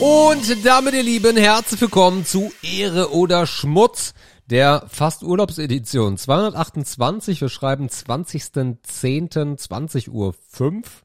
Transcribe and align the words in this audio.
Und 0.00 0.64
damit, 0.64 0.94
ihr 0.94 1.02
Lieben, 1.02 1.36
herzlich 1.36 1.78
willkommen 1.80 2.24
zu 2.24 2.50
Ehre 2.62 3.12
oder 3.12 3.46
Schmutz, 3.46 4.14
der 4.46 4.84
fast 4.88 5.22
Urlaubsedition 5.22 6.16
228. 6.16 7.38
Wir 7.40 7.48
schreiben 7.50 7.88
20.10.20 7.88 10.08
Uhr 10.08 10.32
5. 10.32 11.04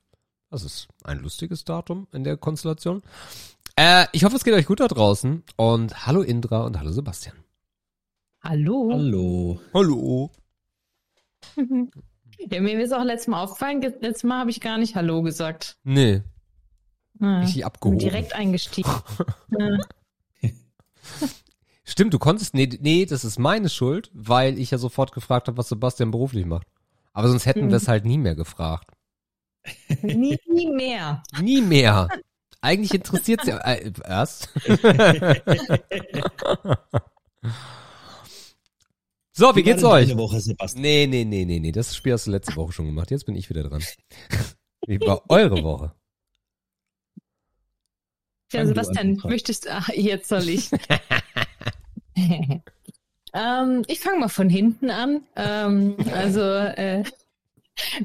Das 0.50 0.64
ist 0.64 0.88
ein 1.04 1.20
lustiges 1.20 1.66
Datum 1.66 2.08
in 2.14 2.24
der 2.24 2.38
Konstellation. 2.38 3.02
Äh, 3.76 4.06
ich 4.14 4.24
hoffe, 4.24 4.38
es 4.38 4.46
geht 4.46 4.54
euch 4.54 4.66
gut 4.68 4.80
da 4.80 4.88
draußen. 4.88 5.44
Und 5.58 6.08
hallo 6.08 6.22
Indra 6.22 6.64
und 6.66 6.80
hallo 6.80 6.92
Sebastian. 6.92 7.36
Hallo. 8.42 8.90
Hallo. 8.94 9.60
Hallo. 9.74 10.32
Ja, 12.52 12.60
mir 12.60 12.78
ist 12.84 12.94
auch 12.94 13.06
letztes 13.06 13.30
Mal 13.30 13.42
aufgefallen, 13.44 13.80
ge- 13.80 13.94
letztes 14.02 14.26
Mal 14.26 14.40
habe 14.42 14.50
ich 14.52 14.60
gar 14.60 14.78
nicht 14.78 14.96
Hallo 14.96 15.22
gesagt. 15.22 15.78
Nee, 15.86 16.22
Ja, 17.20 17.40
richtig 17.40 17.56
bin 17.56 17.64
abgehoben. 17.66 18.00
direkt 18.00 18.34
eingestiegen. 18.34 18.92
ja. 19.58 19.78
Stimmt, 21.84 22.14
du 22.14 22.20
konntest, 22.20 22.54
nee, 22.56 22.68
nee, 22.82 23.06
das 23.06 23.24
ist 23.24 23.38
meine 23.40 23.70
Schuld, 23.70 24.10
weil 24.14 24.58
ich 24.60 24.72
ja 24.72 24.78
sofort 24.78 25.12
gefragt 25.12 25.48
habe, 25.48 25.58
was 25.58 25.70
Sebastian 25.70 26.12
beruflich 26.12 26.46
macht. 26.46 26.68
Aber 27.14 27.28
sonst 27.28 27.46
hätten 27.46 27.62
Hm. 27.64 27.70
wir 27.70 27.78
es 27.78 27.88
halt 27.88 28.06
nie 28.06 28.18
mehr 28.18 28.36
gefragt. 28.36 28.90
Nie 30.02 30.38
mehr. 30.76 31.24
Nie 31.42 31.62
mehr. 31.62 32.08
Eigentlich 32.62 32.94
interessiert 32.94 33.42
es 33.42 33.48
ja 33.48 33.58
äh, 33.60 33.92
erst. 34.04 34.50
so, 39.32 39.56
wie 39.56 39.64
geht's 39.64 39.84
euch? 39.84 40.16
Woche, 40.18 40.40
Sebastian. 40.40 40.82
Nee, 40.82 41.08
nee, 41.08 41.26
nee, 41.26 41.46
nee, 41.46 41.60
nee. 41.60 41.72
Das 41.72 41.96
Spiel 41.96 42.14
hast 42.14 42.28
du 42.28 42.32
letzte 42.32 42.56
Woche 42.56 42.72
schon 42.74 42.86
gemacht. 42.86 43.12
Jetzt 43.12 43.26
bin 43.26 43.36
ich 43.36 43.50
wieder 43.50 43.64
dran. 43.64 43.84
Wie 44.88 45.00
war 45.02 45.24
eure 45.30 45.64
Woche? 45.64 45.94
Ja, 48.56 48.66
Sebastian, 48.66 49.10
an, 49.12 49.18
Frau. 49.18 49.30
möchtest 49.30 49.70
ach, 49.70 49.90
jetzt 49.90 50.30
soll 50.30 50.50
ich. 50.50 50.70
ähm, 53.34 53.84
ich 53.88 54.00
fange 54.00 54.20
mal 54.20 54.30
von 54.30 54.50
hinten 54.50 54.90
an. 54.90 55.22
Ähm, 55.36 55.96
also 56.14 56.42
äh, 56.42 57.04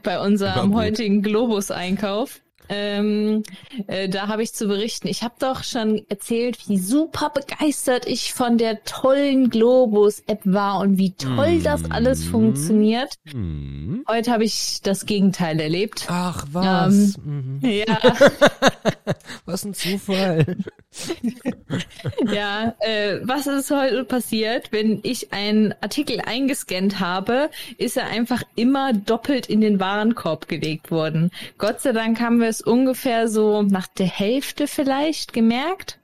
bei 0.03 0.21
unserem 0.21 0.75
heutigen 0.75 1.23
Globus-Einkauf. 1.23 2.41
Ähm, 2.71 3.43
äh, 3.89 4.09
da 4.09 4.29
habe 4.29 4.45
ich 4.45 4.55
zu 4.55 4.69
berichten. 4.69 5.09
Ich 5.09 5.25
habe 5.25 5.35
doch 5.41 5.65
schon 5.65 6.03
erzählt, 6.09 6.69
wie 6.69 6.79
super 6.79 7.31
begeistert 7.31 8.07
ich 8.07 8.33
von 8.33 8.59
der 8.59 8.85
tollen 8.85 9.51
Globus-App 9.51 10.43
war 10.45 10.79
und 10.79 10.97
wie 10.97 11.13
toll 11.13 11.61
das 11.63 11.91
alles 11.91 12.25
funktioniert. 12.25 13.17
Hm. 13.29 14.05
Heute 14.09 14.31
habe 14.31 14.45
ich 14.45 14.81
das 14.83 15.05
Gegenteil 15.05 15.59
erlebt. 15.59 16.07
Ach, 16.09 16.47
was? 16.53 17.19
Mhm. 17.19 17.61
Ja, 17.63 17.99
Was 19.45 19.65
ein 19.65 19.75
Zufall. 19.75 20.57
ja. 22.33 22.75
Äh, 22.81 23.21
was 23.23 23.47
ist 23.47 23.71
heute 23.71 24.05
passiert? 24.05 24.73
Wenn 24.73 25.01
ich 25.03 25.33
einen 25.33 25.75
Artikel 25.81 26.21
eingescannt 26.21 27.01
habe, 27.01 27.51
ist 27.79 27.97
er 27.97 28.07
einfach 28.07 28.43
immer 28.57 28.93
doppelt 28.93 29.47
in 29.47 29.61
den 29.61 29.81
Warenkorb 29.81 30.49
gelegt 30.49 30.91
worden. 30.91 31.31
Gott 31.59 31.81
sei 31.81 31.93
Dank 31.93 32.21
haben 32.21 32.41
wir 32.41 32.49
es 32.49 32.60
ungefähr 32.63 33.29
so 33.29 33.63
nach 33.63 33.87
der 33.87 34.07
Hälfte 34.07 34.67
vielleicht 34.67 35.33
gemerkt. 35.33 35.99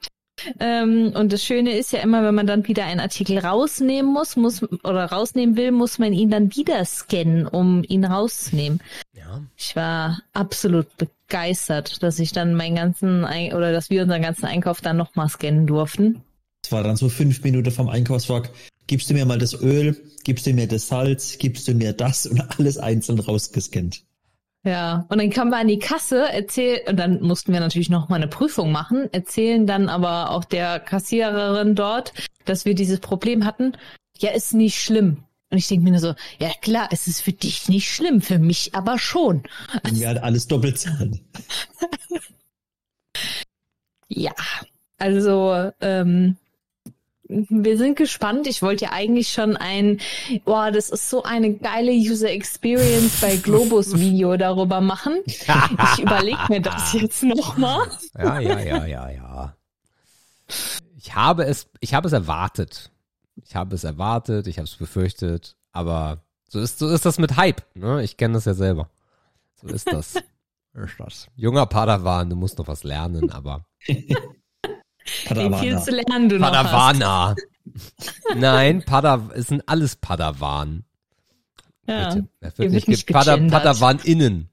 Ähm, 0.60 1.12
und 1.14 1.32
das 1.32 1.42
Schöne 1.42 1.76
ist 1.76 1.92
ja 1.92 2.00
immer, 2.00 2.22
wenn 2.22 2.34
man 2.34 2.46
dann 2.46 2.68
wieder 2.68 2.84
einen 2.84 3.00
Artikel 3.00 3.38
rausnehmen 3.38 4.12
muss, 4.12 4.36
muss 4.36 4.62
oder 4.84 5.06
rausnehmen 5.06 5.56
will, 5.56 5.72
muss 5.72 5.98
man 5.98 6.12
ihn 6.12 6.30
dann 6.30 6.54
wieder 6.54 6.84
scannen, 6.84 7.46
um 7.46 7.82
ihn 7.84 8.04
rauszunehmen. 8.04 8.80
Ja. 9.14 9.42
Ich 9.56 9.74
war 9.76 10.20
absolut 10.34 10.88
begeistert, 10.98 12.02
dass 12.02 12.18
ich 12.18 12.32
dann 12.32 12.54
meinen 12.54 12.76
ganzen 12.76 13.24
Ein 13.24 13.54
oder 13.54 13.72
dass 13.72 13.88
wir 13.88 14.02
unseren 14.02 14.22
ganzen 14.22 14.44
Einkauf 14.44 14.80
dann 14.80 14.98
nochmal 14.98 15.28
scannen 15.28 15.66
durften. 15.66 16.22
Es 16.62 16.72
war 16.72 16.82
dann 16.82 16.96
so 16.96 17.08
fünf 17.08 17.42
Minuten 17.42 17.70
vom 17.70 17.88
Einkaufswagen. 17.88 18.50
Gibst 18.86 19.08
du 19.08 19.14
mir 19.14 19.24
mal 19.24 19.38
das 19.38 19.60
Öl, 19.60 19.96
gibst 20.24 20.46
du 20.46 20.52
mir 20.52 20.68
das 20.68 20.88
Salz, 20.88 21.38
gibst 21.38 21.66
du 21.66 21.74
mir 21.74 21.92
das 21.92 22.26
und 22.26 22.40
alles 22.58 22.78
einzeln 22.78 23.18
rausgescannt. 23.18 24.02
Ja, 24.66 25.06
und 25.10 25.18
dann 25.18 25.30
kamen 25.30 25.52
wir 25.52 25.58
an 25.58 25.68
die 25.68 25.78
Kasse, 25.78 26.26
erzähl 26.32 26.80
und 26.88 26.96
dann 26.96 27.22
mussten 27.22 27.52
wir 27.52 27.60
natürlich 27.60 27.88
noch 27.88 28.08
mal 28.08 28.16
eine 28.16 28.26
Prüfung 28.26 28.72
machen, 28.72 29.08
erzählen 29.12 29.64
dann 29.64 29.88
aber 29.88 30.32
auch 30.32 30.44
der 30.44 30.80
Kassiererin 30.80 31.76
dort, 31.76 32.12
dass 32.46 32.64
wir 32.64 32.74
dieses 32.74 32.98
Problem 32.98 33.44
hatten. 33.44 33.76
Ja, 34.18 34.32
ist 34.32 34.54
nicht 34.54 34.82
schlimm. 34.82 35.22
Und 35.50 35.58
ich 35.58 35.68
denke 35.68 35.84
mir 35.84 35.92
nur 35.92 36.00
so, 36.00 36.14
ja 36.40 36.50
klar, 36.62 36.88
es 36.90 37.06
ist 37.06 37.20
für 37.20 37.32
dich 37.32 37.68
nicht 37.68 37.88
schlimm, 37.88 38.20
für 38.20 38.40
mich 38.40 38.74
aber 38.74 38.98
schon. 38.98 39.44
Und 39.84 40.00
wir 40.00 40.08
halt 40.08 40.20
alles 40.22 40.48
doppelt 40.48 40.78
zahlen. 40.78 41.20
Ja, 44.08 44.32
also 44.98 45.72
ähm, 45.80 46.36
wir 47.28 47.76
sind 47.76 47.96
gespannt. 47.96 48.46
Ich 48.46 48.62
wollte 48.62 48.86
ja 48.86 48.92
eigentlich 48.92 49.28
schon 49.28 49.56
ein, 49.56 50.00
boah, 50.44 50.70
das 50.70 50.90
ist 50.90 51.10
so 51.10 51.22
eine 51.22 51.54
geile 51.54 51.92
User 51.92 52.30
Experience 52.30 53.20
bei 53.20 53.36
Globus 53.36 53.98
Video 53.98 54.36
darüber 54.36 54.80
machen. 54.80 55.20
Ich 55.24 55.98
überlege 55.98 56.38
mir 56.48 56.60
das 56.60 56.92
jetzt 56.92 57.22
nochmal. 57.22 57.88
Ja, 58.16 58.38
ja, 58.38 58.60
ja, 58.60 58.86
ja, 58.86 59.10
ja. 59.10 59.56
Ich 60.96 61.14
habe 61.14 61.44
es, 61.44 61.68
ich 61.80 61.94
habe 61.94 62.06
es 62.06 62.12
erwartet. 62.12 62.90
Ich 63.44 63.54
habe 63.54 63.74
es 63.74 63.84
erwartet, 63.84 64.46
ich 64.46 64.58
habe 64.58 64.66
es 64.66 64.76
befürchtet, 64.76 65.56
aber 65.72 66.22
so 66.48 66.58
ist, 66.58 66.78
so 66.78 66.88
ist 66.88 67.04
das 67.04 67.18
mit 67.18 67.36
Hype, 67.36 67.62
ne? 67.74 68.02
Ich 68.02 68.16
kenne 68.16 68.34
das 68.34 68.46
ja 68.46 68.54
selber. 68.54 68.88
So 69.60 69.68
ist 69.68 69.92
das. 69.92 70.14
So 70.72 70.80
ist 70.84 70.94
das. 70.98 71.28
Junger 71.36 71.66
Padawan, 71.66 72.30
du 72.30 72.36
musst 72.36 72.58
noch 72.58 72.68
was 72.68 72.82
lernen, 72.82 73.30
aber 73.30 73.66
Wie 75.06 75.34
viel 75.34 75.50
Padawana. 75.50 75.80
zu 75.82 75.90
lernen 75.90 76.28
du 76.28 76.38
noch 76.38 76.46
hast. 76.52 76.56
Padawana. 76.70 77.34
Nein, 78.36 78.84
Padaw, 78.84 79.32
es 79.34 79.48
sind 79.48 79.62
alles 79.68 79.96
Padawan. 79.96 80.84
Ja. 81.86 82.08
Bitte. 82.14 82.28
Es 82.40 82.54
hier 82.56 82.64
wird 82.64 82.72
nicht, 82.72 82.88
nicht 82.88 83.06
Pada. 83.06 83.36
Padawan 83.36 83.98
innen. 84.04 84.50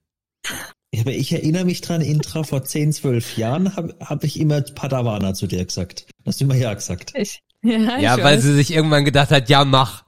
Ja, 0.93 1.01
aber 1.01 1.11
ich 1.11 1.31
erinnere 1.31 1.65
mich 1.65 1.81
dran, 1.81 2.01
Intra, 2.01 2.43
vor 2.43 2.63
10, 2.63 2.93
12 2.93 3.37
Jahren 3.37 3.75
habe 3.75 3.95
hab 3.99 4.23
ich 4.23 4.39
immer 4.39 4.61
Padawana 4.61 5.33
zu 5.33 5.47
dir 5.47 5.65
gesagt. 5.65 6.05
Hast 6.25 6.39
du 6.39 6.45
immer 6.45 6.55
ja 6.55 6.73
gesagt. 6.73 7.13
Ich, 7.15 7.41
ja, 7.63 7.77
Ja, 7.99 8.17
ich 8.17 8.23
weil 8.23 8.37
weiß. 8.37 8.43
sie 8.43 8.53
sich 8.53 8.71
irgendwann 8.73 9.03
gedacht 9.05 9.31
hat, 9.31 9.49
ja, 9.49 9.65
mach. 9.65 10.03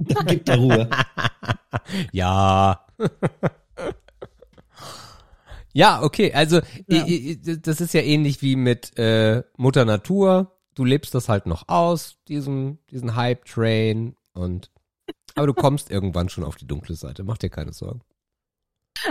Dann 0.00 0.26
gibt 0.26 0.48
er 0.48 0.56
Ruhe. 0.56 0.90
Ja. 2.12 2.86
Ja, 5.74 6.02
okay. 6.02 6.32
Also 6.32 6.60
Ja. 6.88 7.04
das 7.56 7.82
ist 7.82 7.92
ja 7.92 8.00
ähnlich 8.00 8.40
wie 8.40 8.56
mit 8.56 8.96
äh, 8.98 9.42
Mutter 9.58 9.84
Natur. 9.84 10.56
Du 10.74 10.84
lebst 10.84 11.14
das 11.14 11.28
halt 11.28 11.44
noch 11.46 11.68
aus, 11.68 12.16
diesen, 12.26 12.78
diesen 12.90 13.14
Hype-Train 13.14 14.16
und 14.32 14.70
aber 15.36 15.46
du 15.48 15.54
kommst 15.54 15.90
irgendwann 15.90 16.28
schon 16.28 16.44
auf 16.44 16.56
die 16.56 16.66
dunkle 16.66 16.94
Seite. 16.94 17.24
Mach 17.24 17.38
dir 17.38 17.50
keine 17.50 17.72
Sorgen. 17.72 18.00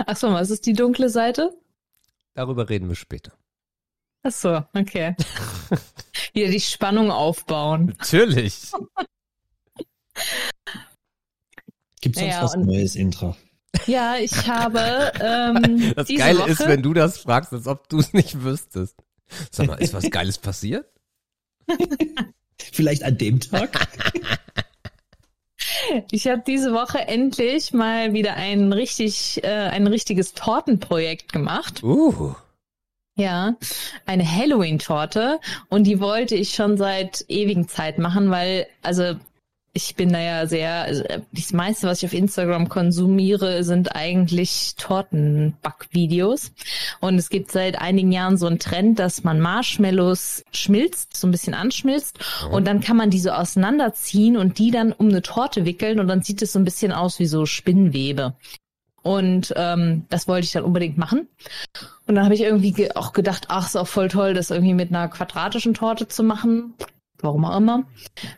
Ach 0.06 0.16
so, 0.16 0.32
was 0.32 0.50
ist 0.50 0.66
die 0.66 0.72
dunkle 0.72 1.10
Seite? 1.10 1.54
Darüber 2.34 2.68
reden 2.68 2.88
wir 2.88 2.96
später. 2.96 3.32
Ach 4.22 4.32
so, 4.32 4.64
okay. 4.74 5.14
Wieder 6.32 6.48
die 6.50 6.60
Spannung 6.60 7.10
aufbauen. 7.10 7.94
Natürlich. 7.98 8.72
Gibt's 12.00 12.18
sonst 12.18 12.30
Naja, 12.30 12.42
was 12.42 12.56
Neues, 12.56 12.96
Intra? 12.96 13.36
Ja, 13.86 14.16
ich 14.16 14.48
habe 14.48 15.12
ähm, 15.20 15.92
Das 15.96 16.06
diese 16.06 16.20
Geile 16.20 16.40
Woche, 16.40 16.50
ist, 16.50 16.66
wenn 16.66 16.82
du 16.82 16.92
das 16.94 17.18
fragst, 17.18 17.52
als 17.52 17.66
ob 17.66 17.88
du 17.88 17.98
es 17.98 18.12
nicht 18.12 18.42
wüsstest. 18.42 18.96
Sag 19.50 19.66
mal, 19.66 19.76
ist 19.76 19.94
was 19.94 20.10
Geiles 20.10 20.38
passiert? 20.38 20.86
Vielleicht 22.72 23.02
an 23.02 23.18
dem 23.18 23.40
Tag? 23.40 23.88
Ich 26.10 26.26
habe 26.26 26.42
diese 26.46 26.72
Woche 26.72 26.98
endlich 27.08 27.72
mal 27.72 28.14
wieder 28.14 28.34
ein 28.34 28.72
richtig, 28.72 29.42
äh, 29.44 29.48
ein 29.48 29.86
richtiges 29.86 30.32
Tortenprojekt 30.32 31.32
gemacht. 31.32 31.82
Uh. 31.82 32.34
Ja, 33.16 33.56
eine 34.06 34.28
Halloween-Torte 34.28 35.40
und 35.68 35.84
die 35.84 36.00
wollte 36.00 36.34
ich 36.34 36.54
schon 36.54 36.76
seit 36.76 37.24
ewigen 37.28 37.68
Zeit 37.68 37.98
machen, 37.98 38.30
weil 38.30 38.66
also 38.82 39.14
ich 39.76 39.96
bin 39.96 40.12
da 40.12 40.20
ja 40.20 40.46
sehr, 40.46 40.82
also 40.82 41.02
äh, 41.02 41.20
das 41.32 41.52
meiste, 41.52 41.88
was 41.88 41.98
ich 41.98 42.06
auf 42.06 42.14
Instagram 42.14 42.68
konsumiere, 42.68 43.64
sind 43.64 43.94
eigentlich 43.94 44.76
Tortenbackvideos. 44.78 46.52
Und 47.00 47.16
es 47.16 47.28
gibt 47.28 47.50
seit 47.50 47.80
einigen 47.80 48.12
Jahren 48.12 48.36
so 48.36 48.46
einen 48.46 48.60
Trend, 48.60 49.00
dass 49.00 49.24
man 49.24 49.40
Marshmallows 49.40 50.44
schmilzt, 50.52 51.16
so 51.16 51.26
ein 51.26 51.32
bisschen 51.32 51.54
anschmilzt 51.54 52.20
und 52.50 52.66
dann 52.66 52.80
kann 52.80 52.96
man 52.96 53.10
die 53.10 53.18
so 53.18 53.30
auseinanderziehen 53.30 54.36
und 54.36 54.58
die 54.58 54.70
dann 54.70 54.92
um 54.92 55.08
eine 55.08 55.22
Torte 55.22 55.64
wickeln 55.64 55.98
und 55.98 56.06
dann 56.06 56.22
sieht 56.22 56.40
es 56.40 56.52
so 56.52 56.60
ein 56.60 56.64
bisschen 56.64 56.92
aus 56.92 57.18
wie 57.18 57.26
so 57.26 57.44
Spinnwebe. 57.44 58.34
Und 59.02 59.52
ähm, 59.56 60.06
das 60.08 60.28
wollte 60.28 60.46
ich 60.46 60.52
dann 60.52 60.64
unbedingt 60.64 60.96
machen. 60.96 61.28
Und 62.06 62.14
dann 62.14 62.24
habe 62.24 62.34
ich 62.34 62.40
irgendwie 62.40 62.72
ge 62.72 62.92
auch 62.94 63.12
gedacht, 63.12 63.46
ach, 63.48 63.66
ist 63.66 63.76
auch 63.76 63.86
voll 63.86 64.08
toll, 64.08 64.32
das 64.32 64.50
irgendwie 64.50 64.72
mit 64.72 64.88
einer 64.88 65.08
quadratischen 65.08 65.74
Torte 65.74 66.08
zu 66.08 66.22
machen. 66.22 66.72
Warum 67.24 67.44
auch 67.44 67.56
immer. 67.56 67.82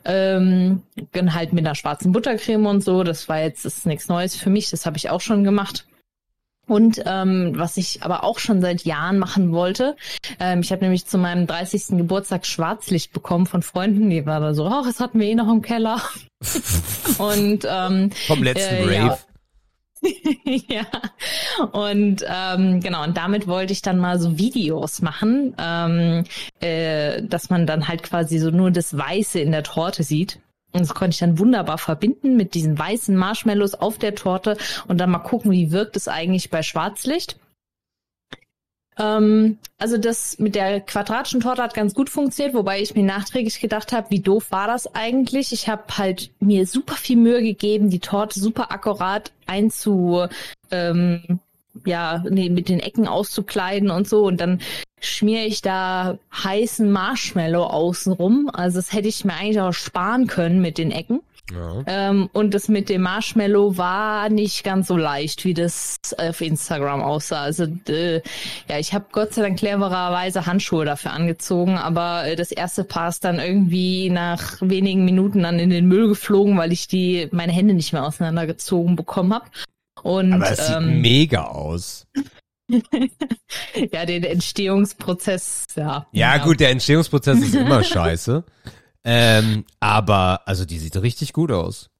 Ähm, 0.04 0.82
dann 1.12 1.34
halt 1.34 1.52
mit 1.52 1.66
einer 1.66 1.74
schwarzen 1.74 2.12
Buttercreme 2.12 2.66
und 2.66 2.82
so. 2.84 3.02
Das 3.02 3.28
war 3.28 3.40
jetzt 3.40 3.64
das 3.64 3.78
ist 3.78 3.86
nichts 3.86 4.08
Neues 4.08 4.36
für 4.36 4.48
mich. 4.48 4.70
Das 4.70 4.86
habe 4.86 4.96
ich 4.96 5.10
auch 5.10 5.20
schon 5.20 5.44
gemacht. 5.44 5.86
Und 6.68 7.00
ähm, 7.06 7.52
was 7.54 7.76
ich 7.76 8.02
aber 8.02 8.24
auch 8.24 8.40
schon 8.40 8.60
seit 8.60 8.82
Jahren 8.84 9.18
machen 9.18 9.52
wollte, 9.52 9.94
ähm, 10.40 10.60
ich 10.62 10.72
habe 10.72 10.82
nämlich 10.82 11.06
zu 11.06 11.16
meinem 11.16 11.46
30. 11.46 11.96
Geburtstag 11.96 12.44
Schwarzlicht 12.44 13.12
bekommen 13.12 13.46
von 13.46 13.62
Freunden, 13.62 14.10
die 14.10 14.26
waren 14.26 14.42
da 14.42 14.52
so, 14.52 14.66
ach, 14.66 14.84
das 14.84 14.98
hatten 14.98 15.20
wir 15.20 15.28
eh 15.28 15.36
noch 15.36 15.48
im 15.52 15.62
Keller. 15.62 16.00
Und 17.18 17.64
ähm, 17.70 18.10
Vom 18.26 18.42
letzten 18.42 18.74
Äh, 18.74 18.82
Rave. 18.82 18.94
ja. 18.94 19.18
ja, 20.44 20.86
und 21.72 22.24
ähm, 22.28 22.80
genau, 22.80 23.04
und 23.04 23.16
damit 23.16 23.46
wollte 23.46 23.72
ich 23.72 23.82
dann 23.82 23.98
mal 23.98 24.18
so 24.18 24.38
Videos 24.38 25.02
machen, 25.02 25.54
ähm, 25.58 26.24
äh, 26.60 27.22
dass 27.22 27.50
man 27.50 27.66
dann 27.66 27.88
halt 27.88 28.02
quasi 28.02 28.38
so 28.38 28.50
nur 28.50 28.70
das 28.70 28.96
Weiße 28.96 29.40
in 29.40 29.52
der 29.52 29.62
Torte 29.62 30.02
sieht. 30.02 30.40
Und 30.72 30.80
das 30.80 30.94
konnte 30.94 31.14
ich 31.14 31.20
dann 31.20 31.38
wunderbar 31.38 31.78
verbinden 31.78 32.36
mit 32.36 32.54
diesen 32.54 32.78
weißen 32.78 33.16
Marshmallows 33.16 33.74
auf 33.74 33.98
der 33.98 34.14
Torte 34.14 34.58
und 34.88 34.98
dann 34.98 35.10
mal 35.10 35.20
gucken, 35.20 35.50
wie 35.50 35.72
wirkt 35.72 35.96
es 35.96 36.06
eigentlich 36.06 36.50
bei 36.50 36.62
Schwarzlicht. 36.62 37.38
Ähm, 38.98 39.58
also 39.78 39.98
das 39.98 40.38
mit 40.38 40.54
der 40.54 40.80
quadratischen 40.80 41.40
Torte 41.40 41.62
hat 41.62 41.74
ganz 41.74 41.94
gut 41.94 42.08
funktioniert, 42.08 42.54
wobei 42.54 42.80
ich 42.80 42.94
mir 42.94 43.04
nachträglich 43.04 43.60
gedacht 43.60 43.92
habe, 43.92 44.10
wie 44.10 44.20
doof 44.20 44.46
war 44.50 44.66
das 44.66 44.94
eigentlich? 44.94 45.52
Ich 45.52 45.68
habe 45.68 45.84
halt 45.98 46.30
mir 46.40 46.66
super 46.66 46.94
viel 46.94 47.16
Mühe 47.16 47.42
gegeben, 47.42 47.90
die 47.90 48.00
Torte 48.00 48.40
super 48.40 48.72
akkurat 48.72 49.32
einzu, 49.46 50.26
ähm, 50.70 51.40
ja, 51.84 52.24
nee, 52.28 52.48
mit 52.48 52.70
den 52.70 52.80
Ecken 52.80 53.06
auszukleiden 53.06 53.90
und 53.90 54.08
so 54.08 54.24
und 54.24 54.40
dann 54.40 54.60
schmiere 54.98 55.44
ich 55.44 55.60
da 55.60 56.18
heißen 56.32 56.90
Marshmallow 56.90 57.64
außenrum. 57.64 58.50
Also 58.52 58.78
das 58.78 58.94
hätte 58.94 59.08
ich 59.08 59.26
mir 59.26 59.34
eigentlich 59.34 59.60
auch 59.60 59.72
sparen 59.72 60.26
können 60.26 60.62
mit 60.62 60.78
den 60.78 60.90
Ecken. 60.90 61.20
Ja. 61.52 61.82
Ähm, 61.86 62.28
und 62.32 62.54
das 62.54 62.68
mit 62.68 62.88
dem 62.88 63.02
Marshmallow 63.02 63.76
war 63.76 64.28
nicht 64.28 64.64
ganz 64.64 64.88
so 64.88 64.96
leicht, 64.96 65.44
wie 65.44 65.54
das 65.54 65.98
auf 66.18 66.40
Instagram 66.40 67.02
aussah. 67.02 67.42
Also 67.42 67.66
äh, 67.88 68.16
ja, 68.68 68.78
ich 68.78 68.92
habe 68.92 69.06
Gott 69.12 69.34
sei 69.34 69.42
Dank 69.42 69.58
clevererweise 69.58 70.46
Handschuhe 70.46 70.84
dafür 70.84 71.12
angezogen, 71.12 71.78
aber 71.78 72.26
äh, 72.26 72.36
das 72.36 72.50
erste 72.50 72.84
Paar 72.84 73.10
ist 73.10 73.24
dann 73.24 73.38
irgendwie 73.38 74.10
nach 74.10 74.60
wenigen 74.60 75.04
Minuten 75.04 75.42
dann 75.42 75.58
in 75.58 75.70
den 75.70 75.86
Müll 75.86 76.08
geflogen, 76.08 76.56
weil 76.58 76.72
ich 76.72 76.88
die 76.88 77.28
meine 77.30 77.52
Hände 77.52 77.74
nicht 77.74 77.92
mehr 77.92 78.04
auseinandergezogen 78.04 78.96
bekommen 78.96 79.32
habe. 79.32 79.46
Und 80.02 80.32
Aber 80.32 80.50
es 80.50 80.66
sieht 80.66 80.76
ähm, 80.76 81.00
mega 81.00 81.44
aus. 81.44 82.06
ja, 83.92 84.04
den 84.04 84.24
Entstehungsprozess, 84.24 85.66
ja. 85.76 86.06
Ja, 86.12 86.38
gut, 86.38 86.60
der 86.60 86.70
Entstehungsprozess 86.70 87.38
ist 87.38 87.54
immer 87.54 87.82
scheiße. 87.84 88.44
Ähm, 89.08 89.64
aber, 89.78 90.46
also 90.48 90.64
die 90.64 90.78
sieht 90.80 90.96
richtig 90.96 91.32
gut 91.32 91.52
aus. 91.52 91.90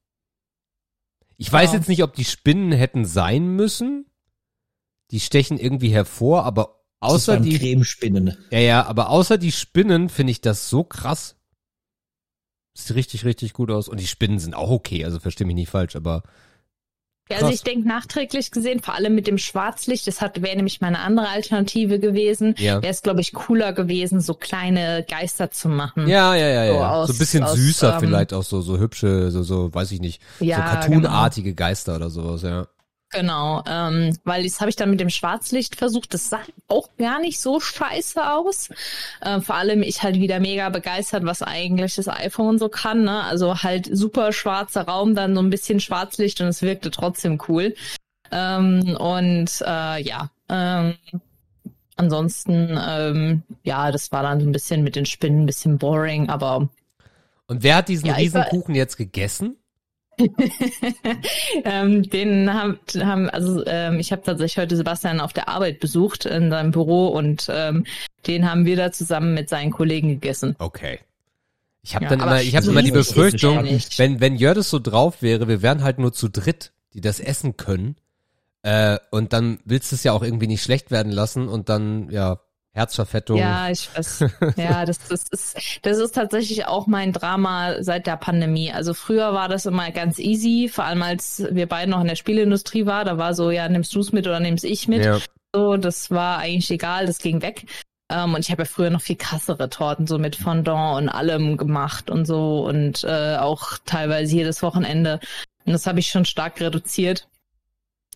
Ich 1.37 1.53
weiß 1.53 1.71
Ja. 1.73 1.79
jetzt 1.79 1.89
nicht, 1.89 2.03
ob 2.03 2.15
die 2.15 2.25
Spinnen 2.25 2.73
hätten 2.73 3.05
sein 3.05 3.47
müssen. 3.47 4.07
Die 5.13 5.21
stechen 5.21 5.57
irgendwie 5.59 5.91
hervor, 5.91 6.45
aber 6.45 6.83
außer 6.99 7.39
die, 7.39 7.57
Cremespinnen. 7.59 8.37
ja, 8.51 8.59
ja, 8.59 8.87
aber 8.87 9.11
außer 9.11 9.39
die 9.39 9.53
Spinnen 9.53 10.09
finde 10.09 10.33
ich 10.33 10.41
das 10.41 10.69
so 10.69 10.83
krass. 10.83 11.37
Sieht 12.75 12.97
richtig, 12.97 13.25
richtig 13.25 13.53
gut 13.53 13.71
aus. 13.71 13.89
Und 13.89 14.01
die 14.01 14.07
Spinnen 14.09 14.41
sind 14.41 14.55
auch 14.55 14.71
okay, 14.71 15.05
also 15.05 15.21
versteh 15.21 15.45
mich 15.45 15.55
nicht 15.55 15.71
falsch, 15.71 15.95
aber 15.95 16.25
Ja, 17.29 17.37
also 17.37 17.47
Krass. 17.47 17.57
ich 17.57 17.63
denke 17.65 17.89
nachträglich 17.89 18.53
gesehen, 18.53 18.81
vor 18.81 18.95
allem 18.95 19.15
mit 19.17 19.27
dem 19.27 19.37
Schwarzlicht, 19.39 20.07
das 20.07 20.21
hat 20.21 20.43
wäre 20.43 20.55
nämlich 20.55 20.81
meine 20.81 21.01
andere 21.01 21.29
Alternative 21.29 21.99
gewesen. 21.99 22.55
Ja. 22.59 22.81
Wäre 22.83 22.93
es, 22.93 23.03
glaube 23.03 23.21
ich, 23.21 23.33
cooler 23.33 23.73
gewesen, 23.73 24.21
so 24.21 24.35
kleine 24.35 25.05
Geister 25.09 25.51
zu 25.51 25.69
machen. 25.69 26.07
ja, 26.07 26.37
ja, 26.37 26.49
ja, 26.49 26.67
So 26.73 26.75
ja. 26.79 26.91
aus- 26.93 27.09
so 27.09 27.15
ein 27.15 27.19
bisschen 27.19 27.43
aus, 27.43 27.55
süßer 27.55 27.95
ähm, 27.95 28.01
vielleicht 28.01 28.33
auch 28.33 28.45
so, 28.45 28.61
so 28.61 28.79
hübsche, 28.79 29.31
so, 29.33 29.43
so, 29.43 29.75
weiß 29.75 29.91
ich 29.91 30.01
nicht, 30.01 30.23
Ja, 30.39 30.57
so 30.57 30.63
cartoonartige 30.63 31.55
Geister 31.55 31.97
oder 31.97 32.11
sowas, 32.11 32.43
ja. 32.43 32.69
Genau, 33.11 33.63
ähm, 33.69 34.19
weil 34.25 34.43
das 34.43 34.61
habe 34.61 34.69
ich 34.69 34.75
dann 34.77 34.91
mit 34.91 34.99
dem 35.01 35.11
Schwarzlicht 35.11 35.77
versucht. 35.77 36.13
Das 36.13 36.29
sah 36.29 36.41
auch 36.67 36.89
gar 36.99 37.21
nicht 37.21 37.41
so 37.41 37.61
scheiße 37.61 38.33
aus. 38.33 38.69
Äh, 39.21 39.41
vor 39.41 39.55
allem 39.55 39.83
ich 39.83 40.03
halt 40.03 40.17
wieder 40.17 40.41
mega 40.41 40.69
begeistert, 40.71 41.25
was 41.25 41.41
eigentlich 41.43 41.95
das 41.95 42.09
iPhone 42.09 42.59
so 42.59 42.69
kann. 42.69 43.05
Ne? 43.05 43.23
Also 43.23 43.63
halt 43.63 43.89
super 43.91 44.33
schwarzer 44.33 44.83
Raum, 44.83 45.15
dann 45.15 45.35
so 45.37 45.41
ein 45.41 45.51
bisschen 45.51 45.79
Schwarzlicht 45.79 46.41
und 46.41 46.49
es 46.49 46.63
wirkte 46.63 46.91
trotzdem 46.91 47.41
cool. 47.49 47.75
Ähm, 48.33 48.97
und 48.99 49.51
äh, 49.65 50.03
ja, 50.03 50.31
ähm, 50.49 50.95
ansonsten 51.97 52.77
ähm, 52.89 53.43
ja, 53.63 53.93
das 53.93 54.11
war 54.11 54.25
dann 54.25 54.41
so 54.41 54.47
ein 54.47 54.53
bisschen 54.53 54.83
mit 54.83 54.97
den 54.97 55.07
Spinnen 55.07 55.43
ein 55.45 55.47
bisschen 55.47 55.79
boring, 55.79 56.29
aber 56.29 56.69
Und 57.47 57.63
wer 57.63 57.77
hat 57.77 57.89
diesen 57.89 58.07
Ja, 58.07 58.19
ich 58.19 58.35
war- 58.35 58.47
Riesenkuchen 58.47 58.75
jetzt 58.75 58.97
gegessen? 58.97 59.57
ähm, 61.65 62.03
den 62.09 62.53
haben, 62.53 62.79
haben 62.99 63.29
also 63.31 63.65
ähm, 63.67 63.99
ich 63.99 64.13
habe 64.13 64.23
tatsächlich 64.23 64.59
heute 64.59 64.77
Sebastian 64.77 65.21
auf 65.21 65.33
der 65.33 65.49
Arbeit 65.49 65.81
besucht 65.81 66.25
in 66.25 66.51
seinem 66.51 66.71
Büro 66.71 67.09
und 67.09 67.49
ähm, 67.51 67.85
den 68.27 68.51
haben 68.51 68.65
wir 68.65 68.77
da 68.77 68.93
zusammen 68.93 69.35
mit 69.35 69.49
seinen 69.49 69.71
Kollegen 69.71 70.09
gegessen. 70.09 70.57
Okay. 70.59 71.01
Ich 71.83 71.95
habe 71.95 72.05
Ja, 72.05 72.11
dann 72.11 72.21
immer, 72.21 72.43
ich 72.43 72.57
habe 72.57 72.67
immer 72.67 72.83
die 72.83 72.91
Befürchtung, 72.91 73.65
wenn 73.97 74.21
wenn 74.21 74.37
Jördes 74.37 74.71
so 74.71 74.79
drauf 74.79 75.23
wäre, 75.23 75.49
wir 75.49 75.63
wären 75.63 75.85
halt 75.85 75.99
nur 75.99 76.13
zu 76.13 76.29
dritt, 76.29 76.73
die 76.95 77.01
das 77.01 77.21
essen 77.21 77.57
können. 77.57 77.97
Äh, 78.63 78.99
und 79.11 79.33
dann 79.33 79.61
willst 79.65 79.93
du 79.93 79.97
es 79.97 80.03
ja 80.03 80.13
auch 80.13 80.23
irgendwie 80.23 80.49
nicht 80.49 80.63
schlecht 80.63 80.91
werden 80.91 81.13
lassen 81.13 81.47
und 81.47 81.69
dann 81.69 82.11
ja 82.11 82.41
Herzverfettung. 82.77 83.39
Ja, 83.39 83.71
ich 83.71 83.89
weiß. 83.97 84.25
Ja, 84.57 84.85
das, 84.87 84.99
das 85.09 85.25
ist 85.31 85.57
das 85.83 85.97
ist 85.97 86.15
tatsächlich 86.15 86.67
auch 86.67 86.87
mein 86.87 87.13
Drama 87.13 87.83
seit 87.83 88.07
der 88.07 88.17
Pandemie. 88.17 88.71
Also 88.71 88.93
früher 88.93 89.33
war 89.33 89.49
das 89.49 89.65
immer 89.65 89.91
ganz 89.91 90.19
easy, 90.19 90.69
vor 90.73 90.85
allem 90.85 91.03
als 91.03 91.43
wir 91.51 91.67
beide 91.67 91.91
noch 91.91 92.03
in 92.03 92.09
der 92.09 92.17
Spieleindustrie 92.17 92.85
war, 92.85 93.05
da 93.05 93.17
war 93.17 93.35
so 93.35 93.51
ja 93.51 93.69
nimmst 93.69 93.95
du 93.95 94.01
es 94.01 94.13
mit 94.13 94.27
oder 94.27 94.41
nimm's 94.41 94.63
ich 94.63 94.89
mit. 94.89 95.05
ja. 95.05 95.19
So, 95.55 95.79
das 95.79 96.11
war 96.11 96.39
eigentlich 96.39 96.71
egal, 96.71 97.07
das 97.07 97.19
ging 97.19 97.41
weg. 97.41 97.65
Ähm, 98.11 98.35
und 98.35 98.41
ich 98.41 98.51
habe 98.51 98.63
ja 98.63 98.67
früher 98.67 98.91
noch 98.91 99.01
viel 99.01 99.17
krassere 99.17 99.71
Torten, 99.71 100.07
so 100.07 100.19
mit 100.19 100.37
Fondant 100.37 100.99
und 100.99 101.09
allem 101.09 101.57
gemacht 101.57 102.11
und 102.11 102.27
so 102.27 102.67
und 102.67 103.05
äh, 103.05 103.37
auch 103.37 103.79
teilweise 103.87 104.37
jedes 104.37 104.63
Wochenende. 104.63 105.19
Und 105.65 105.73
das 105.73 105.87
habe 105.87 105.99
ich 105.99 106.09
schon 106.09 106.27
stark 106.27 106.61
reduziert. 106.61 107.27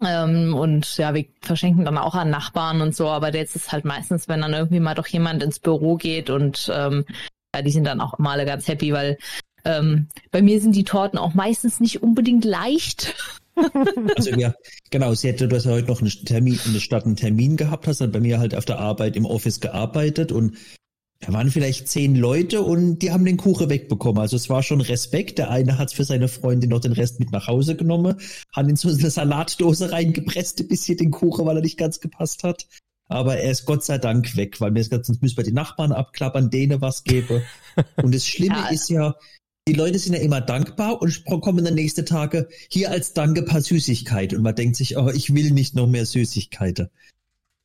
Ähm, 0.03 0.55
und 0.55 0.97
ja, 0.97 1.15
wir 1.15 1.27
verschenken 1.43 1.85
dann 1.85 1.99
auch 1.99 2.15
an 2.15 2.31
Nachbarn 2.31 2.81
und 2.81 2.97
so, 2.97 3.09
aber 3.09 3.35
jetzt 3.35 3.57
ist 3.57 3.73
halt 3.73 3.85
meistens, 3.85 4.29
wenn 4.29 4.41
dann 4.41 4.55
irgendwie 4.55 4.81
mal 4.81 4.95
doch 4.95 5.07
jemand 5.07 5.43
ins 5.43 5.59
Büro 5.59 5.97
geht 5.97 6.31
und 6.31 6.71
ähm, 6.75 7.05
ja, 7.55 7.63
die 7.63 7.71
sind 7.71 7.85
dann 7.85 8.01
auch 8.01 8.19
immer 8.19 8.31
alle 8.31 8.47
ganz 8.47 8.67
happy, 8.67 8.93
weil 8.93 9.19
ähm, 9.65 10.09
bei 10.31 10.41
mir 10.41 10.61
sind 10.61 10.75
die 10.75 10.85
Torten 10.85 11.19
auch 11.19 11.35
meistens 11.35 11.81
nicht 11.81 12.03
unbedingt 12.03 12.45
leicht. 12.45 13.15
Also 14.17 14.31
ja, 14.31 14.55
genau, 14.91 15.13
sie 15.13 15.29
hätte, 15.29 15.47
du 15.47 15.57
hast 15.57 15.67
ja 15.67 15.73
heute 15.73 15.89
noch 15.89 16.01
einen 16.01 16.09
Termin, 16.11 16.59
in 16.65 16.73
der 16.73 16.81
Stadt 16.81 17.05
einen 17.05 17.17
Termin 17.17 17.59
gehabt, 17.59 17.87
hast 17.87 18.01
dann 18.01 18.13
bei 18.13 18.21
mir 18.21 18.39
halt 18.39 18.55
auf 18.55 18.65
der 18.65 18.79
Arbeit 18.79 19.17
im 19.17 19.27
Office 19.27 19.61
gearbeitet 19.61 20.33
und 20.33 20.57
da 21.21 21.35
waren 21.35 21.51
vielleicht 21.51 21.87
zehn 21.89 22.17
Leute 22.17 22.63
und 22.63 23.01
die 23.01 23.13
haben 23.13 23.27
den 23.27 23.37
Kuchen 23.37 23.69
wegbekommen. 23.69 24.21
Also 24.21 24.37
es 24.37 24.49
war 24.49 24.63
schon 24.63 24.81
Respekt. 24.81 25.39
Der 25.39 25.51
eine 25.51 25.77
hat 25.77 25.93
für 25.93 26.05
seine 26.05 26.29
Freundin 26.29 26.71
noch 26.71 26.81
den 26.81 26.93
Rest 26.93 27.21
mit 27.21 27.31
nach 27.31 27.47
Hause 27.47 27.77
genommen, 27.77 28.17
hat 28.53 28.69
in 28.69 28.77
so 28.77 28.89
eine 28.89 29.11
Salatdose 29.11 29.93
reingepresst, 29.93 30.61
ein 30.61 30.69
bisschen 30.69 30.97
den 30.97 31.11
Kuchen, 31.11 31.45
weil 31.45 31.57
er 31.57 31.63
nicht 31.63 31.77
ganz 31.79 32.01
gepasst 32.01 32.43
hat. 32.43 32.67
Aber 33.09 33.37
er 33.37 33.51
ist 33.51 33.67
Gott 33.67 33.85
sei 33.85 33.99
Dank 33.99 34.37
weg, 34.37 34.61
weil 34.61 34.71
mir 34.71 34.81
ist 34.81 34.91
sonst 34.91 35.21
müssen 35.21 35.37
wir 35.37 35.45
die 35.45 35.53
Nachbarn 35.53 35.93
abklappern, 35.93 36.49
denen 36.49 36.81
was 36.81 37.05
gebe. 37.05 37.43
Und 38.03 38.15
das 38.15 38.27
Schlimme 38.27 38.57
Ja. 38.57 38.69
ist 38.69 38.89
ja, 38.89 39.15
die 39.69 39.75
Leute 39.75 39.99
sind 39.99 40.15
ja 40.15 40.21
immer 40.21 40.41
dankbar 40.41 41.03
und 41.03 41.25
kommen 41.43 41.65
dann 41.65 41.75
nächste 41.75 42.05
Tage 42.05 42.49
hier 42.71 42.91
als 42.91 43.13
Danke 43.13 43.43
paar 43.43 43.61
Süßigkeit 43.61 44.33
und 44.33 44.43
man 44.43 44.57
denkt 44.57 44.75
sich, 44.77 44.97
oh, 44.97 45.11
ich 45.11 45.35
will 45.35 45.51
nicht 45.51 45.75
noch 45.77 45.87
mehr 45.87 46.07
Süßigkeiten. 46.07 46.89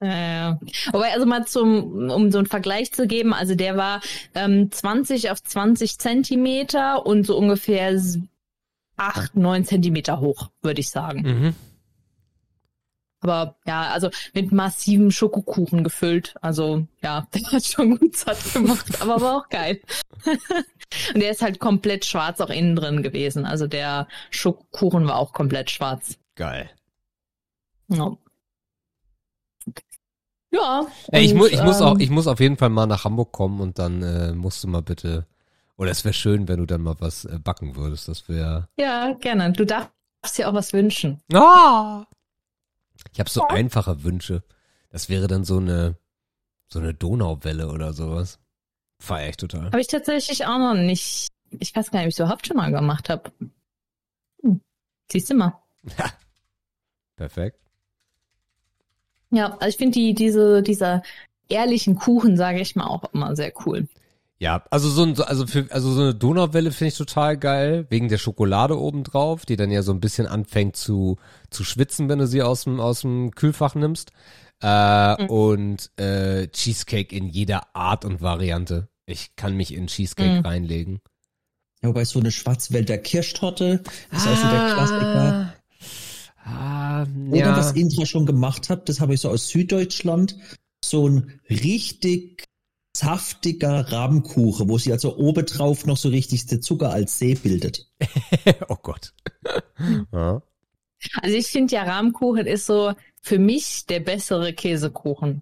Äh, 0.05 0.55
wobei, 0.91 1.11
also 1.13 1.25
mal 1.25 1.45
zum, 1.45 2.09
um 2.09 2.31
so 2.31 2.37
einen 2.37 2.47
Vergleich 2.47 2.93
zu 2.93 3.07
geben, 3.07 3.33
also 3.33 3.55
der 3.55 3.75
war 3.77 4.01
ähm, 4.35 4.71
20 4.71 5.31
auf 5.31 5.41
20 5.43 5.97
Zentimeter 5.99 7.05
und 7.05 7.25
so 7.25 7.37
ungefähr 7.37 7.89
s- 7.89 8.19
8, 8.97 9.35
9 9.35 9.65
Zentimeter 9.65 10.19
hoch, 10.21 10.49
würde 10.61 10.79
ich 10.79 10.89
sagen. 10.89 11.21
Mhm. 11.21 11.55
Aber 13.21 13.57
ja, 13.65 13.89
also 13.89 14.09
mit 14.33 14.51
massivem 14.51 15.09
Schokokuchen 15.09 15.83
gefüllt. 15.83 16.35
Also 16.41 16.87
ja, 17.01 17.27
der 17.33 17.51
hat 17.51 17.65
schon 17.65 17.97
gut 17.97 18.15
satt 18.15 18.37
gemacht, 18.53 19.01
aber 19.01 19.19
war 19.19 19.37
auch 19.37 19.49
geil. 19.49 19.81
und 20.25 21.21
der 21.21 21.31
ist 21.31 21.41
halt 21.41 21.59
komplett 21.59 22.05
schwarz 22.05 22.39
auch 22.39 22.49
innen 22.51 22.75
drin 22.75 23.01
gewesen. 23.01 23.45
Also 23.45 23.65
der 23.67 24.07
Schokokuchen 24.29 25.07
war 25.07 25.17
auch 25.17 25.33
komplett 25.33 25.71
schwarz. 25.71 26.17
Geil. 26.35 26.69
Ja. 27.87 28.15
Ja. 30.55 30.87
Ey, 31.11 31.25
ich, 31.25 31.33
mu 31.33 31.45
ich 31.45 31.61
muss 31.61 31.81
auch, 31.81 31.93
ähm, 31.93 31.99
ich 31.99 32.09
muss 32.09 32.27
auf 32.27 32.39
jeden 32.39 32.57
Fall 32.57 32.69
mal 32.69 32.85
nach 32.87 33.03
Hamburg 33.03 33.31
kommen 33.31 33.59
und 33.59 33.79
dann 33.79 34.01
äh, 34.01 34.33
musst 34.33 34.63
du 34.63 34.67
mal 34.67 34.81
bitte, 34.81 35.25
oder 35.77 35.91
es 35.91 36.05
wäre 36.05 36.13
schön, 36.13 36.47
wenn 36.47 36.59
du 36.59 36.65
dann 36.65 36.81
mal 36.81 36.95
was 36.99 37.25
äh, 37.25 37.39
backen 37.39 37.75
würdest. 37.75 38.07
Das 38.07 38.29
wäre. 38.29 38.69
Ja, 38.77 39.13
gerne. 39.13 39.51
Du 39.51 39.65
darfst 39.65 40.37
dir 40.37 40.49
auch 40.49 40.53
was 40.53 40.73
wünschen. 40.73 41.21
Ah! 41.33 42.05
Ich 43.11 43.19
habe 43.19 43.29
so 43.29 43.45
einfache 43.47 44.03
Wünsche. 44.03 44.43
Das 44.89 45.09
wäre 45.09 45.27
dann 45.27 45.43
so 45.43 45.57
eine, 45.57 45.97
so 46.67 46.79
eine 46.79 46.93
Donauwelle 46.93 47.69
oder 47.69 47.93
sowas. 47.93 48.39
Feier 48.99 49.29
ich 49.29 49.37
total. 49.37 49.65
Habe 49.65 49.81
ich 49.81 49.87
tatsächlich 49.87 50.45
auch 50.45 50.57
noch 50.57 50.73
nicht. 50.73 51.29
Ich 51.59 51.75
weiß 51.75 51.91
gar 51.91 51.99
nicht, 51.99 52.05
ob 52.05 52.09
ich 52.09 52.15
es 52.15 52.19
überhaupt 52.19 52.47
schon 52.47 52.57
mal 52.57 52.71
gemacht 52.71 53.09
habe. 53.09 53.31
Hm. 54.41 54.61
Siehst 55.11 55.29
du 55.29 55.35
mal. 55.35 55.61
Perfekt. 57.15 57.64
Ja, 59.35 59.53
also 59.59 59.67
ich 59.67 59.77
finde 59.77 59.93
die, 59.93 60.13
diese, 60.13 60.61
dieser 60.63 61.03
ehrlichen 61.49 61.95
Kuchen, 61.95 62.37
sage 62.37 62.59
ich 62.61 62.75
mal, 62.75 62.87
auch 62.87 63.03
immer 63.13 63.35
sehr 63.35 63.51
cool. 63.65 63.87
Ja, 64.37 64.63
also 64.69 64.89
so 64.89 65.03
ein, 65.03 65.19
also 65.21 65.47
für, 65.47 65.65
also 65.69 65.91
so 65.91 66.01
eine 66.01 66.13
Donauwelle 66.15 66.71
finde 66.71 66.89
ich 66.89 66.97
total 66.97 67.37
geil, 67.37 67.85
wegen 67.89 68.09
der 68.09 68.17
Schokolade 68.17 68.77
obendrauf, 68.79 69.45
die 69.45 69.55
dann 69.55 69.71
ja 69.71 69.81
so 69.81 69.93
ein 69.93 70.01
bisschen 70.01 70.27
anfängt 70.27 70.75
zu, 70.75 71.17
zu 71.49 71.63
schwitzen, 71.63 72.09
wenn 72.09 72.19
du 72.19 72.27
sie 72.27 72.41
aus 72.43 72.65
dem, 72.65 72.79
aus 72.79 73.01
dem 73.01 73.31
Kühlfach 73.31 73.75
nimmst. 73.75 74.11
Äh, 74.61 75.23
Mhm. 75.23 75.29
Und 75.29 75.91
äh, 75.99 76.47
Cheesecake 76.47 77.15
in 77.15 77.27
jeder 77.27 77.75
Art 77.75 78.05
und 78.05 78.21
Variante. 78.21 78.87
Ich 79.05 79.35
kann 79.35 79.55
mich 79.55 79.73
in 79.73 79.87
Cheesecake 79.87 80.39
Mhm. 80.39 80.45
reinlegen. 80.45 80.99
Ja, 81.81 81.89
wobei 81.89 82.05
so 82.05 82.19
eine 82.19 82.31
Schwarzwälder 82.31 82.97
Kirschtorte 82.97 83.83
ist 84.11 84.27
auch 84.27 84.35
so 84.35 84.47
der 84.49 84.73
Klassiker. 84.73 85.53
Ah, 86.45 87.05
Oder 87.29 87.37
ja. 87.37 87.57
was 87.57 87.71
Intra 87.71 88.05
schon 88.05 88.27
gemacht 88.27 88.69
hat, 88.69 88.87
das 88.87 88.99
habe 88.99 89.15
ich 89.15 89.21
so 89.21 89.29
aus 89.29 89.47
Süddeutschland, 89.47 90.37
so 90.83 91.09
ein 91.09 91.39
richtig 91.49 92.45
saftiger 92.95 93.91
Rahmenkuchen, 93.91 94.69
wo 94.69 94.77
sie 94.77 94.91
also 94.91 95.17
obendrauf 95.17 95.85
noch 95.85 95.97
so 95.97 96.09
richtig 96.09 96.45
der 96.45 96.61
Zucker 96.61 96.91
als 96.91 97.17
See 97.17 97.33
bildet. 97.33 97.89
oh 98.69 98.77
Gott. 98.81 99.13
ja. 100.13 100.41
Also 101.21 101.35
ich 101.35 101.47
finde 101.47 101.75
ja 101.75 101.83
Rahmkuchen 101.83 102.45
ist 102.45 102.67
so 102.67 102.93
für 103.21 103.39
mich 103.39 103.85
der 103.87 103.99
bessere 103.99 104.53
Käsekuchen. 104.53 105.41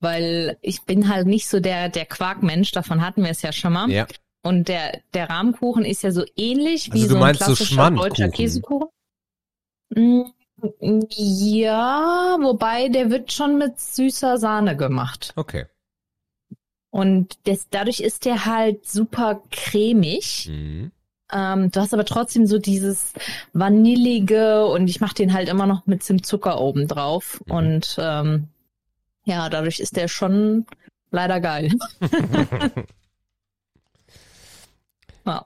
Weil 0.00 0.58
ich 0.60 0.82
bin 0.82 1.08
halt 1.08 1.26
nicht 1.26 1.48
so 1.48 1.60
der, 1.60 1.88
der 1.88 2.06
Quarkmensch, 2.06 2.72
davon 2.72 3.00
hatten 3.00 3.22
wir 3.22 3.30
es 3.30 3.42
ja 3.42 3.52
schon 3.52 3.72
mal. 3.72 3.90
ja. 3.90 4.06
Und 4.42 4.68
der, 4.68 5.00
der 5.14 5.30
Rahmkuchen 5.30 5.86
ist 5.86 6.02
ja 6.02 6.12
so 6.12 6.22
ähnlich 6.36 6.92
wie 6.92 7.02
Also 7.02 7.14
du 7.14 7.20
so 7.20 7.24
ein 7.24 7.34
klassischer 7.34 7.90
deutscher 7.90 8.28
Käsekuchen. 8.28 8.88
Mm, 9.90 10.22
Ja, 11.10 12.36
wobei 12.40 12.88
der 12.88 13.10
wird 13.10 13.32
schon 13.32 13.58
mit 13.58 13.78
süßer 13.80 14.38
Sahne 14.38 14.76
gemacht. 14.76 15.32
Okay. 15.36 15.66
Und 16.90 17.38
das, 17.48 17.68
dadurch 17.70 18.00
ist 18.00 18.24
der 18.24 18.46
halt 18.46 18.86
super 18.86 19.42
cremig. 19.50 20.48
Mhm. 20.48 20.92
Ähm, 21.32 21.70
du 21.70 21.80
hast 21.80 21.92
aber 21.92 22.04
trotzdem 22.04 22.46
so 22.46 22.58
dieses 22.58 23.12
Vanillige 23.52 24.66
und 24.66 24.88
ich 24.88 25.00
mache 25.00 25.14
den 25.14 25.32
halt 25.32 25.48
immer 25.48 25.66
noch 25.66 25.86
mit 25.86 26.04
Zimtzucker 26.04 26.60
oben 26.60 26.86
drauf. 26.86 27.42
Mhm. 27.46 27.52
Und 27.52 27.96
ähm, 27.98 28.48
ja, 29.24 29.48
dadurch 29.48 29.80
ist 29.80 29.96
der 29.96 30.08
schon 30.08 30.66
leider 31.10 31.40
geil. 31.40 31.70
ja. 35.26 35.44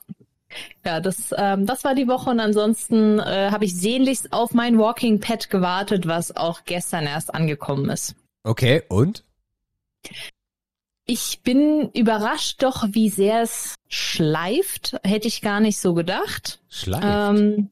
Ja, 0.85 1.00
das, 1.00 1.35
ähm, 1.37 1.66
das 1.66 1.85
war 1.85 1.94
die 1.94 2.08
Woche 2.08 2.30
und 2.30 2.40
ansonsten 2.40 3.18
äh, 3.18 3.50
habe 3.50 3.64
ich 3.64 3.76
sehnlichst 3.76 4.32
auf 4.32 4.52
mein 4.54 4.78
Walking 4.78 5.20
Pad 5.20 5.50
gewartet, 5.50 6.06
was 6.06 6.37
auch 6.37 6.64
gestern 6.64 7.04
erst 7.06 7.35
angekommen 7.35 7.90
ist. 7.90 8.14
Okay, 8.44 8.82
und? 8.88 9.25
Ich 11.06 11.40
bin 11.42 11.90
überrascht 11.94 12.62
doch, 12.62 12.85
wie 12.90 13.08
sehr 13.08 13.42
es 13.42 13.75
schleift. 13.88 14.97
Hätte 15.02 15.26
ich 15.28 15.40
gar 15.40 15.61
nicht 15.61 15.78
so 15.80 15.94
gedacht. 15.94 16.61
Schleif. 16.68 17.02
Ähm, 17.02 17.70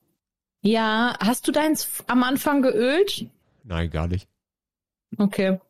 ja, 0.63 1.15
hast 1.21 1.47
du 1.47 1.53
deins 1.53 2.03
am 2.07 2.23
Anfang 2.23 2.63
geölt? 2.63 3.27
Nein, 3.63 3.91
gar 3.91 4.09
nicht. 4.09 4.27
Okay. 5.19 5.61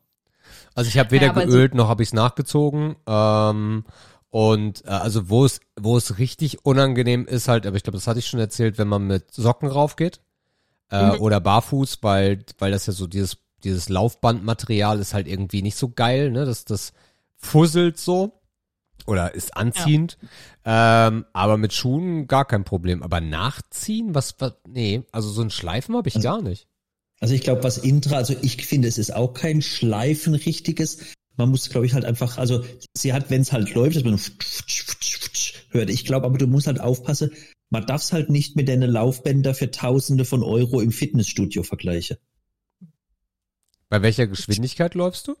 Also 0.75 0.87
ich 0.87 0.97
habe 0.97 1.11
weder 1.11 1.25
Ja, 1.25 1.31
aber 1.31 1.41
so- 1.41 1.47
geölt 1.49 1.73
noch 1.75 1.89
habe 1.89 2.03
ich 2.03 2.09
es 2.09 2.13
nachgezogen. 2.13 2.95
Ähm, 3.05 3.83
und 4.29 4.83
äh, 4.85 4.89
also 4.89 5.29
wo 5.29 5.45
es 5.45 5.59
wo 5.79 5.97
es 5.97 6.17
richtig 6.19 6.65
unangenehm 6.65 7.25
ist 7.25 7.47
halt, 7.47 7.65
aber 7.65 7.77
ich 7.77 7.83
glaube, 7.83 7.97
das 7.97 8.07
hatte 8.07 8.19
ich 8.19 8.27
schon 8.27 8.39
erzählt, 8.39 8.77
wenn 8.77 8.87
man 8.87 9.07
mit 9.07 9.33
Socken 9.33 9.69
raufgeht 9.69 10.19
äh, 10.91 11.13
Mhm. 11.15 11.21
oder 11.21 11.39
barfuß, 11.39 11.99
weil 12.01 12.43
weil 12.59 12.71
das 12.71 12.85
ja 12.87 12.93
so 12.93 13.07
dieses 13.07 13.37
dieses 13.63 13.89
Laufbandmaterial 13.89 14.99
ist 14.99 15.13
halt 15.13 15.27
irgendwie 15.27 15.61
nicht 15.61 15.77
so 15.77 15.89
geil, 15.89 16.31
ne? 16.31 16.45
Das 16.45 16.65
das 16.65 16.93
fusselt 17.37 17.97
so 17.99 18.33
oder 19.05 19.33
ist 19.33 19.55
anziehend. 19.55 20.17
Ähm, 20.65 21.25
aber 21.33 21.57
mit 21.57 21.71
Schuhen 21.73 22.27
gar 22.27 22.45
kein 22.45 22.65
Problem. 22.65 23.03
Aber 23.03 23.21
nachziehen, 23.21 24.13
was 24.15 24.35
was 24.39 24.53
nee, 24.67 25.03
also 25.11 25.29
so 25.29 25.41
ein 25.41 25.49
Schleifen 25.49 25.95
habe 25.95 26.09
ich 26.09 26.15
Also- 26.17 26.27
gar 26.27 26.41
nicht. 26.41 26.67
Also 27.19 27.33
ich 27.33 27.41
glaube, 27.41 27.63
was 27.63 27.79
Intra, 27.79 28.17
also 28.17 28.35
ich 28.43 28.63
finde, 28.63 28.87
es 28.87 28.99
ist 28.99 29.11
auch 29.11 29.33
kein 29.33 29.63
Schleifen 29.63 30.35
richtiges. 30.35 30.99
Man 31.37 31.49
muss, 31.49 31.69
glaube 31.69 31.85
ich, 31.85 31.93
halt 31.93 32.03
einfach, 32.03 32.37
also 32.37 32.65
sie 32.93 33.13
hat, 33.13 33.29
wenn 33.29 33.41
es 33.41 33.51
halt 33.51 33.73
läuft, 33.73 33.95
dass 33.95 34.03
man 34.03 34.19
hört. 35.69 35.89
Ich 35.89 36.03
glaube, 36.05 36.25
aber 36.25 36.37
du 36.37 36.47
musst 36.47 36.67
halt 36.67 36.79
aufpassen, 36.79 37.31
man 37.69 37.85
darf 37.85 38.01
es 38.01 38.13
halt 38.13 38.29
nicht 38.29 38.55
mit 38.55 38.67
deinen 38.69 38.89
Laufbänder 38.89 39.53
für 39.53 39.69
Tausende 39.71 40.25
von 40.25 40.41
Euro 40.43 40.81
im 40.81 40.91
Fitnessstudio 40.91 41.63
vergleichen. 41.63 42.17
Bei 43.89 44.01
welcher 44.01 44.27
Geschwindigkeit 44.27 44.95
läufst 44.95 45.27
du? 45.27 45.35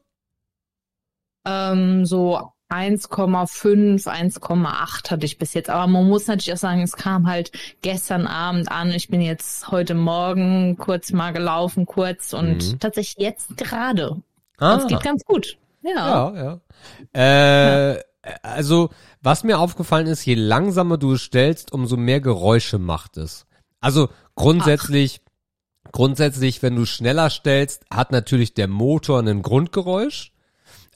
Ähm, 1.45 2.05
so 2.05 2.51
1,5, 2.69 4.07
1,8 4.07 5.09
hatte 5.09 5.25
ich 5.25 5.37
bis 5.37 5.53
jetzt. 5.53 5.69
Aber 5.69 5.87
man 5.87 6.07
muss 6.07 6.27
natürlich 6.27 6.53
auch 6.53 6.57
sagen, 6.57 6.81
es 6.81 6.93
kam 6.95 7.27
halt 7.27 7.51
gestern 7.81 8.27
Abend 8.27 8.69
an. 8.71 8.91
Ich 8.91 9.07
bin 9.07 9.21
jetzt 9.21 9.69
heute 9.71 9.95
Morgen 9.95 10.77
kurz 10.77 11.11
mal 11.11 11.31
gelaufen, 11.31 11.85
kurz 11.85 12.33
und 12.33 12.73
Mhm. 12.73 12.79
tatsächlich 12.79 13.23
jetzt 13.23 13.55
gerade. 13.57 14.21
Ah. 14.57 14.73
Und 14.73 14.81
es 14.81 14.87
geht 14.87 15.03
ganz 15.03 15.23
gut. 15.23 15.57
Ja. 15.95 16.33
Ja, 16.35 16.59
ja. 17.13 17.93
Äh, 17.93 18.03
also, 18.41 18.89
was 19.21 19.43
mir 19.43 19.59
aufgefallen 19.59 20.07
ist, 20.07 20.25
je 20.25 20.35
langsamer 20.35 20.97
du 20.97 21.17
stellst, 21.17 21.71
umso 21.71 21.97
mehr 21.97 22.19
Geräusche 22.19 22.77
macht 22.77 23.17
es. 23.17 23.45
Also 23.79 24.09
grundsätzlich, 24.35 25.21
grundsätzlich, 25.91 26.61
wenn 26.61 26.75
du 26.75 26.85
schneller 26.85 27.29
stellst, 27.29 27.85
hat 27.91 28.11
natürlich 28.11 28.53
der 28.53 28.67
Motor 28.67 29.19
ein 29.19 29.41
Grundgeräusch. 29.41 30.33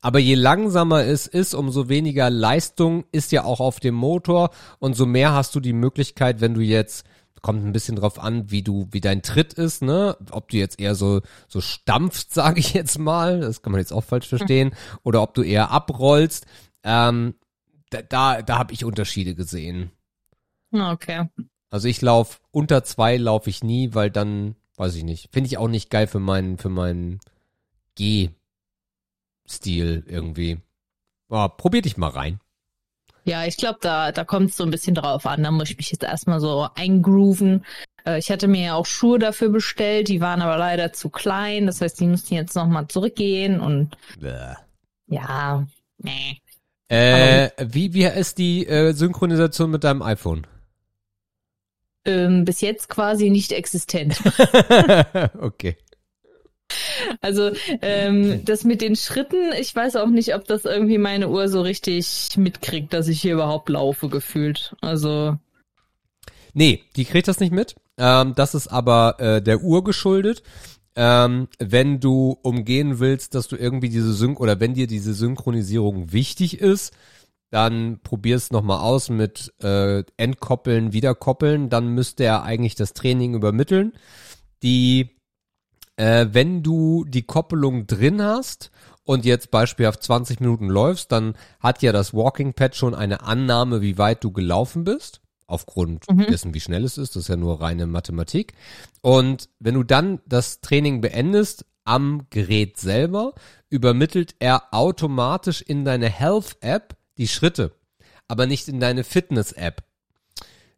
Aber 0.01 0.19
je 0.19 0.35
langsamer 0.35 1.05
es 1.05 1.27
ist, 1.27 1.53
umso 1.53 1.87
weniger 1.87 2.29
Leistung 2.29 3.05
ist 3.11 3.31
ja 3.31 3.43
auch 3.43 3.59
auf 3.59 3.79
dem 3.79 3.93
Motor 3.93 4.49
und 4.79 4.95
so 4.95 5.05
mehr 5.05 5.33
hast 5.33 5.53
du 5.53 5.59
die 5.59 5.73
Möglichkeit, 5.73 6.41
wenn 6.41 6.55
du 6.55 6.61
jetzt 6.61 7.05
kommt 7.41 7.65
ein 7.65 7.71
bisschen 7.71 7.95
drauf 7.95 8.19
an, 8.19 8.51
wie 8.51 8.61
du 8.63 8.87
wie 8.91 9.01
dein 9.01 9.21
Tritt 9.21 9.53
ist, 9.53 9.81
ne? 9.81 10.17
Ob 10.31 10.49
du 10.49 10.57
jetzt 10.57 10.79
eher 10.79 10.95
so 10.95 11.21
so 11.47 11.61
stampfst, 11.61 12.27
sage 12.33 12.59
ich 12.59 12.73
jetzt 12.73 12.99
mal, 12.99 13.39
das 13.41 13.61
kann 13.61 13.71
man 13.71 13.79
jetzt 13.79 13.93
auch 13.93 14.03
falsch 14.03 14.27
verstehen, 14.27 14.75
oder 15.03 15.21
ob 15.21 15.33
du 15.33 15.43
eher 15.43 15.71
abrollst. 15.71 16.45
Ähm, 16.83 17.35
da 17.89 18.01
da, 18.01 18.41
da 18.41 18.57
habe 18.57 18.73
ich 18.73 18.85
Unterschiede 18.85 19.35
gesehen. 19.35 19.91
Okay. 20.71 21.27
Also 21.69 21.87
ich 21.87 22.01
lauf 22.01 22.41
unter 22.51 22.83
zwei 22.83 23.17
laufe 23.17 23.49
ich 23.49 23.63
nie, 23.63 23.93
weil 23.93 24.11
dann 24.11 24.55
weiß 24.75 24.95
ich 24.95 25.03
nicht, 25.03 25.29
finde 25.31 25.47
ich 25.47 25.57
auch 25.57 25.67
nicht 25.67 25.89
geil 25.89 26.07
für 26.07 26.19
meinen 26.19 26.57
für 26.57 26.69
meinen 26.69 27.19
G-Stil 27.95 28.33
irgendwie. 30.07 30.59
Oh, 31.29 31.47
probier 31.47 31.81
dich 31.81 31.97
mal 31.97 32.09
rein. 32.09 32.39
Ja, 33.23 33.45
ich 33.45 33.57
glaube, 33.57 33.79
da, 33.81 34.11
da 34.11 34.23
kommt 34.23 34.49
es 34.49 34.57
so 34.57 34.63
ein 34.63 34.71
bisschen 34.71 34.95
drauf 34.95 35.25
an. 35.25 35.43
Da 35.43 35.51
muss 35.51 35.69
ich 35.69 35.77
mich 35.77 35.91
jetzt 35.91 36.03
erstmal 36.03 36.39
so 36.39 36.67
eingrooven. 36.75 37.63
Äh, 38.05 38.19
ich 38.19 38.31
hatte 38.31 38.47
mir 38.47 38.63
ja 38.63 38.75
auch 38.75 38.85
Schuhe 38.85 39.19
dafür 39.19 39.49
bestellt, 39.49 40.07
die 40.07 40.21
waren 40.21 40.41
aber 40.41 40.57
leider 40.57 40.93
zu 40.93 41.09
klein. 41.09 41.67
Das 41.67 41.81
heißt, 41.81 41.99
die 41.99 42.07
mussten 42.07 42.33
jetzt 42.33 42.55
nochmal 42.55 42.87
zurückgehen 42.87 43.59
und 43.59 43.95
Bäh. 44.19 44.55
ja, 45.07 45.67
nee. 45.97 46.39
Äh, 46.87 47.51
wie, 47.59 47.93
wie 47.93 48.03
ist 48.03 48.37
die 48.37 48.67
äh, 48.67 48.91
Synchronisation 48.91 49.71
mit 49.71 49.83
deinem 49.83 50.01
iPhone? 50.01 50.45
Ähm, 52.03 52.43
bis 52.43 52.61
jetzt 52.61 52.89
quasi 52.89 53.29
nicht 53.29 53.51
existent. 53.51 54.19
okay. 55.39 55.77
Also 57.21 57.51
ähm, 57.81 58.45
das 58.45 58.63
mit 58.63 58.81
den 58.81 58.95
Schritten, 58.95 59.51
ich 59.59 59.75
weiß 59.75 59.95
auch 59.95 60.07
nicht, 60.07 60.35
ob 60.35 60.45
das 60.45 60.65
irgendwie 60.65 60.97
meine 60.97 61.29
Uhr 61.29 61.47
so 61.49 61.61
richtig 61.61 62.29
mitkriegt, 62.37 62.93
dass 62.93 63.07
ich 63.07 63.21
hier 63.21 63.33
überhaupt 63.33 63.69
laufe, 63.69 64.09
gefühlt. 64.09 64.75
Also, 64.81 65.37
Nee, 66.53 66.83
die 66.95 67.05
kriegt 67.05 67.27
das 67.27 67.39
nicht 67.39 67.53
mit. 67.53 67.75
Ähm, 67.97 68.33
das 68.35 68.55
ist 68.55 68.67
aber 68.67 69.19
äh, 69.19 69.41
der 69.41 69.61
Uhr 69.61 69.83
geschuldet. 69.83 70.43
Ähm, 70.95 71.47
wenn 71.59 71.99
du 71.99 72.37
umgehen 72.41 72.99
willst, 72.99 73.35
dass 73.35 73.47
du 73.47 73.55
irgendwie 73.55 73.89
diese 73.89 74.13
Sync 74.13 74.39
oder 74.39 74.59
wenn 74.59 74.73
dir 74.73 74.87
diese 74.87 75.13
Synchronisierung 75.13 76.11
wichtig 76.11 76.59
ist, 76.59 76.93
dann 77.49 77.99
probier's 78.03 78.51
noch 78.51 78.63
mal 78.63 78.79
aus 78.79 79.09
mit 79.09 79.53
äh, 79.61 80.03
Entkoppeln, 80.17 80.93
Wiederkoppeln. 80.93 81.69
Dann 81.69 81.89
müsste 81.89 82.23
er 82.23 82.43
eigentlich 82.43 82.75
das 82.75 82.93
Training 82.93 83.33
übermitteln. 83.33 83.93
Die, 84.63 85.11
äh, 85.97 86.27
wenn 86.31 86.63
du 86.63 87.05
die 87.05 87.23
Koppelung 87.23 87.87
drin 87.87 88.21
hast 88.21 88.71
und 89.03 89.25
jetzt 89.25 89.51
beispielhaft 89.51 90.03
20 90.03 90.39
Minuten 90.39 90.67
läufst, 90.67 91.11
dann 91.11 91.35
hat 91.59 91.81
ja 91.81 91.91
das 91.91 92.13
Walking 92.13 92.53
Pad 92.53 92.75
schon 92.75 92.95
eine 92.95 93.21
Annahme, 93.23 93.81
wie 93.81 93.97
weit 93.97 94.23
du 94.23 94.31
gelaufen 94.31 94.83
bist 94.83 95.21
aufgrund 95.47 96.09
Mhm. 96.09 96.27
dessen, 96.27 96.53
wie 96.53 96.61
schnell 96.61 96.85
es 96.85 96.97
ist. 96.97 97.15
Das 97.15 97.23
ist 97.23 97.27
ja 97.27 97.35
nur 97.35 97.61
reine 97.61 97.85
Mathematik. 97.87 98.53
Und 99.01 99.49
wenn 99.59 99.73
du 99.73 99.83
dann 99.83 100.19
das 100.25 100.61
Training 100.61 101.01
beendest 101.01 101.65
am 101.83 102.27
Gerät 102.29 102.77
selber, 102.77 103.33
übermittelt 103.69 104.35
er 104.39 104.73
automatisch 104.73 105.61
in 105.61 105.83
deine 105.83 106.07
Health-App 106.09 106.95
die 107.17 107.27
Schritte, 107.27 107.73
aber 108.27 108.45
nicht 108.45 108.67
in 108.69 108.79
deine 108.79 109.03
Fitness-App. 109.03 109.83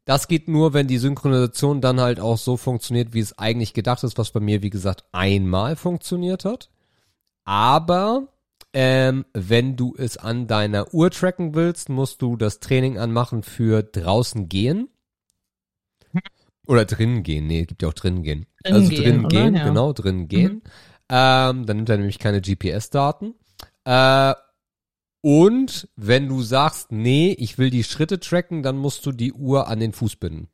Das 0.05 0.27
geht 0.27 0.47
nur, 0.49 0.73
wenn 0.73 0.87
die 0.87 0.97
Synchronisation 0.97 1.79
dann 1.79 2.01
halt 2.01 2.19
auch 2.19 2.37
so 2.37 2.57
funktioniert, 2.57 3.13
wie 3.13 3.19
es 3.21 3.37
eigentlich 3.37 3.73
gedacht 3.73 4.03
ist, 4.03 4.17
was 4.17 4.31
bei 4.31 4.39
mir, 4.41 4.61
wie 4.61 4.69
gesagt, 4.69 5.05
einmal 5.11 5.75
funktioniert 5.75 6.45
hat. 6.45 6.69
aber 7.45 8.27
ähm, 8.75 9.23
wenn 9.33 9.75
du 9.75 9.93
es 9.95 10.17
an 10.17 10.47
deiner 10.47 10.93
Uhr 10.95 11.11
tracken 11.11 11.53
willst, 11.53 11.89
musst 11.89 12.23
du 12.23 12.35
das 12.37 12.59
Training 12.59 12.97
anmachen 12.97 13.43
für 13.43 13.83
draußen 13.83 14.49
gehen. 14.49 14.89
Oder 16.65 16.85
drinnen 16.85 17.21
gehen. 17.23 17.45
Nee, 17.45 17.65
gibt 17.65 17.83
ja 17.83 17.89
auch 17.89 17.93
drinnen 17.93 18.23
gehen. 18.23 18.47
Drinnen 18.63 18.79
also 18.81 18.89
gehen, 18.89 19.03
drinnen 19.03 19.27
gehen, 19.27 19.55
Ja. 19.55 19.63
genau, 19.65 19.93
drinnen 19.93 20.27
gehen. 20.27 20.61
Ähm, 21.09 21.65
dann 21.65 21.77
nimmt 21.77 21.89
er 21.89 21.97
nämlich 21.97 22.17
keine 22.19 22.41
GPS-Daten. 22.41 23.35
Äh, 23.85 24.33
und 25.23 25.87
wenn 25.95 26.27
du 26.27 26.41
sagst, 26.41 26.91
nee, 26.91 27.31
ich 27.39 27.57
will 27.57 27.69
die 27.69 27.85
Schritte 27.85 28.19
tracken, 28.19 28.61
dann 28.61 28.75
musst 28.77 29.05
du 29.05 29.13
die 29.13 29.31
Uhr 29.31 29.67
an 29.69 29.79
den 29.79 29.93
Fuß 29.93 30.17
binden. 30.17 30.49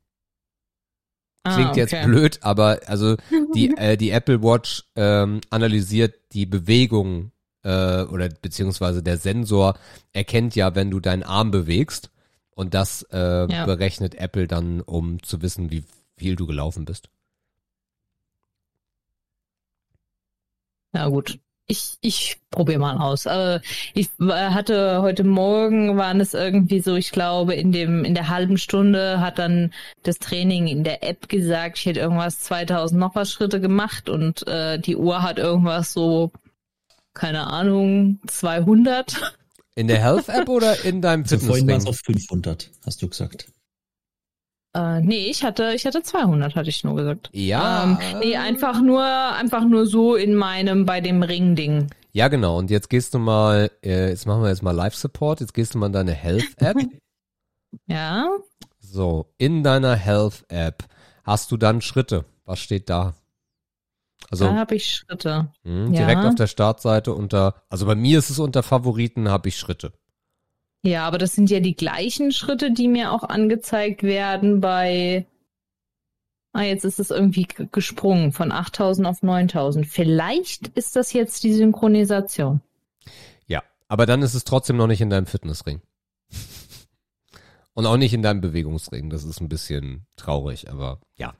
Klingt 1.48 1.74
Ah, 1.74 1.76
jetzt 1.76 1.92
okay. 1.94 2.06
blöd, 2.06 2.38
aber 2.42 2.78
also 2.86 3.16
die, 3.54 3.76
äh, 3.76 3.96
die 3.96 4.10
Apple 4.10 4.42
Watch 4.42 4.84
ähm, 4.94 5.40
analysiert 5.50 6.14
die 6.32 6.46
Bewegung 6.46 7.32
äh, 7.64 8.02
oder 8.02 8.28
beziehungsweise 8.28 9.02
der 9.02 9.16
Sensor 9.18 9.76
erkennt 10.12 10.54
ja, 10.54 10.74
wenn 10.76 10.90
du 10.92 11.00
deinen 11.00 11.24
Arm 11.24 11.50
bewegst 11.50 12.10
und 12.54 12.72
das 12.74 13.02
äh, 13.10 13.48
Ja. 13.48 13.64
berechnet 13.66 14.14
Apple 14.14 14.46
dann, 14.46 14.80
um 14.82 15.20
zu 15.24 15.42
wissen, 15.42 15.72
wie 15.72 15.82
viel 16.16 16.36
du 16.36 16.46
gelaufen 16.46 16.84
bist. 16.84 17.08
Ja 20.92 21.08
gut. 21.08 21.40
Ich, 21.70 21.94
ich 22.00 22.36
probiere 22.50 22.80
mal 22.80 22.96
aus. 22.98 23.26
Aber 23.28 23.60
ich 23.94 24.08
war- 24.18 24.52
hatte 24.52 25.00
heute 25.02 25.22
Morgen 25.24 25.96
waren 25.96 26.20
es 26.20 26.34
irgendwie 26.34 26.80
so, 26.80 26.96
ich 26.96 27.12
glaube, 27.12 27.54
in 27.54 27.70
dem 27.70 28.04
in 28.04 28.14
der 28.14 28.28
halben 28.28 28.58
Stunde 28.58 29.20
hat 29.20 29.38
dann 29.38 29.72
das 30.02 30.18
Training 30.18 30.66
in 30.66 30.82
der 30.82 31.02
App 31.02 31.28
gesagt, 31.28 31.78
ich 31.78 31.86
hätte 31.86 32.00
irgendwas 32.00 32.40
2000 32.40 32.98
noch 33.00 33.14
was 33.14 33.30
Schritte 33.30 33.60
gemacht 33.60 34.08
und 34.08 34.46
äh, 34.48 34.78
die 34.78 34.96
Uhr 34.96 35.22
hat 35.22 35.38
irgendwas 35.38 35.92
so 35.92 36.32
keine 37.14 37.46
Ahnung 37.46 38.18
200. 38.26 39.34
In 39.76 39.86
der 39.86 39.98
Health 40.02 40.28
App 40.28 40.48
oder 40.48 40.84
in 40.84 41.00
deinem 41.00 41.22
Also 41.22 41.38
vorhin 41.38 41.68
war 41.68 41.76
es 41.76 41.86
auf 41.86 42.00
500, 42.04 42.70
hast 42.84 43.00
du 43.02 43.08
gesagt. 43.08 43.46
Äh, 44.74 45.00
nee, 45.00 45.26
ich 45.28 45.42
hatte 45.42 45.72
ich 45.74 45.84
hatte 45.84 46.02
200, 46.02 46.54
hatte 46.54 46.68
ich 46.68 46.84
nur 46.84 46.94
gesagt. 46.94 47.30
Ja. 47.32 47.84
Ähm, 47.84 47.98
nee, 48.20 48.36
einfach 48.36 48.80
nur 48.80 49.04
einfach 49.04 49.64
nur 49.64 49.86
so 49.86 50.14
in 50.14 50.34
meinem 50.34 50.86
bei 50.86 51.00
dem 51.00 51.22
Ring-Ding. 51.22 51.90
Ja, 52.12 52.28
genau. 52.28 52.58
Und 52.58 52.70
jetzt 52.70 52.90
gehst 52.90 53.14
du 53.14 53.18
mal, 53.18 53.70
äh, 53.84 54.10
jetzt 54.10 54.26
machen 54.26 54.42
wir 54.42 54.48
jetzt 54.48 54.62
mal 54.62 54.72
Live 54.72 54.94
Support. 54.94 55.40
Jetzt 55.40 55.54
gehst 55.54 55.74
du 55.74 55.78
mal 55.78 55.86
in 55.86 55.92
deine 55.92 56.12
Health 56.12 56.56
App. 56.58 56.76
Ja. 57.86 58.28
So, 58.80 59.32
in 59.38 59.62
deiner 59.62 59.94
Health 59.94 60.44
App 60.48 60.82
hast 61.22 61.52
du 61.52 61.56
dann 61.56 61.80
Schritte. 61.80 62.24
Was 62.44 62.58
steht 62.58 62.90
da? 62.90 63.14
Also 64.28 64.46
da 64.46 64.54
habe 64.54 64.74
ich 64.74 64.86
Schritte. 64.86 65.52
mh, 65.62 65.84
ja. 65.96 66.06
direkt 66.06 66.24
auf 66.24 66.34
der 66.34 66.46
Startseite 66.48 67.14
unter, 67.14 67.62
also 67.68 67.86
bei 67.86 67.94
mir 67.94 68.18
ist 68.18 68.30
es 68.30 68.38
unter 68.38 68.62
Favoriten, 68.62 69.28
habe 69.28 69.48
ich 69.48 69.56
Schritte. 69.56 69.92
Ja, 70.82 71.06
aber 71.06 71.18
das 71.18 71.34
sind 71.34 71.50
ja 71.50 71.60
die 71.60 71.74
gleichen 71.74 72.32
Schritte, 72.32 72.72
die 72.72 72.88
mir 72.88 73.12
auch 73.12 73.22
angezeigt 73.22 74.02
werden 74.02 74.60
bei. 74.60 75.26
Ah, 76.52 76.62
jetzt 76.62 76.84
ist 76.84 76.98
es 76.98 77.10
irgendwie 77.10 77.46
gesprungen 77.70 78.32
von 78.32 78.50
8000 78.50 79.06
auf 79.06 79.22
9000. 79.22 79.86
Vielleicht 79.86 80.68
ist 80.68 80.96
das 80.96 81.12
jetzt 81.12 81.44
die 81.44 81.52
Synchronisation. 81.52 82.60
Ja, 83.46 83.62
aber 83.88 84.06
dann 84.06 84.22
ist 84.22 84.34
es 84.34 84.44
trotzdem 84.44 84.76
noch 84.76 84.88
nicht 84.88 85.00
in 85.00 85.10
deinem 85.10 85.26
Fitnessring. 85.26 85.80
Und 87.74 87.86
auch 87.86 87.96
nicht 87.96 88.12
in 88.12 88.22
deinem 88.22 88.40
Bewegungsring. 88.40 89.10
Das 89.10 89.22
ist 89.22 89.40
ein 89.40 89.48
bisschen 89.48 90.06
traurig, 90.16 90.70
aber 90.70 91.00
ja. 91.16 91.34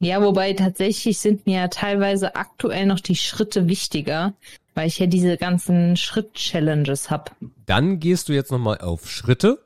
Ja, 0.00 0.22
wobei 0.22 0.52
tatsächlich 0.52 1.18
sind 1.18 1.46
mir 1.46 1.60
ja 1.60 1.68
teilweise 1.68 2.36
aktuell 2.36 2.86
noch 2.86 3.00
die 3.00 3.16
Schritte 3.16 3.66
wichtiger, 3.66 4.34
weil 4.78 4.86
ich 4.86 5.00
ja 5.00 5.06
diese 5.06 5.36
ganzen 5.36 5.96
Schritt-Challenges 5.96 7.10
hab. 7.10 7.34
Dann 7.66 7.98
gehst 7.98 8.28
du 8.28 8.32
jetzt 8.32 8.52
nochmal 8.52 8.78
auf 8.78 9.10
Schritte, 9.10 9.58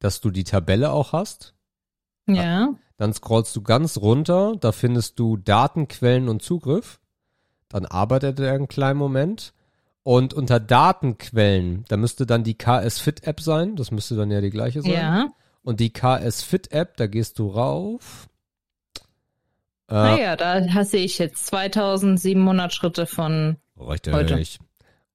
dass 0.00 0.20
du 0.20 0.32
die 0.32 0.42
Tabelle 0.42 0.90
auch 0.90 1.12
hast. 1.12 1.54
Ja. 2.26 2.74
Dann 2.96 3.14
scrollst 3.14 3.54
du 3.54 3.62
ganz 3.62 3.98
runter, 3.98 4.56
da 4.58 4.72
findest 4.72 5.20
du 5.20 5.36
Datenquellen 5.36 6.28
und 6.28 6.42
Zugriff. 6.42 6.98
Dann 7.68 7.86
arbeitet 7.86 8.40
er 8.40 8.52
einen 8.52 8.66
kleinen 8.66 8.98
Moment. 8.98 9.54
Und 10.02 10.34
unter 10.34 10.58
Datenquellen, 10.58 11.84
da 11.86 11.96
müsste 11.96 12.26
dann 12.26 12.42
die 12.42 12.58
KS 12.58 12.98
Fit 12.98 13.28
App 13.28 13.40
sein. 13.40 13.76
Das 13.76 13.92
müsste 13.92 14.16
dann 14.16 14.32
ja 14.32 14.40
die 14.40 14.50
gleiche 14.50 14.82
sein. 14.82 14.90
Ja. 14.90 15.28
Und 15.62 15.78
die 15.78 15.92
KS 15.92 16.42
Fit 16.42 16.72
App, 16.72 16.96
da 16.96 17.06
gehst 17.06 17.38
du 17.38 17.46
rauf. 17.46 18.28
Äh, 19.88 19.94
Ah 19.94 20.16
ja, 20.18 20.36
da 20.36 20.84
sehe 20.84 21.04
ich 21.04 21.18
jetzt 21.18 21.46
2700 21.46 22.72
Schritte 22.72 23.06
von. 23.06 23.56
Richtig. 23.78 24.12
Heute. 24.14 24.44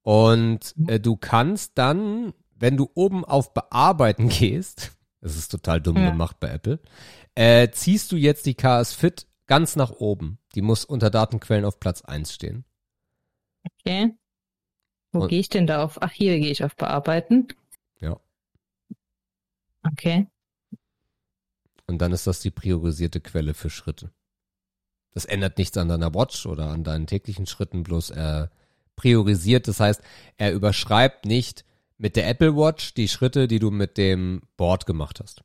Und 0.03 0.73
äh, 0.87 0.99
du 0.99 1.15
kannst 1.17 1.77
dann, 1.77 2.33
wenn 2.55 2.77
du 2.77 2.89
oben 2.95 3.25
auf 3.25 3.53
Bearbeiten 3.53 4.29
gehst, 4.29 4.91
das 5.19 5.35
ist 5.35 5.49
total 5.49 5.81
dumm 5.81 5.97
Ja. 5.97 6.09
gemacht 6.11 6.39
bei 6.39 6.49
Apple, 6.49 6.79
äh, 7.35 7.69
ziehst 7.71 8.11
du 8.11 8.15
jetzt 8.17 8.45
die 8.45 8.55
KS 8.55 8.93
Fit 8.93 9.27
ganz 9.47 9.75
nach 9.75 9.91
oben. 9.91 10.39
Die 10.55 10.61
muss 10.61 10.85
unter 10.85 11.09
Datenquellen 11.09 11.65
auf 11.65 11.79
Platz 11.79 12.01
1 12.01 12.33
stehen. 12.33 12.65
Okay. 13.79 14.13
Wo 15.11 15.27
gehe 15.27 15.39
ich 15.39 15.49
denn 15.49 15.67
da 15.67 15.83
auf? 15.83 16.01
Ach, 16.01 16.11
hier 16.11 16.39
gehe 16.39 16.51
ich 16.51 16.63
auf 16.63 16.75
Bearbeiten. 16.75 17.47
Ja. 17.99 18.17
Okay. 19.85 20.27
Und 21.87 21.97
dann 22.01 22.13
ist 22.13 22.27
das 22.27 22.39
die 22.39 22.51
priorisierte 22.51 23.19
Quelle 23.19 23.53
für 23.53 23.69
Schritte. 23.69 24.11
Das 25.13 25.25
ändert 25.25 25.57
nichts 25.57 25.77
an 25.77 25.89
deiner 25.89 26.13
Watch 26.13 26.45
oder 26.45 26.67
an 26.67 26.83
deinen 26.83 27.07
täglichen 27.07 27.45
Schritten, 27.45 27.83
bloß 27.83 28.11
er 28.11 28.49
priorisiert. 28.95 29.67
Das 29.67 29.79
heißt, 29.79 30.01
er 30.37 30.53
überschreibt 30.53 31.25
nicht 31.25 31.65
mit 31.97 32.15
der 32.15 32.27
Apple 32.27 32.55
Watch 32.55 32.93
die 32.93 33.07
Schritte, 33.07 33.47
die 33.47 33.59
du 33.59 33.71
mit 33.71 33.97
dem 33.97 34.41
Board 34.57 34.85
gemacht 34.85 35.19
hast. 35.21 35.43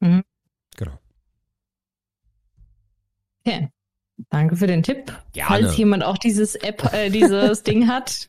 Mhm. 0.00 0.22
Genau. 0.76 0.98
Okay. 3.44 3.70
Danke 4.30 4.56
für 4.56 4.66
den 4.66 4.82
Tipp. 4.82 5.12
Gerne. 5.32 5.48
Falls 5.48 5.76
jemand 5.76 6.04
auch 6.04 6.16
dieses 6.18 6.54
App, 6.54 6.92
äh, 6.92 7.10
dieses 7.10 7.62
Ding 7.64 7.88
hat, 7.88 8.28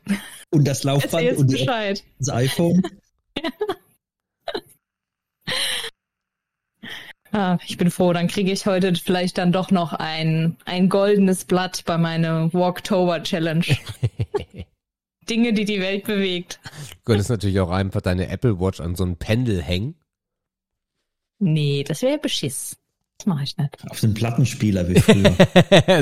Und 0.50 0.66
das 0.66 0.82
Laufband 0.82 1.36
und 1.38 1.50
Bescheid. 1.50 2.02
das 2.18 2.30
iPhone. 2.30 2.82
Ah, 7.34 7.58
ich 7.66 7.76
bin 7.76 7.90
froh, 7.90 8.12
dann 8.12 8.28
kriege 8.28 8.52
ich 8.52 8.64
heute 8.64 8.94
vielleicht 8.94 9.38
dann 9.38 9.50
doch 9.50 9.72
noch 9.72 9.92
ein, 9.92 10.56
ein 10.66 10.88
goldenes 10.88 11.44
Blatt 11.44 11.82
bei 11.84 11.98
meiner 11.98 12.52
Walktober 12.54 13.22
Challenge. 13.24 13.64
Dinge, 15.28 15.52
die 15.52 15.64
die 15.64 15.80
Welt 15.80 16.04
bewegt. 16.04 16.60
Du 16.90 16.96
könntest 17.04 17.30
natürlich 17.30 17.58
auch 17.58 17.70
einfach 17.70 18.02
deine 18.02 18.28
Apple 18.28 18.60
Watch 18.60 18.80
an 18.80 18.94
so 18.94 19.04
ein 19.04 19.16
Pendel 19.16 19.60
hängen. 19.62 19.96
Nee, 21.40 21.82
das 21.82 22.02
wäre 22.02 22.12
ja 22.12 22.18
Beschiss. 22.18 22.76
Das 23.18 23.26
mache 23.26 23.42
ich 23.44 23.56
nicht. 23.56 23.90
Auf 23.90 24.00
den 24.00 24.14
Plattenspieler 24.14 24.88
wie 24.88 25.00
früher. 25.00 25.34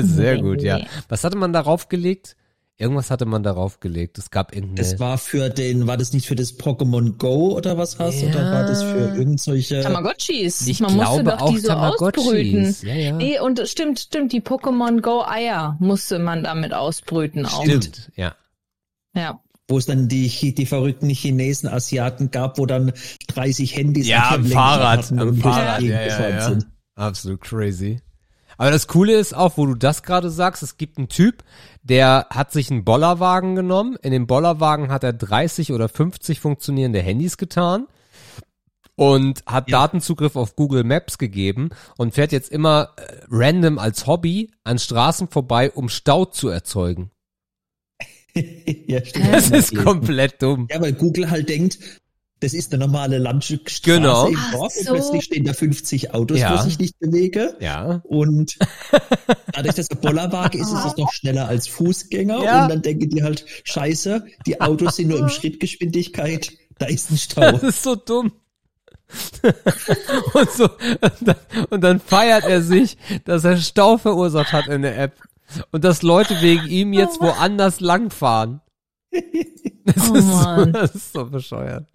Sehr 0.03 0.35
Nee. 0.35 0.41
gut, 0.41 0.61
ja. 0.61 0.81
Was 1.09 1.23
hatte 1.23 1.37
man 1.37 1.51
darauf 1.53 1.89
gelegt? 1.89 2.35
Irgendwas 2.79 3.11
hatte 3.11 3.25
man 3.25 3.43
darauf 3.43 3.79
gelegt. 3.79 4.17
Es 4.17 4.31
gab 4.31 4.53
irgendeine. 4.53 4.89
Das 4.89 4.99
war 4.99 5.19
für 5.19 5.49
den, 5.49 5.85
war 5.85 5.95
das 5.95 6.11
nicht 6.11 6.27
für 6.27 6.35
das 6.35 6.57
Pokémon 6.57 7.17
Go 7.17 7.55
oder 7.55 7.77
was 7.77 7.99
hast? 7.99 8.21
Ja. 8.21 8.29
Oder 8.29 8.51
war 8.51 8.65
das 8.65 8.81
für 8.81 9.15
irgend 9.15 9.39
solche. 9.39 9.81
Tamagotchis. 9.81 10.65
ich 10.67 10.79
Man 10.79 10.95
musste 10.95 11.21
glaube 11.21 11.37
doch 11.37 11.41
auch 11.41 11.53
die 11.53 11.59
so 11.59 11.71
ausbrüten. 11.71 12.13
Tamagotchis. 12.13 12.81
Ja, 12.81 12.95
ja. 12.95 13.11
Nee, 13.11 13.39
und 13.39 13.61
stimmt, 13.67 13.99
stimmt, 13.99 14.31
die 14.33 14.41
Pokémon 14.41 15.01
Go 15.01 15.23
Eier 15.23 15.77
musste 15.79 16.17
man 16.17 16.43
damit 16.43 16.73
ausbrüten 16.73 17.45
auch. 17.45 17.63
Stimmt, 17.63 18.11
ja. 18.15 18.35
Ja. 19.15 19.39
wo 19.67 19.77
es 19.77 19.85
dann 19.85 20.07
die, 20.07 20.27
die 20.55 20.65
verrückten 20.65 21.09
Chinesen, 21.09 21.69
Asiaten 21.69 22.31
gab, 22.31 22.57
wo 22.57 22.65
dann 22.65 22.91
30 23.27 23.77
Handys 23.77 24.07
Ja, 24.07 24.31
am 24.31 24.45
Fahrrad, 24.45 25.11
am 25.11 25.37
Fahrrad, 25.37 25.83
ja, 25.83 26.01
ja, 26.01 26.05
gefahren 26.05 26.33
ja. 26.33 26.49
sind. 26.49 26.67
Absolut 26.95 27.41
crazy. 27.41 28.01
Aber 28.57 28.71
das 28.71 28.87
Coole 28.87 29.13
ist 29.13 29.33
auch, 29.35 29.57
wo 29.57 29.65
du 29.65 29.75
das 29.75 30.03
gerade 30.03 30.29
sagst, 30.29 30.63
es 30.63 30.77
gibt 30.77 30.97
einen 30.97 31.09
Typ, 31.09 31.43
der 31.81 32.27
hat 32.29 32.51
sich 32.51 32.69
einen 32.71 32.83
Bollerwagen 32.85 33.55
genommen. 33.55 33.97
In 34.01 34.11
dem 34.11 34.27
Bollerwagen 34.27 34.91
hat 34.91 35.03
er 35.03 35.13
30 35.13 35.71
oder 35.73 35.89
50 35.89 36.39
funktionierende 36.39 37.01
Handys 37.01 37.37
getan 37.37 37.87
und 38.95 39.43
hat 39.45 39.69
Ja. 39.69 39.79
Datenzugriff 39.79 40.35
auf 40.35 40.55
Google 40.55 40.83
Maps 40.83 41.17
gegeben 41.17 41.69
und 41.97 42.13
fährt 42.13 42.31
jetzt 42.31 42.51
immer 42.51 42.89
äh, 42.97 43.23
random 43.29 43.79
als 43.79 44.05
Hobby 44.07 44.51
an 44.63 44.77
Straßen 44.79 45.27
vorbei, 45.29 45.71
um 45.71 45.89
Stau 45.89 46.25
zu 46.25 46.49
erzeugen. 46.49 47.09
ja, 48.35 49.03
stimmt. 49.03 49.33
Das 49.33 49.49
ist 49.49 49.75
komplett 49.75 50.41
dumm. 50.41 50.67
Ja, 50.71 50.81
weil 50.81 50.93
Google 50.93 51.29
halt 51.29 51.49
denkt, 51.49 51.79
das 52.43 52.53
ist 52.53 52.73
eine 52.73 52.85
normale 52.85 53.17
Landstraße 53.17 53.81
Genau. 53.83 54.27
im 54.27 54.37
Dorf 54.51 54.73
so. 54.73 54.91
und 54.91 54.97
plötzlich 54.97 55.23
stehen 55.23 55.45
da 55.45 55.53
50 55.53 56.13
Autos, 56.13 56.39
Ja. 56.39 56.57
wo 56.57 56.61
sich 56.63 56.77
nicht 56.79 56.99
bewege. 56.99 57.55
Ja. 57.59 58.01
Und 58.03 58.57
dadurch, 59.53 59.75
dass 59.75 59.87
der 59.87 59.95
Bollerwagen 59.95 60.59
ist, 60.61 60.71
ist 60.71 60.85
es 60.85 60.97
noch 60.97 61.11
schneller 61.13 61.47
als 61.47 61.67
Fußgänger. 61.67 62.43
Ja. 62.43 62.63
Und 62.63 62.69
dann 62.69 62.81
denken 62.81 63.09
die 63.09 63.23
halt, 63.23 63.45
scheiße, 63.63 64.25
die 64.45 64.61
Autos 64.61 64.97
sind 64.97 65.07
nur 65.09 65.19
in 65.19 65.29
Schrittgeschwindigkeit, 65.29 66.51
da 66.77 66.85
ist 66.87 67.09
ein 67.11 67.17
Stau. 67.17 67.51
Das 67.53 67.63
ist 67.63 67.83
so 67.83 67.95
dumm. 67.95 68.33
und, 70.33 70.49
so, 70.51 70.63
und, 70.65 71.13
dann, 71.21 71.35
und 71.69 71.81
dann 71.81 71.99
feiert 71.99 72.45
er 72.45 72.61
sich, 72.61 72.97
dass 73.25 73.43
er 73.43 73.57
Stau 73.57 73.97
verursacht 73.97 74.53
hat 74.53 74.67
in 74.67 74.81
der 74.81 74.97
App. 74.97 75.13
Und 75.71 75.83
dass 75.83 76.01
Leute 76.01 76.41
wegen 76.41 76.65
ihm 76.67 76.93
jetzt 76.93 77.21
woanders 77.21 77.79
langfahren. 77.79 78.61
Das, 79.85 80.09
Oh 80.09 80.15
ist 80.15 80.25
so, 80.27 80.33
Mann. 80.35 80.73
das 80.73 80.95
ist 80.95 81.13
so 81.13 81.25
bescheuert. 81.25 81.85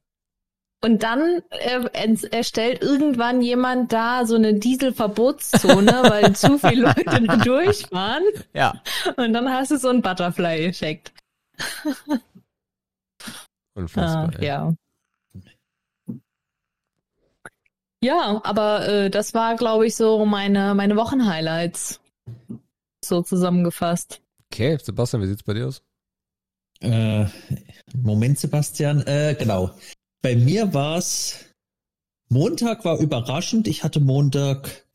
Und 0.81 1.03
dann 1.03 1.43
äh, 1.51 2.15
erstellt 2.31 2.83
irgendwann 2.83 3.43
jemand 3.43 3.93
da 3.93 4.25
so 4.27 4.37
eine 4.37 4.55
Dieselverbotszone, 4.55 5.93
weil 6.09 6.37
zu 6.37 6.59
viele 6.59 6.83
Leute 6.83 7.05
da 7.05 7.37
durchfahren. 7.37 8.23
Ja. 8.55 8.81
Und 9.17 9.33
dann 9.33 9.51
hast 9.53 9.73
du 9.73 9.79
so 9.79 9.89
einen 9.89 10.03
Butterfly-Effekt. 10.03 11.13
Unfassbar. 13.75 14.31
Ah, 14.39 14.43
ja. 14.43 14.75
Ja, 18.01 18.41
aber 18.45 18.87
äh, 18.87 19.11
das 19.11 19.35
war, 19.35 19.57
glaube 19.57 19.87
ich, 19.87 19.97
so 19.97 20.25
meine, 20.25 20.75
meine 20.75 20.97
Wochenhighlights. 20.97 22.01
So 23.05 23.23
zusammengefasst. 23.23 24.21
Okay, 24.53 24.79
Sebastian, 24.81 25.23
wie 25.23 25.27
sieht's 25.27 25.43
bei 25.43 25.55
dir 25.55 25.67
aus? 25.67 25.83
Äh, 26.81 27.27
Moment, 27.95 28.39
Sebastian. 28.39 29.03
Äh, 29.07 29.35
genau. 29.37 29.71
Bei 30.29 30.37
mir 30.37 30.75
war's 30.75 31.37
Montag 32.29 32.85
war 32.85 32.99
überraschend. 32.99 33.67
Ich 33.67 33.83
hatte 33.83 33.99
Montag 33.99 34.87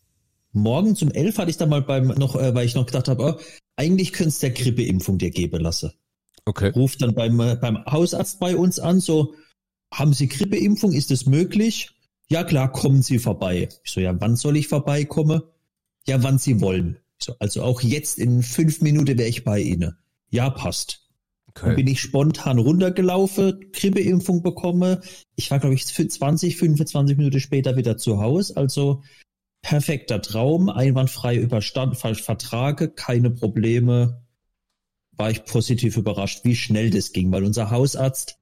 morgen 0.52 0.96
um 1.02 1.10
elf 1.10 1.40
hatte 1.40 1.50
ich 1.50 1.58
dann 1.58 1.70
mal 1.70 1.82
beim 1.82 2.10
noch, 2.10 2.36
äh, 2.36 2.54
weil 2.54 2.68
ich 2.68 2.76
noch 2.76 2.86
gedacht 2.86 3.08
habe, 3.08 3.24
oh, 3.24 3.42
eigentlich 3.76 4.14
könntest 4.14 4.44
der 4.44 4.52
Grippeimpfung 4.52 5.18
dir 5.18 5.32
geben 5.32 5.60
lassen. 5.62 5.92
Okay. 6.46 6.70
Ruft 6.76 7.02
dann 7.02 7.16
beim, 7.16 7.40
äh, 7.40 7.56
beim 7.56 7.84
Hausarzt 7.84 8.40
bei 8.40 8.56
uns 8.56 8.78
an, 8.78 9.00
so, 9.00 9.34
haben 9.92 10.14
Sie 10.14 10.28
Grippeimpfung? 10.28 10.92
Ist 10.92 11.10
es 11.10 11.26
möglich? 11.26 11.90
Ja 12.30 12.44
klar, 12.44 12.72
kommen 12.72 13.02
Sie 13.02 13.18
vorbei. 13.18 13.70
Ich 13.84 13.92
so, 13.92 14.02
ja, 14.02 14.14
wann 14.22 14.36
soll 14.36 14.56
ich 14.56 14.68
vorbeikommen? 14.68 15.42
Ja, 16.06 16.22
wann 16.22 16.38
Sie 16.38 16.62
wollen. 16.62 17.00
Ich 17.18 17.26
so, 17.26 17.36
also 17.40 17.64
auch 17.64 17.82
jetzt 17.82 18.20
in 18.20 18.44
fünf 18.44 18.82
Minuten 18.82 19.18
wäre 19.18 19.30
ich 19.30 19.44
bei 19.44 19.62
Ihnen. 19.62 19.98
Ja, 20.30 20.52
passt. 20.52 21.03
Dann 21.56 21.66
okay. 21.66 21.76
bin 21.76 21.88
ich 21.88 22.02
spontan 22.02 22.58
runtergelaufen, 22.58 23.72
Grippeimpfung 23.72 24.42
bekomme. 24.42 25.02
Ich 25.36 25.52
war, 25.52 25.60
glaube 25.60 25.76
ich, 25.76 25.86
für 25.86 26.08
20, 26.08 26.58
25 26.58 27.18
Minuten 27.18 27.40
später 27.40 27.76
wieder 27.76 27.98
zu 27.98 28.20
Hause. 28.20 28.58
Also 28.58 29.04
perfekter 29.62 30.22
Traum, 30.22 30.70
einwandfrei 30.70 31.38
überstanden, 31.38 31.96
falsch 31.96 32.22
vertrage, 32.24 32.90
keine 32.90 33.30
Probleme. 33.30 34.24
War 35.12 35.30
ich 35.30 35.46
positiv 35.46 35.96
überrascht, 35.96 36.44
wie 36.44 36.56
schnell 36.56 36.90
das 36.90 37.12
ging, 37.12 37.32
weil 37.32 37.44
unser 37.44 37.70
Hausarzt, 37.70 38.40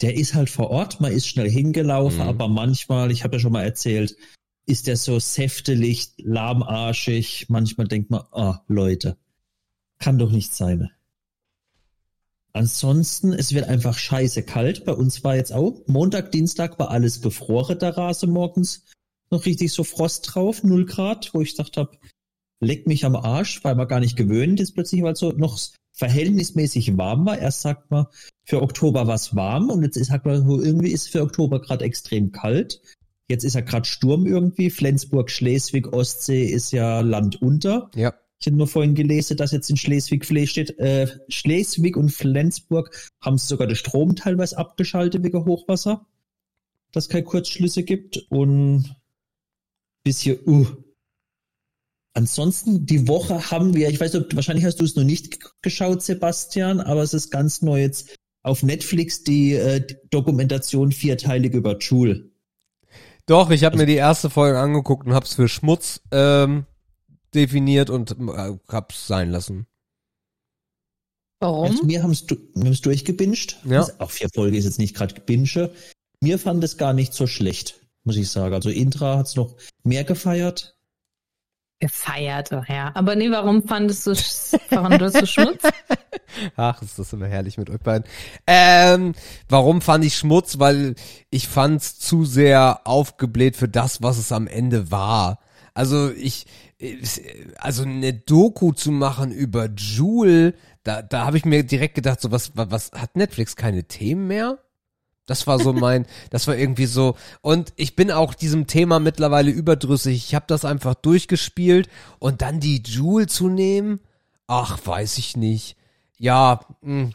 der 0.00 0.14
ist 0.16 0.34
halt 0.34 0.48
vor 0.50 0.70
Ort, 0.70 1.00
man 1.00 1.12
ist 1.12 1.26
schnell 1.26 1.50
hingelaufen, 1.50 2.18
Mhm. 2.22 2.28
aber 2.28 2.48
manchmal, 2.48 3.10
ich 3.10 3.24
habe 3.24 3.36
ja 3.36 3.40
schon 3.40 3.52
mal 3.52 3.64
erzählt, 3.64 4.16
ist 4.66 4.86
der 4.86 4.96
so 4.96 5.18
säftelig, 5.18 6.12
lahmarschig. 6.18 7.46
Manchmal 7.48 7.88
denkt 7.88 8.10
man, 8.10 8.22
ah, 8.32 8.62
Leute, 8.66 9.16
kann 9.98 10.18
doch 10.18 10.30
nicht 10.30 10.52
sein. 10.54 10.90
Ansonsten, 12.56 13.34
es 13.34 13.52
wird 13.52 13.68
einfach 13.68 13.98
scheiße 13.98 14.42
kalt. 14.42 14.86
Bei 14.86 14.92
uns 14.92 15.22
war 15.22 15.36
jetzt 15.36 15.52
auch 15.52 15.82
Montag, 15.86 16.32
Dienstag 16.32 16.78
war 16.78 16.90
alles 16.90 17.20
gefroren, 17.20 17.78
der 17.78 17.98
Rase 17.98 18.26
morgens. 18.26 18.86
Noch 19.30 19.44
richtig 19.44 19.74
so 19.74 19.84
Frost 19.84 20.30
drauf, 20.34 20.62
0 20.62 20.86
Grad, 20.86 21.34
wo 21.34 21.42
ich 21.42 21.54
dachte 21.54 21.80
hab, 21.82 21.98
leck 22.60 22.86
mich 22.86 23.04
am 23.04 23.14
Arsch, 23.14 23.62
weil 23.62 23.74
man 23.74 23.88
gar 23.88 24.00
nicht 24.00 24.16
gewöhnt 24.16 24.58
ist 24.58 24.72
plötzlich, 24.72 25.02
weil 25.02 25.16
so 25.16 25.32
noch 25.32 25.60
verhältnismäßig 25.92 26.96
warm 26.96 27.26
war. 27.26 27.38
Erst 27.38 27.60
sagt 27.60 27.90
man, 27.90 28.06
für 28.46 28.62
Oktober 28.62 29.06
war 29.06 29.16
es 29.16 29.36
warm 29.36 29.68
und 29.68 29.82
jetzt 29.82 30.02
sagt 30.02 30.24
man, 30.24 30.48
irgendwie 30.48 30.92
ist 30.92 31.10
für 31.10 31.20
Oktober 31.20 31.60
gerade 31.60 31.84
extrem 31.84 32.32
kalt. 32.32 32.80
Jetzt 33.28 33.44
ist 33.44 33.54
ja 33.54 33.60
gerade 33.60 33.86
Sturm 33.86 34.24
irgendwie. 34.24 34.70
Flensburg, 34.70 35.30
Schleswig, 35.30 35.92
Ostsee 35.92 36.46
ist 36.46 36.70
ja 36.72 37.00
Land 37.00 37.42
unter. 37.42 37.90
Ja. 37.94 38.14
Ich 38.38 38.46
habe 38.46 38.56
nur 38.56 38.68
vorhin 38.68 38.94
gelesen, 38.94 39.36
dass 39.36 39.52
jetzt 39.52 39.70
in 39.70 39.76
Schleswig 39.76 40.24
Fle- 40.24 40.46
steht, 40.46 40.78
äh, 40.78 41.08
Schleswig 41.28 41.96
und 41.96 42.10
Flensburg 42.10 42.94
haben 43.20 43.38
sie 43.38 43.46
sogar 43.46 43.66
den 43.66 43.76
Strom 43.76 44.14
teilweise 44.14 44.58
abgeschaltet 44.58 45.24
wegen 45.24 45.44
Hochwasser, 45.44 46.06
dass 46.92 47.08
keine 47.08 47.24
Kurzschlüsse 47.24 47.82
gibt 47.82 48.18
und 48.28 48.94
bis 50.04 50.20
hier, 50.20 50.46
uh. 50.46 50.66
Ansonsten, 52.12 52.86
die 52.86 53.08
Woche 53.08 53.50
haben 53.50 53.74
wir, 53.74 53.88
ich 53.88 54.00
weiß 54.00 54.14
nicht, 54.14 54.36
wahrscheinlich 54.36 54.64
hast 54.64 54.80
du 54.80 54.84
es 54.84 54.96
noch 54.96 55.04
nicht 55.04 55.38
geschaut, 55.62 56.02
Sebastian, 56.02 56.80
aber 56.80 57.02
es 57.02 57.12
ist 57.12 57.30
ganz 57.30 57.60
neu 57.60 57.80
jetzt 57.80 58.16
auf 58.42 58.62
Netflix 58.62 59.24
die, 59.24 59.54
äh, 59.54 59.84
Dokumentation 60.10 60.92
vierteilig 60.92 61.52
über 61.52 61.76
Joule. 61.78 62.30
Doch, 63.26 63.50
ich 63.50 63.64
habe 63.64 63.76
mir 63.76 63.86
die 63.86 63.96
erste 63.96 64.30
Folge 64.30 64.58
angeguckt 64.58 65.06
und 65.06 65.14
hab's 65.14 65.34
für 65.34 65.48
Schmutz 65.48 66.00
ähm, 66.12 66.64
definiert 67.36 67.90
und 67.90 68.12
äh, 68.12 68.56
hab's 68.68 69.06
sein 69.06 69.30
lassen. 69.30 69.66
Warum? 71.40 71.70
Also 71.70 71.84
mir 71.84 72.02
haben's, 72.02 72.26
du- 72.26 72.38
wir 72.54 72.64
haben's 72.64 72.80
durchgebinscht. 72.80 73.58
Ja. 73.64 73.86
Auch 73.98 74.10
vier 74.10 74.28
Folge 74.34 74.56
ist 74.56 74.64
jetzt 74.64 74.78
nicht 74.78 74.96
gerade 74.96 75.14
gebinged. 75.14 75.70
Mir 76.20 76.38
fand 76.38 76.64
es 76.64 76.78
gar 76.78 76.92
nicht 76.94 77.12
so 77.12 77.26
schlecht, 77.26 77.78
muss 78.04 78.16
ich 78.16 78.30
sagen. 78.30 78.54
Also 78.54 78.70
Intra 78.70 79.18
hat's 79.18 79.36
noch 79.36 79.54
mehr 79.84 80.04
gefeiert. 80.04 80.72
Gefeiert, 81.78 82.52
oh 82.52 82.62
ja. 82.66 82.90
Aber 82.94 83.16
nee, 83.16 83.30
warum 83.30 83.68
fandest 83.68 84.06
du, 84.06 84.14
fandest 84.14 85.20
du 85.20 85.26
Schmutz? 85.26 85.62
Ach, 86.56 86.80
ist 86.80 86.98
das 86.98 87.12
immer 87.12 87.26
herrlich 87.26 87.58
mit 87.58 87.68
euch 87.68 87.80
beiden. 87.80 88.08
Ähm, 88.46 89.14
warum 89.50 89.82
fand 89.82 90.02
ich 90.06 90.16
Schmutz? 90.16 90.58
Weil 90.58 90.94
ich 91.28 91.48
fand's 91.48 91.98
zu 91.98 92.24
sehr 92.24 92.80
aufgebläht 92.84 93.56
für 93.56 93.68
das, 93.68 94.00
was 94.02 94.16
es 94.16 94.32
am 94.32 94.46
Ende 94.46 94.90
war. 94.90 95.38
Also 95.76 96.10
ich, 96.10 96.46
also 97.58 97.82
eine 97.82 98.14
Doku 98.14 98.72
zu 98.72 98.90
machen 98.90 99.30
über 99.30 99.66
Joule, 99.66 100.54
da, 100.84 101.02
da 101.02 101.26
habe 101.26 101.36
ich 101.36 101.44
mir 101.44 101.64
direkt 101.64 101.94
gedacht, 101.94 102.22
so 102.22 102.30
was, 102.30 102.56
was, 102.56 102.70
was 102.70 102.92
hat 102.92 103.14
Netflix 103.14 103.56
keine 103.56 103.84
Themen 103.84 104.26
mehr? 104.26 104.58
Das 105.26 105.46
war 105.46 105.58
so 105.58 105.74
mein, 105.74 106.06
das 106.30 106.46
war 106.46 106.56
irgendwie 106.56 106.86
so. 106.86 107.16
Und 107.42 107.74
ich 107.76 107.94
bin 107.94 108.10
auch 108.10 108.32
diesem 108.32 108.66
Thema 108.66 109.00
mittlerweile 109.00 109.50
überdrüssig. 109.50 110.16
Ich 110.16 110.34
habe 110.34 110.46
das 110.48 110.64
einfach 110.64 110.94
durchgespielt 110.94 111.90
und 112.20 112.40
dann 112.40 112.58
die 112.58 112.78
Joule 112.82 113.26
zu 113.26 113.48
nehmen, 113.48 114.00
ach, 114.46 114.78
weiß 114.82 115.18
ich 115.18 115.36
nicht. 115.36 115.76
Ja, 116.16 116.60
mh. 116.80 117.10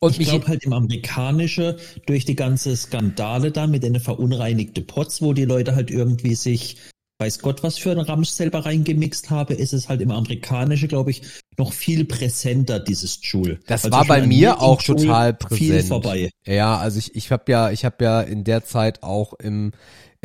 und 0.00 0.18
Ich 0.18 0.28
glaube 0.28 0.48
halt 0.48 0.64
im 0.64 0.72
Amerikanische, 0.72 1.78
durch 2.06 2.24
die 2.24 2.34
ganze 2.34 2.76
Skandale 2.76 3.52
da 3.52 3.68
mit 3.68 3.84
den 3.84 4.00
verunreinigte 4.00 4.82
Pots, 4.82 5.22
wo 5.22 5.34
die 5.34 5.44
Leute 5.44 5.76
halt 5.76 5.92
irgendwie 5.92 6.34
sich, 6.34 6.78
weiß 7.20 7.40
Gott 7.40 7.62
was 7.62 7.78
für 7.78 7.90
einen 7.90 8.00
Ramsch 8.00 8.30
selber 8.30 8.64
reingemixt 8.64 9.30
habe, 9.30 9.54
ist 9.54 9.72
es 9.72 9.88
halt 9.88 10.00
im 10.00 10.10
Amerikanische, 10.10 10.88
glaube 10.88 11.10
ich, 11.10 11.22
noch 11.58 11.72
viel 11.72 12.04
präsenter, 12.04 12.80
dieses 12.80 13.18
Joule. 13.22 13.60
Das 13.66 13.84
Also 13.84 13.96
war 13.96 14.06
bei 14.06 14.26
mir 14.26 14.60
auch 14.60 14.80
Joule 14.82 15.02
total 15.02 15.36
Viel 15.52 15.68
präsent. 15.68 15.88
vorbei. 15.88 16.30
Ja, 16.46 16.78
also 16.78 16.98
ich, 16.98 17.14
ich 17.14 17.30
habe 17.30 17.50
ja, 17.52 17.70
ich 17.70 17.84
habe 17.84 18.02
ja 18.02 18.20
in 18.22 18.44
der 18.44 18.64
Zeit 18.64 19.02
auch 19.02 19.34
im, 19.34 19.72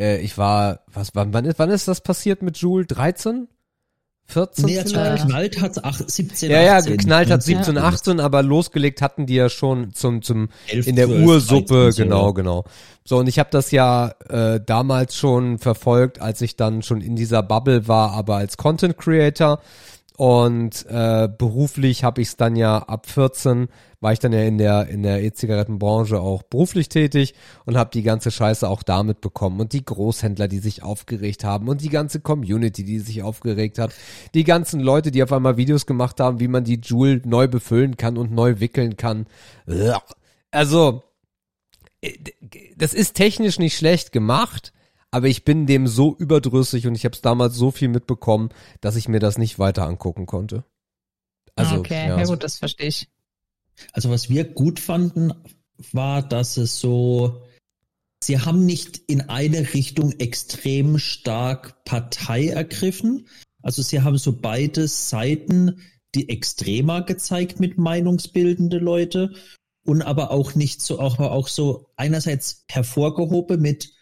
äh, 0.00 0.18
ich 0.20 0.38
war, 0.38 0.80
was, 0.92 1.10
wann, 1.14 1.32
wann 1.32 1.44
ist, 1.44 1.58
wann 1.58 1.70
ist 1.70 1.86
das 1.88 2.00
passiert 2.00 2.42
mit 2.42 2.56
Joule? 2.58 2.86
13? 2.86 3.48
14 4.28 4.64
Nee, 4.64 4.78
also 4.78 4.94
vielleicht? 4.94 5.22
geknallt 5.22 5.62
hat 5.62 6.10
17, 6.10 6.50
Ja, 6.50 6.62
ja, 6.62 6.76
18. 6.76 6.96
geknallt 6.96 7.30
hat 7.30 7.46
19, 7.46 7.56
17, 7.64 7.78
18, 7.78 8.20
aber 8.20 8.42
losgelegt 8.42 9.00
hatten 9.02 9.26
die 9.26 9.34
ja 9.34 9.48
schon 9.48 9.92
zum, 9.94 10.22
zum, 10.22 10.48
11, 10.68 10.86
in 10.86 10.96
der 10.96 11.06
12, 11.06 11.26
Ursuppe, 11.26 11.74
13 11.84 11.92
so. 11.92 12.02
genau, 12.02 12.32
genau. 12.32 12.64
So, 13.04 13.18
und 13.18 13.28
ich 13.28 13.38
habe 13.38 13.50
das 13.52 13.70
ja 13.70 14.14
äh, 14.28 14.60
damals 14.64 15.16
schon 15.16 15.58
verfolgt, 15.58 16.20
als 16.20 16.40
ich 16.40 16.56
dann 16.56 16.82
schon 16.82 17.00
in 17.00 17.14
dieser 17.14 17.42
Bubble 17.42 17.86
war, 17.86 18.12
aber 18.12 18.36
als 18.36 18.56
Content 18.56 18.98
Creator. 18.98 19.60
Und 20.16 20.86
äh, 20.88 21.28
beruflich 21.28 22.02
habe 22.02 22.22
ich 22.22 22.28
es 22.28 22.36
dann 22.36 22.56
ja 22.56 22.78
ab 22.78 23.06
14, 23.06 23.68
war 24.00 24.14
ich 24.14 24.18
dann 24.18 24.32
ja 24.32 24.40
in 24.40 24.56
der 24.56 24.88
in 24.88 25.02
der 25.02 25.22
E-Zigarettenbranche 25.22 26.18
auch 26.18 26.42
beruflich 26.42 26.88
tätig 26.88 27.34
und 27.66 27.76
habe 27.76 27.90
die 27.92 28.02
ganze 28.02 28.30
Scheiße 28.30 28.66
auch 28.66 28.82
damit 28.82 29.20
bekommen. 29.20 29.60
Und 29.60 29.74
die 29.74 29.84
Großhändler, 29.84 30.48
die 30.48 30.60
sich 30.60 30.82
aufgeregt 30.82 31.44
haben 31.44 31.68
und 31.68 31.82
die 31.82 31.90
ganze 31.90 32.20
Community, 32.20 32.82
die 32.82 32.98
sich 33.00 33.22
aufgeregt 33.22 33.78
hat, 33.78 33.92
die 34.32 34.44
ganzen 34.44 34.80
Leute, 34.80 35.10
die 35.10 35.22
auf 35.22 35.32
einmal 35.32 35.58
Videos 35.58 35.84
gemacht 35.84 36.18
haben, 36.18 36.40
wie 36.40 36.48
man 36.48 36.64
die 36.64 36.80
Joule 36.80 37.20
neu 37.26 37.46
befüllen 37.46 37.98
kann 37.98 38.16
und 38.16 38.32
neu 38.32 38.58
wickeln 38.58 38.96
kann. 38.96 39.26
Also 40.50 41.02
äh, 42.00 42.14
das 42.76 42.94
ist 42.94 43.14
technisch 43.14 43.58
nicht 43.58 43.76
schlecht 43.76 44.12
gemacht, 44.12 44.72
aber 45.16 45.28
ich 45.28 45.44
bin 45.44 45.64
dem 45.64 45.86
so 45.86 46.14
überdrüssig 46.14 46.86
und 46.86 46.94
ich 46.94 47.06
habe 47.06 47.14
es 47.14 47.22
damals 47.22 47.54
so 47.54 47.70
viel 47.70 47.88
mitbekommen, 47.88 48.50
dass 48.82 48.96
ich 48.96 49.08
mir 49.08 49.18
das 49.18 49.38
nicht 49.38 49.58
weiter 49.58 49.86
angucken 49.86 50.26
konnte. 50.26 50.62
Also, 51.54 51.76
okay, 51.76 52.08
ja. 52.08 52.22
gut, 52.22 52.44
das 52.44 52.58
verstehe 52.58 52.88
ich. 52.88 53.08
Also 53.94 54.10
was 54.10 54.28
wir 54.28 54.44
gut 54.44 54.78
fanden, 54.78 55.32
war, 55.90 56.20
dass 56.20 56.58
es 56.58 56.80
so, 56.80 57.40
sie 58.22 58.40
haben 58.40 58.66
nicht 58.66 58.98
in 59.06 59.22
eine 59.22 59.72
Richtung 59.72 60.12
extrem 60.18 60.98
stark 60.98 61.82
Partei 61.86 62.48
ergriffen. 62.48 63.26
Also 63.62 63.80
sie 63.80 64.02
haben 64.02 64.18
so 64.18 64.38
beide 64.38 64.86
Seiten, 64.86 65.80
die 66.14 66.28
extremer 66.28 67.00
gezeigt 67.00 67.58
mit 67.58 67.78
meinungsbildende 67.78 68.76
Leute 68.76 69.32
und 69.82 70.02
aber 70.02 70.30
auch 70.30 70.54
nicht 70.54 70.82
so, 70.82 71.00
auch, 71.00 71.18
auch 71.20 71.48
so 71.48 71.86
einerseits 71.96 72.66
hervorgehoben 72.68 73.62
mit 73.62 73.95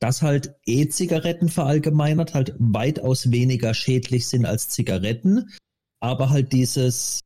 dass 0.00 0.22
halt 0.22 0.54
E-Zigaretten 0.64 1.48
verallgemeinert 1.48 2.34
halt 2.34 2.54
weitaus 2.58 3.30
weniger 3.30 3.74
schädlich 3.74 4.28
sind 4.28 4.46
als 4.46 4.68
Zigaretten, 4.68 5.50
aber 6.00 6.30
halt 6.30 6.52
dieses 6.52 7.20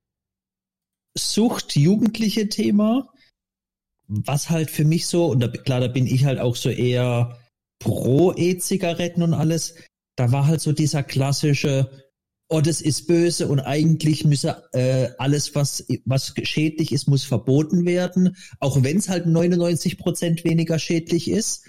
Sucht-Jugendliche 1.16 2.48
Thema, 2.48 3.12
was 4.08 4.50
halt 4.50 4.70
für 4.70 4.84
mich 4.84 5.06
so, 5.06 5.26
und 5.26 5.40
da, 5.40 5.48
klar, 5.48 5.80
da 5.80 5.88
bin 5.88 6.06
ich 6.06 6.24
halt 6.24 6.38
auch 6.38 6.56
so 6.56 6.70
eher 6.70 7.38
pro 7.78 8.32
E-Zigaretten 8.32 9.22
und 9.22 9.34
alles, 9.34 9.74
da 10.16 10.32
war 10.32 10.46
halt 10.46 10.60
so 10.60 10.72
dieser 10.72 11.02
klassische, 11.02 11.90
oh, 12.48 12.60
das 12.60 12.80
ist 12.80 13.06
böse 13.06 13.48
und 13.48 13.60
eigentlich 13.60 14.24
müsse 14.24 14.62
äh, 14.72 15.10
alles, 15.18 15.54
was, 15.54 15.86
was 16.04 16.34
schädlich 16.42 16.92
ist, 16.92 17.08
muss 17.08 17.24
verboten 17.24 17.84
werden, 17.84 18.36
auch 18.60 18.82
wenn 18.82 18.98
es 18.98 19.08
halt 19.08 19.26
99 19.26 19.98
Prozent 19.98 20.44
weniger 20.44 20.78
schädlich 20.78 21.28
ist. 21.28 21.68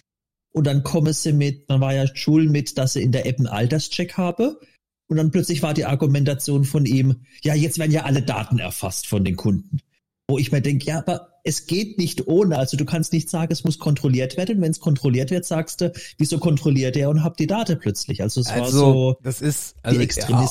Und 0.53 0.67
dann 0.67 0.83
komme 0.83 1.13
sie 1.13 1.33
mit, 1.33 1.69
dann 1.69 1.81
war 1.81 1.93
ja 1.93 2.05
Schul 2.15 2.47
mit, 2.47 2.77
dass 2.77 2.93
sie 2.93 3.01
in 3.01 3.11
der 3.11 3.25
App 3.25 3.39
einen 3.39 3.47
Alterscheck 3.47 4.17
habe. 4.17 4.59
Und 5.07 5.17
dann 5.17 5.31
plötzlich 5.31 5.61
war 5.61 5.73
die 5.73 5.85
Argumentation 5.85 6.63
von 6.63 6.85
ihm, 6.85 7.25
ja, 7.41 7.53
jetzt 7.55 7.79
werden 7.79 7.91
ja 7.91 8.03
alle 8.03 8.21
Daten 8.21 8.59
erfasst 8.59 9.07
von 9.07 9.25
den 9.25 9.35
Kunden. 9.35 9.79
Wo 10.27 10.37
ich 10.37 10.51
mir 10.51 10.61
denke, 10.61 10.85
ja, 10.85 10.99
aber 10.99 11.33
es 11.43 11.65
geht 11.65 11.97
nicht 11.97 12.27
ohne. 12.27 12.57
Also 12.57 12.77
du 12.77 12.85
kannst 12.85 13.11
nicht 13.11 13.29
sagen, 13.29 13.51
es 13.51 13.63
muss 13.63 13.79
kontrolliert 13.79 14.37
werden. 14.37 14.61
Wenn 14.61 14.71
es 14.71 14.79
kontrolliert 14.79 15.31
wird, 15.31 15.45
sagst 15.45 15.81
du, 15.81 15.91
wieso 16.17 16.37
kontrolliert 16.37 16.95
er 16.95 17.09
und 17.09 17.23
habt 17.23 17.39
die 17.39 17.47
Daten 17.47 17.79
plötzlich? 17.79 18.21
Also 18.21 18.41
es 18.41 18.47
also, 18.47 18.61
war 18.61 18.71
so. 18.71 19.17
Das 19.23 19.41
ist 19.41 19.75
also 19.83 19.99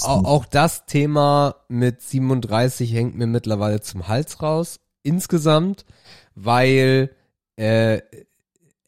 auch, 0.04 0.24
auch 0.24 0.46
das 0.46 0.84
Thema 0.84 1.56
mit 1.68 2.02
37 2.02 2.92
hängt 2.92 3.16
mir 3.16 3.26
mittlerweile 3.26 3.80
zum 3.80 4.08
Hals 4.08 4.42
raus. 4.42 4.80
Insgesamt, 5.02 5.86
weil 6.34 7.10
äh, 7.56 8.00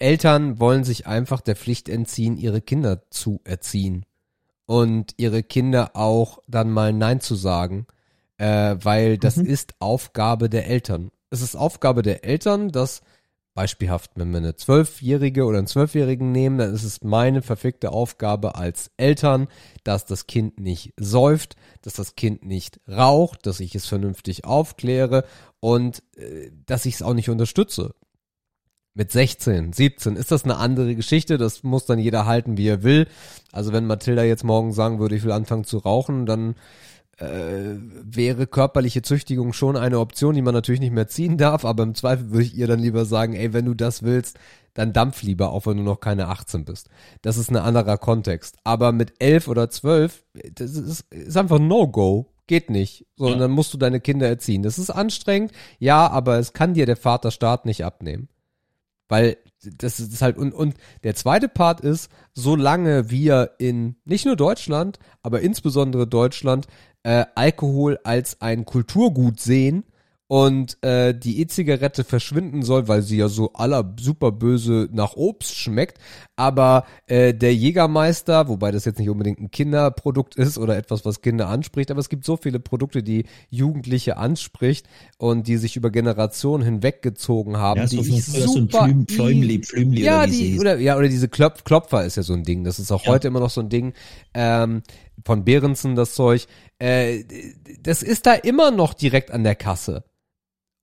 Eltern 0.05 0.61
wollen 0.61 0.85
sich 0.85 1.07
einfach 1.07 1.41
der 1.41 1.57
Pflicht 1.57 1.89
entziehen, 1.89 2.37
ihre 2.37 2.61
Kinder 2.61 3.09
zu 3.09 3.41
erziehen 3.45 4.05
und 4.67 5.15
ihre 5.17 5.43
Kinder 5.43 5.93
auch 5.95 6.41
dann 6.47 6.71
mal 6.71 6.93
Nein 6.93 7.23
zu 7.23 7.35
sagen, 7.35 7.87
äh, 8.37 8.77
weil 8.83 9.17
das 9.17 9.37
mhm. 9.37 9.47
ist 9.47 9.77
Aufgabe 9.79 10.51
der 10.51 10.67
Eltern. 10.67 11.11
Es 11.31 11.41
ist 11.41 11.57
Aufgabe 11.57 12.03
der 12.03 12.23
Eltern, 12.23 12.69
dass 12.69 13.01
beispielhaft, 13.55 14.11
wenn 14.17 14.31
wir 14.31 14.39
eine 14.39 14.57
Zwölfjährige 14.57 15.47
oder 15.47 15.57
einen 15.57 15.67
Zwölfjährigen 15.67 16.33
nehmen, 16.33 16.59
dann 16.59 16.75
ist 16.75 16.85
es 16.85 17.03
meine 17.03 17.41
verfickte 17.41 17.91
Aufgabe 17.91 18.57
als 18.57 18.91
Eltern, 18.99 19.49
dass 19.85 20.05
das 20.05 20.27
Kind 20.27 20.61
nicht 20.61 20.93
säuft, 20.99 21.57
dass 21.81 21.95
das 21.95 22.15
Kind 22.15 22.45
nicht 22.45 22.79
raucht, 22.87 23.47
dass 23.47 23.59
ich 23.59 23.75
es 23.75 23.87
vernünftig 23.87 24.45
aufkläre 24.45 25.25
und 25.61 26.03
äh, 26.19 26.51
dass 26.67 26.85
ich 26.85 26.97
es 26.97 27.03
auch 27.03 27.15
nicht 27.15 27.31
unterstütze. 27.31 27.95
Mit 28.97 29.11
16, 29.11 29.73
17 29.73 30.15
ist 30.15 30.31
das 30.31 30.45
eine 30.45 30.57
andere 30.57 30.95
Geschichte. 30.95 31.37
Das 31.37 31.65
muss 31.65 31.85
dann 31.85 31.99
jeder 31.99 32.27
halten, 32.27 32.57
wie 32.57 32.69
er 32.69 32.85
will. 32.85 33.09
Also 33.51 33.73
wenn 33.73 33.87
Mathilda 33.87 34.23
jetzt 34.23 34.45
morgen 34.45 34.73
sagen 34.73 35.01
würde, 35.01 35.17
ich 35.17 35.25
will 35.25 35.33
anfangen 35.33 35.65
zu 35.65 35.79
rauchen, 35.79 36.27
dann 36.27 36.55
äh, 37.19 37.77
wäre 38.05 38.47
körperliche 38.47 39.03
Züchtigung 39.03 39.53
schon 39.53 39.77
eine 39.77 39.99
Option, 39.99 40.37
die 40.37 40.43
man 40.43 40.55
natürlich 40.55 40.81
nicht 40.81 40.93
mehr 40.93 41.09
ziehen 41.09 41.39
darf. 41.39 41.65
Aber 41.65 41.83
im 41.83 41.97
Zweifel 41.97 42.31
würde 42.31 42.45
ich 42.45 42.57
ihr 42.57 42.69
dann 42.69 42.79
lieber 42.79 43.05
sagen, 43.05 43.35
ey, 43.35 43.53
wenn 43.53 43.65
du 43.65 43.75
das 43.75 44.05
willst, 44.05 44.39
dann 44.75 44.93
dampf 44.93 45.23
lieber, 45.23 45.51
auch 45.51 45.67
wenn 45.67 45.77
du 45.77 45.83
noch 45.83 45.99
keine 45.99 46.29
18 46.29 46.65
bist. 46.65 46.89
Das 47.23 47.37
ist 47.37 47.51
ein 47.51 47.57
anderer 47.57 47.99
Kontext. 47.99 48.59
Aber 48.63 48.93
mit 48.93 49.15
11 49.19 49.49
oder 49.49 49.71
12, 49.71 50.25
das 50.53 50.71
ist, 50.73 51.13
ist 51.13 51.37
einfach 51.37 51.59
No-Go. 51.59 52.31
Geht 52.47 52.71
nicht. 52.71 53.07
Sondern 53.17 53.39
ja. 53.39 53.45
dann 53.47 53.53
musst 53.53 53.75
du 53.75 53.79
deine 53.79 54.01
Kinder 54.01 54.29
erziehen. 54.29 54.63
Das 54.63 54.79
ist 54.79 54.91
anstrengend, 54.91 55.51
ja, 55.79 56.07
aber 56.07 56.39
es 56.39 56.53
kann 56.53 56.75
dir 56.75 56.87
der 56.87 56.97
Vaterstaat 56.97 57.65
nicht 57.65 57.85
abnehmen. 57.85 58.29
Weil 59.09 59.37
das 59.79 60.01
ist 60.01 60.23
halt, 60.23 60.37
und, 60.37 60.53
und 60.53 60.75
der 61.05 61.15
zweite 61.15 61.49
Part 61.49 61.81
ist, 61.81 62.11
solange 62.35 63.11
wir 63.11 63.53
in 63.59 63.97
nicht 64.05 64.27
nur 64.27 64.37
Deutschland, 64.37 64.99
aber 65.23 65.41
insbesondere 65.41 66.07
Deutschland 66.07 66.67
äh, 67.03 67.25
Alkohol 67.35 67.99
als 68.05 68.41
ein 68.41 68.65
Kulturgut 68.65 69.41
sehen, 69.41 69.85
und 70.27 70.83
äh, 70.83 71.15
die 71.15 71.41
E-Zigarette 71.41 72.03
verschwinden 72.03 72.63
soll, 72.63 72.89
weil 72.89 73.03
sie 73.03 73.19
ja 73.19 73.29
so 73.29 73.53
aller 73.53 73.95
super 74.01 74.33
böse 74.33 74.89
nach 74.91 75.17
Obst 75.17 75.57
schmeckt. 75.57 75.99
Aber 76.35 76.87
äh, 77.07 77.35
der 77.35 77.55
Jägermeister, 77.55 78.49
wobei 78.49 78.71
das 78.71 78.87
jetzt 78.87 78.99
nicht 78.99 79.11
unbedingt 79.11 79.39
ein 79.39 79.51
Kinderprodukt 79.51 80.35
ist 80.37 80.57
oder 80.57 80.77
etwas, 80.77 81.05
was 81.05 81.21
Kinder 81.21 81.49
anspricht, 81.49 81.91
aber 81.91 82.01
es 82.01 82.09
gibt 82.09 82.25
so 82.25 82.37
viele 82.39 82.59
Produkte, 82.59 83.03
die 83.03 83.27
Jugendliche 83.51 84.17
anspricht 84.17 84.89
und 85.19 85.47
die 85.47 85.59
sich 85.59 85.77
über 85.77 85.91
Generationen 85.91 86.65
hinweggezogen 86.65 87.59
haben, 87.59 87.81
ja, 87.81 87.87
die 87.87 87.97
so 87.97 88.03
ich 88.03 88.25
super, 88.25 88.71
so 88.71 88.81
ein 88.81 89.07
Flümli, 89.07 89.63
Flümli 89.63 90.03
ja, 90.03 90.23
oder 90.23 90.27
die, 90.27 90.59
oder 90.59 90.79
ja 90.79 90.97
oder 90.97 91.09
diese 91.09 91.29
Klopf, 91.29 91.65
Klopfer 91.65 92.05
ist 92.05 92.17
ja 92.17 92.23
so 92.23 92.33
ein 92.33 92.45
Ding. 92.45 92.65
Das 92.65 92.79
ist 92.79 92.91
auch 92.91 93.05
ja. 93.05 93.13
heute 93.13 93.29
immer 93.29 93.41
noch 93.41 93.51
so 93.51 93.61
ein 93.61 93.69
Ding. 93.69 93.93
Ähm, 94.33 94.83
von 95.25 95.45
Behrensen 95.45 95.95
das 95.95 96.15
Zeug. 96.15 96.47
Äh, 96.79 97.25
das 97.81 98.03
ist 98.03 98.27
da 98.27 98.35
immer 98.35 98.71
noch 98.71 98.95
direkt 98.95 99.31
an 99.31 99.45
der 99.45 99.55
Kasse. 99.55 100.05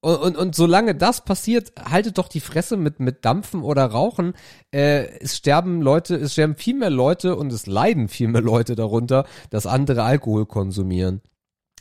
Und, 0.02 0.16
und, 0.18 0.38
und 0.38 0.56
solange 0.56 0.96
das 0.96 1.24
passiert, 1.24 1.74
haltet 1.80 2.18
doch 2.18 2.28
die 2.28 2.40
Fresse 2.40 2.76
mit, 2.76 3.00
mit 3.00 3.24
Dampfen 3.24 3.62
oder 3.62 3.86
Rauchen. 3.86 4.34
Äh, 4.72 5.20
es 5.20 5.38
sterben 5.38 5.82
Leute, 5.82 6.16
es 6.16 6.34
sterben 6.34 6.56
viel 6.56 6.76
mehr 6.76 6.90
Leute 6.90 7.36
und 7.36 7.54
es 7.54 7.68
leiden 7.68 8.08
viel 8.08 8.28
mehr 8.28 8.42
Leute 8.42 8.76
darunter, 8.76 9.26
dass 9.52 9.68
andere 9.68 10.04
Alkohol 10.04 10.48
konsumieren. 10.48 11.22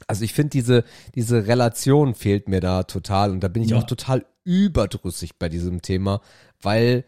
Also 0.07 0.25
ich 0.25 0.35
finde 0.35 0.51
diese, 0.51 0.85
diese 1.15 1.47
Relation 1.47 2.15
fehlt 2.15 2.49
mir 2.49 2.61
da 2.61 2.83
total 2.85 3.31
und 3.31 3.41
da 3.41 3.49
bin 3.49 3.63
ich 3.63 3.71
ja. 3.71 3.79
auch 3.79 3.85
total 3.85 4.27
überdrüssig 4.45 5.39
bei 5.39 5.49
diesem 5.49 5.83
Thema, 5.83 6.21
weil 6.61 7.05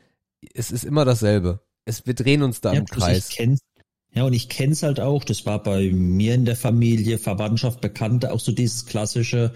es 0.54 0.70
ist 0.70 0.84
immer 0.84 1.04
dasselbe. 1.04 1.60
Es, 1.84 2.06
wir 2.06 2.14
drehen 2.14 2.42
uns 2.42 2.60
da 2.60 2.72
ja, 2.72 2.80
im 2.80 2.86
Kreis. 2.86 3.36
Ja, 4.14 4.24
und 4.24 4.34
ich 4.34 4.48
kenne 4.50 4.72
es 4.72 4.82
halt 4.82 5.00
auch, 5.00 5.24
das 5.24 5.46
war 5.46 5.62
bei 5.62 5.90
mir 5.90 6.34
in 6.34 6.44
der 6.44 6.56
Familie, 6.56 7.18
Verwandtschaft, 7.18 7.80
Bekannte, 7.80 8.32
auch 8.32 8.40
so 8.40 8.52
dieses 8.52 8.84
klassische, 8.84 9.54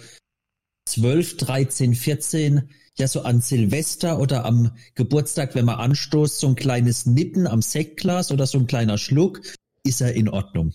12, 0.86 1.36
13, 1.36 1.94
14, 1.94 2.68
ja 2.98 3.06
so 3.06 3.22
an 3.22 3.40
Silvester 3.40 4.18
oder 4.18 4.44
am 4.44 4.70
Geburtstag, 4.94 5.54
wenn 5.54 5.66
man 5.66 5.76
anstoßt, 5.76 6.38
so 6.38 6.48
ein 6.48 6.56
kleines 6.56 7.06
Nippen 7.06 7.46
am 7.46 7.62
Sektglas 7.62 8.32
oder 8.32 8.46
so 8.46 8.58
ein 8.58 8.66
kleiner 8.66 8.98
Schluck, 8.98 9.40
ist 9.84 10.00
er 10.00 10.14
in 10.14 10.28
Ordnung. 10.28 10.72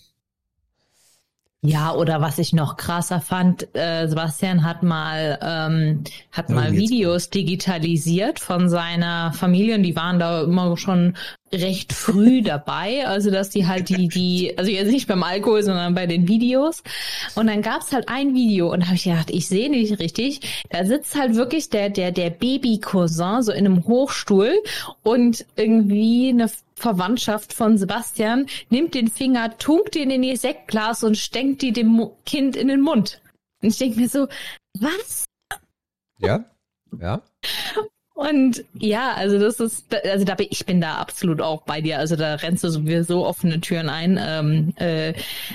Ja, 1.64 1.94
oder 1.94 2.20
was 2.20 2.38
ich 2.38 2.52
noch 2.52 2.76
krasser 2.76 3.20
fand, 3.20 3.68
äh, 3.76 4.08
Sebastian 4.08 4.64
hat 4.64 4.82
mal 4.82 5.38
ähm, 5.40 6.02
hat 6.32 6.46
oh, 6.48 6.54
mal 6.54 6.72
Videos 6.72 7.30
digitalisiert 7.30 8.40
von 8.40 8.68
seiner 8.68 9.32
Familie 9.32 9.76
und 9.76 9.84
die 9.84 9.94
waren 9.94 10.18
da 10.18 10.42
immer 10.42 10.76
schon 10.76 11.16
recht 11.52 11.92
früh 11.92 12.42
dabei, 12.42 13.06
also 13.06 13.30
dass 13.30 13.50
die 13.50 13.66
halt 13.66 13.88
die 13.88 14.08
die 14.08 14.56
also 14.56 14.70
jetzt 14.70 14.90
nicht 14.90 15.08
beim 15.08 15.22
Alkohol, 15.22 15.62
sondern 15.62 15.94
bei 15.94 16.06
den 16.06 16.28
Videos 16.28 16.82
und 17.34 17.46
dann 17.46 17.62
gab's 17.62 17.92
halt 17.92 18.08
ein 18.08 18.34
Video 18.34 18.72
und 18.72 18.86
habe 18.86 18.96
ich 18.96 19.04
gedacht, 19.04 19.30
ich 19.30 19.48
sehe 19.48 19.70
nicht 19.70 19.98
richtig, 19.98 20.40
da 20.70 20.84
sitzt 20.84 21.14
halt 21.16 21.34
wirklich 21.34 21.70
der 21.70 21.90
der 21.90 22.12
der 22.12 22.30
Baby 22.30 22.78
Cousin 22.78 23.42
so 23.42 23.52
in 23.52 23.66
einem 23.66 23.84
Hochstuhl 23.86 24.52
und 25.02 25.44
irgendwie 25.56 26.30
eine 26.30 26.50
Verwandtschaft 26.74 27.52
von 27.52 27.78
Sebastian 27.78 28.46
nimmt 28.68 28.94
den 28.94 29.08
Finger, 29.08 29.56
tunkt 29.58 29.94
ihn 29.96 30.10
in 30.10 30.22
ihr 30.22 30.36
Sektglas 30.36 31.04
und 31.04 31.16
steckt 31.16 31.62
die 31.62 31.72
dem 31.72 32.10
Kind 32.26 32.56
in 32.56 32.68
den 32.68 32.80
Mund. 32.80 33.22
Und 33.62 33.68
ich 33.68 33.78
denke 33.78 34.00
mir 34.00 34.08
so, 34.08 34.26
was? 34.78 35.26
Ja, 36.18 36.44
ja. 37.00 37.22
Und 38.14 38.64
ja, 38.74 39.14
also 39.14 39.38
das 39.38 39.58
ist, 39.58 39.86
also 40.04 40.24
da 40.24 40.34
bin 40.34 40.46
ich 40.50 40.66
bin 40.66 40.80
da 40.80 40.96
absolut 40.96 41.40
auch 41.40 41.62
bei 41.62 41.80
dir. 41.80 41.98
Also 41.98 42.14
da 42.14 42.34
rennst 42.34 42.62
du 42.62 42.68
sowieso 42.68 43.26
offene 43.26 43.60
Türen 43.60 43.88
ein. 43.88 44.20
Ähm, 44.22 44.74
äh, 44.76 45.14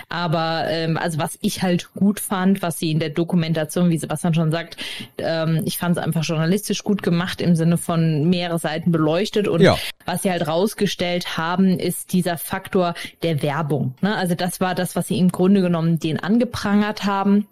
aber 0.09 0.65
ähm, 0.67 0.97
also 0.97 1.19
was 1.19 1.37
ich 1.41 1.61
halt 1.61 1.93
gut 1.93 2.19
fand, 2.19 2.63
was 2.63 2.79
sie 2.79 2.91
in 2.91 2.99
der 2.99 3.09
Dokumentation, 3.09 3.91
wie 3.91 3.97
Sebastian 3.97 4.33
schon 4.33 4.51
sagt, 4.51 4.77
ähm, 5.19 5.61
ich 5.65 5.77
fand 5.77 5.97
es 5.97 6.03
einfach 6.03 6.23
journalistisch 6.23 6.83
gut 6.83 7.03
gemacht 7.03 7.41
im 7.41 7.55
Sinne 7.55 7.77
von 7.77 8.27
mehrere 8.27 8.57
Seiten 8.57 8.91
beleuchtet 8.91 9.47
und 9.47 9.61
ja. 9.61 9.77
was 10.05 10.23
sie 10.23 10.31
halt 10.31 10.47
rausgestellt 10.47 11.37
haben, 11.37 11.77
ist 11.77 12.11
dieser 12.11 12.37
Faktor 12.39 12.95
der 13.21 13.43
Werbung. 13.43 13.93
Ne? 14.01 14.15
Also 14.15 14.33
das 14.33 14.59
war 14.59 14.73
das, 14.73 14.95
was 14.95 15.07
sie 15.07 15.19
im 15.19 15.31
Grunde 15.31 15.61
genommen 15.61 15.99
den 15.99 16.19
angeprangert 16.19 17.05
haben 17.05 17.47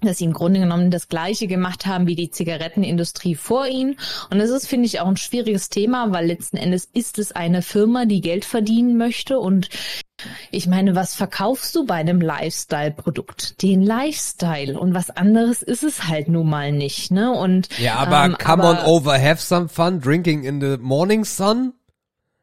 dass 0.00 0.18
sie 0.18 0.24
im 0.24 0.32
Grunde 0.32 0.60
genommen 0.60 0.90
das 0.90 1.08
Gleiche 1.08 1.46
gemacht 1.46 1.86
haben 1.86 2.06
wie 2.06 2.14
die 2.14 2.30
Zigarettenindustrie 2.30 3.34
vor 3.34 3.66
ihnen. 3.66 3.96
Und 4.30 4.38
das 4.38 4.50
ist, 4.50 4.66
finde 4.66 4.86
ich, 4.86 5.00
auch 5.00 5.08
ein 5.08 5.16
schwieriges 5.16 5.68
Thema, 5.68 6.12
weil 6.12 6.26
letzten 6.26 6.56
Endes 6.56 6.88
ist 6.92 7.18
es 7.18 7.32
eine 7.32 7.62
Firma, 7.62 8.04
die 8.04 8.20
Geld 8.20 8.44
verdienen 8.44 8.96
möchte. 8.96 9.38
Und 9.38 9.68
ich 10.50 10.66
meine, 10.66 10.94
was 10.94 11.14
verkaufst 11.14 11.74
du 11.74 11.86
bei 11.86 11.94
einem 11.94 12.20
Lifestyle-Produkt? 12.20 13.62
Den 13.62 13.82
Lifestyle. 13.82 14.78
Und 14.78 14.94
was 14.94 15.10
anderes 15.10 15.62
ist 15.62 15.84
es 15.84 16.08
halt 16.08 16.28
nun 16.28 16.48
mal 16.48 16.72
nicht, 16.72 17.10
ne? 17.10 17.32
Und, 17.32 17.68
ja, 17.78 17.96
aber 17.96 18.24
ähm, 18.24 18.36
come 18.38 18.64
aber, 18.64 18.80
on 18.82 18.86
over, 18.86 19.20
have 19.20 19.40
some 19.40 19.68
fun, 19.68 20.00
drinking 20.00 20.44
in 20.44 20.60
the 20.60 20.76
morning 20.78 21.24
sun? 21.24 21.72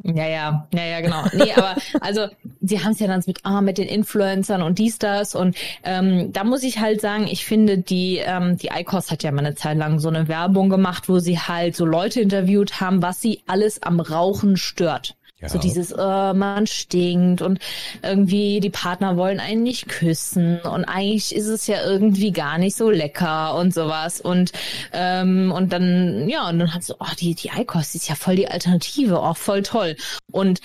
Ja, 0.04 0.28
ja, 0.28 0.68
ja, 0.74 0.86
ja, 0.86 1.02
genau. 1.02 1.24
Nee, 1.34 1.54
aber 1.56 1.76
also 2.00 2.28
sie 2.62 2.84
haben 2.84 2.92
es 2.92 3.00
ja 3.00 3.08
dann 3.08 3.24
mit, 3.26 3.40
ah, 3.44 3.62
mit 3.62 3.78
den 3.78 3.88
Influencern 3.88 4.62
und 4.62 4.78
dies, 4.78 5.00
das. 5.00 5.34
Und 5.36 5.58
ähm, 5.84 6.32
da 6.32 6.44
muss 6.44 6.64
ich 6.64 6.80
halt 6.80 7.02
sagen, 7.02 7.28
ich 7.28 7.46
finde, 7.46 7.80
die, 7.80 8.18
ähm, 8.18 8.58
die 8.58 8.68
ICOS 8.68 9.10
hat 9.10 9.24
ja 9.24 9.32
mal 9.32 9.40
eine 9.46 9.56
Zeit 9.56 9.78
lang 9.78 10.00
so 10.00 10.10
eine 10.10 10.28
Werbung 10.28 10.70
gemacht, 10.70 11.10
wo 11.10 11.20
sie 11.20 11.40
halt 11.40 11.76
so 11.76 11.86
Leute 11.86 12.22
interviewt 12.22 12.82
haben, 12.82 13.02
was 13.02 13.22
sie 13.22 13.42
alles 13.48 13.82
am 13.82 14.00
Rauchen 14.00 14.58
stört. 14.58 15.16
Ja. 15.42 15.50
So 15.50 15.60
dieses, 15.60 15.92
äh, 15.92 16.34
man 16.34 16.66
stinkt 16.66 17.42
und 17.42 17.60
irgendwie 18.02 18.62
die 18.62 18.70
Partner 18.70 19.18
wollen 19.18 19.42
einen 19.42 19.64
nicht 19.64 19.90
küssen 19.90 20.62
und 20.62 20.86
eigentlich 20.86 21.36
ist 21.36 21.48
es 21.48 21.68
ja 21.68 21.84
irgendwie 21.86 22.32
gar 22.32 22.58
nicht 22.58 22.78
so 22.78 22.90
lecker 22.90 23.56
und 23.56 23.74
sowas 23.74 24.22
und 24.22 24.54
ähm, 24.94 25.52
und 25.52 25.74
dann 25.74 26.30
ja 26.30 26.48
und 26.48 26.60
dann 26.60 26.74
hat 26.74 26.84
so, 26.84 26.96
oh 27.00 27.14
die 27.20 27.36
die 27.36 27.52
Eikost 27.52 27.96
ist 27.96 28.08
ja 28.08 28.16
voll 28.16 28.38
die 28.38 28.48
Alternative, 28.48 29.20
oh 29.20 29.34
voll 29.34 29.62
toll 29.62 29.98
und 30.32 30.62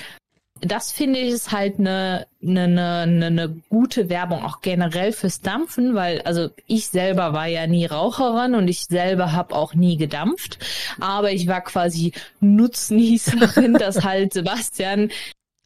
das 0.60 0.92
finde 0.92 1.18
ich 1.18 1.32
ist 1.32 1.52
halt 1.52 1.78
eine, 1.78 2.26
eine, 2.42 2.62
eine, 2.64 3.26
eine 3.26 3.48
gute 3.68 4.08
Werbung, 4.08 4.44
auch 4.44 4.60
generell 4.60 5.12
fürs 5.12 5.40
Dampfen, 5.40 5.94
weil 5.94 6.22
also 6.22 6.50
ich 6.66 6.88
selber 6.88 7.32
war 7.32 7.46
ja 7.46 7.66
nie 7.66 7.86
Raucherin 7.86 8.54
und 8.54 8.68
ich 8.68 8.84
selber 8.84 9.32
habe 9.32 9.54
auch 9.54 9.74
nie 9.74 9.96
gedampft, 9.96 10.58
aber 11.00 11.32
ich 11.32 11.46
war 11.46 11.60
quasi 11.62 12.12
Nutznießerin, 12.40 13.74
dass 13.78 14.04
halt 14.04 14.32
Sebastian 14.32 15.10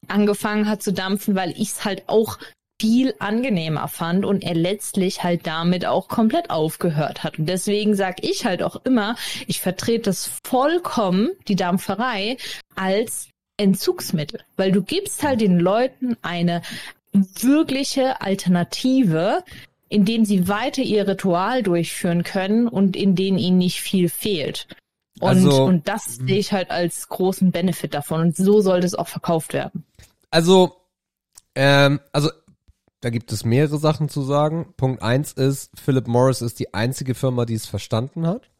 angefangen 0.09 0.69
hat 0.69 0.83
zu 0.83 0.93
dampfen, 0.93 1.35
weil 1.35 1.51
ich 1.53 1.71
es 1.71 1.85
halt 1.85 2.05
auch 2.09 2.39
viel 2.81 3.15
angenehmer 3.19 3.89
fand 3.89 4.25
und 4.25 4.43
er 4.43 4.55
letztlich 4.55 5.23
halt 5.23 5.47
damit 5.47 5.87
auch 5.87 6.09
komplett 6.09 6.51
aufgehört 6.51 7.23
hat. 7.23 7.39
Und 7.39 7.47
deswegen 7.47 7.95
sage 7.95 8.17
ich 8.23 8.45
halt 8.45 8.63
auch 8.63 8.85
immer, 8.85 9.17
ich 9.47 9.61
vertrete 9.61 10.03
das 10.03 10.31
vollkommen, 10.45 11.31
die 11.47 11.57
Dampferei, 11.57 12.37
als 12.75 13.29
Entzugsmittel, 13.57 14.41
weil 14.57 14.73
du 14.73 14.83
gibst 14.83 15.23
halt 15.23 15.41
den 15.41 15.59
Leuten 15.59 16.17
eine 16.23 16.63
wirkliche 17.13 18.21
Alternative, 18.21 19.45
in 19.89 20.05
denen 20.05 20.25
sie 20.25 20.49
weiter 20.49 20.83
ihr 20.83 21.07
Ritual 21.07 21.63
durchführen 21.63 22.25
können 22.25 22.67
und 22.67 22.97
in 22.97 23.15
denen 23.15 23.39
ihnen 23.39 23.59
nicht 23.59 23.81
viel 23.81 24.09
fehlt. 24.09 24.67
Und, 25.21 25.29
Also- 25.29 25.65
und 25.65 25.87
das 25.87 26.17
sehe 26.17 26.39
ich 26.39 26.53
halt 26.53 26.71
als 26.71 27.09
großen 27.09 27.53
Benefit 27.53 27.95
davon. 27.95 28.21
Und 28.21 28.37
so 28.37 28.61
sollte 28.61 28.87
es 28.87 28.97
auch 28.97 29.07
verkauft 29.07 29.53
werden. 29.53 29.85
Also, 30.31 30.75
ähm, 31.55 32.01
also 32.13 32.31
da 33.01 33.11
gibt 33.11 33.31
es 33.31 33.45
mehrere 33.45 33.79
Sachen 33.79 34.09
zu 34.09 34.23
sagen. 34.23 34.75
Punkt 34.77 35.03
eins 35.03 35.33
ist, 35.33 35.71
Philip 35.79 36.09
Morris 36.09 36.41
ist 36.43 36.59
die 36.59 36.75
einzige 36.75 37.15
Firma, 37.15 37.45
die 37.45 37.55
es 37.55 37.67
verstanden 37.67 38.27
hat. 38.27 38.51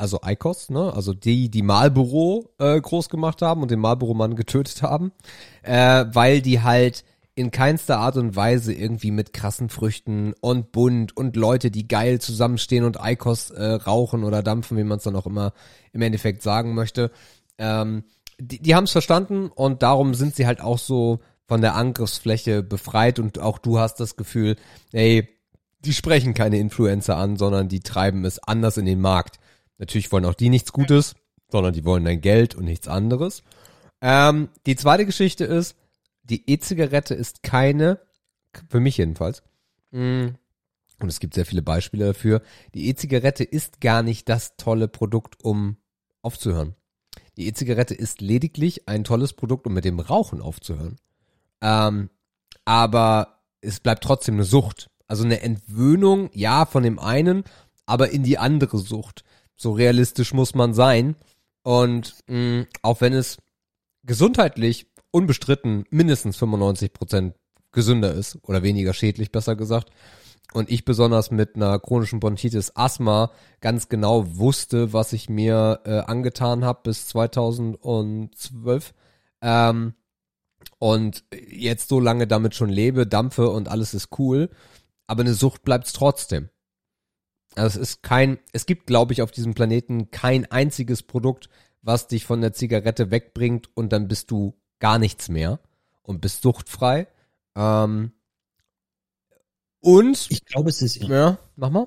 Also 0.00 0.20
ICOS, 0.24 0.70
ne? 0.70 0.94
Also 0.94 1.12
die, 1.12 1.50
die 1.50 1.60
Marlboro 1.60 2.48
äh, 2.58 2.80
groß 2.80 3.10
gemacht 3.10 3.42
haben 3.42 3.60
und 3.60 3.70
den 3.70 3.80
Marlboro-Mann 3.80 4.34
getötet 4.34 4.82
haben. 4.82 5.12
Äh, 5.62 6.06
weil 6.14 6.40
die 6.40 6.62
halt 6.62 7.04
in 7.34 7.50
keinster 7.50 7.98
Art 7.98 8.16
und 8.16 8.34
Weise 8.34 8.72
irgendwie 8.72 9.10
mit 9.10 9.34
krassen 9.34 9.68
Früchten 9.68 10.32
und 10.40 10.72
bunt 10.72 11.14
und 11.14 11.36
Leute, 11.36 11.70
die 11.70 11.86
geil 11.86 12.18
zusammenstehen 12.18 12.84
und 12.84 12.98
ICOS 13.02 13.50
äh, 13.50 13.72
rauchen 13.72 14.24
oder 14.24 14.42
dampfen, 14.42 14.78
wie 14.78 14.84
man 14.84 14.96
es 14.96 15.04
dann 15.04 15.16
auch 15.16 15.26
immer 15.26 15.52
im 15.92 16.00
Endeffekt 16.00 16.42
sagen 16.42 16.74
möchte. 16.74 17.10
Ähm, 17.58 18.04
die, 18.38 18.58
die 18.58 18.74
haben 18.74 18.84
es 18.84 18.92
verstanden 18.92 19.50
und 19.54 19.82
darum 19.82 20.14
sind 20.14 20.34
sie 20.34 20.46
halt 20.46 20.62
auch 20.62 20.78
so 20.78 21.20
von 21.46 21.60
der 21.60 21.74
Angriffsfläche 21.74 22.62
befreit 22.62 23.18
und 23.18 23.38
auch 23.38 23.58
du 23.58 23.78
hast 23.78 24.00
das 24.00 24.16
Gefühl, 24.16 24.56
ey, 24.92 25.28
die 25.80 25.92
sprechen 25.92 26.32
keine 26.32 26.58
Influencer 26.58 27.18
an, 27.18 27.36
sondern 27.36 27.68
die 27.68 27.80
treiben 27.80 28.24
es 28.24 28.38
anders 28.38 28.78
in 28.78 28.86
den 28.86 29.00
Markt. 29.00 29.38
Natürlich 29.80 30.12
wollen 30.12 30.26
auch 30.26 30.34
die 30.34 30.50
nichts 30.50 30.72
Gutes, 30.72 31.14
sondern 31.48 31.72
die 31.72 31.84
wollen 31.84 32.04
dein 32.04 32.20
Geld 32.20 32.54
und 32.54 32.66
nichts 32.66 32.86
anderes. 32.86 33.42
Ähm, 34.02 34.50
die 34.66 34.76
zweite 34.76 35.06
Geschichte 35.06 35.44
ist, 35.44 35.74
die 36.22 36.48
E-Zigarette 36.48 37.14
ist 37.14 37.42
keine, 37.42 37.98
für 38.68 38.78
mich 38.78 38.98
jedenfalls, 38.98 39.42
mh, 39.90 40.34
und 41.00 41.08
es 41.08 41.18
gibt 41.18 41.32
sehr 41.32 41.46
viele 41.46 41.62
Beispiele 41.62 42.08
dafür, 42.08 42.42
die 42.74 42.88
E-Zigarette 42.88 43.42
ist 43.42 43.80
gar 43.80 44.02
nicht 44.02 44.28
das 44.28 44.56
tolle 44.56 44.86
Produkt, 44.86 45.42
um 45.42 45.78
aufzuhören. 46.20 46.76
Die 47.38 47.46
E-Zigarette 47.46 47.94
ist 47.94 48.20
lediglich 48.20 48.86
ein 48.86 49.02
tolles 49.02 49.32
Produkt, 49.32 49.66
um 49.66 49.72
mit 49.72 49.86
dem 49.86 49.98
Rauchen 49.98 50.42
aufzuhören. 50.42 50.96
Ähm, 51.62 52.10
aber 52.66 53.40
es 53.62 53.80
bleibt 53.80 54.04
trotzdem 54.04 54.34
eine 54.34 54.44
Sucht. 54.44 54.90
Also 55.06 55.24
eine 55.24 55.40
Entwöhnung, 55.40 56.28
ja, 56.34 56.66
von 56.66 56.82
dem 56.82 56.98
einen, 56.98 57.44
aber 57.86 58.10
in 58.10 58.22
die 58.22 58.36
andere 58.36 58.76
Sucht. 58.76 59.24
So 59.60 59.72
realistisch 59.72 60.32
muss 60.32 60.54
man 60.54 60.72
sein. 60.72 61.16
Und 61.62 62.14
mh, 62.28 62.64
auch 62.80 63.02
wenn 63.02 63.12
es 63.12 63.36
gesundheitlich 64.04 64.86
unbestritten 65.10 65.84
mindestens 65.90 66.38
95 66.38 66.94
Prozent 66.94 67.34
gesünder 67.70 68.14
ist 68.14 68.38
oder 68.44 68.62
weniger 68.62 68.94
schädlich, 68.94 69.30
besser 69.30 69.56
gesagt. 69.56 69.90
Und 70.54 70.70
ich 70.70 70.86
besonders 70.86 71.30
mit 71.30 71.56
einer 71.56 71.78
chronischen 71.78 72.20
Bronchitis 72.20 72.74
Asthma 72.74 73.32
ganz 73.60 73.90
genau 73.90 74.38
wusste, 74.38 74.94
was 74.94 75.12
ich 75.12 75.28
mir 75.28 75.80
äh, 75.84 75.98
angetan 75.98 76.64
habe 76.64 76.80
bis 76.84 77.08
2012. 77.08 78.94
Ähm, 79.42 79.92
und 80.78 81.24
jetzt 81.50 81.90
so 81.90 82.00
lange 82.00 82.26
damit 82.26 82.54
schon 82.54 82.70
lebe, 82.70 83.06
dampfe 83.06 83.50
und 83.50 83.68
alles 83.68 83.92
ist 83.92 84.18
cool, 84.18 84.48
aber 85.06 85.20
eine 85.20 85.34
Sucht 85.34 85.64
bleibt's 85.64 85.92
trotzdem. 85.92 86.48
Also 87.56 87.80
es 87.80 87.90
ist 87.90 88.02
kein, 88.02 88.38
es 88.52 88.66
gibt, 88.66 88.86
glaube 88.86 89.12
ich, 89.12 89.22
auf 89.22 89.30
diesem 89.32 89.54
Planeten 89.54 90.10
kein 90.10 90.50
einziges 90.50 91.02
Produkt, 91.02 91.48
was 91.82 92.06
dich 92.08 92.24
von 92.24 92.40
der 92.40 92.52
Zigarette 92.52 93.10
wegbringt 93.10 93.68
und 93.74 93.92
dann 93.92 94.08
bist 94.08 94.30
du 94.30 94.54
gar 94.78 94.98
nichts 94.98 95.28
mehr 95.28 95.60
und 96.02 96.20
bist 96.20 96.42
suchtfrei. 96.42 97.08
Ähm, 97.56 98.12
und, 99.80 100.26
Ich 100.30 100.44
glaube, 100.44 100.70
es 100.70 100.82
ist, 100.82 100.96
ja, 100.96 101.38
mach 101.56 101.70
mal. 101.70 101.86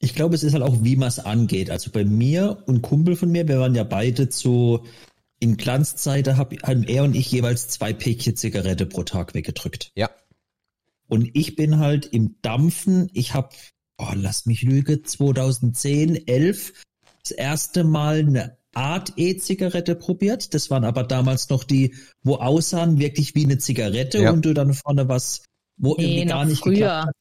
ich 0.00 0.14
glaube, 0.14 0.34
es 0.34 0.42
ist 0.42 0.54
halt 0.54 0.62
auch, 0.62 0.82
wie 0.82 0.96
man 0.96 1.08
es 1.08 1.20
angeht. 1.20 1.70
Also 1.70 1.90
bei 1.90 2.04
mir 2.04 2.62
und 2.66 2.82
Kumpel 2.82 3.16
von 3.16 3.30
mir, 3.30 3.46
wir 3.48 3.60
waren 3.60 3.74
ja 3.74 3.84
beide 3.84 4.28
zu, 4.28 4.84
in 5.38 5.56
Glanzzeiten 5.56 6.36
hab, 6.36 6.52
haben 6.64 6.82
er 6.84 7.04
und 7.04 7.14
ich 7.14 7.30
jeweils 7.30 7.68
zwei 7.68 7.92
Päckchen 7.92 8.36
Zigarette 8.36 8.86
pro 8.86 9.04
Tag 9.04 9.34
weggedrückt. 9.34 9.92
Ja. 9.94 10.10
Und 11.08 11.30
ich 11.34 11.56
bin 11.56 11.78
halt 11.78 12.06
im 12.06 12.36
Dampfen, 12.42 13.08
ich 13.14 13.34
habe, 13.34 13.50
oh, 14.00 14.12
lass 14.14 14.46
mich 14.46 14.62
lüge, 14.62 15.02
2010, 15.02 16.26
11 16.26 16.72
das 17.22 17.30
erste 17.32 17.84
Mal 17.84 18.20
eine 18.20 18.56
Art 18.74 19.12
E-Zigarette 19.16 19.94
probiert. 19.96 20.54
Das 20.54 20.70
waren 20.70 20.84
aber 20.84 21.02
damals 21.04 21.48
noch 21.50 21.64
die, 21.64 21.94
wo 22.22 22.36
aussahen 22.36 22.98
wirklich 22.98 23.34
wie 23.34 23.44
eine 23.44 23.58
Zigarette 23.58 24.18
Ja. 24.22 24.30
und 24.30 24.44
du 24.44 24.54
dann 24.54 24.74
vorne 24.74 25.08
was, 25.08 25.42
wo 25.76 25.94
Nee, 25.96 26.04
irgendwie 26.20 26.24
gar 26.28 26.44
noch 26.44 26.50
nicht 26.50 26.62
geklappt 26.62 26.78
früher. 26.78 27.02
hat. 27.06 27.14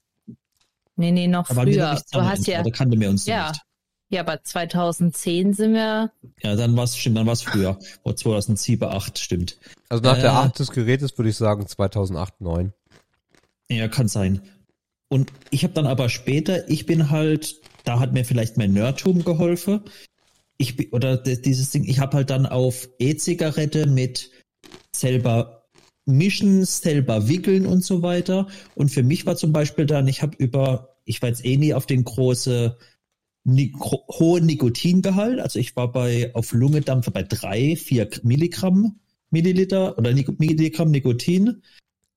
Nee, 0.95 1.11
nee, 1.11 1.27
noch 1.27 1.49
noch 1.49 1.63
früher. 1.63 1.97
Du 2.11 2.21
hast 2.23 2.47
ja, 2.47 2.61
Da 2.63 2.69
kannten 2.69 2.99
wir 2.99 3.09
uns 3.09 3.25
ja, 3.25 3.49
nicht. 3.49 3.61
ja, 4.09 4.21
aber 4.21 4.43
2010 4.43 5.53
sind 5.53 5.73
wir, 5.73 6.11
Ja, 6.43 6.55
dann 6.55 6.75
war 6.77 6.83
es 6.83 6.97
stimmt, 6.97 7.17
dann 7.17 7.25
war 7.25 7.33
es 7.33 7.41
früher. 7.41 7.79
Vor 8.03 8.15
2007, 8.15 8.87
8, 8.87 9.17
stimmt. 9.17 9.57
Also 9.89 10.03
nach 10.03 10.15
der 10.17 10.25
Äh. 10.31 10.35
Art 10.35 10.59
des 10.59 10.71
Gerätes 10.71 11.17
würde 11.17 11.29
ich 11.29 11.37
sagen 11.37 11.65
2008, 11.67 12.41
9. 12.41 12.73
Ja, 13.69 13.87
kann 13.87 14.07
sein. 14.07 14.41
Und 15.09 15.31
ich 15.49 15.63
habe 15.63 15.73
dann 15.73 15.87
aber 15.87 16.07
später, 16.09 16.69
ich 16.69 16.85
bin 16.85 17.09
halt, 17.09 17.59
da 17.83 17.99
hat 17.99 18.13
mir 18.13 18.23
vielleicht 18.23 18.57
mein 18.57 18.73
Nerdtum 18.73 19.23
geholfen. 19.25 19.81
Ich 20.57 20.93
oder 20.93 21.17
dieses 21.17 21.71
Ding, 21.71 21.85
ich 21.85 21.99
habe 21.99 22.17
halt 22.17 22.29
dann 22.29 22.45
auf 22.45 22.87
E-Zigarette 22.99 23.87
mit 23.87 24.29
selber 24.95 25.65
mischen, 26.05 26.65
selber 26.65 27.27
wickeln 27.27 27.65
und 27.65 27.83
so 27.83 28.01
weiter. 28.01 28.47
Und 28.75 28.89
für 28.89 29.03
mich 29.03 29.25
war 29.25 29.35
zum 29.35 29.51
Beispiel 29.51 29.85
dann, 29.85 30.07
ich 30.07 30.21
habe 30.21 30.35
über, 30.37 30.97
ich 31.05 31.21
war 31.21 31.29
jetzt 31.29 31.45
eh 31.45 31.57
nie 31.57 31.73
auf 31.73 31.85
den 31.85 32.03
große 32.03 32.77
Ni 33.45 33.71
gro- 33.71 34.05
hohe 34.09 34.41
Nikotingehalt. 34.41 35.39
Also 35.39 35.59
ich 35.59 35.75
war 35.75 35.91
bei 35.91 36.35
auf 36.35 36.51
Lungedampfer 36.51 37.11
bei 37.11 37.23
drei, 37.23 37.75
vier 37.75 38.09
Milligramm 38.23 38.99
Milliliter 39.31 39.97
oder 39.97 40.13
Nik 40.13 40.39
Milligramm 40.39 40.91
Nikotin. 40.91 41.63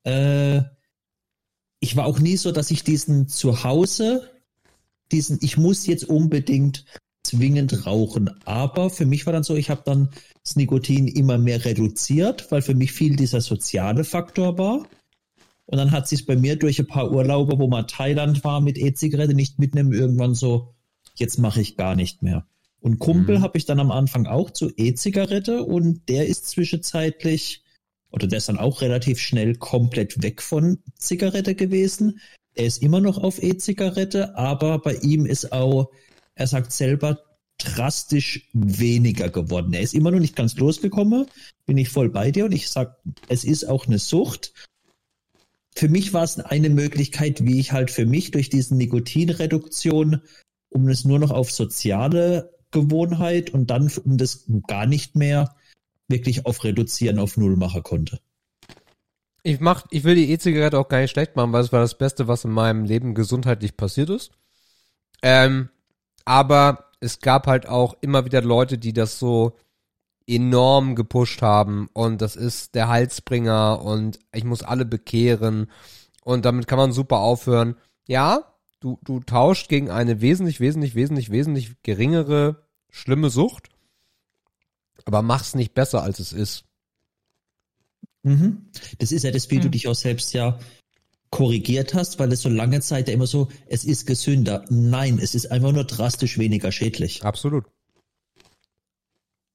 Äh, 0.05 0.63
ich 1.83 1.97
war 1.97 2.07
auch 2.07 2.21
nie 2.21 2.37
so, 2.37 2.53
dass 2.53 2.71
ich 2.71 2.85
diesen 2.85 3.29
zu 3.29 3.65
Hause, 3.65 4.31
diesen, 5.11 5.39
ich 5.43 5.59
muss 5.59 5.85
jetzt 5.87 6.05
unbedingt 6.05 6.85
zwingend 7.25 7.87
rauchen. 7.87 8.31
Aber 8.45 8.89
für 8.89 9.05
mich 9.05 9.27
war 9.27 9.33
dann 9.33 9.43
so, 9.43 9.57
ich 9.57 9.69
habe 9.69 9.83
dann 9.85 10.09
das 10.45 10.55
Nikotin 10.55 11.09
immer 11.09 11.39
mehr 11.39 11.65
reduziert, 11.65 12.51
weil 12.51 12.63
für 12.63 12.75
mich 12.75 12.93
viel 12.93 13.17
dieser 13.17 13.41
soziale 13.41 14.05
Faktor 14.05 14.59
war. 14.59 14.87
Und 15.67 15.79
dann 15.79 15.91
hat 15.91 16.07
sich 16.07 16.25
bei 16.25 16.37
mir 16.37 16.57
durch 16.57 16.79
ein 16.79 16.87
paar 16.87 17.11
Urlaube, 17.11 17.59
wo 17.59 17.67
man 17.67 17.89
Thailand 17.89 18.45
war 18.45 18.61
mit 18.61 18.79
E-Zigarette, 18.79 19.35
nicht 19.35 19.59
mitnehmen, 19.59 19.93
irgendwann 19.93 20.35
so, 20.35 20.75
jetzt 21.17 21.39
mache 21.39 21.61
ich 21.61 21.77
gar 21.77 21.97
nicht 21.97 22.23
mehr. 22.23 22.47
Und 22.81 23.01
Kumpel 23.01 23.39
Mhm. 23.39 23.43
habe 23.43 23.59
ich 23.59 23.65
dann 23.65 23.81
am 23.81 23.91
Anfang 23.91 24.27
auch 24.27 24.51
zu 24.51 24.71
E-Zigarette 24.77 25.65
und 25.65 26.09
der 26.09 26.29
ist 26.29 26.47
zwischenzeitlich, 26.47 27.65
oder 28.13 28.27
der 28.27 28.39
ist 28.39 28.49
dann 28.49 28.59
auch 28.59 28.83
relativ 28.83 29.19
schnell 29.19 29.57
komplett 29.57 30.23
weg 30.23 30.43
von 30.43 30.79
Zigarette 30.97 31.55
gewesen. 31.55 32.21
Er 32.55 32.67
ist 32.67 32.83
immer 32.83 33.01
noch 33.01 33.19
auf 33.19 33.43
E-Zigarette, 33.43 34.37
aber 34.37 34.79
bei 34.79 34.95
ihm 34.97 35.27
ist 35.27 35.53
auch, 35.53 35.91
er 36.35 36.47
sagt 36.47 36.73
selber, 36.73 37.19
drastisch 37.59 38.49
weniger 38.53 39.31
geworden. 39.31 39.73
Er 39.73 39.81
ist 39.81 39.95
immer 39.95 40.11
noch 40.11 40.19
nicht 40.19 40.37
ganz 40.37 40.57
losgekommen, 40.57 41.27
bin 41.65 41.79
ich 41.79 41.89
voll 41.89 42.11
bei 42.11 42.31
dir 42.31 42.45
und 42.45 42.53
ich 42.53 42.69
sag, 42.69 42.99
es 43.29 43.45
ist 43.45 43.65
auch 43.65 43.87
eine 43.87 43.99
Sucht. 43.99 44.53
Für 45.75 45.89
mich 45.89 46.13
war 46.13 46.25
es 46.25 46.39
eine 46.39 46.69
Möglichkeit, 46.69 47.45
wie 47.45 47.59
ich 47.59 47.73
halt 47.73 47.91
für 47.91 48.05
mich 48.05 48.31
durch 48.31 48.51
diesen 48.51 48.77
Nikotinreduktion, 48.77 50.21
um 50.69 50.89
es 50.89 51.05
nur 51.05 51.19
noch 51.19 51.31
auf 51.31 51.51
soziale 51.51 52.53
Gewohnheit 52.73 53.51
und 53.51 53.71
dann 53.71 53.91
um 54.05 54.19
das 54.19 54.45
gar 54.67 54.87
nicht 54.87 55.17
mehr 55.17 55.55
wirklich 56.09 56.47
auf 56.47 56.65
Reduzieren 56.65 57.19
auf 57.19 57.37
Null 57.37 57.57
machen 57.57 57.83
konnte. 57.83 58.21
Ich 59.43 59.61
mach, 59.61 59.87
ich 59.91 60.05
will 60.05 60.15
die 60.15 60.31
E-Zigarette 60.31 60.79
auch 60.79 60.89
gar 60.89 61.01
nicht 61.01 61.11
schlecht 61.11 61.35
machen, 61.35 61.53
weil 61.53 61.63
es 61.63 61.73
war 61.73 61.81
das 61.81 61.99
Beste, 61.99 62.29
was 62.29 62.45
in 62.45 62.53
meinem 62.53 62.85
Leben 62.85 63.15
gesundheitlich 63.15 63.77
passiert 63.77 64.11
ist. 64.11 64.31
Ähm, 65.23 65.69
aber 66.25 66.91
es 67.01 67.21
gab 67.21 67.47
halt 67.47 67.67
auch 67.67 67.97
immer 68.01 68.25
wieder 68.25 68.43
Leute, 68.43 68.79
die 68.79 68.93
das 68.93 69.19
so 69.19 69.57
enorm 70.27 70.95
gepusht 70.95 71.43
haben 71.43 71.89
und 71.93 72.23
das 72.23 72.37
ist 72.37 72.77
der 72.77 72.89
Halsbringer 72.89 73.83
und 73.83 74.21
ich 74.33 74.45
muss 74.45 74.63
alle 74.63 74.85
bekehren 74.85 75.69
und 76.23 76.45
damit 76.45 76.69
kann 76.69 76.79
man 76.79 76.93
super 76.93 77.19
aufhören. 77.19 77.77
Ja, 78.07 78.55
du, 78.81 78.99
du 79.03 79.21
tauscht 79.21 79.69
gegen 79.69 79.91
eine 79.91 80.21
wesentlich, 80.21 80.61
wesentlich, 80.61 80.95
wesentlich, 80.95 81.31
wesentlich 81.31 81.83
geringere, 81.83 82.65
schlimme 82.91 83.31
Sucht, 83.31 83.69
aber 85.07 85.23
mach's 85.23 85.55
nicht 85.55 85.75
besser, 85.75 86.03
als 86.03 86.19
es 86.19 86.33
ist. 86.33 86.65
Mhm. 88.23 88.69
Das 88.99 89.13
ist 89.13 89.25
ja 89.25 89.31
das, 89.31 89.51
wie 89.51 89.59
du 89.59 89.69
dich 89.69 89.89
auch 89.89 89.95
selbst 89.95 90.33
ja 90.33 90.59
korrigiert 91.31 91.95
hast, 91.95 92.19
weil 92.19 92.31
es 92.33 92.43
so 92.43 92.49
lange 92.49 92.81
Zeit 92.81 93.09
ja 93.09 93.15
immer 93.15 93.27
so, 93.27 93.49
es 93.67 93.85
ist 93.85 94.07
gesünder. 94.07 94.65
Nein, 94.69 95.19
es 95.21 95.35
ist 95.35 95.51
einfach 95.51 95.73
nur 95.73 95.85
drastisch 95.85 96.39
weniger 96.39 96.71
schädlich. 96.71 97.25
Absolut. 97.25 97.65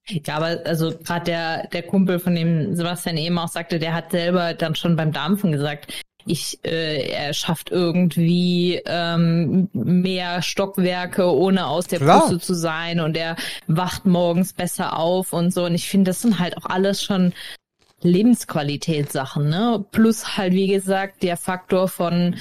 Ja, 0.10 0.38
aber 0.38 0.66
also 0.66 0.98
gerade 0.98 1.26
der, 1.26 1.68
der 1.68 1.84
Kumpel, 1.84 2.20
von 2.20 2.34
dem 2.34 2.76
Sebastian 2.76 3.18
eben 3.18 3.38
auch 3.38 3.50
sagte, 3.50 3.78
der 3.78 3.93
hat 3.93 4.12
selber 4.12 4.54
dann 4.54 4.74
schon 4.76 4.95
beim 4.95 5.12
Dampfen 5.12 5.52
gesagt, 5.52 5.93
ich, 6.28 6.60
äh, 6.64 7.10
er 7.10 7.34
schafft 7.34 7.72
irgendwie 7.72 8.82
ähm, 8.86 9.70
mehr 9.74 10.42
Stockwerke, 10.42 11.32
ohne 11.32 11.68
aus 11.68 11.88
der 11.88 12.00
Klar. 12.00 12.22
Puste 12.22 12.40
zu 12.40 12.54
sein 12.54 13.00
und 13.00 13.18
er 13.18 13.36
wacht 13.68 14.06
morgens 14.06 14.54
besser 14.54 14.98
auf 14.98 15.34
und 15.34 15.54
so. 15.54 15.66
Und 15.66 15.76
ich 15.76 15.90
finde, 15.90 16.12
das 16.12 16.22
sind 16.22 16.40
halt 16.40 16.58
auch 16.58 16.66
alles 16.66 17.04
schon 17.04 17.34
Lebensqualitätssachen, 18.02 19.50
ne? 19.50 19.84
Plus 19.92 20.38
halt, 20.38 20.54
wie 20.54 20.68
gesagt, 20.68 21.24
der 21.24 21.38
Faktor 21.38 21.88
von 21.88 22.36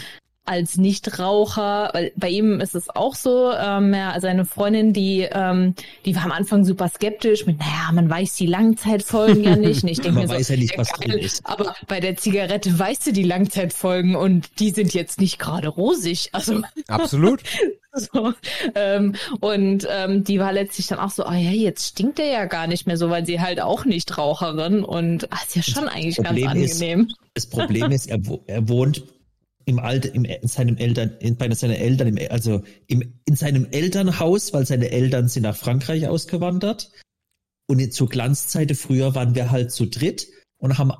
als 0.46 0.76
Nichtraucher, 0.76 1.90
weil 1.92 2.12
bei 2.16 2.28
ihm 2.28 2.60
ist 2.60 2.74
es 2.74 2.88
auch 2.88 3.14
so, 3.14 3.52
ähm, 3.52 3.92
ja, 3.92 4.18
seine 4.20 4.44
Freundin, 4.44 4.92
die, 4.92 5.26
ähm, 5.30 5.74
die 6.04 6.14
war 6.16 6.24
am 6.24 6.32
Anfang 6.32 6.64
super 6.64 6.88
skeptisch 6.88 7.46
mit, 7.46 7.58
naja, 7.58 7.90
man 7.92 8.08
weiß 8.08 8.34
die 8.36 8.46
Langzeitfolgen 8.46 9.44
ja 9.44 9.56
nicht. 9.56 9.82
Und 9.82 9.88
ich 9.88 10.00
denke 10.00 10.12
Man 10.12 10.22
mir 10.24 10.28
so, 10.28 10.34
weiß 10.34 10.48
ja 10.48 10.56
nicht, 10.56 10.78
was 10.78 10.92
geil, 10.92 11.10
drin 11.10 11.18
ist. 11.20 11.40
aber 11.44 11.74
bei 11.88 12.00
der 12.00 12.16
Zigarette 12.16 12.78
weißt 12.78 13.08
du 13.08 13.12
die 13.12 13.22
Langzeitfolgen 13.24 14.14
und 14.16 14.60
die 14.60 14.70
sind 14.70 14.94
jetzt 14.94 15.20
nicht 15.20 15.38
gerade 15.38 15.68
rosig. 15.68 16.30
Also 16.32 16.62
Absolut. 16.88 17.42
so, 17.92 18.32
ähm, 18.74 19.14
und 19.40 19.86
ähm, 19.90 20.22
die 20.24 20.38
war 20.38 20.52
letztlich 20.52 20.86
dann 20.86 20.98
auch 20.98 21.10
so, 21.10 21.26
oh 21.26 21.32
ja, 21.32 21.50
jetzt 21.50 21.88
stinkt 21.88 22.18
der 22.18 22.26
ja 22.26 22.44
gar 22.44 22.66
nicht 22.66 22.86
mehr 22.86 22.96
so, 22.96 23.10
weil 23.10 23.24
sie 23.26 23.40
halt 23.40 23.60
auch 23.60 23.84
nicht 23.84 24.16
Raucherin 24.18 24.84
und 24.84 25.28
ach, 25.30 25.44
ist 25.46 25.56
ja 25.56 25.62
schon 25.62 25.88
eigentlich 25.88 26.16
ganz 26.16 26.28
Problem 26.28 26.62
ist- 26.62 26.74
angenehm. 26.82 27.08
Das 27.34 27.46
Problem 27.46 27.90
ist, 27.92 28.06
er, 28.06 28.18
er 28.46 28.66
wohnt 28.68 29.02
im 29.66 29.78
Alter, 29.80 30.14
im, 30.14 30.24
in 30.24 30.48
seinem 30.48 30.76
Eltern, 30.76 31.16
in, 31.20 31.36
bei 31.36 31.52
seinen 31.52 31.74
Eltern, 31.74 32.08
im, 32.16 32.30
also 32.30 32.62
im, 32.86 33.20
in 33.26 33.36
seinem 33.36 33.66
Elternhaus, 33.70 34.52
weil 34.52 34.64
seine 34.64 34.90
Eltern 34.90 35.28
sind 35.28 35.42
nach 35.42 35.56
Frankreich 35.56 36.06
ausgewandert. 36.08 36.90
Und 37.68 37.80
in- 37.80 37.90
zur 37.92 38.08
Glanzzeiten 38.08 38.76
früher 38.76 39.14
waren 39.16 39.34
wir 39.34 39.50
halt 39.50 39.72
zu 39.72 39.86
dritt 39.86 40.28
und 40.58 40.78
haben 40.78 40.92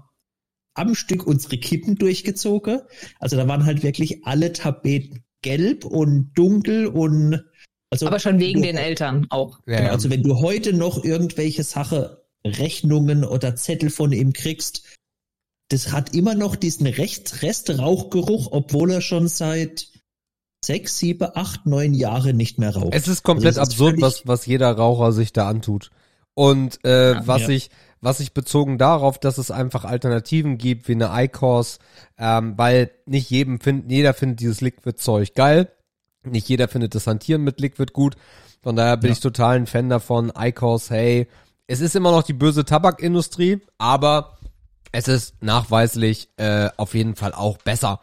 am 0.74 0.94
Stück 0.94 1.26
unsere 1.26 1.58
Kippen 1.58 1.94
durchgezogen. 1.94 2.80
Also 3.20 3.36
da 3.36 3.46
waren 3.48 3.64
halt 3.64 3.82
wirklich 3.84 4.26
alle 4.26 4.52
Tapeten 4.52 5.24
gelb 5.42 5.84
und 5.84 6.32
dunkel 6.34 6.88
und 6.88 7.44
also 7.90 8.08
Aber 8.08 8.18
schon 8.18 8.40
wegen 8.40 8.62
du- 8.62 8.66
den 8.66 8.76
Eltern 8.76 9.26
auch. 9.30 9.60
Ja, 9.66 9.78
Genau. 9.78 9.90
Also 9.92 10.10
wenn 10.10 10.24
du 10.24 10.40
heute 10.40 10.72
noch 10.72 11.04
irgendwelche 11.04 11.62
Sache, 11.62 12.26
Rechnungen 12.44 13.24
oder 13.24 13.54
Zettel 13.54 13.90
von 13.90 14.10
ihm 14.12 14.32
kriegst, 14.32 14.82
das 15.68 15.92
hat 15.92 16.14
immer 16.14 16.34
noch 16.34 16.56
diesen 16.56 16.86
Rest, 16.86 17.42
Rest-Rauchgeruch, 17.42 18.48
obwohl 18.52 18.90
er 18.92 19.00
schon 19.00 19.28
seit 19.28 19.88
sechs, 20.64 20.98
sieben, 20.98 21.28
acht, 21.34 21.66
neun 21.66 21.94
Jahre 21.94 22.32
nicht 22.34 22.58
mehr 22.58 22.74
raucht. 22.74 22.92
Es 22.94 23.08
ist 23.08 23.22
komplett 23.22 23.58
Also 23.58 23.62
es 23.62 23.68
ist 23.68 23.72
absurd, 23.74 24.00
was, 24.00 24.26
was 24.26 24.46
jeder 24.46 24.72
Raucher 24.72 25.12
sich 25.12 25.32
da 25.32 25.48
antut. 25.48 25.90
Und 26.34 26.84
äh, 26.84 27.16
was 27.26 27.42
Ja. 27.42 27.48
ich, 27.50 27.70
was 28.00 28.20
ich 28.20 28.32
bezogen 28.34 28.76
darauf, 28.78 29.18
dass 29.18 29.38
es 29.38 29.50
einfach 29.50 29.84
Alternativen 29.84 30.58
gibt, 30.58 30.86
wie 30.88 30.92
eine 30.92 31.10
ICOS, 31.12 31.78
ähm, 32.18 32.54
weil 32.56 32.90
nicht 33.06 33.30
jedem 33.30 33.58
find, 33.60 33.90
jeder 33.90 34.12
findet 34.14 34.40
dieses 34.40 34.60
Liquid-Zeug 34.60 35.34
geil. 35.34 35.70
Nicht 36.24 36.48
jeder 36.48 36.68
findet 36.68 36.94
das 36.94 37.06
Hantieren 37.06 37.42
mit 37.42 37.60
Liquid 37.60 37.92
gut. 37.92 38.16
Von 38.62 38.76
daher 38.76 38.96
bin 38.96 39.08
Ja. 39.10 39.12
ich 39.14 39.20
total 39.20 39.56
ein 39.56 39.66
Fan 39.66 39.88
davon. 39.88 40.32
ICOS, 40.36 40.90
hey, 40.90 41.26
es 41.68 41.80
ist 41.80 41.96
immer 41.96 42.10
noch 42.10 42.22
die 42.22 42.32
böse 42.32 42.64
Tabakindustrie, 42.64 43.60
aber 43.78 44.35
es 44.92 45.08
ist 45.08 45.42
nachweislich 45.42 46.28
äh, 46.36 46.68
auf 46.76 46.94
jeden 46.94 47.16
Fall 47.16 47.34
auch 47.34 47.58
besser. 47.58 48.00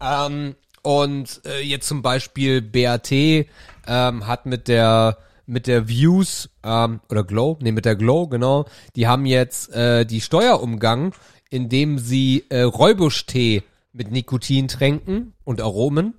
Ähm, 0.00 0.54
und 0.82 1.42
äh, 1.44 1.60
jetzt 1.60 1.86
zum 1.86 2.02
Beispiel 2.02 2.62
BAT 2.62 3.10
ähm, 3.12 4.26
hat 4.26 4.46
mit 4.46 4.68
der 4.68 5.18
mit 5.46 5.66
der 5.66 5.88
Views 5.88 6.48
ähm, 6.62 7.00
oder 7.10 7.24
Glow, 7.24 7.58
nee, 7.60 7.72
mit 7.72 7.84
der 7.84 7.96
Glow, 7.96 8.28
genau, 8.28 8.66
die 8.94 9.08
haben 9.08 9.26
jetzt 9.26 9.72
äh, 9.74 10.06
die 10.06 10.20
Steuer 10.20 10.62
umgangen, 10.62 11.12
indem 11.50 11.98
sie 11.98 12.44
äh, 12.50 12.62
Räubusch-Tee 12.62 13.64
mit 13.92 14.12
Nikotin 14.12 14.68
tränken 14.68 15.32
und 15.42 15.60
Aromen 15.60 16.14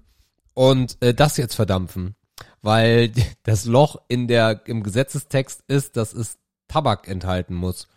und 0.54 0.98
äh, 1.02 1.14
das 1.14 1.38
jetzt 1.38 1.56
verdampfen. 1.56 2.16
Weil 2.62 3.14
das 3.44 3.66
Loch 3.66 4.02
in 4.10 4.28
der 4.28 4.64
im 4.66 4.84
Gesetzestext 4.84 5.64
ist, 5.68 5.96
dass 5.96 6.14
es 6.14 6.38
Tabak 6.68 7.08
enthalten 7.08 7.56
muss 7.56 7.88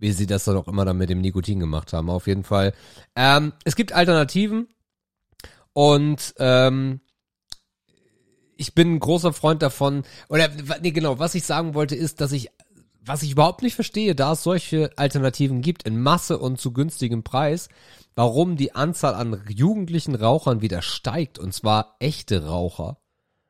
wie 0.00 0.12
sie 0.12 0.26
das 0.26 0.44
dann 0.44 0.56
auch 0.56 0.66
immer 0.66 0.84
dann 0.84 0.98
mit 0.98 1.10
dem 1.10 1.20
Nikotin 1.20 1.60
gemacht 1.60 1.92
haben. 1.92 2.10
Auf 2.10 2.26
jeden 2.26 2.42
Fall. 2.42 2.72
Ähm, 3.14 3.52
es 3.64 3.76
gibt 3.76 3.92
Alternativen 3.92 4.68
und 5.72 6.34
ähm, 6.38 7.00
ich 8.56 8.74
bin 8.74 8.94
ein 8.94 9.00
großer 9.00 9.32
Freund 9.32 9.62
davon. 9.62 10.02
Oder 10.28 10.50
nee, 10.82 10.90
genau, 10.90 11.18
was 11.18 11.34
ich 11.34 11.44
sagen 11.44 11.74
wollte 11.74 11.94
ist, 11.94 12.20
dass 12.20 12.32
ich 12.32 12.50
was 13.02 13.22
ich 13.22 13.32
überhaupt 13.32 13.62
nicht 13.62 13.74
verstehe, 13.74 14.14
da 14.14 14.32
es 14.32 14.42
solche 14.42 14.90
Alternativen 14.96 15.62
gibt 15.62 15.84
in 15.84 16.00
Masse 16.00 16.38
und 16.38 16.60
zu 16.60 16.72
günstigem 16.72 17.22
Preis, 17.22 17.68
warum 18.14 18.56
die 18.56 18.74
Anzahl 18.74 19.14
an 19.14 19.42
jugendlichen 19.48 20.14
Rauchern 20.14 20.60
wieder 20.60 20.82
steigt 20.82 21.38
und 21.38 21.54
zwar 21.54 21.96
echte 21.98 22.44
Raucher. 22.44 22.98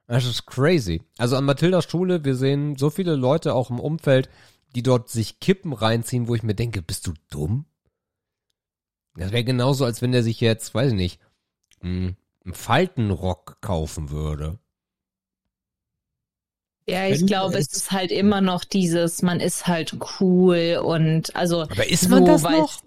Das 0.07 0.25
ist 0.25 0.47
crazy. 0.47 1.03
Also 1.19 1.37
an 1.37 1.45
Mathildas 1.45 1.85
Schule, 1.85 2.25
wir 2.25 2.37
sehen 2.37 2.77
so 2.77 2.91
viele 2.91 3.17
Leute 3.17 3.55
auch 3.55 3.71
im 3.71 3.81
Umfeld, 3.81 4.29
die 4.75 4.83
dort 4.83 5.09
sich 5.11 5.41
Kippen 5.41 5.73
reinziehen, 5.73 6.29
wo 6.29 6.35
ich 6.35 6.43
mir 6.43 6.55
denke, 6.55 6.83
bist 6.83 7.07
du 7.07 7.15
dumm? 7.31 7.67
Das 9.15 9.33
wäre 9.33 9.45
genauso, 9.45 9.85
als 9.85 10.03
wenn 10.03 10.13
der 10.13 10.23
sich 10.23 10.41
jetzt, 10.41 10.75
weiß 10.75 10.93
ich 10.93 10.97
nicht, 10.97 11.21
mh, 11.83 12.15
einen 12.45 12.55
Faltenrock 12.55 13.61
kaufen 13.61 14.11
würde. 14.11 14.59
Ja, 16.89 17.07
ich 17.07 17.21
Wenn 17.21 17.27
glaube, 17.27 17.57
es 17.59 17.73
ist 17.73 17.93
halt 17.93 18.11
immer 18.11 18.41
noch 18.41 18.65
dieses, 18.65 19.23
man 19.23 19.39
ist 19.39 19.67
halt 19.67 19.97
cool 20.21 20.81
und 20.85 21.37
also. 21.37 21.63
Aber 21.63 21.89
ist 21.89 22.09
man 22.09 22.27
so 22.27 22.33
das 22.33 22.43
noch? 22.43 22.83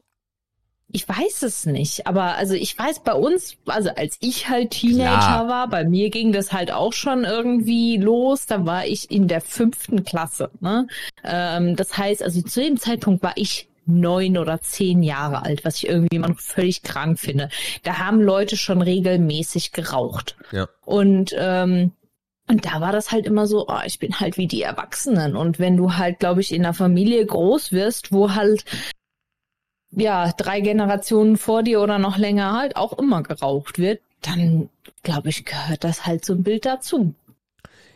Ich 0.96 1.10
weiß 1.10 1.42
es 1.42 1.66
nicht, 1.66 2.06
aber 2.06 2.36
also 2.36 2.54
ich 2.54 2.78
weiß 2.78 3.00
bei 3.00 3.16
uns, 3.16 3.58
also 3.66 3.90
als 3.90 4.18
ich 4.22 4.48
halt 4.48 4.70
Teenager 4.72 5.18
Klar. 5.18 5.48
war, 5.48 5.68
bei 5.68 5.86
mir 5.86 6.12
ging 6.12 6.32
das 6.32 6.54
halt 6.54 6.72
auch 6.72 6.94
schon 6.94 7.24
irgendwie 7.24 7.98
los. 7.98 8.46
Da 8.46 8.68
war 8.68 8.86
ich 8.86 9.10
in 9.10 9.28
der 9.28 9.42
fünften 9.42 10.04
Klasse. 10.04 10.52
Ne? 10.60 10.88
Ähm, 11.24 11.76
das 11.76 11.98
heißt, 11.98 12.22
also 12.22 12.44
zu 12.44 12.62
dem 12.62 12.78
Zeitpunkt 12.78 13.24
war 13.24 13.34
ich 13.38 13.68
neun 13.88 14.38
oder 14.38 14.62
zehn 14.62 15.02
Jahre 15.02 15.44
alt, 15.44 15.66
was 15.66 15.78
ich 15.78 15.88
irgendwie 15.88 16.16
immer 16.16 16.30
noch 16.30 16.40
völlig 16.40 16.84
krank 16.84 17.20
finde. 17.20 17.50
Da 17.82 17.98
haben 17.98 18.22
Leute 18.22 18.56
schon 18.56 18.84
regelmäßig 18.84 19.72
geraucht. 19.72 20.38
Ja. 20.52 20.68
Und 20.86 21.34
ähm, 21.36 21.92
und 22.48 22.66
da 22.66 22.82
war 22.82 22.92
das 22.92 23.12
halt 23.12 23.26
immer 23.26 23.48
so, 23.48 23.68
oh, 23.68 23.80
ich 23.86 24.00
bin 24.00 24.20
halt 24.20 24.38
wie 24.38 24.48
die 24.48 24.62
Erwachsenen. 24.62 25.36
Und 25.36 25.60
wenn 25.60 25.78
du 25.78 25.96
halt, 25.96 26.20
glaube 26.20 26.42
ich, 26.42 26.52
in 26.52 26.64
einer 26.64 26.74
Familie 26.74 27.26
groß 27.26 27.72
wirst, 27.72 28.12
wo 28.12 28.36
halt 28.36 28.66
ja 29.96 30.32
drei 30.34 30.62
Generationen 30.62 31.38
vor 31.38 31.64
dir 31.64 31.82
oder 31.82 32.00
noch 32.00 32.18
länger 32.18 32.54
halt 32.58 32.76
auch 32.76 32.98
immer 32.98 33.24
geraucht 33.24 33.80
wird, 33.80 34.02
dann 34.22 34.70
glaube 35.04 35.30
ich, 35.30 35.46
gehört 35.46 35.84
das 35.84 36.06
halt 36.06 36.24
zum 36.26 36.44
Bild 36.44 36.66
dazu. 36.66 37.14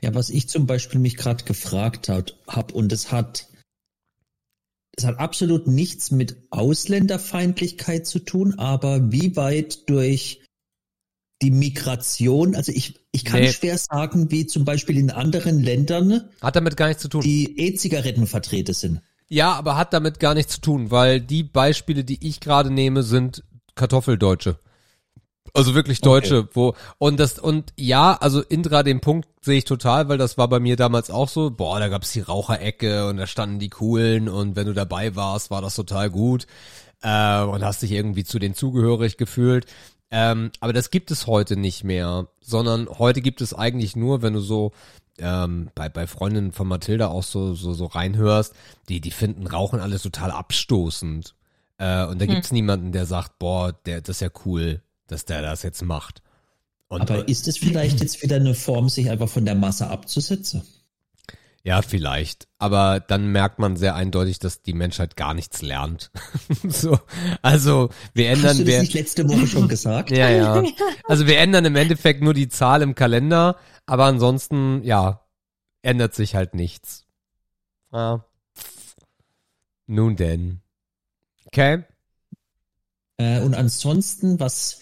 Ja, 0.02 0.14
was 0.14 0.30
ich 0.30 0.48
zum 0.48 0.68
Beispiel 0.68 1.00
mich 1.00 1.18
gerade 1.18 1.44
gefragt 1.46 2.10
hat, 2.10 2.36
hab 2.48 2.72
und 2.74 2.92
es 2.92 3.12
hat, 3.12 3.48
es 4.96 5.06
hat 5.06 5.20
absolut 5.20 5.68
nichts 5.68 6.12
mit 6.12 6.38
Ausländerfeindlichkeit 6.52 8.06
zu 8.06 8.20
tun, 8.20 8.60
aber 8.60 9.12
wie 9.12 9.36
weit 9.36 9.90
durch 9.90 10.42
die 11.42 11.52
Migration, 11.52 12.56
also 12.56 12.72
ich, 12.72 13.00
ich 13.12 13.24
kann 13.24 13.42
Nee. 13.42 13.52
schwer 13.52 13.78
sagen, 13.78 14.32
wie 14.32 14.48
zum 14.48 14.66
Beispiel 14.66 14.98
in 14.98 15.12
anderen 15.12 15.60
Ländern 15.62 16.30
Hat 16.42 16.56
damit 16.56 16.78
gar 16.78 16.88
nichts 16.88 17.04
zu 17.04 17.10
tun. 17.10 17.22
die 17.22 17.60
E-Zigaretten 17.60 18.26
vertreten 18.28 18.74
sind. 18.74 19.02
Ja, 19.30 19.54
aber 19.54 19.76
hat 19.76 19.94
damit 19.94 20.20
gar 20.20 20.34
nichts 20.34 20.54
zu 20.56 20.62
tun, 20.62 20.92
weil 20.92 21.20
die 21.20 21.44
Beispiele, 21.44 22.04
die 22.04 22.26
ich 22.26 22.40
gerade 22.40 22.72
nehme, 22.72 23.04
sind 23.04 23.44
Kartoffeldeutsche. 23.76 24.58
Also 25.54 25.74
wirklich 25.74 26.02
Deutsche, 26.02 26.40
okay. 26.40 26.50
wo 26.54 26.76
und 26.98 27.20
das 27.20 27.40
und 27.40 27.74
ja, 27.78 28.14
also 28.14 28.42
Indra 28.42 28.84
den 28.84 29.00
Punkt 29.00 29.28
sehe 29.42 29.58
ich 29.58 29.66
total, 29.66 30.08
weil 30.08 30.18
das 30.18 30.38
war 30.38 30.48
bei 30.48 30.60
mir 30.60 30.76
damals 30.76 31.10
auch 31.10 31.30
so. 31.30 31.50
Boah, 31.50 31.80
da 31.80 31.88
gab's 31.88 32.12
die 32.12 32.22
Raucherecke 32.22 33.08
und 33.08 33.18
da 33.18 33.26
standen 33.28 33.58
die 33.58 33.70
coolen 33.70 34.30
und 34.30 34.56
wenn 34.56 34.68
du 34.68 34.74
dabei 34.74 35.16
warst, 35.16 35.50
war 35.50 35.62
das 35.62 35.76
total 35.76 36.10
gut 36.10 36.46
äh, 37.02 37.42
und 37.42 37.64
hast 37.64 37.82
dich 37.82 37.92
irgendwie 37.92 38.24
zu 38.24 38.40
denen 38.40 38.56
zugehörig 38.56 39.18
gefühlt. 39.18 39.66
Ähm, 40.12 40.52
aber 40.60 40.74
das 40.74 40.92
gibt 40.92 41.12
es 41.12 41.28
heute 41.28 41.58
nicht 41.58 41.84
mehr, 41.84 42.28
sondern 42.42 42.88
heute 42.88 43.22
gibt 43.22 43.42
es 43.42 43.54
eigentlich 43.54 43.96
nur, 43.96 44.22
wenn 44.22 44.34
du 44.34 44.40
so 44.40 44.72
ähm, 45.20 45.70
bei, 45.76 45.90
bei 45.90 46.08
Freundinnen 46.08 46.52
von 46.52 46.68
Mathilda 46.68 47.08
auch 47.08 47.24
so, 47.24 47.54
so, 47.54 47.74
so 47.74 47.86
reinhörst, 47.86 48.54
die, 48.90 49.02
die 49.02 49.12
finden 49.12 49.48
Rauchen 49.48 49.80
alles 49.80 50.02
total 50.02 50.32
abstoßend. 50.32 51.36
Äh, 51.78 52.06
und 52.06 52.20
da 52.20 52.26
hm. 52.26 52.34
gibt's 52.34 52.52
niemanden, 52.52 52.92
der 52.92 53.06
sagt, 53.06 53.40
boah, 53.40 53.74
der, 53.86 54.02
das 54.02 54.18
ist 54.18 54.22
ja 54.22 54.30
cool, 54.46 54.82
dass 55.08 55.26
der 55.26 55.42
das 55.42 55.64
jetzt 55.64 55.84
macht. 55.84 56.22
Und, 56.88 57.02
Aber 57.02 57.28
ist 57.28 57.48
es 57.48 57.58
vielleicht 57.58 58.00
jetzt 58.00 58.24
wieder 58.24 58.38
eine 58.38 58.54
Form, 58.54 58.90
sich 58.90 59.10
einfach 59.10 59.28
von 59.28 59.46
der 59.46 59.56
Masse 59.56 59.88
abzusetzen? 59.88 60.64
Ja, 61.64 61.82
vielleicht. 61.82 62.48
Aber 62.60 63.02
dann 63.02 63.28
merkt 63.34 63.60
man 63.60 63.76
sehr 63.76 63.94
eindeutig, 63.94 64.40
dass 64.40 64.62
die 64.62 64.72
Menschheit 64.72 65.18
gar 65.18 65.34
nichts 65.34 65.62
lernt. 65.62 66.12
so, 66.64 66.98
also 67.42 67.90
wir 68.14 68.30
ändern. 68.30 68.52
Hast 68.52 68.60
du 68.60 68.64
das 68.64 68.74
wir, 68.74 68.80
nicht 68.80 68.94
letzte 68.94 69.28
Woche 69.28 69.48
schon 69.48 69.68
gesagt? 69.68 70.12
ja, 70.12 70.30
ja. 70.30 70.64
Also 71.04 71.28
wir 71.28 71.40
ändern 71.40 71.66
im 71.66 71.76
Endeffekt 71.76 72.22
nur 72.22 72.34
die 72.34 72.48
Zahl 72.48 72.82
im 72.82 72.96
Kalender, 72.96 73.58
aber 73.88 74.06
ansonsten, 74.06 74.84
ja, 74.84 75.26
ändert 75.82 76.14
sich 76.14 76.36
halt 76.36 76.54
nichts. 76.54 77.06
Ja. 77.92 78.26
Nun 79.88 80.16
denn. 80.16 80.62
Okay. 81.48 81.84
Äh, 83.18 83.42
und 83.42 83.56
ansonsten, 83.56 84.40
was, 84.40 84.82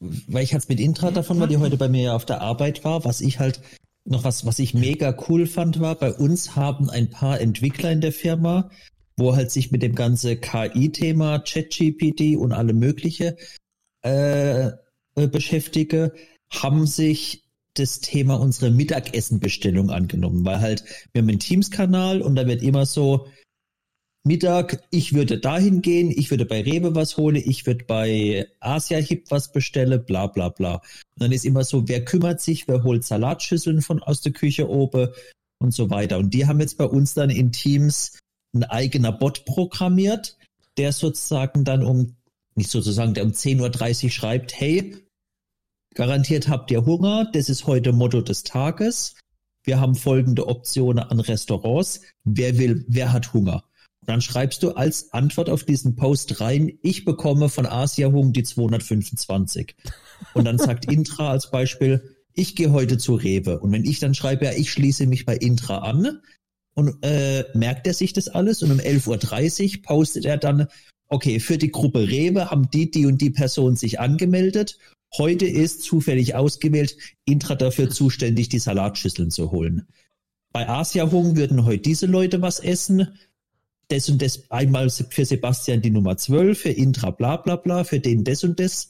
weil 0.00 0.42
ich 0.42 0.54
hatte 0.54 0.66
mit 0.68 0.80
Intra 0.80 1.10
davon, 1.10 1.38
weil 1.38 1.48
die 1.48 1.58
heute 1.58 1.76
bei 1.76 1.88
mir 1.88 2.14
auf 2.14 2.24
der 2.24 2.40
Arbeit 2.40 2.84
war, 2.84 3.04
was 3.04 3.20
ich 3.20 3.38
halt 3.38 3.60
noch 4.04 4.24
was, 4.24 4.44
was 4.44 4.58
ich 4.58 4.74
mega 4.74 5.16
cool 5.28 5.46
fand, 5.46 5.80
war, 5.80 5.94
bei 5.94 6.12
uns 6.12 6.56
haben 6.56 6.90
ein 6.90 7.10
paar 7.10 7.40
Entwickler 7.40 7.92
in 7.92 8.00
der 8.00 8.12
Firma, 8.12 8.70
wo 9.16 9.36
halt 9.36 9.50
sich 9.50 9.70
mit 9.70 9.82
dem 9.82 9.94
ganzen 9.94 10.40
KI-Thema, 10.40 11.38
ChatGPT 11.38 12.36
und 12.36 12.52
alle 12.52 12.72
mögliche 12.72 13.36
äh, 14.02 14.66
äh, 14.66 15.28
beschäftige, 15.30 16.14
haben 16.50 16.86
sich 16.86 17.41
das 17.74 18.00
Thema 18.00 18.38
unsere 18.38 18.70
Mittagessenbestellung 18.70 19.90
angenommen, 19.90 20.44
weil 20.44 20.60
halt 20.60 20.84
wir 21.12 21.22
haben 21.22 21.28
einen 21.28 21.38
Teams-Kanal 21.38 22.22
und 22.22 22.34
da 22.34 22.46
wird 22.46 22.62
immer 22.62 22.86
so 22.86 23.26
Mittag, 24.24 24.84
ich 24.90 25.14
würde 25.14 25.38
dahin 25.38 25.82
gehen, 25.82 26.12
ich 26.12 26.30
würde 26.30 26.44
bei 26.46 26.62
Rewe 26.62 26.94
was 26.94 27.16
holen, 27.16 27.42
ich 27.44 27.66
würde 27.66 27.84
bei 27.84 28.46
Asia 28.60 28.98
Hip 28.98 29.30
was 29.30 29.50
bestellen, 29.50 30.04
bla 30.04 30.28
bla 30.28 30.48
bla. 30.48 30.74
Und 30.74 30.82
dann 31.16 31.32
ist 31.32 31.44
immer 31.44 31.64
so, 31.64 31.88
wer 31.88 32.04
kümmert 32.04 32.40
sich, 32.40 32.68
wer 32.68 32.84
holt 32.84 33.04
Salatschüsseln 33.04 33.82
von 33.82 34.00
aus 34.00 34.20
der 34.20 34.32
Küche 34.32 34.68
oben 34.68 35.08
und 35.58 35.74
so 35.74 35.90
weiter. 35.90 36.18
Und 36.18 36.34
die 36.34 36.46
haben 36.46 36.60
jetzt 36.60 36.78
bei 36.78 36.84
uns 36.84 37.14
dann 37.14 37.30
in 37.30 37.50
Teams 37.50 38.18
ein 38.54 38.62
eigener 38.62 39.10
Bot 39.10 39.44
programmiert, 39.44 40.36
der 40.76 40.92
sozusagen 40.92 41.64
dann 41.64 41.84
um, 41.84 42.14
nicht 42.54 42.70
sozusagen, 42.70 43.14
der 43.14 43.24
um 43.24 43.32
10.30 43.32 44.04
Uhr 44.04 44.10
schreibt, 44.10 44.60
hey, 44.60 45.01
garantiert 45.94 46.48
habt 46.48 46.70
ihr 46.70 46.84
Hunger, 46.84 47.30
das 47.32 47.48
ist 47.48 47.66
heute 47.66 47.92
Motto 47.92 48.20
des 48.20 48.42
Tages. 48.42 49.14
Wir 49.64 49.80
haben 49.80 49.94
folgende 49.94 50.48
Optionen 50.48 51.04
an 51.04 51.20
Restaurants. 51.20 52.00
Wer 52.24 52.58
will, 52.58 52.84
wer 52.88 53.12
hat 53.12 53.32
Hunger? 53.32 53.64
dann 54.04 54.20
schreibst 54.20 54.64
du 54.64 54.72
als 54.72 55.12
Antwort 55.12 55.48
auf 55.48 55.62
diesen 55.62 55.94
Post 55.94 56.40
rein, 56.40 56.72
ich 56.82 57.04
bekomme 57.04 57.48
von 57.48 57.66
Asia 57.66 58.10
Hung 58.10 58.32
die 58.32 58.42
225. 58.42 59.76
Und 60.34 60.44
dann 60.44 60.58
sagt 60.58 60.90
Intra 60.90 61.30
als 61.30 61.52
Beispiel, 61.52 62.16
ich 62.34 62.56
gehe 62.56 62.72
heute 62.72 62.98
zu 62.98 63.14
Rewe. 63.14 63.60
Und 63.60 63.70
wenn 63.70 63.84
ich 63.84 64.00
dann 64.00 64.14
schreibe, 64.14 64.46
ja, 64.46 64.52
ich 64.52 64.72
schließe 64.72 65.06
mich 65.06 65.24
bei 65.24 65.36
Intra 65.36 65.78
an, 65.78 66.20
und 66.74 67.04
äh, 67.04 67.44
merkt 67.54 67.86
er 67.86 67.94
sich 67.94 68.12
das 68.12 68.28
alles 68.28 68.62
und 68.62 68.70
um 68.70 68.78
11.30 68.78 69.76
Uhr 69.76 69.82
postet 69.82 70.24
er 70.24 70.38
dann, 70.38 70.68
okay, 71.08 71.38
für 71.38 71.58
die 71.58 71.70
Gruppe 71.70 72.08
Rewe 72.08 72.50
haben 72.50 72.70
die, 72.70 72.90
die 72.90 73.06
und 73.06 73.20
die 73.20 73.30
Person 73.30 73.76
sich 73.76 74.00
angemeldet. 74.00 74.78
Heute 75.18 75.46
ist 75.46 75.82
zufällig 75.82 76.34
ausgewählt, 76.34 76.96
Intra 77.24 77.54
dafür 77.54 77.90
zuständig, 77.90 78.48
die 78.48 78.58
Salatschüsseln 78.58 79.30
zu 79.30 79.50
holen. 79.50 79.86
Bei 80.52 80.68
Asia 80.68 81.10
Hung 81.10 81.36
würden 81.36 81.64
heute 81.64 81.82
diese 81.82 82.06
Leute 82.06 82.42
was 82.42 82.60
essen 82.60 83.08
das 83.92 84.08
und 84.08 84.22
das 84.22 84.50
einmal 84.50 84.88
für 84.88 85.24
Sebastian 85.24 85.82
die 85.82 85.90
Nummer 85.90 86.16
12, 86.16 86.58
für 86.58 86.70
Intra 86.70 87.10
bla 87.10 87.36
bla 87.36 87.56
bla, 87.56 87.84
für 87.84 88.00
den 88.00 88.24
das 88.24 88.42
und 88.42 88.58
das. 88.58 88.88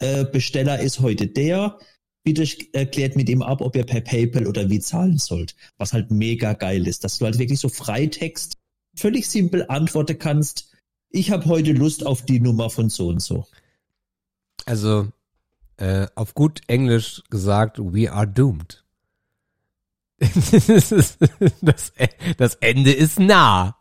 Äh, 0.00 0.24
Besteller 0.24 0.80
ist 0.80 1.00
heute 1.00 1.28
der. 1.28 1.78
Bitte 2.24 2.44
erklärt 2.72 3.16
mit 3.16 3.28
ihm 3.28 3.42
ab, 3.42 3.60
ob 3.60 3.76
ihr 3.76 3.84
per 3.84 4.00
PayPal 4.00 4.46
oder 4.46 4.70
wie 4.70 4.80
zahlen 4.80 5.18
sollt. 5.18 5.54
Was 5.76 5.92
halt 5.92 6.10
mega 6.10 6.54
geil 6.54 6.88
ist, 6.88 7.04
dass 7.04 7.18
du 7.18 7.26
halt 7.26 7.38
wirklich 7.38 7.60
so 7.60 7.68
Freitext 7.68 8.56
völlig 8.96 9.28
simpel 9.28 9.66
antworten 9.68 10.18
kannst. 10.18 10.72
Ich 11.10 11.30
habe 11.30 11.44
heute 11.44 11.72
Lust 11.72 12.04
auf 12.04 12.24
die 12.24 12.40
Nummer 12.40 12.70
von 12.70 12.88
so 12.88 13.08
und 13.08 13.20
so. 13.20 13.46
Also 14.64 15.12
äh, 15.76 16.06
auf 16.14 16.34
gut 16.34 16.60
Englisch 16.66 17.22
gesagt, 17.30 17.78
we 17.78 18.10
are 18.10 18.26
doomed. 18.26 18.84
das, 20.20 21.92
das 22.36 22.54
Ende 22.56 22.92
ist 22.92 23.18
nah. 23.18 23.76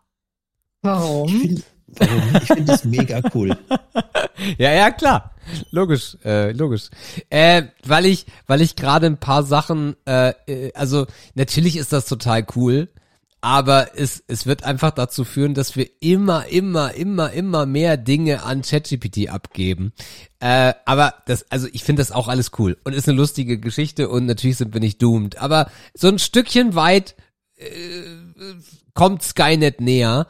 Warum? 0.81 1.63
Ich 1.99 2.47
finde 2.47 2.65
das 2.65 2.85
mega 2.85 3.21
cool. 3.33 3.55
ja, 4.57 4.71
ja, 4.71 4.91
klar. 4.91 5.31
Logisch, 5.71 6.17
äh, 6.25 6.51
logisch. 6.51 6.89
Äh, 7.29 7.63
weil 7.85 8.05
ich, 8.05 8.25
weil 8.47 8.61
ich 8.61 8.75
gerade 8.75 9.07
ein 9.07 9.19
paar 9.19 9.43
Sachen, 9.43 9.95
äh, 10.05 10.33
äh, 10.47 10.73
also 10.73 11.05
natürlich 11.35 11.77
ist 11.77 11.93
das 11.93 12.05
total 12.05 12.45
cool, 12.55 12.89
aber 13.43 13.99
es, 13.99 14.23
es 14.27 14.45
wird 14.45 14.63
einfach 14.63 14.91
dazu 14.91 15.25
führen, 15.25 15.53
dass 15.53 15.75
wir 15.75 15.89
immer, 15.99 16.47
immer, 16.47 16.93
immer, 16.93 17.33
immer 17.33 17.65
mehr 17.65 17.97
Dinge 17.97 18.43
an 18.43 18.61
ChatGPT 18.61 19.27
abgeben. 19.27 19.91
Äh, 20.39 20.73
aber 20.85 21.15
das, 21.25 21.51
also 21.51 21.67
ich 21.73 21.83
finde 21.83 21.99
das 21.99 22.13
auch 22.13 22.29
alles 22.29 22.51
cool 22.57 22.77
und 22.85 22.93
ist 22.93 23.09
eine 23.09 23.17
lustige 23.17 23.59
Geschichte 23.59 24.07
und 24.07 24.27
natürlich 24.27 24.55
sind 24.55 24.73
wir 24.73 24.79
nicht 24.79 25.01
doomed. 25.01 25.39
Aber 25.39 25.69
so 25.93 26.07
ein 26.07 26.19
Stückchen 26.19 26.75
weit 26.75 27.15
äh, 27.57 27.67
kommt 28.93 29.23
Skynet 29.23 29.81
näher. 29.81 30.27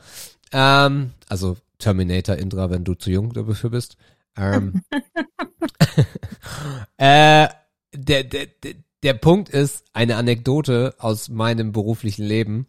Ähm, 0.51 1.11
also 1.29 1.57
Terminator 1.77 2.35
Indra, 2.35 2.71
wenn 2.71 2.83
du 2.83 2.95
zu 2.95 3.11
jung 3.11 3.31
dafür 3.31 3.69
bist. 3.69 3.95
Ähm, 4.35 4.81
äh, 6.97 7.47
der, 7.93 8.23
der, 8.23 8.47
der, 8.63 8.73
der 9.03 9.13
Punkt 9.13 9.49
ist, 9.49 9.85
eine 9.93 10.15
Anekdote 10.15 10.95
aus 10.97 11.29
meinem 11.29 11.73
beruflichen 11.73 12.25
Leben. 12.25 12.65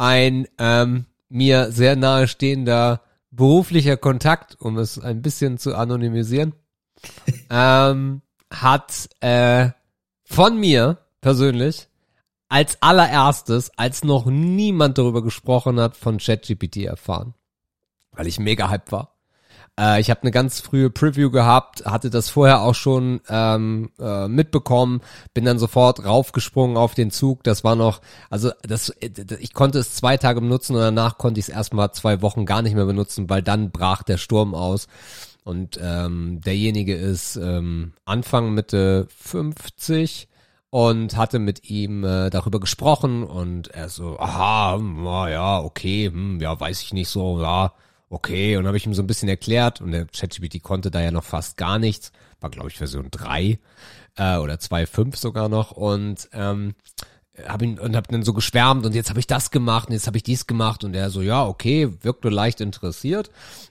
Ein 0.00 0.48
ähm, 0.56 1.04
mir 1.28 1.72
sehr 1.72 1.94
nahestehender 1.94 3.02
beruflicher 3.30 3.98
Kontakt, 3.98 4.56
um 4.58 4.78
es 4.78 4.98
ein 4.98 5.20
bisschen 5.20 5.58
zu 5.58 5.74
anonymisieren, 5.74 6.54
ähm, 7.50 8.22
hat 8.50 9.10
äh, 9.20 9.72
von 10.24 10.58
mir 10.58 10.96
persönlich 11.20 11.88
als 12.48 12.80
allererstes, 12.80 13.76
als 13.76 14.02
noch 14.02 14.24
niemand 14.24 14.96
darüber 14.96 15.22
gesprochen 15.22 15.78
hat, 15.78 15.98
von 15.98 16.16
ChatGPT 16.16 16.78
erfahren. 16.78 17.34
Weil 18.12 18.26
ich 18.26 18.40
mega 18.40 18.70
hype 18.70 18.90
war. 18.92 19.19
Äh, 19.80 20.00
ich 20.00 20.10
habe 20.10 20.22
eine 20.22 20.30
ganz 20.30 20.60
frühe 20.60 20.90
Preview 20.90 21.30
gehabt, 21.30 21.84
hatte 21.86 22.10
das 22.10 22.28
vorher 22.28 22.60
auch 22.60 22.74
schon 22.74 23.20
ähm, 23.28 23.90
äh, 23.98 24.28
mitbekommen, 24.28 25.00
bin 25.32 25.44
dann 25.44 25.58
sofort 25.58 26.04
raufgesprungen 26.04 26.76
auf 26.76 26.94
den 26.94 27.10
Zug. 27.10 27.42
Das 27.44 27.64
war 27.64 27.76
noch, 27.76 28.00
also 28.28 28.50
das, 28.62 28.94
ich 29.40 29.54
konnte 29.54 29.78
es 29.78 29.94
zwei 29.94 30.16
Tage 30.18 30.40
benutzen 30.40 30.76
und 30.76 30.82
danach 30.82 31.16
konnte 31.18 31.40
ich 31.40 31.48
es 31.48 31.54
erstmal 31.54 31.92
zwei 31.92 32.20
Wochen 32.22 32.44
gar 32.44 32.62
nicht 32.62 32.74
mehr 32.74 32.86
benutzen, 32.86 33.30
weil 33.30 33.42
dann 33.42 33.70
brach 33.70 34.02
der 34.02 34.18
Sturm 34.18 34.54
aus. 34.54 34.86
Und 35.42 35.80
ähm, 35.82 36.40
derjenige 36.44 36.94
ist 36.94 37.36
ähm, 37.36 37.94
Anfang 38.04 38.52
Mitte 38.52 39.08
50 39.16 40.28
und 40.68 41.16
hatte 41.16 41.38
mit 41.38 41.68
ihm 41.70 42.04
äh, 42.04 42.28
darüber 42.30 42.60
gesprochen 42.60 43.24
und 43.24 43.68
er 43.68 43.88
so, 43.88 44.18
aha, 44.20 44.74
hm, 44.76 45.04
ja, 45.04 45.60
okay, 45.60 46.06
hm, 46.06 46.40
ja, 46.40 46.58
weiß 46.60 46.82
ich 46.82 46.92
nicht 46.92 47.08
so, 47.08 47.40
ja, 47.40 47.72
okay. 48.10 48.56
Und 48.56 48.66
habe 48.66 48.76
ich 48.76 48.84
ihm 48.84 48.94
so 48.94 49.02
ein 49.02 49.06
bisschen 49.06 49.28
erklärt 49.28 49.80
und 49.80 49.92
der 49.92 50.06
ChatGPT 50.06 50.62
konnte 50.62 50.90
da 50.90 51.00
ja 51.00 51.10
noch 51.10 51.24
fast 51.24 51.56
gar 51.56 51.78
nichts, 51.78 52.12
war 52.40 52.50
glaube 52.50 52.68
ich 52.68 52.76
Version 52.76 53.08
3 53.10 53.58
äh, 54.16 54.36
oder 54.36 54.54
2.5 54.54 55.16
sogar 55.16 55.48
noch. 55.48 55.70
Und 55.70 56.28
ähm, 56.32 56.74
hab 57.46 57.62
ihn 57.62 57.78
und 57.78 57.96
hab 57.96 58.08
dann 58.08 58.22
so 58.22 58.34
geschwärmt 58.34 58.84
und 58.84 58.94
jetzt 58.94 59.08
habe 59.08 59.20
ich 59.20 59.26
das 59.26 59.50
gemacht 59.50 59.88
und 59.88 59.94
jetzt 59.94 60.06
habe 60.06 60.16
ich 60.16 60.22
dies 60.22 60.46
gemacht. 60.46 60.84
Und 60.84 60.94
er 60.94 61.10
so 61.10 61.22
ja 61.22 61.46
okay 61.46 61.90
wirkte 62.02 62.28
leicht 62.28 62.60
interessiert. 62.60 63.30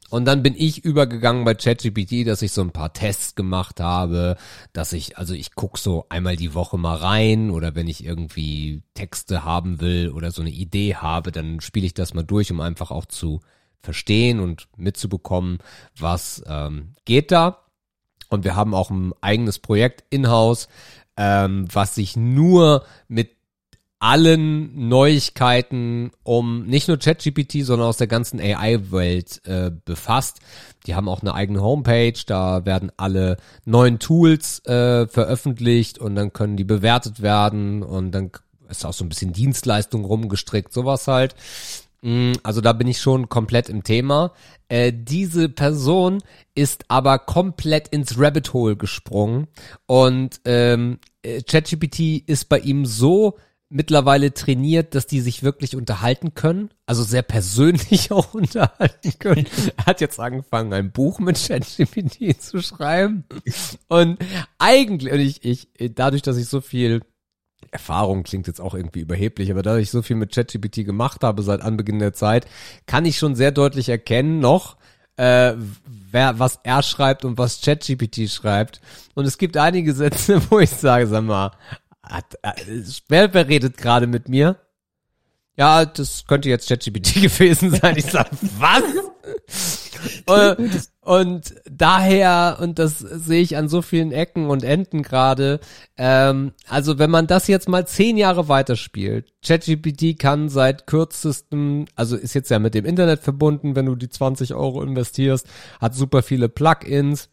Und 0.10 0.26
dann 0.26 0.42
bin 0.42 0.56
ich 0.58 0.84
übergegangen 0.84 1.46
bei 1.46 1.54
ChatGPT 1.54 2.26
dass 2.26 2.42
ich 2.42 2.52
so 2.52 2.62
ein 2.62 2.72
paar 2.72 2.94
Tests 2.94 3.36
gemacht 3.36 3.80
habe 3.80 4.38
dass 4.74 4.92
ich 4.92 5.20
also 5.20 5.36
ich 5.36 5.54
guck 5.54 5.78
so 5.78 6.08
einmal 6.10 6.36
die 6.36 6.56
Woche 6.56 6.80
mal 6.80 6.96
rein 6.96 7.52
oder 7.52 7.76
wenn 7.76 7.88
ich 7.88 8.04
irgendwie 8.04 8.82
Texte 8.96 9.44
haben 9.44 9.82
will 9.82 10.10
oder 10.10 10.32
so 10.32 10.42
eine 10.42 10.50
Idee 10.50 10.96
habe 10.96 11.32
dann 11.32 11.62
spiele 11.62 11.86
ich 11.86 11.94
das 11.94 12.16
mal 12.16 12.24
durch 12.24 12.52
um 12.52 12.60
einfach 12.60 12.90
auch 12.90 13.06
zu 13.06 13.42
verstehen 13.82 14.40
und 14.40 14.68
mitzubekommen 14.78 15.60
was 15.98 16.44
ähm, 16.48 16.96
geht 17.06 17.32
da 17.32 17.64
Und 18.30 18.44
wir 18.44 18.56
haben 18.56 18.74
auch 18.74 18.90
ein 18.90 19.14
eigenes 19.22 19.60
Projekt 19.60 20.04
in-house, 20.10 20.68
ähm, 21.18 21.68
was 21.72 21.96
sich 21.96 22.16
nur 22.16 22.86
mit 23.08 23.32
allen 24.00 24.88
Neuigkeiten 24.88 26.12
um 26.24 26.66
nicht 26.66 26.88
nur 26.88 26.98
ChatGPT, 26.98 27.66
sondern 27.66 27.90
aus 27.90 27.98
der 27.98 28.08
ganzen 28.08 28.40
AI-Welt 28.40 29.42
äh, 29.46 29.72
befasst. 29.84 30.40
Die 30.88 30.96
haben 30.96 31.10
auch 31.10 31.22
eine 31.22 31.34
eigene 31.34 31.62
Homepage, 31.62 32.14
da 32.26 32.66
werden 32.66 32.94
alle 32.96 33.36
neuen 33.66 34.00
Tools 34.00 34.66
äh, 34.66 35.06
veröffentlicht 35.08 36.00
und 36.00 36.16
dann 36.16 36.32
können 36.32 36.56
die 36.56 36.64
bewertet 36.64 37.22
werden 37.22 37.84
und 37.84 38.12
dann 38.12 38.32
ist 38.70 38.86
auch 38.86 38.94
so 38.94 39.04
ein 39.04 39.10
bisschen 39.10 39.34
Dienstleistung 39.34 40.06
rumgestrickt, 40.06 40.72
sowas 40.72 41.08
halt. 41.08 41.36
Mm, 42.02 42.34
Also 42.44 42.62
da 42.62 42.74
bin 42.74 42.88
ich 42.88 43.00
schon 43.00 43.30
komplett 43.30 43.70
im 43.70 43.84
Thema. 43.84 44.34
Äh, 44.70 44.94
diese 44.96 45.50
Person 45.50 46.22
ist 46.56 46.86
aber 46.88 47.20
komplett 47.20 47.88
ins 47.90 48.18
Rabbit 48.20 48.54
Hole 48.54 48.76
gesprungen 48.78 49.48
und 49.86 50.40
ähm, 50.46 51.00
äh, 51.24 51.42
ChatGPT 51.42 52.24
ist 52.28 52.50
bei 52.50 52.60
ihm 52.60 52.86
so 52.86 53.38
mittlerweile 53.72 54.34
trainiert, 54.34 54.96
dass 54.96 55.06
die 55.06 55.22
sich 55.22 55.44
wirklich 55.44 55.76
unterhalten 55.76 56.34
können, 56.34 56.70
also 56.88 57.04
sehr 57.04 57.22
persönlich 57.22 58.12
auch 58.12 58.34
unterhalten 58.34 59.14
können. 59.20 59.46
er 59.78 59.86
hat 59.86 60.02
jetzt 60.02 60.20
angefangen, 60.20 60.74
ein 60.74 60.92
Buch 60.92 61.20
mit 61.20 61.38
ChatGPT 61.38 62.42
zu 62.42 62.62
schreiben 62.62 63.26
und 63.88 64.18
eigentlich, 64.58 65.14
und 65.14 65.20
ich, 65.20 65.44
ich, 65.46 65.70
dadurch, 65.94 66.22
dass 66.24 66.38
ich 66.38 66.48
so 66.48 66.62
viel 66.62 67.02
Erfahrung 67.72 68.24
klingt 68.24 68.48
jetzt 68.48 68.62
auch 68.62 68.74
irgendwie 68.74 69.02
überheblich, 69.02 69.52
aber 69.52 69.62
da 69.62 69.78
ich 69.78 69.92
so 69.92 70.02
viel 70.02 70.16
mit 70.16 70.34
ChatGPT 70.34 70.86
gemacht 70.86 71.24
habe 71.24 71.44
seit 71.44 71.62
Anbeginn 71.62 72.00
der 72.00 72.14
Zeit, 72.14 72.48
kann 72.86 73.06
ich 73.06 73.18
schon 73.18 73.36
sehr 73.36 73.52
deutlich 73.52 73.90
erkennen 73.90 74.40
noch, 74.40 74.78
äh, 75.18 75.54
wer, 76.12 76.40
was 76.40 76.60
er 76.64 76.82
schreibt 76.82 77.26
und 77.26 77.38
was 77.38 77.62
ChatGPT 77.62 78.30
schreibt. 78.30 78.82
Und 79.14 79.26
es 79.26 79.38
gibt 79.38 79.58
einige 79.58 79.94
Sätze, 79.94 80.42
wo 80.50 80.60
ich 80.60 80.70
sage, 80.70 81.08
sag 81.08 81.24
mal, 81.24 81.52
hat, 82.02 82.36
äh, 82.42 82.54
wer, 83.08 83.34
wer 83.34 83.48
redet 83.48 83.78
gerade 83.78 84.08
mit 84.08 84.30
mir? 84.30 84.58
Ja, 85.60 85.84
das 85.84 86.24
könnte 86.26 86.48
jetzt 86.48 86.70
ChatGPT 86.70 87.16
gewesen 87.22 87.72
sein. 87.72 87.98
Ich 87.98 88.06
sag, 88.06 88.30
was? 88.60 88.82
und, 90.26 90.90
und 91.02 91.56
daher, 91.70 92.60
und 92.62 92.80
das 92.80 93.00
sehe 93.00 93.42
ich 93.42 93.58
an 93.58 93.68
so 93.68 93.82
vielen 93.82 94.14
Ecken 94.14 94.50
und 94.50 94.64
Enden 94.64 95.04
gerade, 95.04 95.60
ähm, 95.98 96.54
also 96.70 96.98
wenn 96.98 97.12
man 97.12 97.28
das 97.28 97.48
jetzt 97.48 97.68
mal 97.68 97.86
zehn 97.86 98.16
Jahre 98.16 98.48
weiterspielt, 98.48 99.34
ChatGPT 99.46 100.18
kann 100.18 100.48
seit 100.48 100.88
kürzestem, 100.88 101.88
also 101.94 102.16
ist 102.16 102.36
jetzt 102.36 102.50
ja 102.50 102.60
mit 102.60 102.74
dem 102.74 102.86
Internet 102.86 103.20
verbunden, 103.20 103.76
wenn 103.76 103.88
du 103.88 103.98
die 103.98 104.08
20 104.08 104.54
Euro 104.54 104.82
investierst, 104.82 105.46
hat 105.82 105.94
super 105.94 106.24
viele 106.24 106.48
Plugins, 106.48 107.28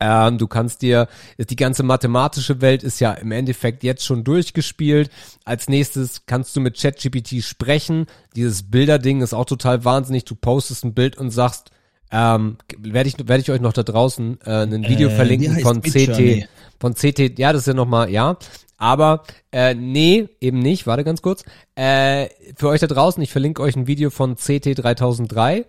ähm, 0.00 0.38
du 0.38 0.46
kannst 0.46 0.82
dir, 0.82 1.08
die 1.38 1.56
ganze 1.56 1.82
mathematische 1.82 2.60
Welt 2.60 2.82
ist 2.82 3.00
ja 3.00 3.12
im 3.12 3.32
Endeffekt 3.32 3.82
jetzt 3.82 4.04
schon 4.04 4.24
durchgespielt. 4.24 5.10
Als 5.44 5.68
nächstes 5.68 6.26
kannst 6.26 6.54
du 6.56 6.60
mit 6.60 6.78
ChatGPT 6.80 7.42
sprechen. 7.42 8.06
Dieses 8.36 8.70
Bilderding 8.70 9.22
ist 9.22 9.34
auch 9.34 9.46
total 9.46 9.84
wahnsinnig. 9.84 10.24
Du 10.24 10.34
postest 10.34 10.84
ein 10.84 10.94
Bild 10.94 11.16
und 11.16 11.30
sagst, 11.30 11.70
ähm, 12.10 12.58
werde 12.78 13.08
ich, 13.08 13.18
werde 13.18 13.40
ich 13.40 13.50
euch 13.50 13.60
noch 13.60 13.72
da 13.72 13.82
draußen 13.82 14.38
äh, 14.44 14.62
ein 14.62 14.88
Video 14.88 15.08
Äh, 15.08 15.16
verlinken 15.16 15.58
von? 15.60 15.80
CT, 15.82 16.48
von 16.78 16.94
CT, 16.94 17.38
ja, 17.38 17.52
das 17.52 17.62
ist 17.62 17.66
ja 17.66 17.74
nochmal, 17.74 18.10
ja. 18.10 18.36
Aber 18.76 19.22
äh, 19.50 19.74
nee, 19.74 20.28
eben 20.40 20.58
nicht, 20.58 20.86
warte 20.86 21.04
ganz 21.04 21.22
kurz. 21.22 21.44
Äh, 21.74 22.28
für 22.56 22.68
euch 22.68 22.80
da 22.80 22.86
draußen, 22.86 23.22
ich 23.22 23.32
verlinke 23.32 23.62
euch 23.62 23.76
ein 23.76 23.86
Video 23.86 24.10
von 24.10 24.36
CT 24.36 24.78
3003, 24.78 25.64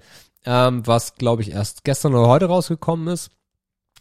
ähm, 0.46 0.86
was 0.86 1.16
glaube 1.16 1.42
ich 1.42 1.52
erst 1.52 1.84
gestern 1.84 2.14
oder 2.14 2.28
heute 2.28 2.46
rausgekommen 2.46 3.08
ist 3.08 3.32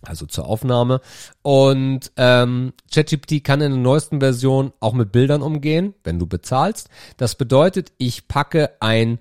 also 0.06 0.26
zur 0.26 0.46
Aufnahme. 0.46 1.00
Und 1.42 2.12
ähm, 2.16 2.72
ChatGPT 2.92 3.42
kann 3.44 3.60
in 3.60 3.72
der 3.72 3.80
neuesten 3.80 4.20
Version 4.20 4.72
auch 4.80 4.92
mit 4.92 5.12
Bildern 5.12 5.42
umgehen, 5.42 5.94
wenn 6.04 6.18
du 6.18 6.26
bezahlst. 6.26 6.88
Das 7.16 7.34
bedeutet, 7.34 7.92
ich 7.98 8.28
packe 8.28 8.70
ein, 8.80 9.18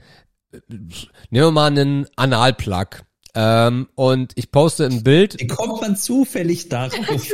äh, 0.51 0.59
nehmen 0.69 1.47
wir 1.47 1.51
mal 1.51 1.67
einen 1.67 2.07
Analplug. 2.15 3.03
Ähm, 3.35 3.89
und 3.95 4.33
ich 4.35 4.51
poste 4.51 4.85
ein 4.85 5.03
Bild. 5.03 5.39
Wie 5.39 5.47
kommt 5.47 5.81
man 5.81 5.95
zufällig 5.95 6.69
darauf? 6.69 7.27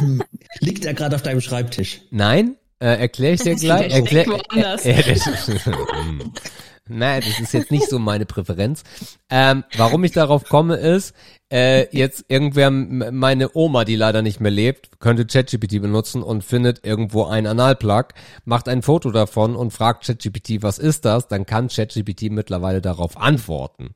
Liegt 0.60 0.84
er 0.84 0.94
gerade 0.94 1.16
auf 1.16 1.22
deinem 1.22 1.40
Schreibtisch? 1.40 2.02
Nein, 2.10 2.56
äh, 2.78 3.00
erkläre 3.00 3.34
ich 3.34 3.42
dir 3.42 3.56
gleich. 3.56 3.92
Erklär, 3.92 4.26
woanders. 4.26 4.84
äh, 4.86 5.00
äh. 5.00 5.18
Nein, 6.90 7.22
das 7.24 7.38
ist 7.38 7.54
jetzt 7.54 7.70
nicht 7.70 7.88
so 7.88 7.98
meine 7.98 8.26
Präferenz. 8.26 8.82
Ähm, 9.30 9.64
warum 9.76 10.02
ich 10.02 10.12
darauf 10.12 10.44
komme, 10.44 10.76
ist, 10.76 11.14
äh, 11.52 11.88
jetzt 11.96 12.24
irgendwer, 12.28 12.70
meine 12.70 13.50
Oma, 13.54 13.84
die 13.84 13.96
leider 13.96 14.22
nicht 14.22 14.40
mehr 14.40 14.50
lebt, 14.50 15.00
könnte 15.00 15.26
ChatGPT 15.26 15.80
benutzen 15.80 16.22
und 16.22 16.44
findet 16.44 16.84
irgendwo 16.84 17.24
einen 17.24 17.46
Analplug, 17.46 18.08
macht 18.44 18.68
ein 18.68 18.82
Foto 18.82 19.10
davon 19.10 19.56
und 19.56 19.72
fragt 19.72 20.04
ChatGPT, 20.06 20.62
was 20.62 20.78
ist 20.78 21.04
das? 21.04 21.26
Dann 21.26 21.46
kann 21.46 21.68
ChatGPT 21.68 22.30
mittlerweile 22.30 22.80
darauf 22.80 23.16
antworten. 23.16 23.94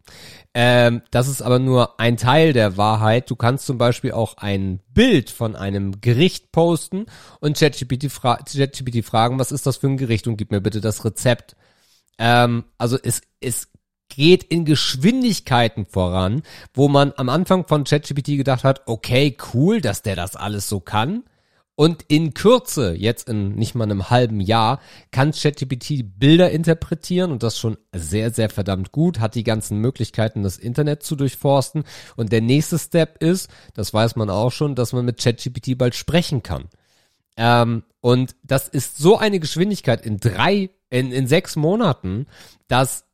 Ähm, 0.53 1.03
das 1.11 1.29
ist 1.29 1.43
aber 1.43 1.59
nur 1.59 2.01
ein 2.01 2.17
Teil 2.17 2.53
der 2.53 2.77
Wahrheit. 2.77 3.31
Du 3.31 3.37
kannst 3.37 3.67
zum 3.67 3.79
Beispiel 3.79 4.13
auch 4.13 4.37
ein 4.37 4.81
Bild 4.93 5.31
von 5.31 5.57
einem 5.57 6.01
Gericht 6.01 6.51
posten 6.53 7.07
und 7.41 7.57
ChatGPT, 7.57 8.11
fra 8.11 8.37
ChatGPT 8.37 9.05
fragen, 9.05 9.39
was 9.39 9.53
ist 9.53 9.67
das 9.67 9.77
für 9.77 9.89
ein 9.89 9.97
Gericht 9.97 10.27
und 10.27 10.37
gib 10.37 10.51
mir 10.51 10.61
bitte 10.61 10.81
das 10.81 11.05
Rezept. 11.05 11.57
Ähm, 12.19 12.65
also 12.79 12.99
es, 13.03 13.23
es 13.41 13.69
geht 14.09 14.45
in 14.45 14.65
Geschwindigkeiten 14.65 15.87
voran, 15.87 16.43
wo 16.73 16.89
man 16.89 17.13
am 17.17 17.29
Anfang 17.29 17.67
von 17.67 17.85
ChatGPT 17.85 18.37
gedacht 18.37 18.65
hat, 18.65 18.83
okay, 18.87 19.37
cool, 19.53 19.81
dass 19.81 20.03
der 20.03 20.17
das 20.17 20.37
alles 20.37 20.69
so 20.69 20.81
kann. 20.81 21.25
Und 21.77 22.05
in 22.07 22.35
Kürze, 22.35 22.95
jetzt 22.95 23.29
in 23.29 23.57
nicht 23.57 23.75
mal 23.75 23.85
einem 23.85 24.09
halben 24.09 24.41
Jahr, 24.41 24.81
kann 25.11 25.33
ChatGPT 25.33 26.05
Bilder 26.19 26.53
interpretieren 26.53 27.33
und 27.33 27.43
das 27.43 27.59
schon 27.59 27.77
sehr, 27.93 28.31
sehr 28.31 28.49
verdammt 28.49 28.93
gut, 28.93 29.19
hat 29.19 29.35
die 29.35 29.43
ganzen 29.43 29.79
Möglichkeiten, 29.79 30.45
das 30.45 30.57
Internet 30.57 31.03
zu 31.03 31.17
durchforsten. 31.17 31.83
Und 32.15 32.31
der 32.31 32.43
nächste 32.43 32.79
Step 32.79 33.21
ist, 33.21 33.51
das 33.75 33.93
weiß 33.93 34.15
man 34.15 34.31
auch 34.31 34.53
schon, 34.53 34.77
dass 34.77 34.93
man 34.93 35.05
mit 35.05 35.21
ChatGPT 35.21 35.77
bald 35.77 35.97
sprechen 35.97 36.45
kann. 36.45 36.69
Ähm, 37.37 37.83
und 38.01 38.37
das 38.45 38.69
ist 38.69 38.99
so 38.99 39.19
eine 39.19 39.41
Geschwindigkeit 39.41 40.07
in 40.07 40.19
drei, 40.19 40.71
in, 40.95 41.11
in 41.11 41.27
sechs 41.27 41.57
Monaten, 41.57 42.27
dass, 42.69 43.05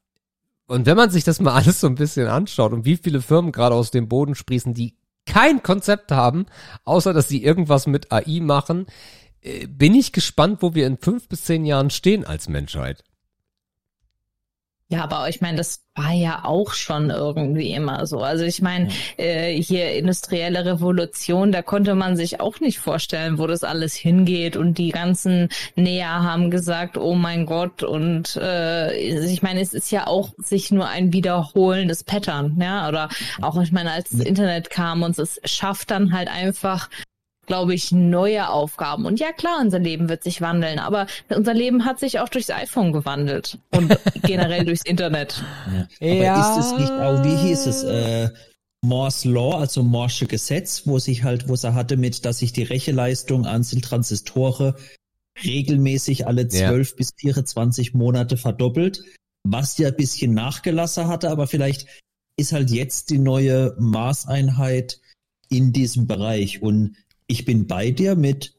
und 0.67 0.85
wenn 0.85 0.99
man 0.99 1.11
sich 1.11 1.25
das 1.25 1.41
mal 1.41 1.55
alles 1.55 1.81
so 1.81 1.87
ein 1.87 1.95
bisschen 1.95 2.27
anschaut 2.27 2.73
und 2.73 2.85
wie 2.85 2.97
viele 2.97 3.23
Firmen 3.23 3.53
gerade 3.53 3.75
aus 3.75 3.91
dem 3.91 4.09
Boden 4.09 4.35
sprießen, 4.35 4.75
die 4.75 4.97
kein 5.25 5.63
Konzept 5.63 6.13
haben, 6.13 6.47
außer 6.85 7.13
dass 7.13 7.29
sie 7.29 7.43
irgendwas 7.43 7.87
mit 7.87 8.13
AI 8.13 8.41
machen, 8.41 8.87
äh, 9.41 9.67
bin 9.67 9.95
ich 9.95 10.13
gespannt, 10.13 10.59
wo 10.61 10.75
wir 10.75 10.87
in 10.87 10.99
fünf 10.99 11.29
bis 11.29 11.45
zehn 11.45 11.65
Jahren 11.65 11.91
stehen 11.91 12.25
als 12.25 12.49
Menschheit. 12.49 13.03
Ja, 14.93 15.05
aber 15.05 15.29
ich 15.29 15.41
meine, 15.41 15.57
das 15.57 15.85
war 15.95 16.11
ja 16.11 16.45
auch 16.45 16.73
schon 16.73 17.11
irgendwie 17.11 17.73
immer 17.73 18.07
so. 18.07 18.19
Also 18.19 18.45
ich 18.45 18.61
meine, 18.61 18.89
äh, 19.19 19.55
hier 19.55 19.93
industrielle 19.93 20.65
Revolution, 20.65 21.53
da 21.53 21.63
konnte 21.63 21.95
man 21.95 22.17
sich 22.17 22.41
auch 22.41 22.59
nicht 22.59 22.81
vorstellen, 22.81 23.39
wo 23.39 23.47
das 23.47 23.63
alles 23.63 23.95
hingeht. 23.95 24.57
Und 24.57 24.79
die 24.79 24.91
ganzen 24.91 25.49
Näher 25.77 26.25
haben 26.25 26.51
gesagt, 26.51 26.99
oh 26.99 27.15
mein 27.15 27.47
Gott. 27.47 27.85
Und 27.85 28.35
äh, 28.35 28.93
ich 28.97 29.43
meine, 29.43 29.61
es 29.61 29.75
ist 29.75 29.93
ja 29.93 30.09
auch 30.09 30.33
sich 30.39 30.73
nur 30.73 30.89
ein 30.89 31.13
wiederholendes 31.13 32.03
Pattern, 32.03 32.57
ja. 32.61 32.89
Oder 32.89 33.11
auch, 33.43 33.63
ich 33.63 33.71
meine, 33.71 33.93
als 33.93 34.11
das 34.11 34.21
Internet 34.21 34.71
kam 34.71 35.05
und 35.05 35.17
es 35.21 35.41
schafft 35.45 35.93
dann 35.93 36.13
halt 36.13 36.29
einfach 36.29 36.91
glaube 37.51 37.75
ich, 37.75 37.91
neue 37.91 38.49
Aufgaben. 38.49 39.07
Und 39.07 39.19
ja, 39.19 39.33
klar, 39.33 39.59
unser 39.61 39.81
Leben 39.81 40.09
wird 40.09 40.23
sich 40.23 40.41
wandeln, 40.41 40.79
aber 40.79 41.09
unser 41.31 41.53
Leben 41.53 41.85
hat 41.85 41.99
sich 41.99 42.21
auch 42.21 42.29
durchs 42.29 42.49
iPhone 42.49 42.93
gewandelt 42.93 43.59
und 43.73 43.99
generell 44.23 44.65
durchs 44.65 44.85
Internet. 44.85 45.43
Ja. 46.01 46.37
Aber 46.37 46.61
ist 46.61 46.65
es 46.65 46.79
nicht 46.79 46.93
auch, 46.93 47.25
wie 47.25 47.49
hieß 47.49 47.67
es, 47.67 47.83
äh, 47.83 48.29
Moore's 48.83 49.25
Law, 49.25 49.59
also 49.59 49.81
Moore'sche 49.81 50.27
Gesetz, 50.27 50.83
wo 50.87 51.01
sich 51.01 51.25
halt, 51.25 51.49
wo 51.49 51.55
er 51.55 51.75
hatte 51.75 51.97
mit, 51.97 52.25
dass 52.25 52.39
sich 52.39 52.53
die 52.53 52.63
Rechenleistung 52.63 53.47
einzelner 53.47 53.83
Transistore 53.83 54.77
regelmäßig 55.43 56.29
alle 56.29 56.43
Ja. 56.43 56.69
12 56.69 56.95
bis 56.95 57.11
24 57.17 57.95
Monate 57.95 58.37
verdoppelt, 58.37 59.03
was 59.43 59.77
ja 59.77 59.89
ein 59.89 59.97
bisschen 59.97 60.35
nachgelassen 60.35 61.09
hatte, 61.09 61.31
aber 61.31 61.49
vielleicht 61.49 61.89
ist 62.37 62.53
halt 62.53 62.71
jetzt 62.71 63.11
die 63.11 63.19
neue 63.19 63.75
Maßeinheit 63.81 65.01
in 65.49 65.73
diesem 65.73 66.07
Bereich. 66.07 66.63
Und 66.63 66.95
ich 67.31 67.45
bin 67.45 67.69
bei 67.69 67.93
dir 67.93 68.17
mit 68.17 68.55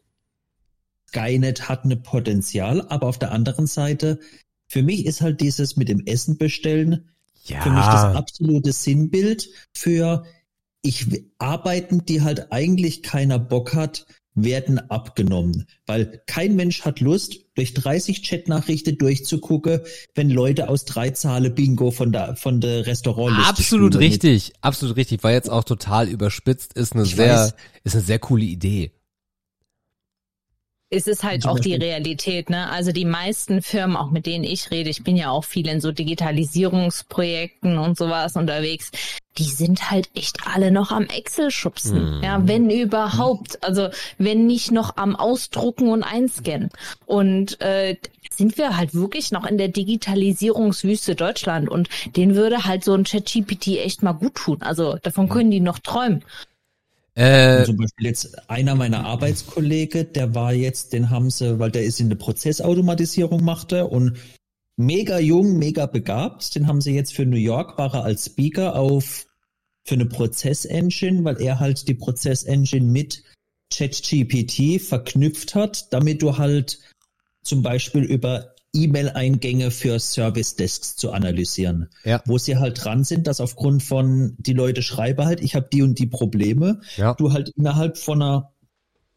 Skynet 1.09 1.67
hat 1.67 1.83
eine 1.83 1.97
Potenzial, 1.97 2.87
aber 2.87 3.07
auf 3.07 3.19
der 3.19 3.33
anderen 3.33 3.67
Seite, 3.67 4.19
für 4.69 4.81
mich 4.81 5.05
ist 5.05 5.19
halt 5.19 5.41
dieses 5.41 5.75
mit 5.75 5.89
dem 5.89 6.05
Essen 6.05 6.37
bestellen 6.37 7.09
ja, 7.43 7.61
für 7.61 7.69
mich 7.69 7.83
das 7.83 8.15
absolute 8.15 8.71
Sinnbild 8.71 9.49
für 9.75 10.23
ich 10.83 11.25
arbeiten, 11.37 12.05
die 12.05 12.21
halt 12.21 12.53
eigentlich 12.53 13.03
keiner 13.03 13.39
Bock 13.39 13.75
hat, 13.75 14.05
werden 14.33 14.79
abgenommen, 14.89 15.67
weil 15.85 16.21
kein 16.25 16.55
Mensch 16.55 16.81
hat 16.81 16.99
Lust, 16.99 17.35
durch 17.55 17.73
30 17.73 18.23
Chatnachrichten 18.23 18.97
durchzugucken, 18.97 19.81
wenn 20.15 20.29
Leute 20.29 20.69
aus 20.69 20.85
drei 20.85 21.09
Zahlen 21.11 21.53
Bingo 21.53 21.91
von 21.91 22.11
der 22.11 22.35
von 22.37 22.61
der 22.61 22.85
Restaurantliste 22.87 23.49
Absolut 23.49 23.97
richtig, 23.97 24.53
absolut 24.61 24.95
richtig. 24.95 25.23
War 25.23 25.33
jetzt 25.33 25.49
auch 25.49 25.65
total 25.65 26.07
überspitzt, 26.07 26.73
ist 26.73 26.93
eine 26.93 27.03
Ich 27.03 27.15
sehr, 27.15 27.35
weiß. 27.35 27.53
ist 27.83 27.95
eine 27.95 28.03
sehr 28.03 28.19
coole 28.19 28.45
Idee. 28.45 28.93
Es 30.93 31.07
ist 31.07 31.23
halt 31.23 31.43
Zum 31.43 31.51
auch 31.51 31.59
die 31.59 31.69
Beispiel- 31.69 31.87
Realität, 31.87 32.49
ne? 32.49 32.69
Also 32.69 32.91
die 32.91 33.05
meisten 33.05 33.61
Firmen, 33.61 33.95
auch 33.95 34.11
mit 34.11 34.25
denen 34.25 34.43
ich 34.43 34.71
rede, 34.71 34.89
ich 34.89 35.03
bin 35.05 35.15
ja 35.15 35.31
auch 35.31 35.45
viel 35.45 35.67
in 35.69 35.79
so 35.79 35.93
Digitalisierungsprojekten 35.93 37.77
und 37.77 37.97
sowas 37.97 38.35
unterwegs, 38.35 38.91
die 39.37 39.45
sind 39.45 39.89
halt 39.89 40.09
echt 40.15 40.39
alle 40.45 40.69
noch 40.69 40.91
am 40.91 41.05
Excel 41.05 41.49
schubsen. 41.49 42.15
Hm. 42.17 42.23
Ja, 42.23 42.41
wenn 42.45 42.69
überhaupt. 42.69 43.63
Also 43.63 43.87
wenn 44.17 44.45
nicht 44.47 44.71
noch 44.71 44.97
am 44.97 45.15
Ausdrucken 45.15 45.87
und 45.87 46.03
Einscannen. 46.03 46.69
Und 47.05 47.61
äh, 47.61 47.95
sind 48.29 48.57
wir 48.57 48.75
halt 48.75 48.93
wirklich 48.93 49.31
noch 49.31 49.45
in 49.45 49.57
der 49.57 49.69
Digitalisierungswüste 49.69 51.15
Deutschland 51.15 51.69
und 51.69 51.87
denen 52.17 52.35
würde 52.35 52.65
halt 52.65 52.83
so 52.83 52.93
ein 52.93 53.05
ChatGPT 53.05 53.77
echt 53.77 54.03
mal 54.03 54.11
gut 54.13 54.35
tun. 54.35 54.57
Also 54.61 54.97
davon 55.01 55.29
können 55.29 55.51
die 55.51 55.61
noch 55.61 55.79
träumen. 55.79 56.23
Äh, 57.15 57.65
Zum 57.65 57.77
Beispiel 57.77 58.07
jetzt 58.07 58.49
einer 58.49 58.75
meiner 58.75 59.05
Arbeitskollegen, 59.05 60.13
der 60.13 60.33
war 60.33 60.53
jetzt, 60.53 60.93
den 60.93 61.09
haben 61.09 61.29
sie, 61.29 61.59
weil 61.59 61.71
der 61.71 61.83
ist 61.83 61.99
in 61.99 62.09
der 62.09 62.15
Prozessautomatisierung 62.15 63.43
machte 63.43 63.87
und 63.87 64.17
mega 64.77 65.19
jung, 65.19 65.57
mega 65.57 65.85
begabt, 65.85 66.55
den 66.55 66.67
haben 66.67 66.81
sie 66.81 66.93
jetzt 66.93 67.13
für 67.13 67.25
New 67.25 67.37
York, 67.37 67.77
war 67.77 67.93
er 67.93 68.03
als 68.05 68.27
Speaker 68.27 68.75
auf 68.75 69.27
für 69.83 69.95
eine 69.95 70.05
Prozessengine, 70.05 71.23
weil 71.23 71.41
er 71.41 71.59
halt 71.59 71.87
die 71.87 71.95
Prozessengine 71.95 72.85
mit 72.85 73.23
ChatGPT 73.73 74.81
verknüpft 74.81 75.55
hat, 75.55 75.91
damit 75.91 76.21
du 76.21 76.37
halt 76.37 76.79
zum 77.43 77.61
Beispiel 77.61 78.03
über 78.03 78.55
E-Mail-Eingänge 78.73 79.71
für 79.71 79.99
Service 79.99 80.55
Desks 80.55 80.95
zu 80.95 81.11
analysieren. 81.11 81.89
Ja. 82.03 82.21
Wo 82.25 82.37
sie 82.37 82.57
halt 82.57 82.83
dran 82.83 83.03
sind, 83.03 83.27
dass 83.27 83.41
aufgrund 83.41 83.83
von 83.83 84.35
die 84.37 84.53
Leute 84.53 84.81
schreiben 84.81 85.25
halt, 85.25 85.41
ich 85.41 85.55
habe 85.55 85.67
die 85.71 85.81
und 85.81 85.99
die 85.99 86.07
Probleme, 86.07 86.81
ja. 86.97 87.13
du 87.15 87.33
halt 87.33 87.49
innerhalb 87.57 87.97
von 87.97 88.21
einer 88.21 88.51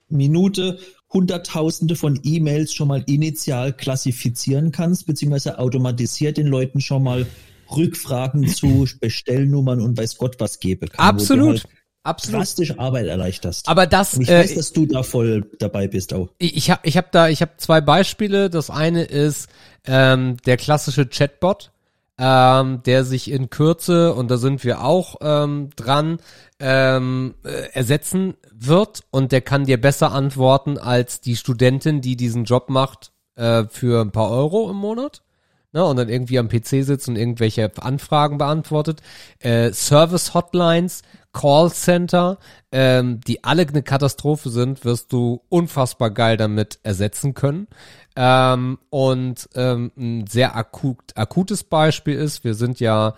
Minute 0.08 0.78
Hunderttausende 1.12 1.94
von 1.94 2.18
E-Mails 2.24 2.74
schon 2.74 2.88
mal 2.88 3.04
initial 3.06 3.72
klassifizieren 3.72 4.72
kannst, 4.72 5.06
beziehungsweise 5.06 5.58
automatisiert 5.58 6.36
den 6.36 6.48
Leuten 6.48 6.80
schon 6.80 7.04
mal 7.04 7.26
Rückfragen 7.70 8.48
zu 8.48 8.86
Bestellnummern 9.00 9.80
und 9.80 9.96
weiß 9.96 10.18
Gott 10.18 10.40
was 10.40 10.58
geben 10.58 10.88
kann. 10.88 11.06
Absolut, 11.06 11.64
Halt 11.64 11.68
absolut. 12.04 12.40
drastisch 12.40 12.78
Arbeit 12.78 13.06
erleichterst. 13.06 13.68
Aber 13.68 13.86
das, 13.86 14.14
und 14.14 14.22
ich 14.22 14.28
äh, 14.28 14.40
weiß, 14.40 14.54
dass 14.54 14.72
du 14.72 14.86
da 14.86 15.02
voll 15.02 15.50
dabei 15.58 15.88
bist 15.88 16.14
auch. 16.14 16.28
ich, 16.38 16.56
ich 16.56 16.70
habe 16.70 16.80
ich 16.84 16.96
hab 16.96 17.10
da, 17.10 17.28
ich 17.28 17.42
habe 17.42 17.52
zwei 17.56 17.80
Beispiele. 17.80 18.50
Das 18.50 18.70
eine 18.70 19.02
ist 19.04 19.48
ähm, 19.86 20.36
der 20.46 20.56
klassische 20.56 21.06
Chatbot, 21.06 21.72
ähm, 22.18 22.82
der 22.84 23.04
sich 23.04 23.30
in 23.30 23.50
Kürze, 23.50 24.14
und 24.14 24.30
da 24.30 24.36
sind 24.36 24.62
wir 24.62 24.84
auch 24.84 25.16
ähm, 25.20 25.70
dran, 25.76 26.18
ähm, 26.60 27.34
äh, 27.44 27.70
ersetzen 27.72 28.34
wird 28.52 29.02
und 29.10 29.32
der 29.32 29.40
kann 29.40 29.64
dir 29.64 29.80
besser 29.80 30.12
antworten 30.12 30.78
als 30.78 31.20
die 31.20 31.36
Studentin, 31.36 32.00
die 32.00 32.16
diesen 32.16 32.44
Job 32.44 32.70
macht 32.70 33.10
äh, 33.34 33.64
für 33.68 34.00
ein 34.00 34.12
paar 34.12 34.30
Euro 34.30 34.70
im 34.70 34.76
Monat. 34.76 35.23
Ne, 35.74 35.84
und 35.84 35.96
dann 35.96 36.08
irgendwie 36.08 36.38
am 36.38 36.48
PC 36.48 36.84
sitzt 36.84 37.08
und 37.08 37.16
irgendwelche 37.16 37.68
Anfragen 37.80 38.38
beantwortet. 38.38 39.02
Äh, 39.40 39.72
Service-Hotlines, 39.72 41.02
Callcenter, 41.32 42.38
ähm, 42.70 43.18
die 43.26 43.42
alle 43.42 43.66
eine 43.66 43.82
Katastrophe 43.82 44.50
sind, 44.50 44.84
wirst 44.84 45.12
du 45.12 45.42
unfassbar 45.48 46.12
geil 46.12 46.36
damit 46.36 46.78
ersetzen 46.84 47.34
können. 47.34 47.66
Ähm, 48.14 48.78
und 48.88 49.48
ähm, 49.56 49.90
ein 49.96 50.28
sehr 50.28 50.54
akut, 50.54 51.16
akutes 51.16 51.64
Beispiel 51.64 52.14
ist, 52.14 52.44
wir 52.44 52.54
sind 52.54 52.78
ja 52.78 53.14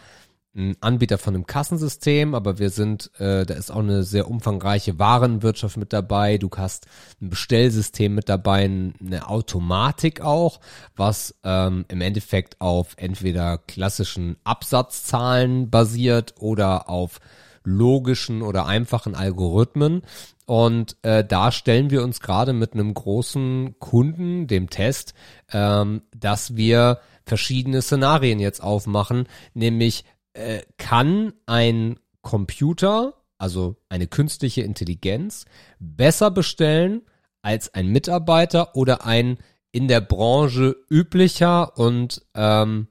ein 0.57 0.77
Anbieter 0.81 1.19
von 1.19 1.35
einem 1.35 1.47
Kassensystem, 1.47 2.35
aber 2.35 2.59
wir 2.59 2.71
sind, 2.71 3.11
äh, 3.19 3.45
da 3.45 3.55
ist 3.55 3.71
auch 3.71 3.81
eine 3.81 4.03
sehr 4.03 4.29
umfangreiche 4.31 4.99
Warenwirtschaft 4.99 5.77
mit 5.77 5.93
dabei. 5.93 6.39
Du 6.39 6.49
hast 6.57 6.87
ein 7.21 7.29
Bestellsystem 7.29 8.15
mit 8.15 8.29
dabei, 8.29 8.65
eine 8.65 9.29
Automatik 9.29 10.23
auch, 10.23 10.61
was 10.97 11.35
ähm, 11.45 11.85
im 11.89 12.01
Endeffekt 12.01 12.61
auf 12.61 12.95
entweder 12.97 13.59
klassischen 13.59 14.37
Absatzzahlen 14.45 15.71
basiert 15.71 16.35
oder 16.39 16.89
auf 16.89 17.21
logischen 17.63 18.43
oder 18.43 18.67
einfachen 18.67 19.15
Algorithmen. 19.15 20.03
Und 20.47 20.97
äh, 21.03 21.25
da 21.25 21.51
stellen 21.51 21.91
wir 21.91 22.03
uns 22.05 22.21
gerade 22.21 22.53
mit 22.53 22.73
einem 22.73 22.95
großen 22.95 23.79
Kunden, 23.81 24.47
dem 24.47 24.71
Test, 24.71 25.13
ähm, 25.53 26.03
dass 26.17 26.57
wir 26.57 27.01
verschiedene 27.25 27.83
Szenarien 27.83 28.39
jetzt 28.39 28.63
aufmachen, 28.63 29.27
nämlich 29.55 30.05
äh, 30.37 30.63
kann 30.77 31.33
ein 31.47 31.99
Computer, 32.23 33.15
also 33.39 33.77
eine 33.89 34.07
künstliche 34.07 34.63
Intelligenz, 34.63 35.45
besser 35.79 36.31
bestellen 36.31 37.03
als 37.43 37.73
ein 37.75 37.89
Mitarbeiter 37.89 38.75
oder 38.75 39.05
ein 39.07 39.39
in 39.73 39.89
der 39.89 40.01
Branche 40.01 40.77
üblicher 40.91 41.79
und 41.79 42.23
ähm, 42.35 42.89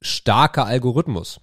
starker 0.00 0.66
Algorithmus. 0.66 1.40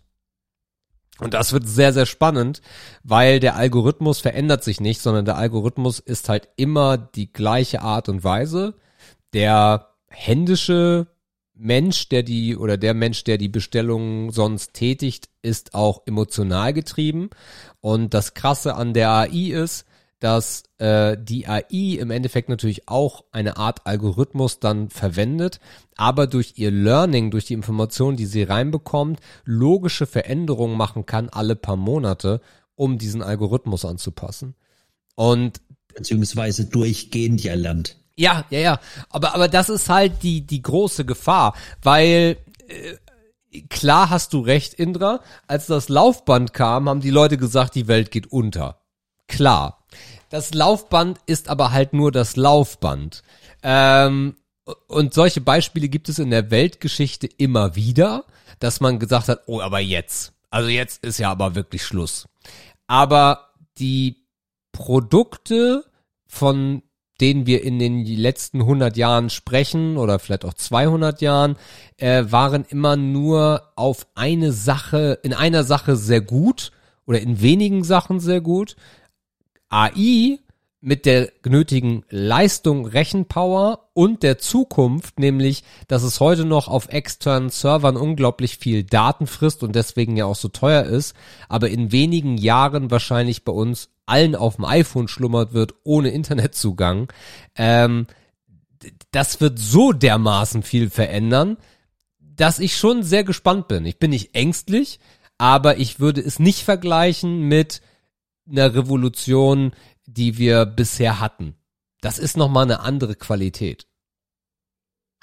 Und 1.19 1.33
das 1.33 1.51
wird 1.51 1.67
sehr, 1.67 1.93
sehr 1.93 2.05
spannend, 2.05 2.61
weil 3.03 3.39
der 3.39 3.55
Algorithmus 3.55 4.19
verändert 4.19 4.63
sich 4.63 4.79
nicht, 4.79 5.01
sondern 5.01 5.25
der 5.25 5.37
Algorithmus 5.37 5.99
ist 5.99 6.29
halt 6.29 6.49
immer 6.57 6.97
die 6.97 7.31
gleiche 7.33 7.81
Art 7.81 8.07
und 8.07 8.23
Weise. 8.23 8.75
Der 9.33 9.95
händische 10.09 11.07
Mensch, 11.59 12.09
der 12.09 12.23
die 12.23 12.55
oder 12.55 12.77
der 12.77 12.93
Mensch, 12.93 13.23
der 13.23 13.37
die 13.37 13.49
Bestellung 13.49 14.31
sonst 14.31 14.73
tätigt, 14.73 15.29
ist 15.41 15.73
auch 15.73 16.01
emotional 16.05 16.73
getrieben. 16.73 17.29
Und 17.81 18.13
das 18.13 18.33
Krasse 18.33 18.75
an 18.75 18.93
der 18.93 19.09
AI 19.11 19.51
ist, 19.51 19.85
dass 20.19 20.63
äh, 20.79 21.15
die 21.19 21.47
AI 21.47 21.97
im 21.99 22.09
Endeffekt 22.09 22.49
natürlich 22.49 22.87
auch 22.87 23.25
eine 23.31 23.57
Art 23.57 23.85
Algorithmus 23.85 24.59
dann 24.59 24.89
verwendet, 24.89 25.59
aber 25.95 26.25
durch 26.27 26.53
ihr 26.55 26.71
Learning, 26.71 27.29
durch 27.29 27.45
die 27.45 27.53
Informationen, 27.53 28.17
die 28.17 28.25
sie 28.25 28.43
reinbekommt, 28.43 29.19
logische 29.45 30.07
Veränderungen 30.07 30.75
machen 30.75 31.05
kann 31.05 31.29
alle 31.29 31.55
paar 31.55 31.75
Monate, 31.75 32.41
um 32.75 32.97
diesen 32.97 33.21
Algorithmus 33.21 33.85
anzupassen. 33.85 34.55
Und 35.15 35.61
Beziehungsweise 35.93 36.65
durchgehend 36.65 37.43
ja 37.43 37.55
lernt. 37.55 37.97
Ja, 38.17 38.45
ja, 38.49 38.59
ja. 38.59 38.79
Aber, 39.09 39.35
aber 39.35 39.47
das 39.47 39.69
ist 39.69 39.89
halt 39.89 40.23
die, 40.23 40.41
die 40.45 40.61
große 40.61 41.05
Gefahr, 41.05 41.55
weil 41.83 42.37
äh, 42.67 43.61
klar 43.69 44.09
hast 44.09 44.33
du 44.33 44.41
recht, 44.41 44.73
Indra. 44.73 45.21
Als 45.47 45.67
das 45.67 45.87
Laufband 45.87 46.53
kam, 46.53 46.89
haben 46.89 47.01
die 47.01 47.11
Leute 47.11 47.37
gesagt, 47.37 47.75
die 47.75 47.87
Welt 47.87 48.11
geht 48.11 48.31
unter. 48.31 48.81
Klar. 49.27 49.85
Das 50.29 50.53
Laufband 50.53 51.19
ist 51.25 51.47
aber 51.47 51.71
halt 51.71 51.93
nur 51.93 52.11
das 52.11 52.35
Laufband. 52.35 53.23
Ähm, 53.63 54.35
und 54.87 55.13
solche 55.13 55.39
Beispiele 55.39 55.87
gibt 55.87 56.09
es 56.09 56.19
in 56.19 56.31
der 56.31 56.51
Weltgeschichte 56.51 57.27
immer 57.37 57.75
wieder, 57.75 58.25
dass 58.59 58.81
man 58.81 58.99
gesagt 58.99 59.29
hat, 59.29 59.43
oh, 59.45 59.61
aber 59.61 59.79
jetzt. 59.79 60.33
Also 60.49 60.69
jetzt 60.69 61.03
ist 61.05 61.19
ja 61.19 61.31
aber 61.31 61.55
wirklich 61.55 61.83
Schluss. 61.83 62.27
Aber 62.87 63.51
die 63.77 64.25
Produkte, 64.73 65.85
von 66.27 66.83
denen 67.21 67.45
wir 67.45 67.63
in 67.63 67.79
den 67.79 68.05
letzten 68.05 68.61
100 68.61 68.95
Jahren 68.97 69.29
sprechen 69.29 69.97
oder 69.97 70.19
vielleicht 70.19 70.45
auch 70.45 70.53
200 70.53 71.21
Jahren, 71.21 71.57
äh, 71.97 72.25
waren 72.29 72.65
immer 72.69 72.95
nur 72.95 73.63
auf 73.75 74.07
eine 74.15 74.51
Sache, 74.51 75.19
in 75.23 75.33
einer 75.33 75.63
Sache 75.63 75.95
sehr 75.95 76.21
gut 76.21 76.71
oder 77.05 77.19
in 77.19 77.41
wenigen 77.41 77.83
Sachen 77.83 78.19
sehr 78.19 78.41
gut. 78.41 78.75
AI 79.69 80.39
mit 80.79 81.05
der 81.05 81.31
genötigen 81.41 82.03
Leistung, 82.09 82.85
Rechenpower 82.85 83.89
und 83.93 84.21
der 84.21 84.37
Zukunft, 84.37 85.19
nämlich, 85.19 85.63
dass 85.87 86.03
es 86.03 86.19
heute 86.19 86.45
noch 86.45 86.67
auf 86.67 86.89
externen 86.89 87.49
Servern 87.49 87.97
unglaublich 87.97 88.57
viel 88.57 88.83
Daten 88.83 89.25
frisst 89.25 89.63
und 89.63 89.75
deswegen 89.75 90.15
ja 90.15 90.25
auch 90.25 90.35
so 90.35 90.49
teuer 90.49 90.83
ist, 90.83 91.15
aber 91.49 91.69
in 91.69 91.91
wenigen 91.91 92.37
Jahren 92.37 92.91
wahrscheinlich 92.91 93.43
bei 93.43 93.51
uns 93.51 93.89
allen 94.05 94.35
auf 94.35 94.57
dem 94.57 94.65
iPhone 94.65 95.07
schlummert 95.07 95.53
wird, 95.53 95.73
ohne 95.83 96.09
Internetzugang. 96.09 97.11
Ähm, 97.55 98.05
das 99.11 99.41
wird 99.41 99.57
so 99.57 99.91
dermaßen 99.91 100.61
viel 100.61 100.89
verändern, 100.91 101.57
dass 102.19 102.59
ich 102.59 102.77
schon 102.77 103.01
sehr 103.01 103.23
gespannt 103.23 103.67
bin. 103.67 103.85
Ich 103.85 103.97
bin 103.97 104.11
nicht 104.11 104.35
ängstlich, 104.35 104.99
aber 105.39 105.77
ich 105.77 105.99
würde 105.99 106.21
es 106.21 106.37
nicht 106.37 106.63
vergleichen 106.63 107.41
mit 107.41 107.81
einer 108.49 108.75
Revolution, 108.75 109.71
die 110.07 110.37
wir 110.37 110.65
bisher 110.65 111.19
hatten. 111.19 111.55
Das 112.01 112.17
ist 112.17 112.37
nochmal 112.37 112.63
eine 112.63 112.79
andere 112.79 113.15
Qualität. 113.15 113.87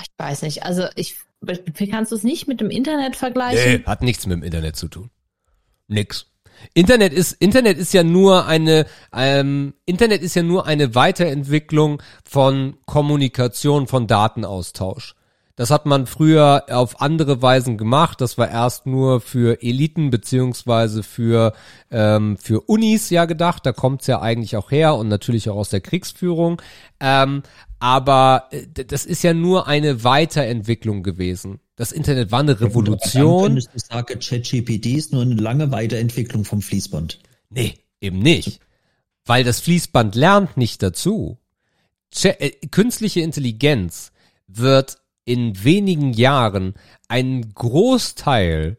Ich 0.00 0.08
weiß 0.16 0.42
nicht. 0.42 0.62
Also 0.62 0.86
ich 0.94 1.16
kannst 1.90 2.12
du 2.12 2.16
es 2.16 2.22
nicht 2.22 2.46
mit 2.46 2.60
dem 2.60 2.70
Internet 2.70 3.16
vergleichen? 3.16 3.84
hat 3.86 4.02
nichts 4.02 4.26
mit 4.26 4.36
dem 4.36 4.42
Internet 4.42 4.76
zu 4.76 4.88
tun. 4.88 5.10
Nix. 5.88 6.26
Internet 6.72 7.12
ist 7.12 7.32
Internet 7.32 7.78
ist 7.78 7.92
ja 7.92 8.04
nur 8.04 8.46
eine 8.46 8.86
ähm, 9.12 9.74
Internet 9.86 10.22
ist 10.22 10.36
ja 10.36 10.42
nur 10.42 10.66
eine 10.66 10.94
Weiterentwicklung 10.94 12.02
von 12.24 12.76
Kommunikation, 12.86 13.86
von 13.86 14.06
Datenaustausch. 14.06 15.14
Das 15.56 15.70
hat 15.70 15.86
man 15.86 16.06
früher 16.06 16.64
auf 16.68 17.00
andere 17.00 17.40
Weisen 17.40 17.78
gemacht. 17.78 18.20
Das 18.20 18.36
war 18.38 18.50
erst 18.50 18.86
nur 18.86 19.20
für 19.20 19.62
Eliten 19.62 20.10
beziehungsweise 20.10 21.04
für 21.04 21.52
ähm, 21.92 22.36
für 22.38 22.62
Unis 22.62 23.08
ja 23.10 23.24
gedacht. 23.24 23.64
Da 23.64 23.72
kommt's 23.72 24.08
ja 24.08 24.20
eigentlich 24.20 24.56
auch 24.56 24.72
her 24.72 24.96
und 24.96 25.06
natürlich 25.06 25.48
auch 25.48 25.56
aus 25.56 25.70
der 25.70 25.80
Kriegsführung. 25.80 26.60
Ähm, 26.98 27.44
aber 27.78 28.48
äh, 28.50 28.84
das 28.84 29.06
ist 29.06 29.22
ja 29.22 29.32
nur 29.32 29.68
eine 29.68 30.02
Weiterentwicklung 30.02 31.04
gewesen. 31.04 31.60
Das 31.76 31.92
Internet 31.92 32.32
war 32.32 32.40
eine 32.40 32.60
Revolution. 32.60 33.44
Könntest 33.44 33.70
du 33.74 33.78
sagen, 33.78 34.18
ChatGPT 34.18 34.86
ist 34.86 35.12
nur 35.12 35.22
eine 35.22 35.34
lange 35.34 35.70
Weiterentwicklung 35.70 36.44
vom 36.44 36.62
Fließband. 36.62 37.20
Nee, 37.50 37.74
eben 38.00 38.18
nicht. 38.18 38.58
Weil 39.24 39.44
das 39.44 39.60
Fließband 39.60 40.16
lernt 40.16 40.56
nicht 40.56 40.82
dazu. 40.82 41.38
Äh, 42.22 42.50
künstliche 42.70 43.20
Intelligenz 43.20 44.10
wird 44.48 44.98
in 45.24 45.64
wenigen 45.64 46.12
Jahren 46.12 46.74
einen 47.08 47.54
Großteil 47.54 48.78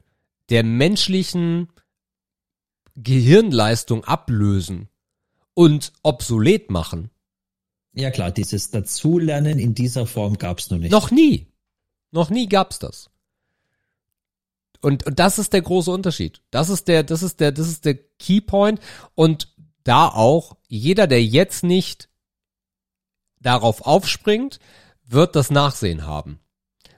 der 0.50 0.64
menschlichen 0.64 1.70
Gehirnleistung 2.96 4.04
ablösen 4.04 4.90
und 5.54 5.92
obsolet 6.04 6.70
machen. 6.70 7.10
Ja 7.94 8.12
klar, 8.12 8.32
dieses 8.32 8.72
Dazulernen 8.72 9.58
in 9.58 9.74
dieser 9.74 10.06
Form 10.06 10.38
gab's 10.38 10.70
noch 10.70 10.78
nicht. 10.78 10.92
Noch 10.92 11.12
nie. 11.12 11.48
Noch 12.12 12.30
nie 12.30 12.48
gab's 12.48 12.80
das. 12.80 13.10
Und, 14.82 15.06
und 15.06 15.18
das 15.18 15.40
ist 15.40 15.54
der 15.54 15.62
große 15.62 15.90
Unterschied. 15.90 16.42
Das 16.52 16.70
ist 16.70 16.88
der, 16.88 17.04
das 17.04 17.24
ist 17.24 17.40
der, 17.40 17.52
das 17.52 17.68
ist 17.68 17.86
der 17.86 17.96
Keypoint. 17.96 18.80
Und 19.16 19.54
da 19.84 20.10
auch 20.10 20.58
jeder, 20.68 21.08
der 21.08 21.24
jetzt 21.24 21.64
nicht 21.64 22.10
darauf 23.40 23.86
aufspringt, 23.86 24.60
wird 25.08 25.36
das 25.36 25.52
Nachsehen 25.52 26.06
haben. 26.06 26.40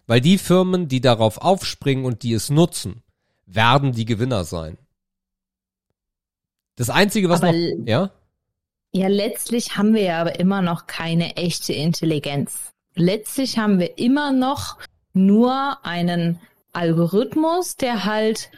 Weil 0.06 0.22
die 0.22 0.38
Firmen, 0.38 0.88
die 0.88 1.02
darauf 1.02 1.40
aufspringen 1.40 2.06
und 2.06 2.24
die 2.24 2.34
es 2.34 2.50
nutzen, 2.50 3.04
werden 3.46 3.92
die 3.92 4.06
Gewinner 4.06 4.44
sein. 4.44 4.78
Das 6.76 6.90
einzige, 6.90 7.30
was 7.30 7.42
Aber 7.42 7.52
noch, 7.52 7.88
ja? 7.88 8.12
Ja, 8.94 9.08
letztlich 9.08 9.78
haben 9.78 9.94
wir 9.94 10.04
ja 10.04 10.22
aber 10.22 10.40
immer 10.40 10.62
noch 10.62 10.88
keine 10.88 11.36
echte 11.36 11.74
Intelligenz. 11.74 12.72
Letztlich 12.96 13.58
haben 13.58 13.80
wir 13.80 13.98
immer 13.98 14.32
noch 14.32 14.78
nur 15.14 15.86
einen 15.86 16.40
Algorithmus, 16.74 17.76
der 17.76 18.06
halt 18.06 18.50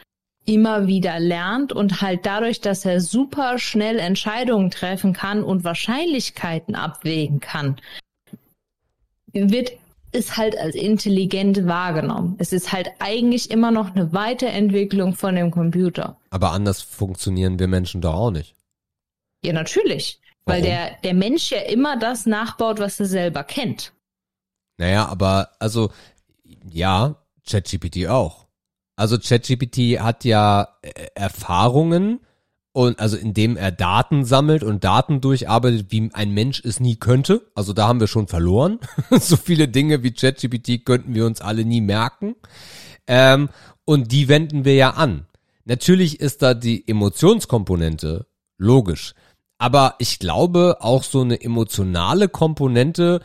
immer 0.46 0.86
wieder 0.86 1.20
lernt 1.20 1.72
und 1.72 2.00
halt 2.00 2.26
dadurch, 2.26 2.60
dass 2.60 2.84
er 2.84 3.00
super 3.00 3.58
schnell 3.58 3.98
Entscheidungen 3.98 4.70
treffen 4.70 5.12
kann 5.12 5.42
und 5.42 5.64
Wahrscheinlichkeiten 5.64 6.74
abwägen 6.74 7.40
kann, 7.40 7.80
wird 9.32 9.72
es 10.12 10.36
halt 10.36 10.58
als 10.58 10.74
intelligent 10.74 11.66
wahrgenommen. 11.66 12.34
Es 12.38 12.52
ist 12.52 12.72
halt 12.72 12.88
eigentlich 12.98 13.50
immer 13.50 13.70
noch 13.70 13.94
eine 13.94 14.12
Weiterentwicklung 14.12 15.14
von 15.14 15.36
dem 15.36 15.50
Computer. 15.50 16.16
Aber 16.30 16.50
anders 16.50 16.82
funktionieren 16.82 17.58
wir 17.58 17.68
Menschen 17.68 18.00
doch 18.00 18.14
auch 18.14 18.30
nicht. 18.30 18.56
Ja, 19.44 19.52
natürlich. 19.52 20.20
Weil 20.44 20.62
Warum? 20.62 20.70
der, 20.70 20.90
der 21.04 21.14
Mensch 21.14 21.52
ja 21.52 21.60
immer 21.60 21.96
das 21.98 22.26
nachbaut, 22.26 22.78
was 22.80 22.98
er 22.98 23.06
selber 23.06 23.44
kennt. 23.44 23.92
Naja, 24.78 25.06
aber 25.06 25.50
also 25.58 25.90
ja, 26.68 27.16
ChatGPT 27.48 28.08
auch. 28.08 28.46
Also 28.96 29.18
ChatGPT 29.18 30.00
hat 30.00 30.24
ja 30.24 30.76
äh, 30.82 31.06
Erfahrungen 31.14 32.20
und 32.72 33.00
also 33.00 33.16
indem 33.16 33.56
er 33.56 33.72
Daten 33.72 34.24
sammelt 34.24 34.62
und 34.62 34.84
Daten 34.84 35.20
durcharbeitet, 35.20 35.86
wie 35.90 36.10
ein 36.12 36.32
Mensch 36.32 36.62
es 36.64 36.78
nie 36.78 36.96
könnte. 36.96 37.50
Also 37.54 37.72
da 37.72 37.88
haben 37.88 38.00
wir 38.00 38.06
schon 38.06 38.28
verloren. 38.28 38.78
so 39.10 39.36
viele 39.36 39.68
Dinge 39.68 40.02
wie 40.02 40.12
ChatGPT 40.12 40.84
könnten 40.84 41.14
wir 41.14 41.26
uns 41.26 41.40
alle 41.40 41.64
nie 41.64 41.80
merken. 41.80 42.36
Ähm, 43.06 43.48
und 43.84 44.12
die 44.12 44.28
wenden 44.28 44.64
wir 44.64 44.74
ja 44.74 44.90
an. 44.90 45.26
Natürlich 45.64 46.20
ist 46.20 46.42
da 46.42 46.54
die 46.54 46.86
Emotionskomponente 46.86 48.26
logisch. 48.56 49.14
Aber 49.58 49.96
ich 49.98 50.18
glaube, 50.18 50.78
auch 50.80 51.02
so 51.02 51.20
eine 51.20 51.40
emotionale 51.42 52.28
Komponente 52.28 53.20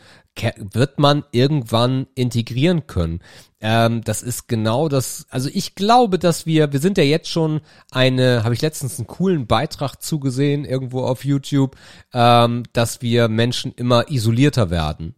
wird 0.56 0.98
man 0.98 1.24
irgendwann 1.32 2.06
integrieren 2.14 2.86
können. 2.86 3.20
Ähm, 3.60 4.02
das 4.02 4.22
ist 4.22 4.48
genau 4.48 4.88
das, 4.88 5.26
also 5.30 5.48
ich 5.52 5.74
glaube, 5.74 6.18
dass 6.18 6.46
wir, 6.46 6.72
wir 6.72 6.80
sind 6.80 6.98
ja 6.98 7.04
jetzt 7.04 7.28
schon 7.28 7.60
eine, 7.90 8.44
habe 8.44 8.54
ich 8.54 8.62
letztens 8.62 8.98
einen 8.98 9.06
coolen 9.06 9.46
Beitrag 9.46 10.02
zugesehen, 10.02 10.64
irgendwo 10.64 11.04
auf 11.04 11.24
YouTube, 11.24 11.76
ähm, 12.12 12.64
dass 12.72 13.02
wir 13.02 13.28
Menschen 13.28 13.72
immer 13.72 14.10
isolierter 14.10 14.70
werden. 14.70 15.14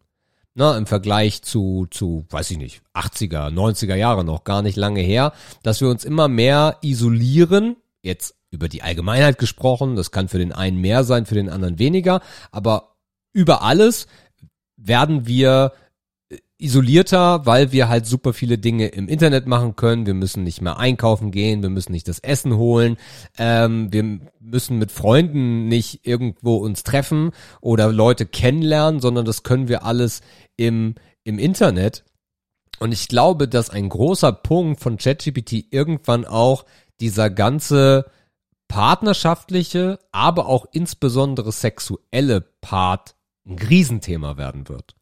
Na, 0.54 0.76
im 0.76 0.86
Vergleich 0.86 1.42
zu, 1.42 1.86
zu, 1.90 2.26
weiß 2.30 2.50
ich 2.50 2.58
nicht, 2.58 2.82
80er, 2.92 3.52
90er 3.52 3.94
Jahre 3.94 4.24
noch 4.24 4.42
gar 4.42 4.62
nicht 4.62 4.76
lange 4.76 5.00
her, 5.00 5.32
dass 5.62 5.80
wir 5.80 5.88
uns 5.88 6.04
immer 6.04 6.26
mehr 6.26 6.78
isolieren, 6.82 7.76
jetzt 8.02 8.34
über 8.50 8.68
die 8.68 8.82
Allgemeinheit 8.82 9.38
gesprochen, 9.38 9.94
das 9.94 10.10
kann 10.10 10.28
für 10.28 10.38
den 10.38 10.52
einen 10.52 10.80
mehr 10.80 11.04
sein, 11.04 11.26
für 11.26 11.34
den 11.34 11.48
anderen 11.48 11.78
weniger, 11.78 12.20
aber 12.50 12.96
über 13.32 13.62
alles 13.62 14.08
werden 14.78 15.26
wir 15.26 15.72
äh, 16.30 16.38
isolierter, 16.56 17.44
weil 17.44 17.72
wir 17.72 17.88
halt 17.88 18.06
super 18.06 18.32
viele 18.32 18.56
Dinge 18.56 18.86
im 18.86 19.08
Internet 19.08 19.46
machen 19.46 19.76
können. 19.76 20.06
Wir 20.06 20.14
müssen 20.14 20.44
nicht 20.44 20.62
mehr 20.62 20.78
einkaufen 20.78 21.30
gehen, 21.30 21.62
wir 21.62 21.68
müssen 21.68 21.92
nicht 21.92 22.08
das 22.08 22.20
Essen 22.20 22.56
holen, 22.56 22.96
ähm, 23.36 23.92
wir 23.92 24.20
müssen 24.40 24.78
mit 24.78 24.90
Freunden 24.90 25.68
nicht 25.68 26.06
irgendwo 26.06 26.56
uns 26.56 26.84
treffen 26.84 27.32
oder 27.60 27.92
Leute 27.92 28.24
kennenlernen, 28.24 29.00
sondern 29.00 29.26
das 29.26 29.42
können 29.42 29.68
wir 29.68 29.84
alles 29.84 30.22
im, 30.56 30.94
im 31.24 31.38
Internet. 31.38 32.04
Und 32.78 32.92
ich 32.92 33.08
glaube, 33.08 33.48
dass 33.48 33.70
ein 33.70 33.88
großer 33.88 34.32
Punkt 34.32 34.80
von 34.80 34.96
ChatGPT 34.96 35.66
irgendwann 35.72 36.24
auch 36.24 36.64
dieser 37.00 37.28
ganze 37.28 38.06
partnerschaftliche, 38.68 39.98
aber 40.12 40.46
auch 40.46 40.66
insbesondere 40.72 41.52
sexuelle 41.52 42.42
Part 42.60 43.14
ein 43.48 43.58
Riesenthema 43.58 44.36
werden 44.36 44.68
wird. 44.68 44.94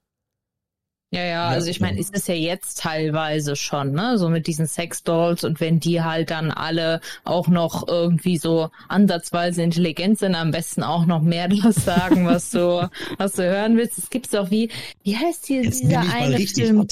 Ja, 1.13 1.25
ja, 1.25 1.49
also 1.49 1.71
ich 1.71 1.81
meine, 1.81 2.01
ist 2.01 2.15
es 2.17 2.27
ja 2.27 2.35
jetzt 2.35 2.81
teilweise 2.81 3.55
schon, 3.55 3.93
ne? 3.93 4.19
So 4.19 4.29
mit 4.29 4.49
diesen 4.49 4.67
Sexdolls 4.67 5.45
und 5.45 5.61
wenn 5.61 5.79
die 5.79 6.03
halt 6.03 6.31
dann 6.31 6.51
alle 6.51 7.01
auch 7.23 7.47
noch 7.47 7.87
irgendwie 7.87 8.39
so 8.39 8.71
ansatzweise 8.89 9.63
intelligent 9.63 10.19
sind, 10.19 10.35
am 10.35 10.51
besten 10.51 10.83
auch 10.83 11.07
noch 11.07 11.23
mehr 11.23 11.49
das 11.63 11.77
sagen, 11.77 12.27
was 12.27 12.51
du, 12.51 12.91
was 13.19 13.33
du 13.35 13.45
hören 13.45 13.77
willst. 13.77 13.99
Es 13.99 14.11
gibt 14.11 14.35
auch 14.37 14.51
wie, 14.51 14.69
wie 15.05 15.17
heißt 15.17 15.47
hier 15.47 15.63
Jetzt 15.63 15.85
dieser 15.85 16.01
eine 16.01 16.39
Film? 16.39 16.89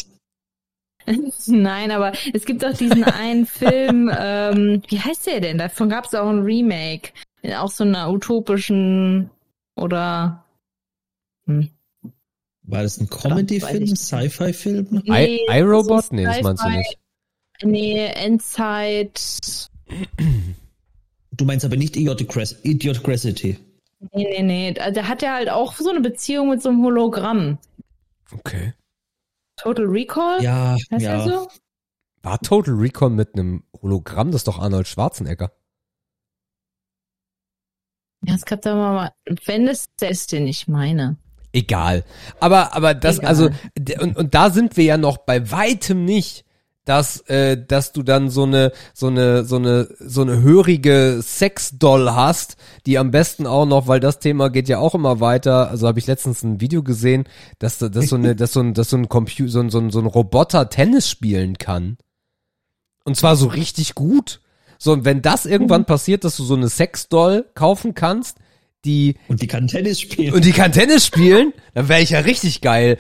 Nein, 1.47 1.91
aber 1.91 2.13
es 2.33 2.45
gibt 2.45 2.65
auch 2.65 2.73
diesen 2.73 3.05
einen 3.05 3.47
Film, 3.47 4.11
ähm, 4.17 4.83
wie 4.89 5.01
heißt 5.01 5.27
der 5.27 5.41
denn? 5.41 5.59
Davon 5.59 5.89
gab 5.89 6.05
es 6.05 6.15
auch 6.15 6.29
ein 6.29 6.43
Remake. 6.43 7.11
In 7.43 7.53
auch 7.55 7.71
so 7.71 7.85
einer 7.85 8.11
utopischen 8.11 9.29
oder 9.77 10.44
hm. 11.47 11.71
War 12.67 12.83
das 12.83 12.99
ein 12.99 13.09
Comedy-Film. 13.09 13.95
Sci-Fi-Film? 13.95 15.03
I, 15.07 15.41
iRobot? 15.51 16.13
Nee, 16.13 16.25
das 16.25 16.41
meinst 16.41 16.65
du 16.65 16.71
nicht. 16.71 16.99
Nee, 17.63 18.07
Endzeit. 18.07 19.69
Du 21.31 21.45
meinst 21.45 21.65
aber 21.65 21.77
nicht 21.77 21.97
Idiocracy. 21.97 23.59
Nee, 24.13 24.43
nee, 24.43 24.43
nee. 24.43 24.81
Also 24.81 24.95
der 24.95 25.09
hat 25.09 25.23
ja 25.23 25.35
halt 25.35 25.51
auch 25.51 25.75
so 25.75 25.91
eine 25.91 26.01
Beziehung 26.01 26.49
mit 26.51 26.63
so 26.63 26.71
einem 26.71 26.83
Hologramm. 26.83 27.59
Okay. 28.33 28.73
Total 29.57 29.85
Recall? 29.85 30.43
Ja, 30.43 30.77
Heißt 30.91 31.05
ja. 31.05 31.25
so? 31.25 31.49
War 32.23 32.41
Total 32.41 32.75
Recall 32.75 33.11
mit 33.11 33.35
einem 33.35 33.65
Hologramm? 33.83 34.33
Das 34.33 34.41
ist 34.41 34.49
doch 34.49 34.59
Arnold 34.59 34.89
Schwarzenegger. 34.89 35.53
Ja, 38.27 38.35
es 38.35 38.47
gab 38.47 38.63
da 38.63 38.75
mal, 38.75 39.13
wenn 39.45 39.69
es 39.69 39.87
der 40.01 40.11
ist, 40.11 40.33
den 40.33 40.47
ich 40.47 40.67
meine. 40.67 41.19
Egal. 41.55 42.05
Aber, 42.41 42.75
aber 42.77 42.93
das, 42.95 43.19
Egal. 43.19 43.29
also, 43.29 43.49
und, 44.01 44.17
und 44.17 44.35
da 44.35 44.51
sind 44.51 44.77
wir 44.77 44.85
ja 44.85 44.97
noch 44.99 45.19
bei 45.19 45.51
weitem 45.51 46.05
nicht, 46.05 46.45
dass, 46.85 47.21
äh, 47.29 47.57
dass 47.57 47.93
du 47.93 48.03
dann 48.03 48.29
so 48.29 48.43
eine, 48.43 48.73
so 48.93 49.07
eine, 49.07 49.45
so 49.45 49.57
eine, 49.57 49.89
so 50.01 50.21
eine 50.21 50.43
hörige 50.43 51.21
Sexdoll 51.23 52.11
hast, 52.11 52.57
die 52.85 52.99
am 52.99 53.11
besten 53.11 53.47
auch 53.47 53.65
noch, 53.65 53.87
weil 53.87 54.01
das 54.01 54.19
Thema 54.19 54.51
geht 54.51 54.69
ja 54.69 54.79
auch 54.81 54.95
immer 54.95 55.19
weiter, 55.21 55.71
also 55.71 55.87
habe 55.89 55.99
ich 55.99 56.07
letztens 56.07 56.43
ein 56.43 56.61
Video 56.61 56.83
gesehen, 56.83 57.25
dass, 57.59 57.79
da- 57.79 57.89
dass 57.89 58.09
so 58.09 58.17
eine, 58.17 58.37
dass 58.37 58.53
so 58.53 58.61
ein, 58.61 58.75
dass 58.75 58.91
so 58.91 58.99
ein 58.99 59.09
Computer, 59.09 59.49
so 59.51 59.61
ein, 59.61 59.71
so 59.71 59.79
ein, 59.79 59.91
so 59.91 60.01
ein 60.01 60.07
Roboter 60.07 60.69
Tennis 60.69 61.09
spielen 61.09 61.57
kann. 61.57 61.97
Und 63.05 63.17
zwar 63.17 63.37
so 63.37 63.47
richtig 63.47 63.95
gut. 63.95 64.41
So, 64.79 64.93
und 64.93 65.05
wenn 65.07 65.23
das 65.23 65.47
irgendwann 65.47 65.87
passiert, 65.87 66.25
dass 66.25 66.37
du 66.37 66.45
so 66.45 66.55
eine 66.55 66.69
Sexdoll 66.69 67.47
kaufen 67.55 67.95
kannst, 67.95 68.39
die 68.85 69.17
Und 69.29 69.43
die 69.43 69.47
kann 69.47 69.67
Tennis 69.67 70.01
spielen. 70.01 70.35
und 70.35 70.45
die 70.45 70.53
kann 70.53 70.73
Tennis 70.73 71.07
spielen, 71.07 71.53
dann 71.75 71.89
wäre 71.89 72.03
ich 72.03 72.11
ja 72.11 72.21
richtig 72.21 72.61
geil. 72.61 72.99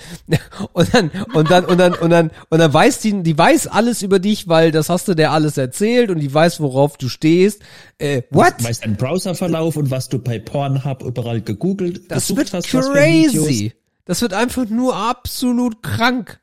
Und 0.72 0.94
dann 0.94 1.10
und 1.34 1.50
dann 1.50 1.64
und 1.64 1.78
dann 1.78 1.94
und 1.94 2.10
dann 2.10 2.30
und 2.48 2.58
dann 2.58 2.72
weiß 2.72 3.00
die 3.00 3.22
die 3.22 3.36
weiß 3.36 3.66
alles 3.66 4.02
über 4.02 4.18
dich, 4.18 4.48
weil 4.48 4.70
das 4.70 4.88
hast 4.88 5.08
du 5.08 5.14
der 5.14 5.32
alles 5.32 5.56
erzählt 5.56 6.10
und 6.10 6.20
die 6.20 6.32
weiß 6.32 6.60
worauf 6.60 6.96
du 6.96 7.08
stehst. 7.08 7.62
Äh, 7.98 8.22
what? 8.30 8.54
Du 8.58 8.64
weißt 8.64 8.84
deinen 8.84 8.96
Browserverlauf 8.96 9.76
und 9.76 9.90
was 9.90 10.08
du 10.08 10.18
bei 10.18 10.38
Pornhub 10.38 11.02
überall 11.02 11.40
gegoogelt 11.40 12.10
Das 12.10 12.34
wird 12.34 12.52
hast, 12.52 12.68
crazy. 12.68 13.72
Das 14.04 14.20
wird 14.20 14.34
einfach 14.34 14.68
nur 14.68 14.94
absolut 14.96 15.82
krank. 15.82 16.40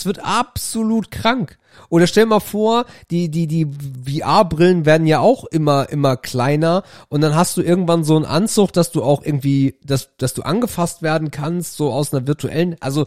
Es 0.00 0.06
wird 0.06 0.24
absolut 0.24 1.10
krank. 1.10 1.58
Oder 1.90 2.06
stell 2.06 2.24
mal 2.24 2.40
vor, 2.40 2.86
die, 3.10 3.30
die, 3.30 3.46
die 3.46 3.66
VR-Brillen 3.66 4.86
werden 4.86 5.06
ja 5.06 5.20
auch 5.20 5.44
immer, 5.44 5.90
immer 5.90 6.16
kleiner 6.16 6.84
und 7.08 7.20
dann 7.20 7.34
hast 7.34 7.56
du 7.56 7.62
irgendwann 7.62 8.02
so 8.02 8.16
einen 8.16 8.24
Anzug, 8.24 8.72
dass 8.72 8.92
du 8.92 9.02
auch 9.02 9.22
irgendwie, 9.22 9.76
dass, 9.84 10.10
dass 10.16 10.32
du 10.32 10.42
angefasst 10.42 11.02
werden 11.02 11.30
kannst, 11.30 11.76
so 11.76 11.92
aus 11.92 12.14
einer 12.14 12.26
virtuellen, 12.26 12.76
also, 12.80 13.04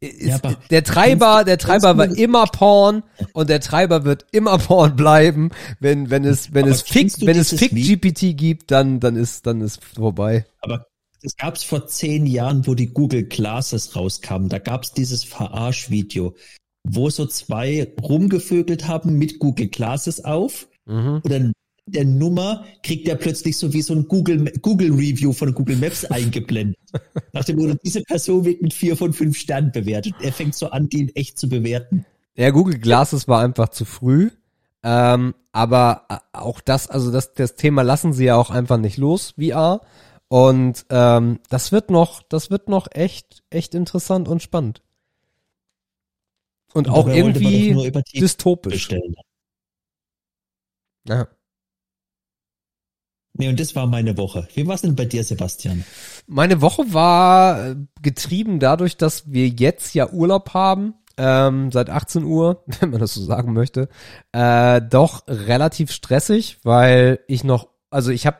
Ja, 0.00 0.38
der 0.70 0.82
Treiber, 0.82 1.44
der 1.44 1.58
Treiber 1.58 1.96
war 1.96 2.06
immer 2.06 2.46
Porn 2.46 3.04
und 3.32 3.48
der 3.48 3.60
Treiber 3.60 4.04
wird 4.04 4.26
immer 4.32 4.58
Porn 4.58 4.96
bleiben. 4.96 5.50
Wenn, 5.78 6.10
wenn 6.10 6.24
es, 6.24 6.52
wenn 6.52 6.64
Aber 6.64 6.72
es 6.72 6.82
Fick, 6.82 7.14
wenn 7.20 7.38
es 7.38 7.50
Fick? 7.50 7.72
GPT 7.72 8.36
gibt, 8.36 8.70
dann, 8.70 9.00
dann 9.00 9.16
ist, 9.16 9.46
dann 9.46 9.60
ist 9.60 9.82
vorbei. 9.84 10.44
Aber 10.60 10.86
das 11.24 11.36
gab's 11.36 11.64
vor 11.64 11.86
zehn 11.86 12.26
Jahren, 12.26 12.66
wo 12.66 12.74
die 12.74 12.88
Google 12.92 13.24
Glasses 13.24 13.96
rauskamen. 13.96 14.48
Da 14.48 14.58
gab's 14.58 14.92
dieses 14.92 15.24
Verarsch-Video, 15.24 16.34
wo 16.84 17.10
so 17.10 17.26
zwei 17.26 17.92
rumgevögelt 18.02 18.86
haben 18.86 19.18
mit 19.18 19.38
Google 19.38 19.68
Glasses 19.68 20.24
auf 20.24 20.68
Mhm. 20.86 21.20
und 21.24 21.30
dann 21.32 21.52
der 21.86 22.04
Nummer 22.04 22.64
kriegt 22.82 23.08
er 23.08 23.16
plötzlich 23.16 23.56
so 23.58 23.72
wie 23.72 23.82
so 23.82 23.94
ein 23.94 24.06
Google, 24.08 24.52
Google 24.62 24.92
Review 24.92 25.32
von 25.32 25.52
Google 25.54 25.76
Maps 25.76 26.04
eingeblendet. 26.10 26.76
Nach 27.32 27.44
dem 27.44 27.56
Motto, 27.56 27.76
diese 27.84 28.02
Person 28.02 28.44
wird 28.44 28.62
mit 28.62 28.72
vier 28.72 28.96
von 28.96 29.12
fünf 29.12 29.36
Sternen 29.36 29.72
bewertet. 29.72 30.14
Er 30.20 30.32
fängt 30.32 30.54
so 30.54 30.70
an, 30.70 30.88
die 30.88 31.00
in 31.00 31.08
echt 31.16 31.38
zu 31.38 31.48
bewerten. 31.48 32.04
Ja, 32.36 32.50
Google 32.50 32.78
Glasses 32.78 33.28
war 33.28 33.42
einfach 33.42 33.68
zu 33.70 33.84
früh. 33.84 34.30
Ähm, 34.82 35.34
aber 35.52 36.02
äh, 36.10 36.16
auch 36.32 36.60
das, 36.60 36.88
also 36.88 37.10
das, 37.10 37.32
das 37.34 37.54
Thema 37.54 37.82
lassen 37.82 38.12
sie 38.12 38.24
ja 38.26 38.36
auch 38.36 38.50
einfach 38.50 38.76
nicht 38.78 38.96
los, 38.98 39.34
VR. 39.38 39.80
Und 40.34 40.84
ähm, 40.90 41.38
das 41.48 41.70
wird 41.70 41.90
noch, 41.90 42.20
das 42.24 42.50
wird 42.50 42.68
noch 42.68 42.88
echt, 42.90 43.44
echt 43.50 43.72
interessant 43.72 44.26
und 44.26 44.42
spannend. 44.42 44.82
Und, 46.72 46.88
Und 46.88 46.92
auch 46.92 47.06
irgendwie 47.06 47.92
dystopisch. 48.16 48.72
bestellen. 48.72 49.14
Ja. 51.06 51.28
Nee, 53.34 53.48
und 53.48 53.60
das 53.60 53.76
war 53.76 53.86
meine 53.86 54.16
Woche. 54.16 54.48
Wie 54.54 54.66
war's 54.66 54.82
denn 54.82 54.96
bei 54.96 55.04
dir, 55.04 55.22
Sebastian? 55.22 55.84
Meine 56.26 56.60
Woche 56.60 56.92
war 56.92 57.68
äh, 57.68 57.76
getrieben 58.02 58.58
dadurch, 58.58 58.96
dass 58.96 59.30
wir 59.30 59.46
jetzt 59.46 59.94
ja 59.94 60.10
Urlaub 60.10 60.52
haben, 60.52 60.94
ähm, 61.16 61.70
seit 61.70 61.90
18 61.90 62.24
Uhr, 62.24 62.64
wenn 62.80 62.90
man 62.90 62.98
das 62.98 63.14
so 63.14 63.22
sagen 63.22 63.52
möchte, 63.52 63.88
äh, 64.32 64.82
doch 64.82 65.28
relativ 65.28 65.92
stressig, 65.92 66.58
weil 66.64 67.20
ich 67.28 67.44
noch, 67.44 67.68
also 67.88 68.10
ich 68.10 68.26
habe 68.26 68.38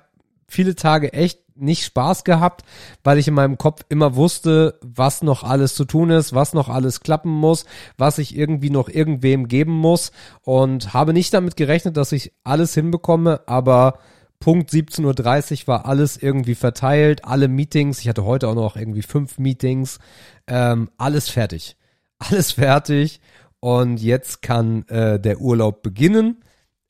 viele 0.49 0.75
Tage 0.75 1.13
echt 1.13 1.44
nicht 1.55 1.85
Spaß 1.85 2.25
gehabt, 2.25 2.65
weil 3.03 3.19
ich 3.19 3.29
in 3.29 3.35
meinem 3.35 3.59
Kopf 3.59 3.85
immer 3.89 4.17
wusste, 4.17 4.79
was 4.83 5.23
noch 5.23 5.45
alles 5.45 5.75
zu 5.75 5.85
tun 5.85 6.11
ist, 6.11 6.35
was 6.35 6.53
noch 6.53 6.69
alles 6.69 7.01
klappen 7.01 7.31
muss, 7.31 7.65
was 7.97 8.19
ich 8.19 8.37
irgendwie 8.37 8.71
noch 8.71 8.89
irgendwem 8.89 9.49
geben 9.49 9.73
muss 9.73 10.13
und 10.43 10.95
habe 10.95 11.13
nicht 11.13 11.33
damit 11.33 11.57
gerechnet, 11.57 11.97
dass 11.97 12.13
ich 12.13 12.33
alles 12.43 12.75
hinbekomme, 12.75 13.43
aber 13.47 13.99
Punkt 14.41 14.71
17.30 14.71 15.63
Uhr 15.63 15.69
war 15.69 15.87
alles 15.87 16.17
irgendwie 16.17 16.55
verteilt, 16.55 17.25
alle 17.25 17.49
Meetings, 17.49 18.01
ich 18.01 18.09
hatte 18.09 18.25
heute 18.25 18.49
auch 18.49 18.55
noch 18.55 18.77
irgendwie 18.77 19.03
fünf 19.03 19.39
Meetings, 19.39 19.99
ähm, 20.47 20.91
alles 20.99 21.29
fertig. 21.29 21.77
Alles 22.19 22.53
fertig 22.53 23.21
und 23.59 23.97
jetzt 24.01 24.41
kann 24.41 24.87
äh, 24.89 25.19
der 25.19 25.41
Urlaub 25.41 25.83
beginnen. 25.83 26.43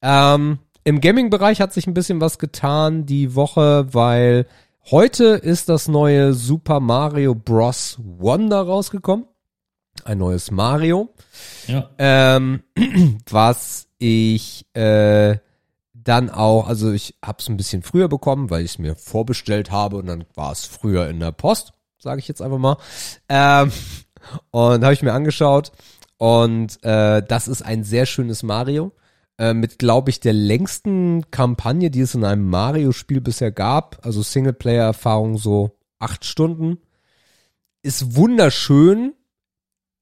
Ähm, 0.03 0.59
Im 0.87 1.01
Gaming-Bereich 1.01 1.63
hat 1.63 1.73
sich 1.73 1.87
ein 1.87 1.95
bisschen 1.95 2.21
was 2.21 2.39
getan 2.39 3.07
die 3.07 3.35
Woche, 3.35 3.95
weil 3.95 4.47
heute 4.91 5.25
ist 5.25 5.71
das 5.71 5.89
neue 5.89 6.35
Super 6.35 6.79
Mario 6.79 7.35
Bros. 7.35 7.97
Wonder 8.03 8.61
rausgekommen. 8.61 9.25
Ein 10.05 10.19
neues 10.19 10.51
Mario 10.51 11.09
Ja. 11.67 11.89
ähm, 11.97 12.65
was 13.31 13.89
ich 13.97 14.67
äh, 14.75 15.39
dann 15.95 16.29
auch, 16.29 16.69
also 16.69 16.93
ich 16.93 17.17
habe 17.25 17.39
es 17.41 17.49
ein 17.49 17.57
bisschen 17.57 17.83
früher 17.83 18.09
bekommen, 18.09 18.51
weil 18.51 18.63
ich 18.63 18.73
es 18.73 18.79
mir 18.79 18.95
vorbestellt 18.95 19.71
habe 19.71 19.97
und 19.97 20.05
dann 20.07 20.25
war 20.35 20.53
es 20.53 20.67
früher 20.67 21.09
in 21.09 21.19
der 21.19 21.33
Post, 21.33 21.73
sage 21.97 22.19
ich 22.19 22.29
jetzt 22.29 22.43
einfach 22.43 22.59
mal. 22.59 22.77
Ähm, 23.31 23.73
und 24.51 24.85
habe 24.85 24.93
ich 24.93 25.03
mir 25.03 25.15
angeschaut 25.15 25.73
und 26.19 26.85
äh, 26.85 27.23
das 27.27 27.49
ist 27.49 27.63
ein 27.63 27.85
sehr 27.85 28.05
schönes 28.05 28.43
Mario 28.43 28.93
äh, 29.39 29.55
mit, 29.55 29.79
glaube 29.79 30.11
ich, 30.11 30.21
der 30.21 30.33
längsten 30.33 31.31
Kampagne, 31.31 31.91
die 31.91 32.01
es 32.01 32.15
in 32.15 32.25
einem 32.25 32.49
Mario-Spiel 32.49 33.21
bisher 33.21 33.51
gab. 33.51 34.05
Also 34.05 34.23
Singleplayer-Erfahrung 34.23 35.39
so 35.39 35.77
acht 35.99 36.25
Stunden. 36.25 36.79
Ist 37.83 38.17
wunderschön, 38.17 39.15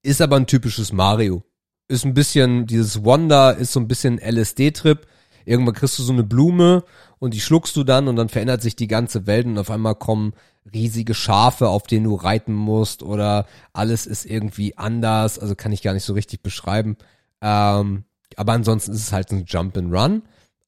ist 0.03 0.21
aber 0.21 0.37
ein 0.37 0.47
typisches 0.47 0.93
Mario. 0.93 1.43
Ist 1.89 2.05
ein 2.05 2.15
bisschen, 2.15 2.67
dieses 2.67 3.05
Wonder 3.05 3.57
ist 3.57 3.73
so 3.73 3.81
ein 3.81 3.89
bisschen 3.89 4.19
LSD-Trip. 4.19 5.07
Irgendwann 5.45 5.75
kriegst 5.75 5.99
du 5.99 6.03
so 6.03 6.13
eine 6.13 6.23
Blume 6.23 6.85
und 7.19 7.35
die 7.35 7.41
schluckst 7.41 7.75
du 7.77 7.85
dann 7.85 8.09
und 8.09 8.17
dann 8.17 8.29
verändert 8.29 8.63
sich 8.63 8.77
die 8.77 8.87
ganze 8.87 9.27
Welt 9.27 9.47
und 9.47 9.59
auf 9.59 9.71
einmal 9.71 9.97
kommen 9.97 10.35
riesige 10.73 11.15
Schafe, 11.15 11.69
auf 11.69 11.85
denen 11.85 12.05
du 12.05 12.15
reiten 12.15 12.55
musst 12.55 13.03
oder 13.03 13.47
alles 13.73 14.07
ist 14.07 14.25
irgendwie 14.25 14.79
anders. 14.79 15.39
Also 15.39 15.57
kann 15.57 15.73
ich 15.73 15.83
gar 15.83 15.95
nicht 15.95 16.05
so 16.05 16.13
richtig 16.13 16.43
beschreiben. 16.43 16.97
Ähm, 17.41 18.05
aber 18.39 18.53
ansonsten 18.53 18.93
ist 18.93 19.03
es 19.03 19.13
halt 19.13 19.31
ein 19.33 19.45
Jump 19.47 19.77
and 19.77 19.93
Run, 19.93 20.23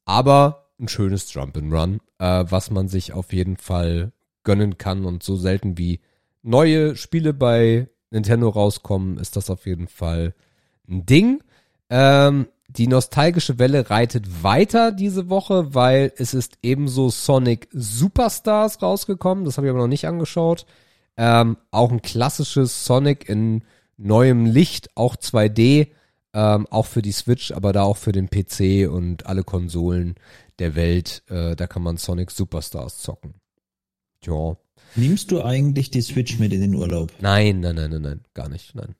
aber 0.04 0.66
ein 0.78 0.88
schönes 0.88 1.32
Jump 1.32 1.56
and 1.56 1.72
Run, 1.72 2.00
äh, 2.18 2.44
was 2.48 2.70
man 2.70 2.88
sich 2.88 3.12
auf 3.12 3.32
jeden 3.32 3.56
Fall 3.56 4.12
gönnen 4.42 4.78
kann 4.78 5.04
und 5.04 5.22
so 5.22 5.36
selten 5.36 5.78
wie 5.78 6.00
neue 6.42 6.96
Spiele 6.96 7.32
bei 7.32 7.88
Nintendo 8.10 8.48
rauskommen, 8.48 9.18
ist 9.18 9.36
das 9.36 9.50
auf 9.50 9.66
jeden 9.66 9.88
Fall 9.88 10.34
ein 10.88 11.06
Ding. 11.06 11.42
Ähm, 11.90 12.46
die 12.68 12.86
nostalgische 12.86 13.58
Welle 13.58 13.90
reitet 13.90 14.42
weiter 14.42 14.90
diese 14.92 15.30
Woche, 15.30 15.74
weil 15.74 16.12
es 16.16 16.34
ist 16.34 16.58
ebenso 16.62 17.10
Sonic 17.10 17.68
Superstars 17.72 18.82
rausgekommen. 18.82 19.44
Das 19.44 19.56
habe 19.56 19.66
ich 19.66 19.70
aber 19.70 19.80
noch 19.80 19.88
nicht 19.88 20.06
angeschaut. 20.06 20.66
Ähm, 21.16 21.56
auch 21.70 21.92
ein 21.92 22.02
klassisches 22.02 22.84
Sonic 22.84 23.28
in 23.28 23.62
neuem 23.96 24.46
Licht, 24.46 24.90
auch 24.96 25.16
2D, 25.16 25.88
ähm, 26.34 26.66
auch 26.68 26.86
für 26.86 27.00
die 27.00 27.12
Switch, 27.12 27.52
aber 27.52 27.72
da 27.72 27.84
auch 27.84 27.96
für 27.96 28.12
den 28.12 28.28
PC 28.28 28.90
und 28.90 29.26
alle 29.26 29.44
Konsolen 29.44 30.16
der 30.58 30.74
Welt. 30.74 31.22
Äh, 31.28 31.54
da 31.54 31.66
kann 31.66 31.82
man 31.82 31.96
Sonic 31.96 32.30
Superstars 32.30 32.98
zocken. 32.98 33.34
Ja. 34.24 34.56
Nimmst 34.96 35.30
du 35.30 35.42
eigentlich 35.42 35.90
die 35.90 36.02
Switch 36.02 36.38
mit 36.38 36.52
in 36.52 36.60
den 36.60 36.74
Urlaub? 36.74 37.12
Nein, 37.20 37.60
nein, 37.60 37.76
nein, 37.76 37.90
nein, 37.90 38.02
nein, 38.02 38.20
gar 38.34 38.48
nicht. 38.48 38.74
Nein. 38.74 38.94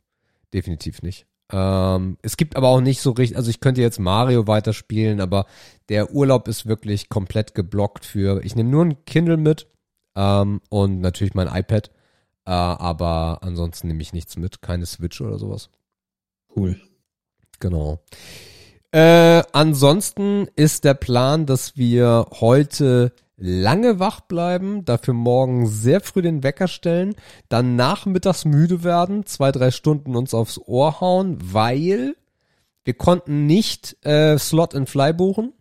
Definitiv 0.52 1.02
nicht. 1.02 1.26
Ähm, 1.52 2.16
es 2.22 2.36
gibt 2.36 2.56
aber 2.56 2.68
auch 2.68 2.80
nicht 2.80 3.00
so 3.00 3.10
richtig, 3.10 3.36
also 3.36 3.50
ich 3.50 3.60
könnte 3.60 3.82
jetzt 3.82 3.98
Mario 3.98 4.46
weiterspielen, 4.46 5.20
aber 5.20 5.46
der 5.88 6.12
Urlaub 6.14 6.48
ist 6.48 6.66
wirklich 6.66 7.08
komplett 7.08 7.54
geblockt 7.54 8.04
für, 8.04 8.42
ich 8.42 8.56
nehme 8.56 8.70
nur 8.70 8.84
ein 8.84 9.04
Kindle 9.04 9.36
mit 9.36 9.66
ähm, 10.16 10.62
und 10.70 11.00
natürlich 11.00 11.34
mein 11.34 11.48
iPad, 11.48 11.88
äh, 12.46 12.50
aber 12.50 13.40
ansonsten 13.42 13.88
nehme 13.88 14.00
ich 14.00 14.14
nichts 14.14 14.38
mit, 14.38 14.62
keine 14.62 14.86
Switch 14.86 15.20
oder 15.20 15.38
sowas. 15.38 15.68
Cool. 16.56 16.80
Genau. 17.60 18.00
Äh, 18.92 19.42
ansonsten 19.52 20.48
ist 20.54 20.84
der 20.84 20.94
Plan, 20.94 21.46
dass 21.46 21.76
wir 21.76 22.26
heute 22.40 23.12
lange 23.36 23.98
wach 23.98 24.20
bleiben, 24.20 24.84
dafür 24.84 25.14
morgen 25.14 25.66
sehr 25.66 26.00
früh 26.00 26.22
den 26.22 26.42
Wecker 26.42 26.68
stellen, 26.68 27.16
dann 27.48 27.76
nachmittags 27.76 28.44
müde 28.44 28.84
werden, 28.84 29.26
zwei, 29.26 29.50
drei 29.50 29.70
Stunden 29.70 30.14
uns 30.14 30.34
aufs 30.34 30.58
Ohr 30.58 31.00
hauen, 31.00 31.38
weil 31.40 32.14
wir 32.84 32.94
konnten 32.94 33.46
nicht 33.46 33.96
äh, 34.06 34.38
Slot 34.38 34.74
and 34.74 34.88
Fly 34.88 35.12
buchen. 35.12 35.52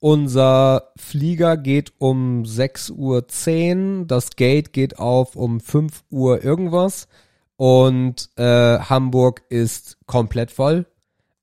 Unser 0.00 0.90
Flieger 0.96 1.56
geht 1.56 1.92
um 1.98 2.42
6.10 2.42 2.90
Uhr, 4.00 4.06
das 4.06 4.30
Gate 4.30 4.72
geht 4.72 4.98
auf 4.98 5.36
um 5.36 5.60
5 5.60 6.02
Uhr 6.10 6.42
irgendwas 6.42 7.06
und 7.56 8.30
äh, 8.36 8.80
Hamburg 8.80 9.42
ist 9.48 9.98
komplett 10.06 10.50
voll. 10.50 10.86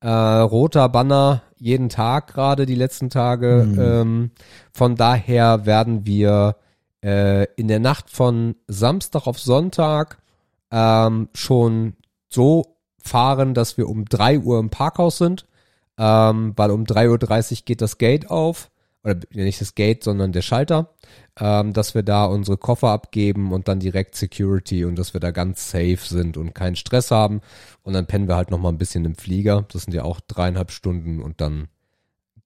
Äh, 0.02 0.10
roter 0.10 0.88
Banner 0.90 1.42
jeden 1.58 1.90
Tag 1.90 2.28
gerade 2.28 2.66
die 2.66 2.76
letzten 2.76 3.10
Tage. 3.10 3.68
Mhm. 3.70 3.80
Ähm, 3.80 4.32
von 4.72 4.96
daher 4.96 5.66
werden 5.66 6.06
wir 6.06 6.56
äh, 7.04 7.46
in 7.56 7.68
der 7.68 7.80
Nacht 7.80 8.10
von 8.10 8.56
Samstag 8.68 9.28
auf 9.28 9.40
Sonntag 9.40 10.20
ähm, 10.72 11.30
schon 11.34 11.94
so 12.30 12.78
fahren, 13.02 13.54
dass 13.54 13.78
wir 13.78 13.90
um 13.90 14.06
3 14.06 14.40
Uhr 14.40 14.60
im 14.60 14.70
Parkhaus 14.70 15.18
sind, 15.18 15.46
ähm, 15.98 16.54
weil 16.56 16.72
um 16.72 16.84
3.30 16.84 17.52
Uhr 17.52 17.58
geht 17.66 17.82
das 17.82 17.98
Gate 17.98 18.30
auf. 18.30 18.70
Oder 19.04 19.20
nicht 19.32 19.62
das 19.62 19.76
Gate, 19.76 20.04
sondern 20.04 20.32
der 20.32 20.42
Schalter, 20.42 20.94
ähm, 21.40 21.74
dass 21.74 21.96
wir 21.96 22.04
da 22.04 22.26
unsere 22.26 22.58
Koffer 22.58 22.90
abgeben 22.90 23.54
und 23.54 23.68
dann 23.68 23.80
direkt 23.80 24.16
Security 24.16 24.86
und 24.86 24.98
dass 24.98 25.14
wir 25.14 25.22
da 25.22 25.32
ganz 25.32 25.72
safe 25.72 26.00
sind 26.02 26.38
und 26.38 26.54
keinen 26.54 26.76
Stress 26.76 27.12
haben. 27.12 27.42
Und 27.84 27.94
dann 27.94 28.08
pennen 28.08 28.28
wir 28.28 28.36
halt 28.36 28.52
noch 28.52 28.60
mal 28.60 28.70
ein 28.70 28.78
bisschen 28.78 29.06
im 29.06 29.16
Flieger. 29.16 29.66
Das 29.72 29.84
sind 29.84 29.94
ja 29.94 30.04
auch 30.04 30.20
dreieinhalb 30.20 30.72
Stunden 30.72 31.22
und 31.22 31.40
dann 31.42 31.68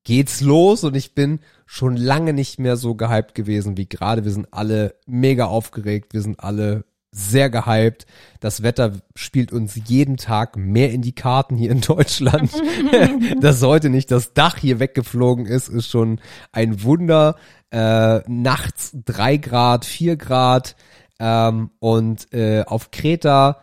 geht's 0.04 0.42
los 0.42 0.84
und 0.84 0.96
ich 0.96 1.16
bin 1.16 1.40
schon 1.66 1.96
lange 1.96 2.34
nicht 2.34 2.60
mehr 2.60 2.76
so 2.78 2.96
gehypt 2.96 3.36
gewesen 3.36 3.78
wie 3.78 3.88
gerade. 3.88 4.26
Wir 4.26 4.32
sind 4.32 4.48
alle 4.52 4.96
mega 5.06 5.46
aufgeregt, 5.46 6.14
wir 6.14 6.22
sind 6.22 6.40
alle 6.40 6.86
sehr 7.14 7.50
gehypt. 7.50 8.06
Das 8.40 8.64
Wetter 8.64 8.94
spielt 9.16 9.54
uns 9.54 9.80
jeden 9.86 10.18
Tag 10.18 10.58
mehr 10.58 10.92
in 10.92 11.02
die 11.02 11.16
Karten 11.16 11.56
hier 11.56 11.72
in 11.72 11.82
Deutschland. 11.82 12.52
Dass 13.40 13.62
heute 13.62 13.90
nicht 13.90 14.12
das 14.12 14.34
Dach 14.34 14.58
hier 14.58 14.80
weggeflogen 14.80 15.46
ist, 15.46 15.70
ist 15.70 15.88
schon 15.88 16.20
ein 16.52 16.84
Wunder. 16.84 17.36
Äh, 17.72 18.22
nachts 18.28 18.92
drei 19.06 19.38
Grad, 19.38 19.86
vier 19.86 20.18
Grad 20.18 20.76
ähm, 21.20 21.72
und 21.80 22.34
äh, 22.34 22.64
auf 22.64 22.92
Kreta 22.92 23.62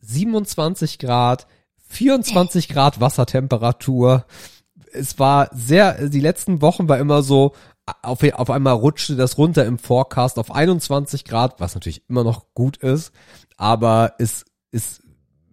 27 0.00 0.98
Grad, 0.98 1.46
24 1.88 2.68
Grad 2.68 3.00
Wassertemperatur 3.00 4.24
es 4.92 5.18
war 5.18 5.48
sehr, 5.52 6.08
die 6.08 6.20
letzten 6.20 6.60
Wochen 6.60 6.88
war 6.88 6.98
immer 6.98 7.22
so, 7.22 7.52
auf, 8.02 8.22
auf 8.22 8.50
einmal 8.50 8.74
rutschte 8.74 9.16
das 9.16 9.38
runter 9.38 9.64
im 9.66 9.78
Forecast 9.78 10.38
auf 10.38 10.54
21 10.54 11.24
Grad, 11.24 11.60
was 11.60 11.74
natürlich 11.74 12.08
immer 12.08 12.24
noch 12.24 12.54
gut 12.54 12.76
ist, 12.78 13.12
aber 13.56 14.14
es, 14.18 14.44
es 14.70 15.02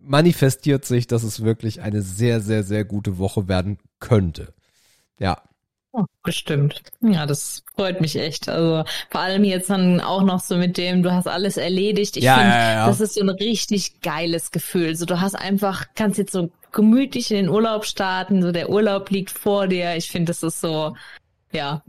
manifestiert 0.01 0.85
sich, 0.85 1.07
dass 1.07 1.23
es 1.23 1.43
wirklich 1.43 1.81
eine 1.81 2.01
sehr, 2.01 2.41
sehr, 2.41 2.63
sehr 2.63 2.85
gute 2.85 3.17
Woche 3.17 3.47
werden 3.47 3.77
könnte. 3.99 4.53
Ja. 5.19 5.41
Oh, 5.91 6.05
bestimmt. 6.23 6.83
Ja, 7.01 7.25
das 7.25 7.63
freut 7.75 7.99
mich 7.99 8.15
echt. 8.15 8.47
Also 8.47 8.83
vor 9.09 9.21
allem 9.21 9.43
jetzt 9.43 9.71
dann 9.71 9.99
auch 10.01 10.21
noch 10.23 10.39
so 10.39 10.55
mit 10.55 10.77
dem, 10.77 11.01
du 11.01 11.11
hast 11.11 11.27
alles 11.27 11.57
erledigt. 11.57 12.15
Ich 12.15 12.23
Ja, 12.23 12.35
finde, 12.35 12.51
ja, 12.55 12.71
ja. 12.73 12.87
das 12.87 13.01
ist 13.01 13.15
so 13.15 13.21
ein 13.21 13.29
richtig 13.29 13.99
geiles 14.01 14.51
Gefühl. 14.51 14.95
So, 14.95 15.05
du 15.05 15.19
hast 15.19 15.33
einfach, 15.35 15.87
kannst 15.95 16.19
jetzt 16.19 16.31
so 16.31 16.51
gemütlich 16.71 17.31
in 17.31 17.37
den 17.37 17.49
Urlaub 17.49 17.85
starten, 17.85 18.43
so 18.43 18.51
der 18.51 18.69
Urlaub 18.69 19.09
liegt 19.09 19.31
vor 19.31 19.67
dir. 19.67 19.95
Ich 19.95 20.11
finde, 20.11 20.29
das 20.29 20.43
ist 20.43 20.61
so, 20.61 20.95
ja, 21.51 21.83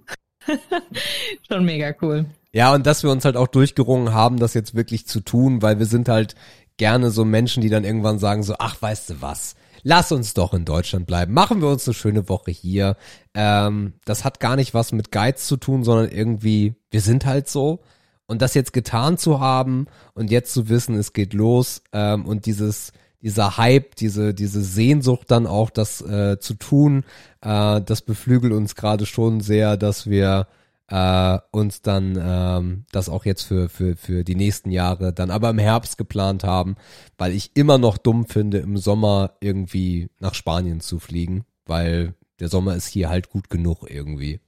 schon 1.49 1.65
mega 1.65 1.95
cool. 2.03 2.27
Ja, 2.53 2.75
und 2.75 2.87
dass 2.87 3.03
wir 3.03 3.11
uns 3.11 3.25
halt 3.25 3.37
auch 3.37 3.49
durchgerungen 3.49 4.13
haben, 4.13 4.39
das 4.39 4.55
jetzt 4.55 4.75
wirklich 4.75 5.07
zu 5.07 5.21
tun, 5.21 5.63
weil 5.63 5.79
wir 5.79 5.87
sind 5.87 6.09
halt 6.09 6.35
gerne 6.77 7.11
so 7.11 7.25
Menschen, 7.25 7.61
die 7.61 7.69
dann 7.69 7.85
irgendwann 7.85 8.19
sagen 8.19 8.43
so, 8.43 8.55
ach, 8.59 8.81
weißt 8.81 9.11
du 9.11 9.23
was, 9.23 9.55
lass 9.83 10.13
uns 10.13 10.35
doch 10.35 10.55
in 10.55 10.65
Deutschland 10.65 11.07
bleiben, 11.07 11.33
machen 11.33 11.61
wir 11.61 11.69
uns 11.69 11.87
eine 11.87 11.95
schöne 11.95 12.29
Woche 12.29 12.51
hier. 12.51 12.97
Ähm, 13.35 13.95
das 14.05 14.25
hat 14.25 14.41
gar 14.41 14.57
nicht 14.57 14.75
was 14.75 14.93
mit 14.93 15.13
Geiz 15.13 15.47
zu 15.47 15.57
tun, 15.57 15.85
sondern 15.85 16.11
irgendwie, 16.11 16.75
wir 16.91 17.01
sind 17.01 17.27
halt 17.27 17.49
so. 17.49 17.81
Und 18.27 18.43
das 18.43 18.55
jetzt 18.55 18.73
getan 18.73 19.19
zu 19.19 19.41
haben 19.41 19.87
und 20.15 20.31
jetzt 20.31 20.53
zu 20.53 20.69
wissen, 20.69 20.95
es 20.95 21.13
geht 21.13 21.35
los 21.35 21.83
ähm, 21.93 22.27
und 22.27 22.47
dieses 22.47 22.93
dieser 23.23 23.57
Hype, 23.59 23.97
diese 23.97 24.35
diese 24.35 24.63
Sehnsucht 24.63 25.31
dann 25.31 25.47
auch 25.47 25.71
das 25.71 26.01
äh, 26.03 26.39
zu 26.41 26.55
tun, 26.55 27.05
äh, 27.43 27.81
das 27.83 28.03
beflügelt 28.03 28.53
uns 28.53 28.75
gerade 28.75 29.07
schon 29.07 29.41
sehr, 29.41 29.77
dass 29.77 30.09
wir 30.09 30.47
äh, 30.89 31.39
uns 31.53 31.83
dann 31.83 32.19
ähm, 32.21 32.85
das 32.93 33.09
auch 33.09 33.25
jetzt 33.25 33.43
für, 33.43 33.69
für, 33.69 33.97
für 33.97 34.25
die 34.25 34.35
nächsten 34.35 34.71
Jahre 34.71 35.13
dann 35.13 35.31
aber 35.31 35.51
im 35.51 35.59
Herbst 35.59 35.99
geplant 35.99 36.45
haben, 36.45 36.77
weil 37.19 37.33
ich 37.35 37.53
immer 37.55 37.79
noch 37.79 37.99
dumm 37.99 38.27
finde, 38.27 38.59
im 38.59 38.77
Sommer 38.77 39.35
irgendwie 39.41 40.09
nach 40.19 40.35
Spanien 40.35 40.81
zu 40.81 40.99
fliegen, 40.99 41.45
weil 41.67 42.15
der 42.41 42.49
Sommer 42.49 42.75
ist 42.75 42.89
hier 42.89 43.09
halt 43.11 43.31
gut 43.31 43.51
genug 43.51 43.85
irgendwie. 43.89 44.41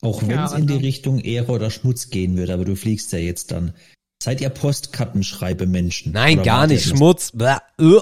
Auch 0.00 0.28
wenn 0.28 0.38
Ja, 0.38 0.44
es 0.44 0.52
in 0.52 0.66
die 0.66 0.76
Richtung 0.76 1.18
Ehre 1.20 1.50
oder 1.52 1.70
Schmutz 1.70 2.10
gehen 2.10 2.36
würde, 2.36 2.54
aber 2.54 2.64
du 2.64 2.76
fliegst 2.76 3.12
ja 3.12 3.18
jetzt 3.18 3.50
dann. 3.52 3.74
Seid 4.22 4.40
ihr 4.40 4.50
Postkartenschreibe-Menschen? 4.50 6.12
Nein, 6.12 6.38
Oder 6.38 6.44
gar 6.44 6.66
nicht. 6.68 6.84
Schmutz. 6.84 7.32
Uh. 7.80 8.00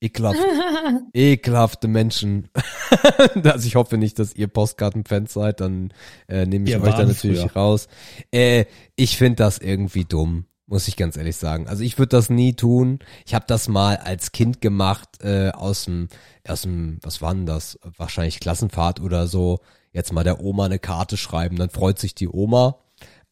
Ekelhaft. 0.00 0.38
Ekelhafte 1.12 1.88
Menschen. 1.88 2.48
also 3.44 3.66
ich 3.66 3.76
hoffe 3.76 3.98
nicht, 3.98 4.18
dass 4.18 4.34
ihr 4.34 4.48
Postkartenfans 4.48 5.34
seid, 5.34 5.60
dann 5.60 5.92
äh, 6.26 6.46
nehme 6.46 6.64
ich 6.64 6.72
Wir 6.72 6.82
euch 6.82 6.94
da 6.94 7.04
natürlich 7.04 7.40
früher. 7.40 7.52
raus. 7.52 7.88
Äh, 8.30 8.64
ich 8.94 9.18
finde 9.18 9.36
das 9.36 9.58
irgendwie 9.58 10.06
dumm, 10.06 10.46
muss 10.66 10.88
ich 10.88 10.96
ganz 10.96 11.18
ehrlich 11.18 11.36
sagen. 11.36 11.68
Also 11.68 11.82
ich 11.82 11.98
würde 11.98 12.16
das 12.16 12.30
nie 12.30 12.54
tun. 12.54 13.00
Ich 13.26 13.34
habe 13.34 13.44
das 13.46 13.68
mal 13.68 13.98
als 13.98 14.32
Kind 14.32 14.62
gemacht, 14.62 15.22
äh, 15.22 15.50
aus 15.50 15.84
dem, 15.84 16.08
aus 16.48 16.62
dem, 16.62 16.98
was 17.02 17.20
war 17.20 17.34
denn 17.34 17.44
das? 17.44 17.78
Wahrscheinlich 17.98 18.40
Klassenfahrt 18.40 19.00
oder 19.00 19.26
so. 19.26 19.58
Jetzt 19.92 20.14
mal 20.14 20.24
der 20.24 20.40
Oma 20.40 20.64
eine 20.64 20.78
Karte 20.78 21.18
schreiben, 21.18 21.56
dann 21.56 21.68
freut 21.68 21.98
sich 21.98 22.14
die 22.14 22.28
Oma. 22.28 22.78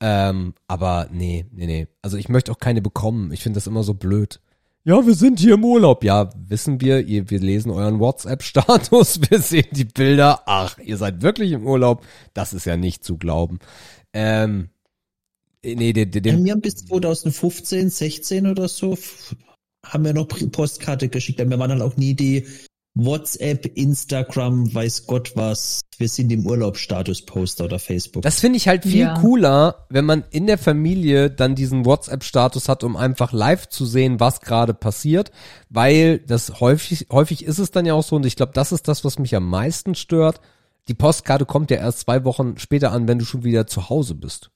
Ähm, 0.01 0.55
aber 0.67 1.09
nee, 1.13 1.47
nee, 1.53 1.67
nee. 1.67 1.87
Also 2.03 2.17
ich 2.17 2.29
möchte 2.29 2.53
auch 2.53 2.59
keine 2.59 2.83
bekommen. 2.83 3.33
Ich 3.33 3.43
finde 3.43 3.57
das 3.59 3.67
immer 3.67 3.83
so 3.83 3.95
blöd. 3.95 4.41
Ja, 4.87 5.07
wir 5.07 5.15
sind 5.15 5.41
hier 5.41 5.55
im 5.55 5.65
Urlaub. 5.65 6.05
Ja, 6.05 6.29
wissen 6.47 6.81
wir, 6.81 7.01
ihr, 7.01 7.31
wir 7.31 7.41
lesen 7.41 7.71
euren 7.71 8.01
WhatsApp-Status, 8.01 9.21
wir 9.31 9.39
sehen 9.41 9.69
die 9.73 9.87
Bilder. 9.87 10.43
Ach, 10.45 10.79
ihr 10.79 10.99
seid 10.99 11.23
wirklich 11.23 11.53
im 11.53 11.67
Urlaub. 11.67 12.05
Das 12.35 12.53
ist 12.53 12.67
ja 12.67 12.77
nicht 12.77 13.03
zu 13.03 13.17
glauben. 13.17 13.61
Ähm, 14.13 14.69
nee, 15.63 15.95
den, 15.95 16.11
den, 16.11 16.45
Wir 16.45 16.53
haben 16.53 16.61
bis 16.61 16.77
2015, 16.77 17.89
16 17.89 18.47
oder 18.47 18.69
so, 18.69 18.99
haben 19.87 20.05
wir 20.05 20.13
noch 20.13 20.29
Postkarte 20.29 21.09
geschickt. 21.09 21.39
Wir 21.39 21.59
waren 21.59 21.71
dann 21.71 21.83
auch 21.83 21.97
nie 21.97 22.13
die 22.13 22.47
WhatsApp, 22.97 23.67
Instagram, 23.77 24.73
weiß 24.73 25.07
Gott 25.07 25.33
was. 25.35 25.81
Wir 25.99 26.09
sind 26.09 26.31
im 26.31 26.47
Urlaubsstatus-Poster 26.47 27.65
oder 27.65 27.79
Facebook. 27.81 28.23
Das 28.23 28.39
finde 28.41 28.57
ich 28.57 28.69
halt 28.69 28.85
viel 28.85 29.01
Ja. 29.01 29.15
cooler, 29.21 29.87
wenn 29.91 30.05
man 30.05 30.25
in 30.31 30.47
der 30.47 30.59
Familie 30.59 31.29
dann 31.31 31.55
diesen 31.57 31.85
WhatsApp-Status 31.85 32.69
hat, 32.69 32.85
um 32.85 32.97
einfach 32.97 33.33
live 33.33 33.69
zu 33.69 33.85
sehen, 33.85 34.21
was 34.21 34.41
gerade 34.41 34.75
passiert, 34.75 35.33
weil 35.69 36.21
das 36.21 36.61
häufig, 36.61 37.09
häufig 37.11 37.45
ist 37.45 37.59
es 37.59 37.73
dann 37.73 37.85
ja 37.87 37.95
auch 37.95 38.05
so, 38.05 38.17
und 38.17 38.27
ich 38.27 38.37
glaube, 38.37 38.53
das 38.55 38.71
ist 38.71 38.87
das, 38.87 39.05
was 39.05 39.19
mich 39.19 39.35
am 39.35 39.49
meisten 39.49 39.95
stört. 39.97 40.41
Die 40.89 40.95
Postkarte 40.95 41.47
kommt 41.47 41.71
ja 41.73 41.79
erst 41.79 42.01
zwei 42.01 42.25
Wochen 42.25 42.59
später 42.59 42.93
an, 42.93 43.09
wenn 43.09 43.19
du 43.19 43.25
schon 43.25 43.43
wieder 43.43 43.67
zu 43.67 43.89
Hause 43.89 44.15
bist. 44.15 44.51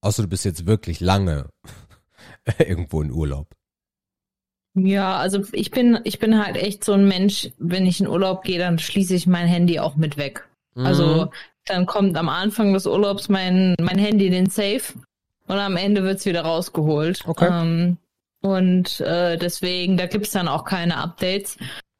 Außer 0.00 0.22
du 0.22 0.28
bist 0.28 0.44
jetzt 0.44 0.66
wirklich 0.66 1.00
lange 1.00 1.50
irgendwo 2.58 3.02
in 3.02 3.12
Urlaub. 3.12 3.54
Ja, 4.86 5.16
also 5.16 5.42
ich 5.52 5.70
bin, 5.70 5.98
ich 6.04 6.18
bin 6.18 6.44
halt 6.44 6.56
echt 6.56 6.84
so 6.84 6.92
ein 6.92 7.08
Mensch, 7.08 7.50
wenn 7.58 7.86
ich 7.86 8.00
in 8.00 8.08
Urlaub 8.08 8.42
gehe, 8.42 8.58
dann 8.58 8.78
schließe 8.78 9.14
ich 9.14 9.26
mein 9.26 9.46
Handy 9.46 9.80
auch 9.80 9.96
mit 9.96 10.16
weg. 10.16 10.48
Mhm. 10.74 10.86
Also 10.86 11.30
dann 11.64 11.86
kommt 11.86 12.16
am 12.16 12.28
Anfang 12.28 12.72
des 12.72 12.86
Urlaubs 12.86 13.28
mein, 13.28 13.74
mein 13.80 13.98
Handy 13.98 14.26
in 14.26 14.32
den 14.32 14.50
Safe 14.50 14.82
und 15.46 15.58
am 15.58 15.76
Ende 15.76 16.02
wird's 16.04 16.26
wieder 16.26 16.42
rausgeholt. 16.42 17.24
Okay. 17.26 17.48
Ähm, 17.50 17.98
und 18.40 19.00
äh, 19.00 19.36
deswegen, 19.36 19.96
da 19.96 20.06
gibt's 20.06 20.30
dann 20.30 20.48
auch 20.48 20.64
keine 20.64 20.96
Updates. 20.96 21.56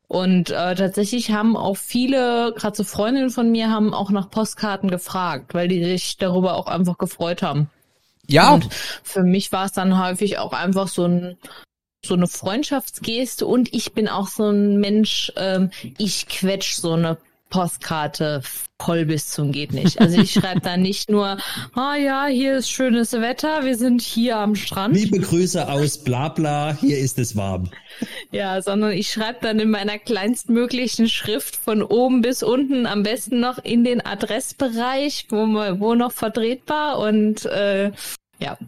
Und 0.06 0.50
äh, 0.50 0.74
tatsächlich 0.74 1.32
haben 1.32 1.56
auch 1.56 1.76
viele, 1.76 2.54
gerade 2.56 2.76
so 2.76 2.84
Freundinnen 2.84 3.30
von 3.30 3.50
mir, 3.50 3.70
haben 3.70 3.92
auch 3.92 4.10
nach 4.10 4.30
Postkarten 4.30 4.90
gefragt, 4.90 5.52
weil 5.52 5.68
die 5.68 5.84
sich 5.84 6.16
darüber 6.16 6.54
auch 6.54 6.66
einfach 6.66 6.96
gefreut 6.96 7.42
haben. 7.42 7.68
ja, 8.26 8.54
Und 8.54 8.72
für 8.72 9.22
mich 9.22 9.52
war 9.52 9.66
es 9.66 9.72
dann 9.72 10.02
häufig 10.02 10.38
auch 10.38 10.54
einfach 10.54 10.88
so 10.88 11.04
ein 11.04 11.36
so 12.08 12.14
eine 12.14 12.26
Freundschaftsgeste 12.26 13.46
und 13.46 13.72
ich 13.72 13.92
bin 13.92 14.08
auch 14.08 14.28
so 14.28 14.50
ein 14.50 14.78
Mensch, 14.80 15.32
ähm, 15.36 15.70
ich 15.98 16.26
quetsch 16.26 16.74
so 16.74 16.92
eine 16.94 17.16
Postkarte 17.50 18.42
voll 18.78 19.06
bis 19.06 19.30
zum 19.30 19.52
geht 19.52 19.72
nicht. 19.72 20.00
Also 20.02 20.20
ich 20.20 20.32
schreibe 20.34 20.60
da 20.60 20.76
nicht 20.76 21.10
nur, 21.10 21.38
ah 21.74 21.96
ja, 21.96 22.26
hier 22.26 22.58
ist 22.58 22.70
schönes 22.70 23.12
Wetter, 23.14 23.64
wir 23.64 23.74
sind 23.76 24.02
hier 24.02 24.36
am 24.36 24.54
Strand. 24.54 24.94
Liebe 24.94 25.18
Grüße 25.18 25.66
aus 25.66 25.96
Blabla, 25.96 26.76
hier 26.78 26.98
ist 26.98 27.18
es 27.18 27.36
warm. 27.36 27.70
Ja, 28.32 28.60
sondern 28.60 28.92
ich 28.92 29.10
schreibe 29.10 29.38
dann 29.40 29.58
in 29.60 29.70
meiner 29.70 29.98
kleinstmöglichen 29.98 31.08
Schrift 31.08 31.56
von 31.56 31.82
oben 31.82 32.20
bis 32.20 32.42
unten, 32.42 32.84
am 32.86 33.02
besten 33.02 33.40
noch 33.40 33.56
in 33.64 33.82
den 33.82 34.04
Adressbereich, 34.04 35.26
wo, 35.30 35.46
man- 35.46 35.80
wo 35.80 35.94
noch 35.94 36.12
vertretbar 36.12 36.98
und 36.98 37.46
äh, 37.46 37.92
ja, 38.40 38.58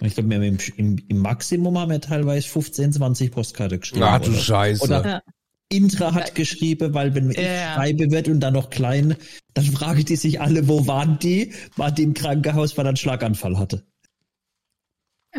Ich 0.00 0.14
glaube, 0.14 0.30
wir 0.30 0.36
haben 0.36 0.42
im, 0.44 0.58
im, 0.76 0.96
im 1.08 1.18
Maximum 1.18 1.78
haben 1.78 1.90
wir 1.90 2.00
teilweise 2.00 2.48
15, 2.48 2.92
20 2.92 3.30
Postkarte 3.32 3.78
geschrieben. 3.78 4.04
Ach 4.04 4.20
du 4.20 4.30
oder, 4.30 4.38
Scheiße. 4.38 4.84
Oder 4.84 5.04
Ja. 5.06 5.22
Intra 5.70 6.14
hat 6.14 6.34
geschrieben, 6.34 6.94
weil 6.94 7.14
wenn 7.14 7.30
ich 7.30 7.36
Ja. 7.38 7.74
schreibe 7.74 8.10
wird 8.10 8.28
und 8.28 8.40
dann 8.40 8.54
noch 8.54 8.70
klein, 8.70 9.16
dann 9.54 9.64
fragen 9.66 10.04
die 10.04 10.16
sich 10.16 10.40
alle, 10.40 10.66
wo 10.68 10.86
waren 10.86 11.18
die? 11.18 11.52
War 11.76 11.90
die 11.90 12.04
im 12.04 12.14
Krankenhaus, 12.14 12.76
weil 12.78 12.86
er 12.86 12.90
einen 12.90 12.96
Schlaganfall 12.96 13.58
hatte. 13.58 13.84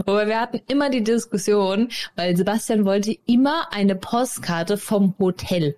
Aber 0.05 0.27
wir 0.27 0.39
hatten 0.39 0.61
immer 0.67 0.89
die 0.91 1.03
Diskussion, 1.03 1.89
weil 2.15 2.37
Sebastian 2.37 2.85
wollte 2.85 3.17
immer 3.25 3.73
eine 3.73 3.95
Postkarte 3.95 4.77
vom 4.77 5.15
Hotel. 5.17 5.75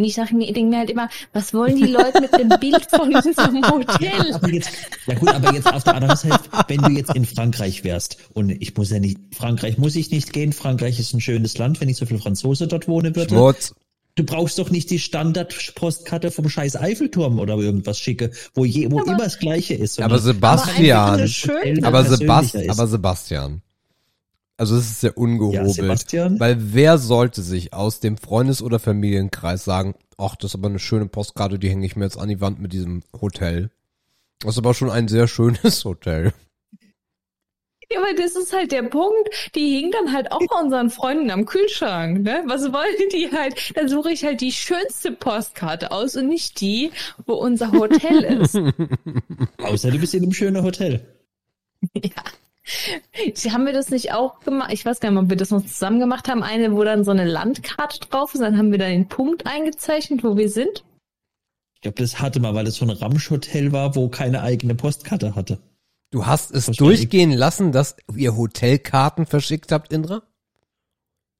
Und 0.00 0.06
ich 0.06 0.14
sage 0.14 0.34
mir, 0.34 0.46
ich 0.48 0.54
denke 0.54 0.70
mir 0.70 0.78
halt 0.78 0.88
immer, 0.88 1.10
was 1.34 1.52
wollen 1.52 1.76
die 1.76 1.84
Leute 1.84 2.22
mit 2.22 2.32
dem 2.32 2.48
Bild 2.58 2.86
von 2.88 3.14
unserem 3.14 3.62
Hotel? 3.70 4.32
Aber 4.32 4.48
jetzt, 4.48 4.70
ja 5.06 5.14
gut, 5.14 5.28
aber 5.28 5.52
jetzt 5.52 5.70
auf 5.70 5.84
der 5.84 5.94
anderen 5.96 6.16
Seite, 6.16 6.40
wenn 6.68 6.80
du 6.80 6.88
jetzt 6.92 7.14
in 7.14 7.26
Frankreich 7.26 7.84
wärst 7.84 8.16
und 8.32 8.48
ich 8.48 8.74
muss 8.78 8.88
ja 8.90 8.98
nicht, 8.98 9.18
Frankreich 9.36 9.76
muss 9.76 9.96
ich 9.96 10.10
nicht 10.10 10.32
gehen, 10.32 10.54
Frankreich 10.54 10.98
ist 10.98 11.12
ein 11.12 11.20
schönes 11.20 11.58
Land, 11.58 11.82
wenn 11.82 11.90
ich 11.90 11.98
so 11.98 12.06
viel 12.06 12.18
Franzose 12.18 12.66
dort 12.66 12.88
wohnen 12.88 13.14
würde. 13.14 13.28
Schmutz. 13.34 13.74
Du 14.14 14.24
brauchst 14.24 14.58
doch 14.58 14.70
nicht 14.70 14.88
die 14.88 14.98
Standard-Postkarte 14.98 16.30
vom 16.30 16.48
scheiß 16.48 16.76
Eiffelturm 16.76 17.38
oder 17.38 17.56
irgendwas 17.58 17.98
schicke, 17.98 18.30
wo, 18.54 18.64
je, 18.64 18.90
wo 18.90 19.00
Aber- 19.00 19.08
immer 19.12 19.24
das 19.24 19.38
Gleiche 19.38 19.74
ist. 19.74 20.00
Aber 20.00 20.18
Sebastian, 20.18 21.10
aber, 21.10 21.16
persönlicher 21.18 22.04
Sebast, 22.16 22.56
aber 22.68 22.86
Sebastian. 22.86 23.62
Also 24.60 24.76
es 24.76 24.90
ist 24.90 25.00
sehr 25.00 25.12
ja, 25.12 25.16
ungehobelt. 25.16 25.72
Sebastian, 25.72 26.38
weil 26.38 26.54
wer 26.58 26.98
sollte 26.98 27.40
sich 27.40 27.72
aus 27.72 28.00
dem 28.00 28.18
Freundes- 28.18 28.60
oder 28.62 28.78
Familienkreis 28.78 29.64
sagen, 29.64 29.94
ach, 30.18 30.36
das 30.36 30.50
ist 30.50 30.54
aber 30.54 30.68
eine 30.68 30.78
schöne 30.78 31.06
Postkarte, 31.06 31.58
die 31.58 31.70
hänge 31.70 31.86
ich 31.86 31.96
mir 31.96 32.04
jetzt 32.04 32.18
an 32.18 32.28
die 32.28 32.42
Wand 32.42 32.60
mit 32.60 32.74
diesem 32.74 33.02
Hotel. 33.18 33.70
Das 34.40 34.50
ist 34.50 34.58
aber 34.58 34.74
schon 34.74 34.90
ein 34.90 35.08
sehr 35.08 35.28
schönes 35.28 35.82
Hotel. 35.86 36.34
Ja, 37.90 38.00
aber 38.02 38.12
das 38.14 38.36
ist 38.36 38.52
halt 38.52 38.70
der 38.70 38.82
Punkt. 38.82 39.30
Die 39.54 39.78
hingen 39.78 39.92
dann 39.92 40.12
halt 40.12 40.30
auch 40.30 40.42
bei 40.46 40.60
unseren 40.60 40.90
Freunden 40.90 41.30
am 41.30 41.46
Kühlschrank, 41.46 42.20
ne? 42.20 42.42
Was 42.46 42.70
wollen 42.70 43.08
die 43.14 43.30
halt? 43.32 43.74
Dann 43.74 43.88
suche 43.88 44.12
ich 44.12 44.24
halt 44.24 44.42
die 44.42 44.52
schönste 44.52 45.12
Postkarte 45.12 45.90
aus 45.90 46.16
und 46.16 46.28
nicht 46.28 46.60
die, 46.60 46.90
wo 47.24 47.32
unser 47.32 47.72
Hotel 47.72 48.42
ist. 48.42 48.56
außer 49.62 49.90
du 49.90 49.98
bist 49.98 50.12
in 50.12 50.24
einem 50.24 50.34
schönen 50.34 50.62
Hotel. 50.62 51.00
Sie 51.94 52.12
haben 53.52 53.66
wir 53.66 53.72
das 53.72 53.90
nicht 53.90 54.12
auch 54.12 54.40
gemacht? 54.40 54.72
Ich 54.72 54.84
weiß 54.84 55.00
gar 55.00 55.10
nicht, 55.10 55.20
ob 55.20 55.28
wir 55.30 55.36
das 55.36 55.50
noch 55.50 55.64
zusammen 55.64 56.00
gemacht 56.00 56.28
haben. 56.28 56.42
Eine, 56.42 56.72
wo 56.74 56.84
dann 56.84 57.04
so 57.04 57.10
eine 57.10 57.24
Landkarte 57.24 58.00
drauf 58.00 58.34
ist. 58.34 58.40
Dann 58.40 58.56
haben 58.58 58.70
wir 58.72 58.78
da 58.78 58.86
den 58.86 59.08
Punkt 59.08 59.46
eingezeichnet, 59.46 60.22
wo 60.24 60.36
wir 60.36 60.48
sind. 60.50 60.84
Ich 61.76 61.80
glaube, 61.82 62.00
das 62.02 62.20
hatte 62.20 62.40
mal, 62.40 62.54
weil 62.54 62.64
das 62.66 62.74
so 62.76 62.84
ein 62.84 62.90
Ramsch-Hotel 62.90 63.72
war, 63.72 63.94
wo 63.96 64.08
keine 64.08 64.42
eigene 64.42 64.74
Postkarte 64.74 65.34
hatte. 65.34 65.58
Du 66.10 66.26
hast 66.26 66.50
es 66.52 66.64
Verstehe. 66.66 66.86
durchgehen 66.88 67.32
lassen, 67.32 67.72
dass 67.72 67.96
ihr 68.14 68.36
Hotelkarten 68.36 69.26
verschickt 69.26 69.72
habt, 69.72 69.92
Indra? 69.92 70.22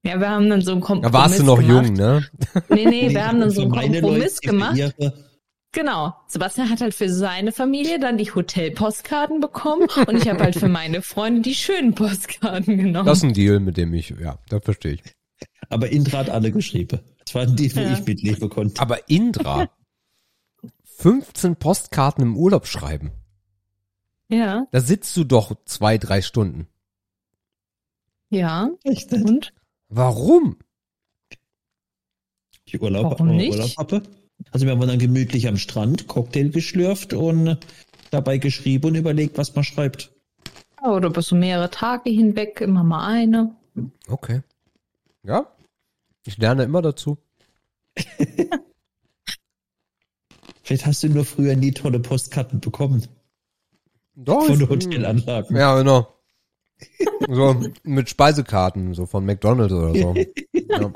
Ja, 0.02 0.18
wir 0.18 0.30
haben 0.30 0.48
dann 0.48 0.62
so 0.62 0.72
einen 0.72 0.80
Kompromiss 0.80 1.12
Da 1.12 1.18
warst 1.18 1.38
du 1.40 1.42
noch 1.44 1.58
gemacht. 1.60 1.86
jung, 1.88 1.92
ne? 1.94 2.26
Nee, 2.70 2.84
nee, 2.88 3.10
wir 3.10 3.26
haben 3.26 3.40
dann 3.40 3.50
so 3.50 3.68
Für 3.68 3.78
einen 3.78 3.92
Kompromiss 4.00 4.36
Leute, 4.36 4.46
gemacht. 4.46 4.76
ihre- 4.78 5.29
Genau. 5.72 6.14
Sebastian 6.26 6.68
hat 6.68 6.80
halt 6.80 6.94
für 6.94 7.08
seine 7.08 7.52
Familie 7.52 8.00
dann 8.00 8.18
die 8.18 8.32
Hotelpostkarten 8.34 9.40
bekommen 9.40 9.88
und 10.06 10.16
ich 10.16 10.28
habe 10.28 10.42
halt 10.42 10.56
für 10.56 10.68
meine 10.68 11.00
Freunde 11.02 11.42
die 11.42 11.54
schönen 11.54 11.94
Postkarten 11.94 12.76
genommen. 12.76 13.06
Das 13.06 13.18
ist 13.18 13.24
ein 13.24 13.34
Deal, 13.34 13.60
mit 13.60 13.76
dem 13.76 13.94
ich, 13.94 14.10
ja, 14.10 14.38
das 14.48 14.64
verstehe 14.64 14.94
ich. 14.94 15.02
Aber 15.68 15.88
Indra 15.90 16.18
hat 16.18 16.30
alle 16.30 16.50
geschrieben. 16.50 17.00
Das 17.24 17.34
waren 17.36 17.54
die, 17.54 17.74
wo 17.74 17.80
Ja. 17.80 17.92
ich 17.92 18.04
mitleben 18.04 18.48
konnte. 18.50 18.80
Aber 18.82 19.08
Indra, 19.08 19.68
15 20.96 21.56
Postkarten 21.56 22.22
im 22.24 22.36
Urlaub 22.36 22.66
schreiben. 22.66 23.12
ja, 24.28 24.66
Da 24.72 24.80
sitzt 24.80 25.16
du 25.16 25.22
doch 25.24 25.54
zwei, 25.66 25.96
drei 25.98 26.20
Stunden. 26.22 26.66
ja. 28.28 28.70
Echt? 28.82 29.12
Und? 29.12 29.52
Warum? 29.88 30.58
Ich 32.64 32.80
Urlaub, 32.80 33.04
Warum 33.12 33.36
nicht? 33.36 33.52
Urlaub 33.52 33.76
hatte. 33.78 34.02
Also 34.50 34.66
wir 34.66 34.72
haben 34.72 34.80
dann 34.80 34.98
gemütlich 34.98 35.46
am 35.48 35.56
Strand 35.56 36.08
Cocktail 36.08 36.50
geschlürft 36.50 37.12
und 37.12 37.58
dabei 38.10 38.38
geschrieben 38.38 38.88
und 38.88 38.94
überlegt, 38.96 39.38
was 39.38 39.54
man 39.54 39.64
schreibt. 39.64 40.12
Ja, 40.82 40.90
Oder 40.92 41.10
bist 41.10 41.30
du 41.30 41.36
mehrere 41.36 41.70
Tage 41.70 42.10
hinweg, 42.10 42.60
immer 42.60 42.82
mal 42.82 43.06
eine. 43.06 43.54
Okay. 44.08 44.42
Ja. 45.22 45.46
Ich 46.26 46.38
lerne 46.38 46.64
immer 46.64 46.82
dazu. 46.82 47.18
Vielleicht 50.62 50.86
hast 50.86 51.02
du 51.02 51.08
nur 51.08 51.24
früher 51.24 51.56
nie 51.56 51.72
tolle 51.72 51.98
Postkarten 51.98 52.60
bekommen 52.60 53.06
Doch. 54.14 54.46
von 54.46 54.68
Hotelanlagen. 54.68 55.56
Ja, 55.56 55.76
genau. 55.76 56.14
So 57.28 57.60
mit 57.82 58.08
Speisekarten, 58.08 58.94
so 58.94 59.06
von 59.06 59.26
McDonalds 59.26 59.72
oder 59.72 59.94
so. 59.94 60.14
Ja. 60.52 60.92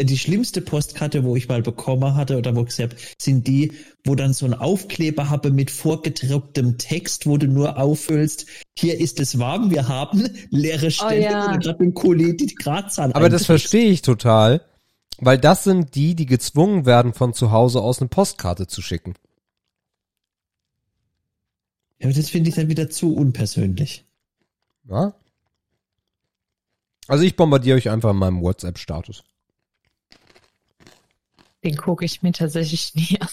Die 0.00 0.18
schlimmste 0.18 0.60
Postkarte, 0.60 1.24
wo 1.24 1.36
ich 1.36 1.48
mal 1.48 1.62
bekommen 1.62 2.14
hatte 2.14 2.36
oder 2.38 2.54
wo 2.54 2.60
ich 2.60 2.66
gesagt 2.68 2.94
habe, 2.94 3.02
sind 3.18 3.46
die, 3.46 3.72
wo 4.04 4.14
dann 4.14 4.32
so 4.32 4.46
ein 4.46 4.54
Aufkleber 4.54 5.30
habe 5.30 5.50
mit 5.50 5.70
vorgedrucktem 5.70 6.78
Text, 6.78 7.26
wo 7.26 7.36
du 7.36 7.46
nur 7.46 7.78
auffüllst, 7.78 8.46
hier 8.78 8.98
ist 8.98 9.20
es 9.20 9.38
warm, 9.38 9.70
wir 9.70 9.88
haben 9.88 10.28
leere 10.50 10.90
Stelle 10.90 11.22
ja. 11.22 11.52
und 11.52 11.66
dann 11.66 11.76
mit 11.78 11.94
Kuli 11.94 12.36
die 12.36 12.54
Gradzahl 12.54 13.12
Aber 13.12 13.28
das 13.28 13.46
verstehe 13.46 13.90
ich 13.90 14.02
total, 14.02 14.62
weil 15.18 15.38
das 15.38 15.64
sind 15.64 15.94
die, 15.94 16.14
die 16.14 16.26
gezwungen 16.26 16.86
werden, 16.86 17.12
von 17.12 17.34
zu 17.34 17.50
Hause 17.50 17.80
aus 17.80 18.00
eine 18.00 18.08
Postkarte 18.08 18.66
zu 18.66 18.82
schicken. 18.82 19.14
Ja, 21.98 22.06
aber 22.06 22.14
das 22.14 22.30
finde 22.30 22.50
ich 22.50 22.56
dann 22.56 22.68
wieder 22.68 22.88
zu 22.90 23.14
unpersönlich. 23.14 24.04
Ja? 24.88 25.14
Also 27.08 27.24
ich 27.24 27.36
bombardiere 27.36 27.76
euch 27.76 27.90
einfach 27.90 28.10
in 28.10 28.16
meinem 28.16 28.42
WhatsApp-Status. 28.42 29.24
Den 31.68 31.76
gucke 31.76 32.06
ich 32.06 32.22
mir 32.22 32.32
tatsächlich 32.32 32.94
nie 32.94 33.20
an. 33.20 33.28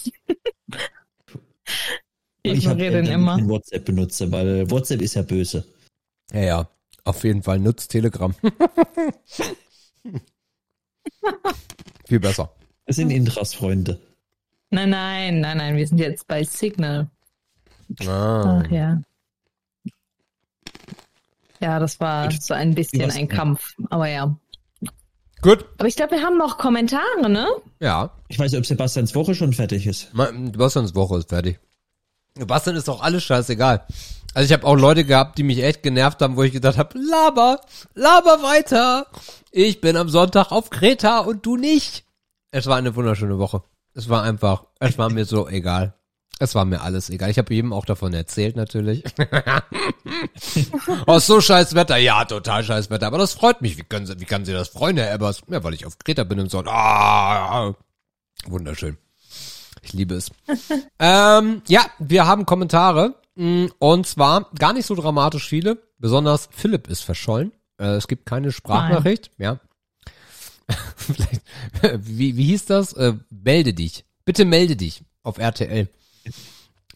ich 2.43 2.51
Ich 2.51 2.65
ignoriere 2.65 3.01
den 3.01 3.05
immer. 3.05 3.37
kein 3.37 3.47
WhatsApp 3.47 3.85
benutze, 3.85 4.29
weil 4.29 4.69
WhatsApp 4.69 5.01
ist 5.01 5.13
ja 5.13 5.21
böse. 5.21 5.65
Ja, 6.33 6.41
ja. 6.41 6.69
Auf 7.05 7.23
jeden 7.23 7.43
Fall 7.43 7.59
nutzt 7.59 7.91
Telegram. 7.91 8.35
Viel 12.07 12.19
besser. 12.19 12.53
Das 12.85 12.97
sind 12.97 13.09
Indras 13.09 13.53
Freunde. 13.53 14.01
Nein, 14.69 14.89
nein, 14.89 15.39
nein, 15.39 15.57
nein, 15.57 15.77
wir 15.77 15.87
sind 15.87 15.99
jetzt 15.99 16.27
bei 16.27 16.43
Signal. 16.43 17.09
Ah. 18.05 18.63
Ach 18.65 18.71
ja. 18.71 19.01
Ja, 21.61 21.79
das 21.79 22.01
war 22.01 22.29
so 22.31 22.53
ein 22.53 22.75
bisschen 22.75 23.09
ein 23.11 23.29
Kampf. 23.29 23.75
Aber 23.89 24.09
ja. 24.09 24.35
Gut. 25.45 25.63
Aber 25.77 25.87
ich 25.87 25.95
glaube, 25.95 26.13
wir 26.13 26.23
haben 26.23 26.39
noch 26.39 26.57
Kommentare, 26.57 27.29
ne? 27.29 27.47
Ja. 27.79 28.09
Ich 28.29 28.39
weiß 28.39 28.51
nicht, 28.51 28.57
ob 28.57 28.65
Sebastians 28.65 29.13
Woche 29.13 29.35
schon 29.35 29.53
fertig 29.53 29.85
ist. 29.85 30.09
Sebastians 30.11 30.95
Woche 30.95 31.19
ist 31.19 31.29
fertig. 31.29 31.59
Sebastian 32.35 32.75
ist 32.75 32.87
doch 32.87 32.99
alles 33.03 33.23
scheißegal. 33.23 33.85
Also 34.33 34.47
ich 34.47 34.53
habe 34.53 34.65
auch 34.65 34.73
Leute 34.73 35.05
gehabt, 35.05 35.37
die 35.37 35.43
mich 35.43 35.63
echt 35.63 35.83
genervt 35.83 36.23
haben, 36.23 36.35
wo 36.35 36.41
ich 36.41 36.51
gedacht 36.51 36.79
habe, 36.79 36.97
laber, 36.97 37.61
laber 37.93 38.41
weiter. 38.41 39.05
Ich 39.51 39.81
bin 39.81 39.97
am 39.97 40.09
Sonntag 40.09 40.51
auf 40.51 40.71
Kreta 40.71 41.19
und 41.19 41.45
du 41.45 41.57
nicht. 41.57 42.05
Es 42.49 42.65
war 42.65 42.77
eine 42.77 42.95
wunderschöne 42.95 43.37
Woche. 43.37 43.61
Es 43.93 44.09
war 44.09 44.23
einfach, 44.23 44.65
es 44.79 44.97
war 44.97 45.11
mir 45.11 45.25
so 45.25 45.47
egal. 45.47 45.93
Es 46.39 46.53
war 46.53 46.65
mir 46.65 46.81
alles 46.81 47.09
egal. 47.09 47.29
Ich 47.29 47.37
habe 47.37 47.53
jedem 47.53 47.71
auch 47.71 47.85
davon 47.85 48.13
erzählt 48.13 48.57
natürlich. 48.57 49.03
oh, 51.07 51.19
so 51.19 51.39
scheiß 51.39 51.75
Wetter. 51.75 51.97
Ja, 51.97 52.25
total 52.25 52.63
scheiß 52.63 52.89
Wetter. 52.89 53.07
Aber 53.07 53.17
das 53.17 53.33
freut 53.33 53.61
mich. 53.61 53.77
Wie, 53.77 53.83
können 53.83 54.05
Sie, 54.05 54.19
wie 54.19 54.25
kann 54.25 54.43
Sie 54.43 54.51
das 54.51 54.67
freuen, 54.67 54.97
Herr 54.97 55.13
Ebbers? 55.13 55.43
Ja, 55.47 55.63
weil 55.63 55.73
ich 55.73 55.85
auf 55.85 55.97
Kreta 55.97 56.25
bin 56.25 56.41
und 56.41 56.51
so. 56.51 56.59
Ah, 56.65 57.73
wunderschön. 58.47 58.97
Ich 59.81 59.93
liebe 59.93 60.15
es. 60.15 60.29
ähm, 60.99 61.61
ja, 61.67 61.85
wir 61.99 62.27
haben 62.27 62.45
Kommentare. 62.45 63.15
Mm, 63.35 63.67
Und 63.79 64.05
zwar 64.05 64.49
gar 64.59 64.73
nicht 64.73 64.85
so 64.87 64.95
dramatisch 64.95 65.47
viele. 65.47 65.77
Besonders 65.99 66.49
Philipp 66.51 66.89
ist 66.89 67.01
verschollen. 67.01 67.53
Äh, 67.77 67.95
es 67.95 68.07
gibt 68.07 68.25
keine 68.25 68.51
Sprachnachricht. 68.51 69.31
Ja. 69.37 69.59
Vielleicht, 70.97 71.41
wie, 71.99 72.35
wie 72.35 72.45
hieß 72.45 72.65
das? 72.65 72.91
Äh, 72.93 73.13
melde 73.29 73.73
dich. 73.73 74.03
Bitte 74.25 74.43
melde 74.43 74.75
dich 74.75 75.03
auf 75.23 75.37
RTL. 75.37 75.87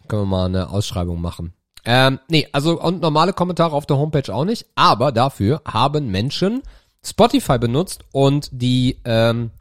Können 0.07 0.23
wir 0.23 0.26
mal 0.26 0.45
eine 0.45 0.69
Ausschreibung 0.69 1.22
machen. 1.22 1.53
Ähm, 1.85 2.19
nee, 2.27 2.47
also 2.51 2.81
und 2.81 3.01
normale 3.01 3.34
Kommentare 3.34 3.76
auf 3.76 3.85
der 3.85 3.97
Homepage 3.97 4.34
auch 4.34 4.45
nicht, 4.45 4.65
aber 4.76 5.11
dafür 5.11 5.61
haben 5.65 6.11
Menschen 6.11 6.61
Spotify 7.03 7.57
benutzt 7.57 8.01
und 8.11 8.49
die 8.51 8.99
ähm, 9.06 9.51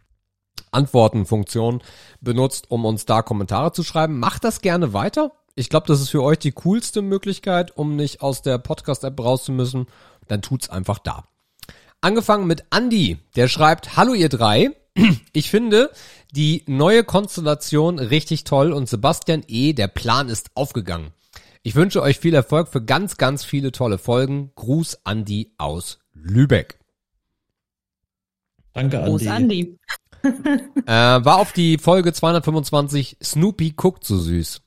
Antwortenfunktion 0.73 1.83
benutzt, 2.21 2.71
um 2.71 2.85
uns 2.85 3.07
da 3.07 3.23
Kommentare 3.23 3.73
zu 3.73 3.83
schreiben. 3.83 4.19
Macht 4.19 4.45
das 4.45 4.61
gerne 4.61 4.93
weiter. 4.93 5.33
Ich 5.55 5.71
glaube, 5.71 5.87
das 5.87 6.01
ist 6.01 6.11
für 6.11 6.23
euch 6.23 6.39
die 6.39 6.53
coolste 6.53 7.03
Möglichkeit, 7.03 7.77
um 7.77 7.97
nicht 7.97 8.23
aus 8.23 8.43
der 8.43 8.59
Podcast-App 8.59 9.19
raus 9.21 9.45
zu 9.45 9.53
müssen. 9.53 9.87
Dann 10.27 10.43
tut's 10.43 10.71
einfach 10.71 10.99
da. 10.99 11.25
Angefangen 12.01 12.47
mit 12.47 12.65
Andy, 12.71 13.19
der 13.35 13.49
schreibt, 13.49 13.97
Hallo 13.97 14.15
ihr 14.15 14.29
drei. 14.29 14.71
Ich 15.33 15.51
finde 15.51 15.91
die 16.33 16.65
neue 16.67 17.05
Konstellation 17.05 17.99
richtig 17.99 18.45
toll 18.45 18.73
und 18.73 18.89
Sebastian 18.89 19.45
E., 19.47 19.73
der 19.73 19.89
Plan 19.89 20.29
ist 20.29 20.51
aufgegangen. 20.55 21.13
Ich 21.63 21.75
wünsche 21.75 22.03
euch 22.03 22.19
viel 22.19 22.35
Erfolg 22.35 22.69
für 22.69 22.83
ganz, 22.83 23.17
ganz 23.17 23.45
viele 23.45 23.73
tolle 23.73 23.99
Folgen. 23.99 24.53
Gruß 24.55 25.01
Andy 25.05 25.53
aus 25.59 25.99
Lübeck. 26.15 26.79
Danke, 28.73 29.03
Andi. 29.03 29.29
Andi. 29.29 29.79
Äh, 30.85 31.25
war 31.25 31.37
auf 31.37 31.53
die 31.53 31.79
Folge 31.79 32.13
225 32.13 33.19
Snoopy 33.23 33.75
guckt 33.77 34.05
so 34.05 34.19
süß. 34.19 34.61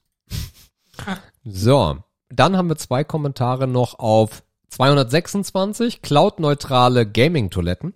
So, 1.43 1.97
dann 2.29 2.55
haben 2.55 2.69
wir 2.69 2.77
zwei 2.77 3.03
Kommentare 3.03 3.67
noch 3.67 3.97
auf 3.99 4.43
226 4.69 6.01
Cloud-neutrale 6.01 7.05
Gaming-Toiletten. 7.05 7.95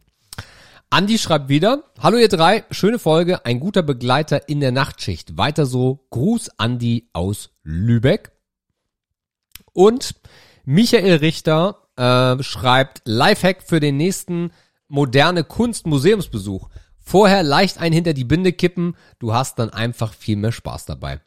Andi 0.89 1.17
schreibt 1.17 1.49
wieder, 1.49 1.83
Hallo 1.99 2.17
ihr 2.17 2.29
drei, 2.29 2.63
schöne 2.71 2.99
Folge, 2.99 3.45
ein 3.45 3.59
guter 3.59 3.83
Begleiter 3.83 4.47
in 4.47 4.59
der 4.59 4.71
Nachtschicht. 4.71 5.37
Weiter 5.37 5.65
so, 5.65 6.05
Gruß 6.11 6.51
Andi 6.57 7.09
aus 7.11 7.51
Lübeck. 7.63 8.31
Und 9.73 10.15
Michael 10.63 11.17
Richter 11.17 11.87
äh, 11.97 12.41
schreibt, 12.41 13.01
Lifehack 13.05 13.63
für 13.63 13.79
den 13.79 13.97
nächsten 13.97 14.51
moderne 14.87 15.43
Kunst 15.43 15.85
Museumsbesuch. 15.87 16.69
Vorher 16.99 17.43
leicht 17.43 17.77
ein 17.79 17.93
hinter 17.93 18.13
die 18.13 18.23
Binde 18.23 18.53
kippen, 18.53 18.95
du 19.19 19.33
hast 19.33 19.59
dann 19.59 19.69
einfach 19.69 20.13
viel 20.13 20.37
mehr 20.37 20.51
Spaß 20.51 20.85
dabei. 20.85 21.19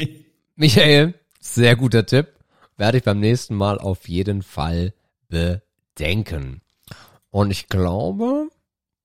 Michael, 0.56 1.14
sehr 1.40 1.76
guter 1.76 2.06
Tipp. 2.06 2.28
Werde 2.76 2.98
ich 2.98 3.04
beim 3.04 3.20
nächsten 3.20 3.54
Mal 3.54 3.78
auf 3.78 4.08
jeden 4.08 4.42
Fall 4.42 4.94
bedenken. 5.28 6.60
Und 7.30 7.50
ich 7.50 7.68
glaube, 7.68 8.48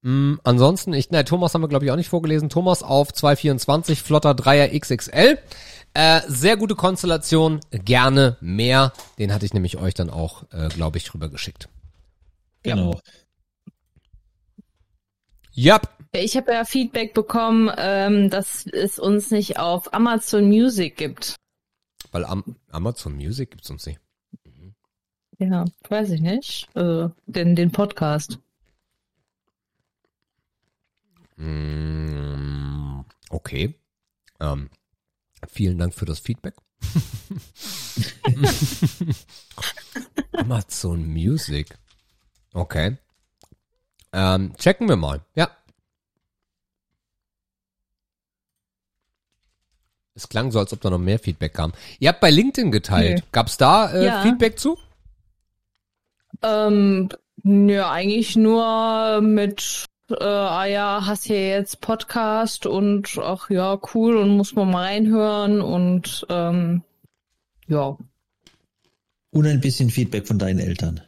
mh, 0.02 0.40
ansonsten, 0.44 0.94
ich, 0.94 1.10
ne, 1.12 1.24
Thomas 1.26 1.54
haben 1.54 1.62
wir 1.62 1.68
glaube 1.68 1.86
ich 1.86 1.92
auch 1.92 1.96
nicht 1.96 2.10
vorgelesen. 2.10 2.50
Thomas 2.50 2.84
auf 2.84 3.14
224, 3.14 4.02
flotter 4.02 4.32
3er 4.32 4.78
XXL. 4.80 5.38
Äh, 5.94 6.22
sehr 6.28 6.58
gute 6.58 6.76
Konstellation, 6.76 7.60
gerne 7.72 8.38
mehr. 8.42 8.94
Den 9.18 9.34
hatte 9.34 9.46
ich 9.46 9.54
nämlich 9.54 9.78
euch 9.78 9.94
dann 9.96 10.10
auch, 10.10 10.44
äh, 10.52 10.68
glaube 10.70 10.98
ich, 10.98 11.14
rübergeschickt. 11.14 11.70
Genau. 12.64 13.00
Ja, 15.54 15.80
Ich 16.12 16.38
habe 16.38 16.52
ja 16.54 16.66
Feedback 16.66 17.14
bekommen, 17.16 17.72
ähm, 17.78 18.30
dass 18.30 18.68
es 18.68 19.00
uns 19.00 19.32
nicht 19.32 19.58
auf 19.58 19.92
Amazon 19.94 20.46
Music 20.48 20.98
gibt. 20.98 21.36
weil 22.12 22.26
am 22.26 22.56
Amazon 22.70 23.16
Music 23.16 23.52
gibt's 23.52 23.70
uns 23.70 23.86
nicht. 23.88 24.00
Ja, 25.40 25.66
weiß 25.90 26.12
ich 26.12 26.22
nicht. 26.22 26.68
Äh, 26.76 27.10
den, 27.26 27.56
den 27.56 27.72
Podcast. 27.72 28.40
Mm, 31.38 33.04
Okay. 33.30 33.76
Ähm, 34.40 34.70
vielen 35.48 35.78
Dank 35.78 35.94
für 35.94 36.06
das 36.06 36.20
Feedback. 36.20 36.56
Amazon 40.34 41.06
Music. 41.08 41.78
Okay. 42.54 42.98
Ähm, 44.14 44.54
checken 44.58 44.88
wir 44.88 44.96
mal. 44.96 45.22
Ja. 45.36 45.50
Es 50.16 50.28
klang 50.30 50.52
so, 50.52 50.60
als 50.60 50.74
ob 50.74 50.82
da 50.82 50.90
noch 50.90 50.98
mehr 50.98 51.20
Feedback 51.20 51.54
kam. 51.54 51.74
Ihr 52.00 52.10
habt 52.10 52.22
bei 52.22 52.32
LinkedIn 52.32 52.72
geteilt. 52.72 53.20
Nee. 53.20 53.28
Gab's 53.32 53.58
da 53.58 53.92
äh, 53.92 54.06
Ja. 54.06 54.22
Feedback 54.24 54.58
zu? 54.58 54.78
Ähm, 56.42 57.10
ja, 57.44 57.92
eigentlich 57.92 58.36
nur 58.36 59.22
mit, 59.22 59.86
äh, 60.12 60.24
ah 60.24 60.66
ja, 60.66 61.04
hast 61.06 61.26
hier 61.26 61.48
jetzt 61.50 61.82
Podcast 61.82 62.66
und 62.66 63.18
ach 63.22 63.50
ja, 63.50 63.80
cool 63.94 64.18
und 64.18 64.30
muss 64.36 64.56
man 64.56 64.72
mal 64.72 64.86
reinhören 64.86 65.62
und 65.62 66.26
ähm, 66.30 66.84
ja, 67.68 67.98
Und 69.32 69.46
ein 69.46 69.60
bisschen 69.62 69.90
Feedback 69.90 70.28
von 70.28 70.40
deinen 70.40 70.60
Eltern. 70.60 71.02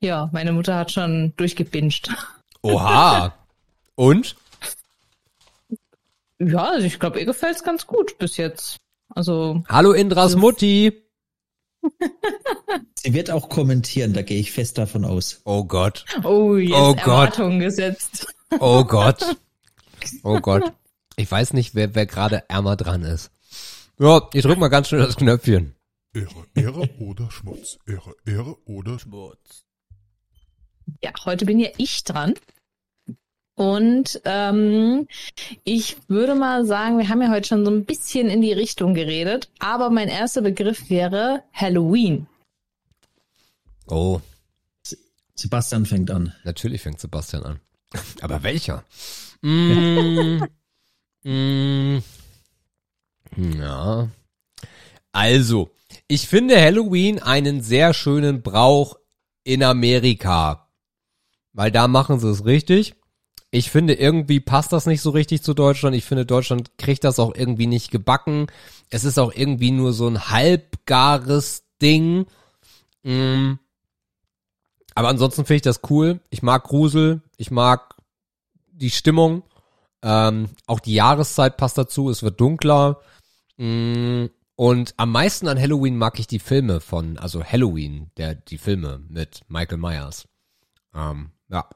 ja, 0.00 0.30
meine 0.32 0.52
Mutter 0.52 0.76
hat 0.76 0.92
schon 0.92 1.32
durchgebinged. 1.36 2.08
Oha. 2.62 3.34
Und? 3.96 4.36
Ja, 6.38 6.70
also 6.70 6.86
ich 6.86 6.98
glaube, 6.98 7.18
ihr 7.20 7.26
gefällt's 7.26 7.64
ganz 7.64 7.86
gut 7.86 8.16
bis 8.18 8.36
jetzt. 8.36 8.76
Also, 9.14 9.62
Hallo 9.68 9.92
Indras 9.92 10.36
Mutti. 10.36 11.02
Sie 12.94 13.14
wird 13.14 13.30
auch 13.30 13.48
kommentieren, 13.48 14.12
da 14.12 14.22
gehe 14.22 14.38
ich 14.38 14.52
fest 14.52 14.78
davon 14.78 15.04
aus. 15.04 15.40
Oh 15.44 15.64
Gott. 15.64 16.04
oh, 16.24 16.56
jetzt 16.56 16.76
Oh 16.76 16.94
Gott. 16.94 17.06
Erwartungen 17.06 17.60
gesetzt. 17.60 18.26
Oh 18.58 18.84
Gott. 18.84 19.36
Oh 20.22 20.40
Gott. 20.40 20.72
Ich 21.16 21.30
weiß 21.30 21.52
nicht, 21.52 21.74
wer, 21.74 21.94
wer 21.94 22.06
gerade 22.06 22.48
ärmer 22.48 22.74
dran 22.74 23.02
ist. 23.02 23.30
Ja, 23.98 24.26
ich 24.32 24.42
drück 24.42 24.58
mal 24.58 24.68
ganz 24.68 24.88
schnell 24.88 25.02
das 25.04 25.16
Knöpfchen. 25.16 25.74
Ehre, 26.14 26.46
Ehre 26.54 26.88
oder 26.98 27.30
Schmutz. 27.30 27.78
Ehre, 27.86 28.14
Ehre 28.24 28.56
oder 28.64 28.98
Schmutz. 28.98 29.66
Ja, 31.02 31.10
heute 31.26 31.44
bin 31.44 31.58
ja 31.58 31.68
ich 31.76 32.02
dran. 32.04 32.32
Und 33.60 34.22
ähm, 34.24 35.06
ich 35.64 35.98
würde 36.08 36.34
mal 36.34 36.64
sagen, 36.64 36.96
wir 36.96 37.10
haben 37.10 37.20
ja 37.20 37.28
heute 37.28 37.46
schon 37.46 37.66
so 37.66 37.70
ein 37.70 37.84
bisschen 37.84 38.30
in 38.30 38.40
die 38.40 38.54
Richtung 38.54 38.94
geredet, 38.94 39.50
aber 39.58 39.90
mein 39.90 40.08
erster 40.08 40.40
Begriff 40.40 40.88
wäre 40.88 41.42
Halloween. 41.52 42.26
Oh, 43.86 44.22
Sebastian 45.34 45.84
fängt 45.84 46.10
an. 46.10 46.32
natürlich 46.44 46.80
fängt 46.80 47.00
Sebastian 47.00 47.42
an. 47.42 47.60
Aber 48.22 48.42
welcher? 48.42 48.82
Mm, 49.42 50.42
mm, 51.24 51.98
ja. 53.36 54.08
Also, 55.12 55.70
ich 56.08 56.28
finde 56.28 56.58
Halloween 56.58 57.18
einen 57.18 57.60
sehr 57.60 57.92
schönen 57.92 58.40
Brauch 58.40 58.96
in 59.44 59.62
Amerika. 59.62 60.66
Weil 61.52 61.70
da 61.70 61.88
machen 61.88 62.18
sie 62.20 62.30
es 62.30 62.46
richtig. 62.46 62.94
Ich 63.52 63.70
finde, 63.70 63.94
irgendwie 63.94 64.38
passt 64.38 64.72
das 64.72 64.86
nicht 64.86 65.00
so 65.00 65.10
richtig 65.10 65.42
zu 65.42 65.54
Deutschland. 65.54 65.96
Ich 65.96 66.04
finde, 66.04 66.24
Deutschland 66.24 66.78
kriegt 66.78 67.02
das 67.02 67.18
auch 67.18 67.34
irgendwie 67.34 67.66
nicht 67.66 67.90
gebacken. 67.90 68.46
Es 68.90 69.04
ist 69.04 69.18
auch 69.18 69.32
irgendwie 69.34 69.72
nur 69.72 69.92
so 69.92 70.06
ein 70.06 70.28
halbgares 70.28 71.64
Ding. 71.82 72.26
Mm. 73.02 73.54
Aber 74.94 75.08
ansonsten 75.08 75.44
finde 75.44 75.56
ich 75.56 75.62
das 75.62 75.80
cool. 75.90 76.20
Ich 76.30 76.42
mag 76.42 76.64
Grusel. 76.64 77.22
Ich 77.36 77.50
mag 77.50 77.96
die 78.72 78.90
Stimmung. 78.90 79.42
Ähm, 80.02 80.48
auch 80.66 80.80
die 80.80 80.94
Jahreszeit 80.94 81.56
passt 81.56 81.76
dazu. 81.76 82.08
Es 82.08 82.22
wird 82.22 82.40
dunkler. 82.40 83.00
Mm. 83.56 84.26
Und 84.54 84.94
am 84.96 85.10
meisten 85.10 85.48
an 85.48 85.58
Halloween 85.58 85.96
mag 85.96 86.20
ich 86.20 86.26
die 86.26 86.38
Filme 86.38 86.80
von, 86.80 87.18
also 87.18 87.42
Halloween, 87.42 88.10
der, 88.18 88.34
die 88.34 88.58
Filme 88.58 89.00
mit 89.08 89.40
Michael 89.48 89.78
Myers. 89.78 90.28
Ähm, 90.94 91.30
ja. 91.48 91.66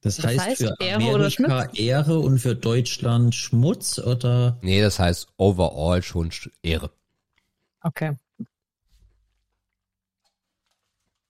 Das, 0.00 0.16
Das 0.16 0.26
heißt, 0.26 0.40
heißt, 0.40 0.58
für 0.58 0.76
Ehre 0.78 1.02
oder 1.06 1.30
Amerika 1.38 1.70
Ehre 1.74 2.18
und 2.20 2.38
für 2.38 2.54
Deutschland 2.54 3.34
Schmutz 3.34 3.98
oder? 3.98 4.58
Nee, 4.62 4.80
das 4.80 4.98
heißt 4.98 5.28
overall 5.36 6.02
schon 6.02 6.30
Ehre. 6.62 6.90
Okay. 7.80 8.16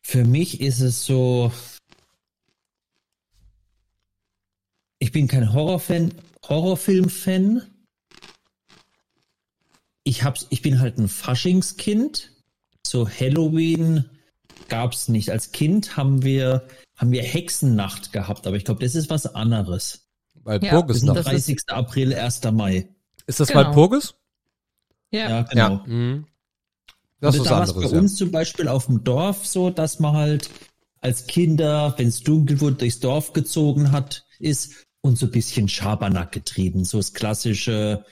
Für 0.02 0.24
mich 0.24 0.60
ist 0.60 0.80
es 0.80 1.04
so. 1.04 1.52
Ich 4.98 5.12
bin 5.12 5.28
kein 5.28 5.52
Horrorfan, 5.52 6.12
Horrorfilm-Fan. 6.46 7.62
Ich 10.02 10.24
hab's, 10.24 10.46
ich 10.50 10.62
bin 10.62 10.80
halt 10.80 10.98
ein 10.98 11.08
Faschingskind. 11.08 12.32
So 12.86 13.08
Halloween 13.08 14.08
gab's 14.68 15.08
nicht. 15.08 15.30
Als 15.30 15.52
Kind 15.52 15.96
haben 15.96 16.22
wir, 16.22 16.66
haben 16.96 17.10
wir 17.12 17.22
Hexennacht 17.22 18.12
gehabt, 18.12 18.46
aber 18.46 18.56
ich 18.56 18.64
glaube, 18.64 18.84
das 18.84 18.94
ist 18.94 19.10
was 19.10 19.34
anderes. 19.34 20.08
Weil 20.42 20.62
Ja, 20.64 20.70
Purges 20.70 20.88
Das 20.88 20.96
ist 20.98 21.02
noch. 21.04 21.14
das 21.14 21.24
30. 21.24 21.58
April, 21.68 22.14
1. 22.14 22.40
Mai. 22.52 22.88
Ist 23.26 23.40
das 23.40 23.48
Genau. 23.48 23.64
weil 23.64 23.72
Purges? 23.72 24.14
Ja. 25.10 25.28
Ja, 25.30 25.42
genau. 25.42 25.70
Ja. 25.70 25.82
Mhm. 25.86 26.26
Das 27.20 27.34
Und 27.34 27.42
ist 27.42 27.50
da 27.50 27.50
was 27.50 27.58
war 27.58 27.62
es 27.64 27.70
anderes, 27.70 27.90
bei 27.90 27.96
ja. 27.96 28.02
uns 28.02 28.16
zum 28.16 28.30
Beispiel 28.30 28.68
auf 28.68 28.86
dem 28.86 29.04
Dorf 29.04 29.46
so, 29.46 29.70
dass 29.70 29.98
man 29.98 30.14
halt 30.14 30.50
als 31.00 31.26
Kinder, 31.26 31.94
wenn 31.96 32.08
es 32.08 32.20
dunkel 32.22 32.60
wurde, 32.60 32.76
durchs 32.76 33.00
Dorf 33.00 33.32
gezogen 33.32 33.92
hat, 33.92 34.24
ist 34.38 34.86
und 35.00 35.18
so 35.18 35.26
ein 35.26 35.32
bisschen 35.32 35.68
Schabernack 35.68 36.32
getrieben. 36.32 36.84
So 36.84 36.98
das 36.98 37.14
klassische 37.14 38.04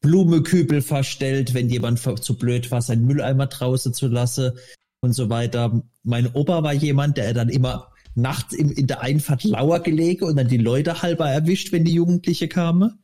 Blumekübel 0.00 0.82
verstellt, 0.82 1.54
wenn 1.54 1.68
jemand 1.68 2.00
zu 2.22 2.36
blöd 2.36 2.70
war, 2.70 2.82
seinen 2.82 3.06
Mülleimer 3.06 3.46
draußen 3.46 3.94
zu 3.94 4.08
lassen 4.08 4.52
und 5.00 5.12
so 5.12 5.28
weiter. 5.28 5.82
Mein 6.02 6.32
Opa 6.32 6.62
war 6.62 6.72
jemand, 6.72 7.16
der 7.16 7.34
dann 7.34 7.48
immer 7.48 7.92
nachts 8.14 8.54
im, 8.54 8.72
in 8.72 8.86
der 8.86 9.02
Einfahrt 9.02 9.44
lauer 9.44 9.80
gelegen 9.80 10.24
und 10.24 10.36
dann 10.36 10.48
die 10.48 10.56
Leute 10.56 11.02
halber 11.02 11.28
erwischt, 11.28 11.72
wenn 11.72 11.84
die 11.84 11.94
Jugendliche 11.94 12.48
kamen. 12.48 12.98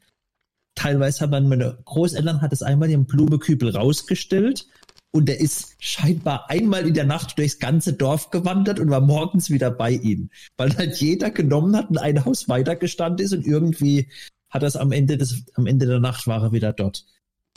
Teilweise 0.74 1.20
haben 1.20 1.48
meine 1.48 1.78
Großeltern 1.84 2.40
hat 2.40 2.52
es 2.52 2.62
einmal 2.62 2.88
den 2.88 3.04
Blumekübel 3.04 3.76
rausgestellt 3.76 4.66
und 5.14 5.28
der 5.28 5.40
ist 5.40 5.76
scheinbar 5.78 6.48
einmal 6.48 6.88
in 6.88 6.94
der 6.94 7.04
Nacht 7.04 7.38
durchs 7.38 7.58
ganze 7.58 7.92
Dorf 7.92 8.30
gewandert 8.30 8.80
und 8.80 8.88
war 8.88 9.02
morgens 9.02 9.50
wieder 9.50 9.70
bei 9.70 9.90
ihnen. 9.92 10.30
Weil 10.56 10.74
halt 10.76 10.96
jeder 10.96 11.30
genommen 11.30 11.76
hat 11.76 11.90
und 11.90 11.98
ein 11.98 12.24
Haus 12.24 12.48
weitergestanden 12.48 13.24
ist 13.24 13.34
und 13.34 13.46
irgendwie 13.46 14.08
hat 14.48 14.62
das 14.62 14.76
am 14.76 14.92
Ende 14.92 15.18
des, 15.18 15.44
am 15.54 15.66
Ende 15.66 15.86
der 15.86 16.00
Nacht 16.00 16.26
war 16.26 16.42
er 16.42 16.52
wieder 16.52 16.72
dort. 16.72 17.04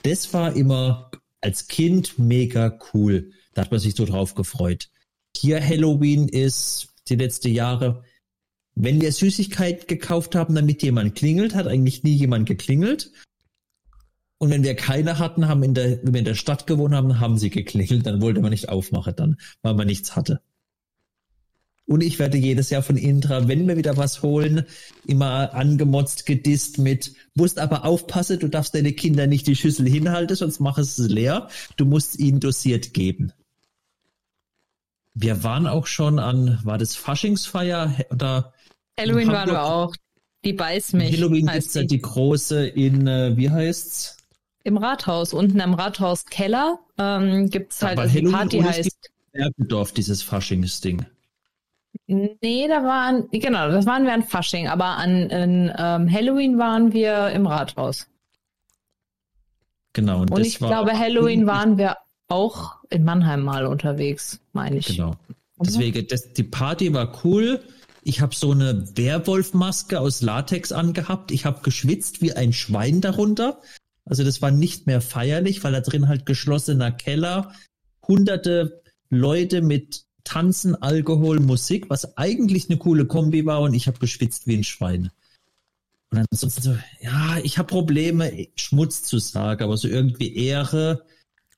Das 0.03 0.34
war 0.34 0.53
immer 0.53 1.12
als 1.40 1.68
Kind 1.68 2.20
mega 2.20 2.78
cool. 2.94 3.32
Da 3.56 3.64
hat 3.64 3.72
man 3.72 3.80
sich 3.80 3.95
so 3.95 4.06
drauf 4.06 4.36
gefreut. 4.36 4.90
Hier 5.36 5.65
Halloween 5.65 6.27
ist 6.27 6.90
die 7.07 7.15
letzten 7.15 7.52
Jahre, 7.52 8.03
wenn 8.76 9.02
wir 9.02 9.11
Süßigkeit 9.11 9.88
gekauft 9.88 10.36
haben, 10.36 10.53
damit 10.53 10.84
jemand 10.84 11.15
klingelt, 11.15 11.56
hat 11.56 11.65
eigentlich 11.65 12.03
nie 12.03 12.14
jemand 12.14 12.48
geklingelt. 12.48 13.11
Und 14.38 14.49
wenn 14.49 14.64
wir 14.64 14.76
keine 14.76 15.18
hatten, 15.18 15.48
haben 15.48 15.64
in 15.64 15.73
der, 15.73 16.03
wenn 16.03 16.14
wir 16.14 16.19
in 16.19 16.26
der 16.26 16.36
Stadt 16.36 16.68
gewohnt 16.68 16.94
haben, 16.94 17.19
haben 17.22 17.38
sie 17.38 17.49
geklingelt, 17.49 18.06
dann 18.06 18.22
wollte 18.22 18.41
man 18.41 18.52
nicht 18.52 18.68
aufmachen 18.68 19.15
dann, 19.15 19.38
weil 19.61 19.73
man 19.73 19.88
nichts 19.88 20.18
hatte. 20.18 20.41
Und 21.88 22.02
ich 22.02 22.19
werde 22.19 22.38
jedes 22.38 22.72
Jahr 22.72 22.82
von 22.82 22.98
Intra, 22.98 23.48
wenn 23.48 23.68
wir 23.68 23.77
wieder 23.77 23.95
was 23.95 24.23
holen, 24.23 24.65
immer 25.06 25.53
angemotzt, 25.53 26.26
gedisst 26.26 26.80
mit, 26.80 27.14
musst 27.36 27.60
aber 27.60 27.86
aufpassen, 27.86 28.40
du 28.40 28.49
darfst 28.49 28.73
deine 28.73 28.91
Kinder 28.91 29.27
nicht 29.27 29.48
die 29.48 29.56
Schüssel 29.56 29.88
hinhalten, 29.88 30.36
sonst 30.36 30.60
mach 30.60 30.80
es 30.80 30.98
leer. 30.98 31.48
Du 31.77 31.86
musst 31.86 32.19
ihnen 32.19 32.40
dosiert 32.40 32.94
geben. 32.94 33.32
Wir 35.16 35.44
waren 35.44 35.66
auch 35.66 35.88
schon 35.88 36.20
an, 36.20 36.60
war 36.64 36.78
das 36.78 36.96
Faschingsfeier 36.96 37.96
oder 38.12 38.54
Halloween 39.00 39.30
waren 39.30 39.50
wir 39.50 39.64
auch. 39.64 39.96
Die 40.44 40.54
beißt 40.54 40.94
mich. 40.94 41.18
Halloween 41.18 41.50
heißt 41.50 41.74
gibt's 41.74 41.74
ja 41.74 41.84
die. 41.84 42.00
große 42.00 42.68
in, 42.68 43.08
äh, 43.08 43.36
wie 43.36 43.50
heißt's? 43.50 44.18
Im 44.64 44.78
Rathaus, 44.78 45.34
unten 45.34 45.60
im 45.60 45.74
Rathauskeller, 45.74 46.80
ähm, 46.98 47.50
gibt's 47.50 47.82
halt, 47.82 47.98
also 47.98 48.12
die 48.12 48.26
Halloween 48.26 48.34
Party 48.34 48.62
heißt. 48.62 49.12
Bergendorf, 49.32 49.92
dieses 49.92 50.22
Faschingsding. 50.22 51.06
Nee, 52.08 52.68
da 52.68 52.84
waren, 52.84 53.30
genau, 53.32 53.70
das 53.70 53.86
waren 53.86 54.06
wir 54.06 54.14
an 54.14 54.24
Fasching, 54.24 54.68
aber 54.68 54.98
an, 54.98 55.32
an 55.32 55.74
ähm, 55.78 56.12
Halloween 56.12 56.58
waren 56.58 56.94
wir 56.94 57.30
im 57.30 57.48
Rathaus. 57.48 58.08
Genau. 59.94 60.22
Und 60.22 60.32
das 60.32 60.48
ich 60.48 60.58
glaube, 60.58 60.98
Halloween 60.98 61.48
waren 61.48 61.78
wir 61.78 61.98
auch 62.27 62.77
in 62.89 63.03
Mannheim 63.03 63.41
mal 63.43 63.65
unterwegs, 63.65 64.39
meine 64.53 64.77
ich. 64.77 64.88
Genau. 64.88 65.15
Deswegen, 65.60 66.07
das, 66.07 66.34
die 66.34 66.43
Party 66.43 66.93
war 66.93 67.23
cool. 67.23 67.61
Ich 68.03 68.22
habe 68.22 68.35
so 68.35 68.52
eine 68.52 68.88
Werwolfmaske 68.95 69.99
aus 69.99 70.22
Latex 70.22 70.72
angehabt. 70.72 71.31
Ich 71.31 71.45
habe 71.45 71.61
geschwitzt 71.61 72.22
wie 72.22 72.34
ein 72.34 72.53
Schwein 72.53 73.02
darunter. 73.02 73.61
Also 74.06 74.23
das 74.23 74.41
war 74.41 74.52
nicht 74.52 74.85
mehr 74.85 75.02
feierlich, 75.02 75.64
weil 75.64 75.72
da 75.72 75.81
drin 75.81 76.07
halt 76.07 76.26
geschlossener 76.26 76.91
Keller, 76.91 77.53
hunderte 78.07 78.84
Leute 79.10 79.61
mit 79.61 80.06
Tanzen, 80.23 80.76
Alkohol, 80.76 81.39
Musik, 81.39 81.89
was 81.89 82.18
eigentlich 82.18 82.69
eine 82.69 82.77
coole 82.77 83.06
Kombi 83.06 83.45
war 83.45 83.61
und 83.61 83.73
ich 83.73 83.88
habe 83.88 83.99
geschwitzt 83.99 84.47
wie 84.47 84.57
ein 84.57 84.64
Schwein. 84.64 85.11
Und 86.11 86.26
ansonsten 86.31 86.61
so, 86.61 86.77
ja, 87.02 87.38
ich 87.43 87.57
habe 87.57 87.68
Probleme, 87.68 88.47
Schmutz 88.56 89.03
zu 89.03 89.19
sagen, 89.19 89.64
aber 89.64 89.77
so 89.77 89.88
irgendwie 89.88 90.35
Ehre 90.35 91.06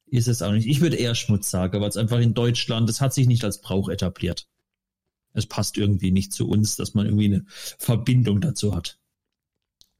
ist 0.09 0.27
es 0.27 0.41
auch 0.41 0.51
nicht. 0.51 0.67
Ich 0.67 0.81
würde 0.81 0.97
eher 0.97 1.15
Schmutz 1.15 1.49
sagen, 1.49 1.79
weil 1.81 1.89
es 1.89 1.97
einfach 1.97 2.19
in 2.19 2.33
Deutschland, 2.33 2.87
das 2.89 3.01
hat 3.01 3.13
sich 3.13 3.27
nicht 3.27 3.43
als 3.43 3.61
Brauch 3.61 3.89
etabliert. 3.89 4.47
Es 5.33 5.45
passt 5.45 5.77
irgendwie 5.77 6.11
nicht 6.11 6.33
zu 6.33 6.47
uns, 6.47 6.75
dass 6.75 6.93
man 6.93 7.05
irgendwie 7.05 7.25
eine 7.25 7.45
Verbindung 7.47 8.41
dazu 8.41 8.75
hat. 8.75 8.99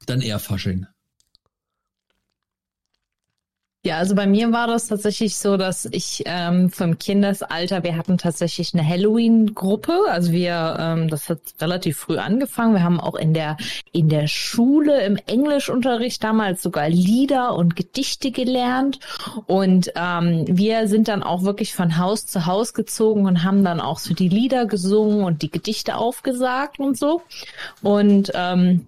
Dann 0.06 0.20
eher 0.20 0.38
Fasching. 0.38 0.86
Ja, 3.88 3.96
also 3.96 4.14
bei 4.14 4.26
mir 4.26 4.52
war 4.52 4.66
das 4.66 4.88
tatsächlich 4.88 5.38
so, 5.38 5.56
dass 5.56 5.86
ich 5.86 6.22
ähm, 6.26 6.68
vom 6.68 6.98
Kindesalter, 6.98 7.82
wir 7.84 7.96
hatten 7.96 8.18
tatsächlich 8.18 8.74
eine 8.74 8.86
Halloween-Gruppe. 8.86 9.94
Also 10.10 10.30
wir, 10.30 10.76
ähm, 10.78 11.08
das 11.08 11.30
hat 11.30 11.38
relativ 11.58 11.96
früh 11.96 12.18
angefangen. 12.18 12.74
Wir 12.74 12.82
haben 12.82 13.00
auch 13.00 13.14
in 13.14 13.32
der 13.32 13.56
in 13.92 14.10
der 14.10 14.26
Schule 14.26 15.00
im 15.06 15.16
Englischunterricht 15.16 16.22
damals 16.22 16.62
sogar 16.62 16.90
Lieder 16.90 17.54
und 17.54 17.76
Gedichte 17.76 18.30
gelernt. 18.30 19.00
Und 19.46 19.90
ähm, 19.96 20.44
wir 20.46 20.86
sind 20.86 21.08
dann 21.08 21.22
auch 21.22 21.44
wirklich 21.44 21.74
von 21.74 21.96
Haus 21.96 22.26
zu 22.26 22.44
Haus 22.44 22.74
gezogen 22.74 23.24
und 23.24 23.42
haben 23.42 23.64
dann 23.64 23.80
auch 23.80 24.00
so 24.00 24.12
die 24.12 24.28
Lieder 24.28 24.66
gesungen 24.66 25.24
und 25.24 25.40
die 25.40 25.50
Gedichte 25.50 25.96
aufgesagt 25.96 26.78
und 26.78 26.98
so. 26.98 27.22
Und 27.80 28.32
ähm, 28.34 28.86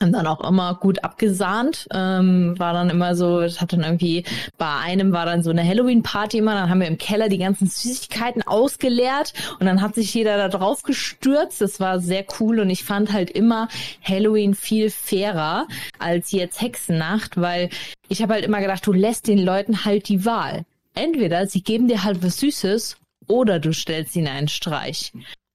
Haben 0.00 0.12
dann 0.12 0.26
auch 0.26 0.40
immer 0.40 0.74
gut 0.74 1.04
abgesahnt. 1.04 1.86
Ähm, 1.92 2.58
war 2.58 2.72
dann 2.72 2.90
immer 2.90 3.14
so, 3.14 3.40
es 3.40 3.60
hat 3.60 3.72
dann 3.72 3.82
irgendwie, 3.82 4.24
bei 4.58 4.74
einem 4.76 5.12
war 5.12 5.24
dann 5.24 5.42
so 5.42 5.50
eine 5.50 5.66
Halloween-Party 5.66 6.38
immer, 6.38 6.54
dann 6.54 6.68
haben 6.68 6.80
wir 6.80 6.88
im 6.88 6.98
Keller 6.98 7.28
die 7.28 7.38
ganzen 7.38 7.68
Süßigkeiten 7.68 8.42
ausgeleert 8.42 9.32
und 9.60 9.66
dann 9.66 9.80
hat 9.80 9.94
sich 9.94 10.12
jeder 10.14 10.36
da 10.36 10.48
drauf 10.48 10.82
gestürzt. 10.82 11.60
Das 11.60 11.78
war 11.78 12.00
sehr 12.00 12.24
cool 12.40 12.58
und 12.60 12.70
ich 12.70 12.84
fand 12.84 13.12
halt 13.12 13.30
immer 13.30 13.68
Halloween 14.02 14.54
viel 14.54 14.90
fairer 14.90 15.66
als 15.98 16.32
jetzt 16.32 16.60
Hexennacht, 16.60 17.40
weil 17.40 17.70
ich 18.08 18.22
habe 18.22 18.34
halt 18.34 18.44
immer 18.44 18.60
gedacht, 18.60 18.86
du 18.86 18.92
lässt 18.92 19.28
den 19.28 19.38
Leuten 19.38 19.84
halt 19.84 20.08
die 20.08 20.24
Wahl. 20.24 20.64
Entweder 20.94 21.46
sie 21.46 21.62
geben 21.62 21.88
dir 21.88 22.02
halt 22.02 22.22
was 22.22 22.38
Süßes 22.38 22.96
oder 23.28 23.60
du 23.60 23.72
stellst 23.72 24.16
ihnen 24.16 24.28
einen 24.28 24.48
Streich. 24.48 25.12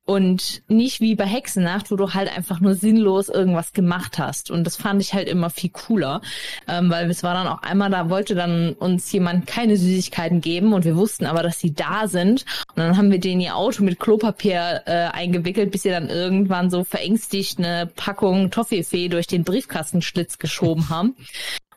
Und 0.07 0.63
nicht 0.69 1.01
wie 1.01 1.15
bei 1.15 1.25
Hexennacht, 1.25 1.91
wo 1.91 1.97
du 1.97 2.13
halt 2.13 2.34
einfach 2.34 2.61
nur 2.61 2.75
sinnlos 2.75 3.27
irgendwas 3.27 3.73
gemacht 3.73 4.17
hast. 4.19 4.49
Und 4.49 4.63
das 4.63 4.77
fand 4.77 5.01
ich 5.01 5.13
halt 5.13 5.27
immer 5.27 5.49
viel 5.49 5.69
cooler, 5.69 6.21
ähm, 6.65 6.89
weil 6.89 7.09
es 7.09 7.23
war 7.23 7.34
dann 7.34 7.45
auch 7.45 7.61
einmal, 7.61 7.89
da 7.89 8.09
wollte 8.09 8.34
dann 8.34 8.71
uns 8.71 9.11
jemand 9.11 9.47
keine 9.47 9.75
Süßigkeiten 9.75 10.39
geben 10.39 10.71
und 10.71 10.85
wir 10.85 10.95
wussten 10.95 11.25
aber, 11.25 11.43
dass 11.43 11.59
sie 11.59 11.73
da 11.73 12.07
sind. 12.07 12.45
Und 12.69 12.77
dann 12.77 12.95
haben 12.95 13.11
wir 13.11 13.19
denen 13.19 13.41
ihr 13.41 13.57
Auto 13.57 13.84
mit 13.84 13.99
Klopapier 13.99 14.84
äh, 14.85 14.91
eingewickelt, 14.91 15.71
bis 15.71 15.81
sie 15.84 15.89
dann 15.89 16.07
irgendwann 16.07 16.69
so 16.69 16.85
verängstigt 16.85 17.59
eine 17.59 17.88
Packung 17.93 18.49
Toffifee 18.49 19.09
durch 19.09 19.27
den 19.27 19.43
Briefkastenschlitz 19.43 20.38
geschoben 20.38 20.88
haben. 20.88 21.17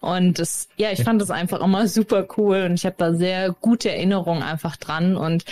Und 0.01 0.39
das, 0.39 0.69
ja, 0.77 0.91
ich 0.93 1.05
fand 1.05 1.21
das 1.21 1.31
einfach 1.31 1.61
immer 1.61 1.87
super 1.87 2.27
cool 2.39 2.63
und 2.63 2.75
ich 2.75 2.87
habe 2.87 2.97
da 2.99 3.13
sehr 3.13 3.53
gute 3.53 3.91
Erinnerungen 3.91 4.43
einfach 4.43 4.77
dran. 4.77 5.15
Und 5.15 5.45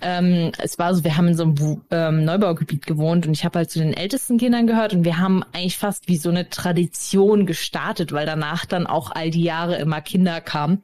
ähm, 0.00 0.50
es 0.58 0.78
war 0.78 0.94
so, 0.94 1.04
wir 1.04 1.16
haben 1.16 1.28
in 1.28 1.36
so 1.36 1.44
einem 1.44 1.82
ähm, 1.92 2.24
Neubaugebiet 2.24 2.84
gewohnt 2.84 3.26
und 3.26 3.32
ich 3.32 3.44
habe 3.44 3.60
halt 3.60 3.70
zu 3.70 3.78
den 3.78 3.94
ältesten 3.94 4.38
Kindern 4.38 4.66
gehört 4.66 4.92
und 4.92 5.04
wir 5.04 5.18
haben 5.18 5.44
eigentlich 5.52 5.78
fast 5.78 6.08
wie 6.08 6.16
so 6.16 6.30
eine 6.30 6.50
Tradition 6.50 7.46
gestartet, 7.46 8.12
weil 8.12 8.26
danach 8.26 8.66
dann 8.66 8.88
auch 8.88 9.12
all 9.12 9.30
die 9.30 9.44
Jahre 9.44 9.76
immer 9.76 10.00
Kinder 10.00 10.40
kamen. 10.40 10.82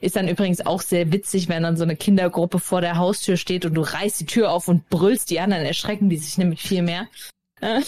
Ist 0.00 0.16
dann 0.16 0.28
übrigens 0.28 0.64
auch 0.64 0.80
sehr 0.80 1.12
witzig, 1.12 1.48
wenn 1.48 1.64
dann 1.64 1.76
so 1.76 1.82
eine 1.82 1.96
Kindergruppe 1.96 2.58
vor 2.60 2.80
der 2.80 2.96
Haustür 2.96 3.36
steht 3.36 3.66
und 3.66 3.74
du 3.74 3.82
reißt 3.82 4.20
die 4.20 4.26
Tür 4.26 4.52
auf 4.52 4.68
und 4.68 4.88
brüllst 4.88 5.30
die 5.30 5.40
anderen, 5.40 5.64
erschrecken 5.66 6.08
die 6.08 6.16
sich 6.16 6.38
nämlich 6.38 6.62
viel 6.62 6.82
mehr. 6.82 7.08
Habe 7.60 7.82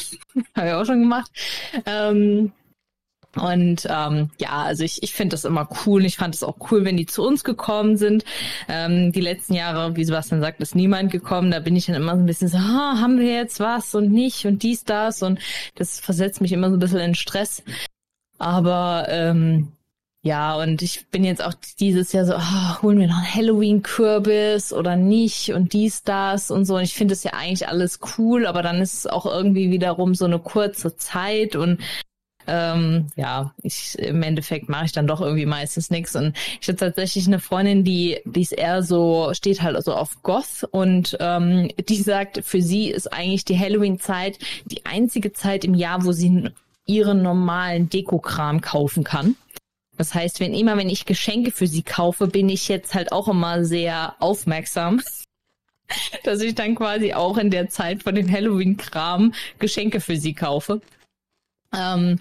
ich 0.66 0.72
auch 0.72 0.84
schon 0.84 1.00
gemacht. 1.00 1.30
Ähm, 1.86 2.52
und 3.36 3.86
ähm, 3.88 4.30
ja, 4.38 4.62
also 4.62 4.84
ich, 4.84 5.02
ich 5.02 5.14
finde 5.14 5.34
das 5.34 5.46
immer 5.46 5.66
cool. 5.86 6.04
Ich 6.04 6.16
fand 6.16 6.34
es 6.34 6.42
auch 6.42 6.56
cool, 6.70 6.84
wenn 6.84 6.98
die 6.98 7.06
zu 7.06 7.22
uns 7.22 7.44
gekommen 7.44 7.96
sind. 7.96 8.24
Ähm, 8.68 9.10
die 9.12 9.22
letzten 9.22 9.54
Jahre, 9.54 9.96
wie 9.96 10.04
Sebastian 10.04 10.42
sagt, 10.42 10.60
ist 10.60 10.74
niemand 10.74 11.10
gekommen. 11.10 11.50
Da 11.50 11.60
bin 11.60 11.74
ich 11.74 11.86
dann 11.86 11.96
immer 11.96 12.14
so 12.14 12.22
ein 12.22 12.26
bisschen 12.26 12.48
so, 12.48 12.58
ah, 12.58 12.98
haben 13.00 13.18
wir 13.18 13.32
jetzt 13.32 13.58
was 13.58 13.94
und 13.94 14.12
nicht 14.12 14.44
und 14.44 14.62
dies, 14.62 14.84
das. 14.84 15.22
Und 15.22 15.38
das 15.76 15.98
versetzt 15.98 16.42
mich 16.42 16.52
immer 16.52 16.68
so 16.68 16.76
ein 16.76 16.80
bisschen 16.80 17.00
in 17.00 17.14
Stress. 17.14 17.62
Aber 18.38 19.06
ähm, 19.08 19.72
ja, 20.24 20.54
und 20.56 20.82
ich 20.82 21.08
bin 21.08 21.24
jetzt 21.24 21.42
auch 21.42 21.54
dieses 21.80 22.12
Jahr 22.12 22.26
so, 22.26 22.34
ah, 22.34 22.82
holen 22.82 23.00
wir 23.00 23.08
noch 23.08 23.16
einen 23.16 23.34
Halloween-Kürbis 23.34 24.74
oder 24.74 24.94
nicht 24.94 25.52
und 25.54 25.72
dies, 25.72 26.02
das 26.02 26.50
und 26.50 26.66
so. 26.66 26.76
Und 26.76 26.82
ich 26.82 26.94
finde 26.94 27.14
es 27.14 27.24
ja 27.24 27.32
eigentlich 27.32 27.66
alles 27.66 27.98
cool, 28.18 28.46
aber 28.46 28.62
dann 28.62 28.82
ist 28.82 28.94
es 28.94 29.06
auch 29.06 29.24
irgendwie 29.24 29.70
wiederum 29.70 30.14
so 30.14 30.26
eine 30.26 30.38
kurze 30.38 30.96
Zeit 30.96 31.56
und 31.56 31.80
ähm, 32.46 33.08
ja, 33.16 33.54
ich 33.62 33.98
im 33.98 34.22
Endeffekt 34.22 34.68
mache 34.68 34.86
ich 34.86 34.92
dann 34.92 35.06
doch 35.06 35.20
irgendwie 35.20 35.46
meistens 35.46 35.90
nichts. 35.90 36.16
Und 36.16 36.36
ich 36.60 36.68
habe 36.68 36.76
tatsächlich 36.76 37.26
eine 37.26 37.40
Freundin, 37.40 37.84
die, 37.84 38.20
die 38.24 38.42
ist 38.42 38.52
eher 38.52 38.82
so, 38.82 39.32
steht 39.34 39.62
halt 39.62 39.82
so 39.84 39.94
auf 39.94 40.22
Goth 40.22 40.64
und 40.70 41.16
ähm, 41.20 41.70
die 41.88 41.96
sagt, 41.96 42.40
für 42.44 42.62
sie 42.62 42.90
ist 42.90 43.12
eigentlich 43.12 43.44
die 43.44 43.58
Halloween-Zeit 43.58 44.38
die 44.64 44.84
einzige 44.86 45.32
Zeit 45.32 45.64
im 45.64 45.74
Jahr, 45.74 46.04
wo 46.04 46.12
sie 46.12 46.50
ihren 46.86 47.22
normalen 47.22 47.88
Dekokram 47.88 48.60
kaufen 48.60 49.04
kann. 49.04 49.36
Das 49.96 50.14
heißt, 50.14 50.40
wenn 50.40 50.54
immer, 50.54 50.76
wenn 50.76 50.88
ich 50.88 51.04
Geschenke 51.04 51.50
für 51.50 51.66
sie 51.66 51.82
kaufe, 51.82 52.26
bin 52.26 52.48
ich 52.48 52.68
jetzt 52.68 52.94
halt 52.94 53.12
auch 53.12 53.28
immer 53.28 53.64
sehr 53.64 54.16
aufmerksam. 54.20 55.00
Dass 56.24 56.40
ich 56.40 56.54
dann 56.54 56.74
quasi 56.74 57.12
auch 57.12 57.36
in 57.36 57.50
der 57.50 57.68
Zeit 57.68 58.02
von 58.02 58.14
dem 58.14 58.30
Halloween-Kram 58.30 59.34
Geschenke 59.58 60.00
für 60.00 60.16
sie 60.16 60.34
kaufe. 60.34 60.80
Ähm, 61.74 62.18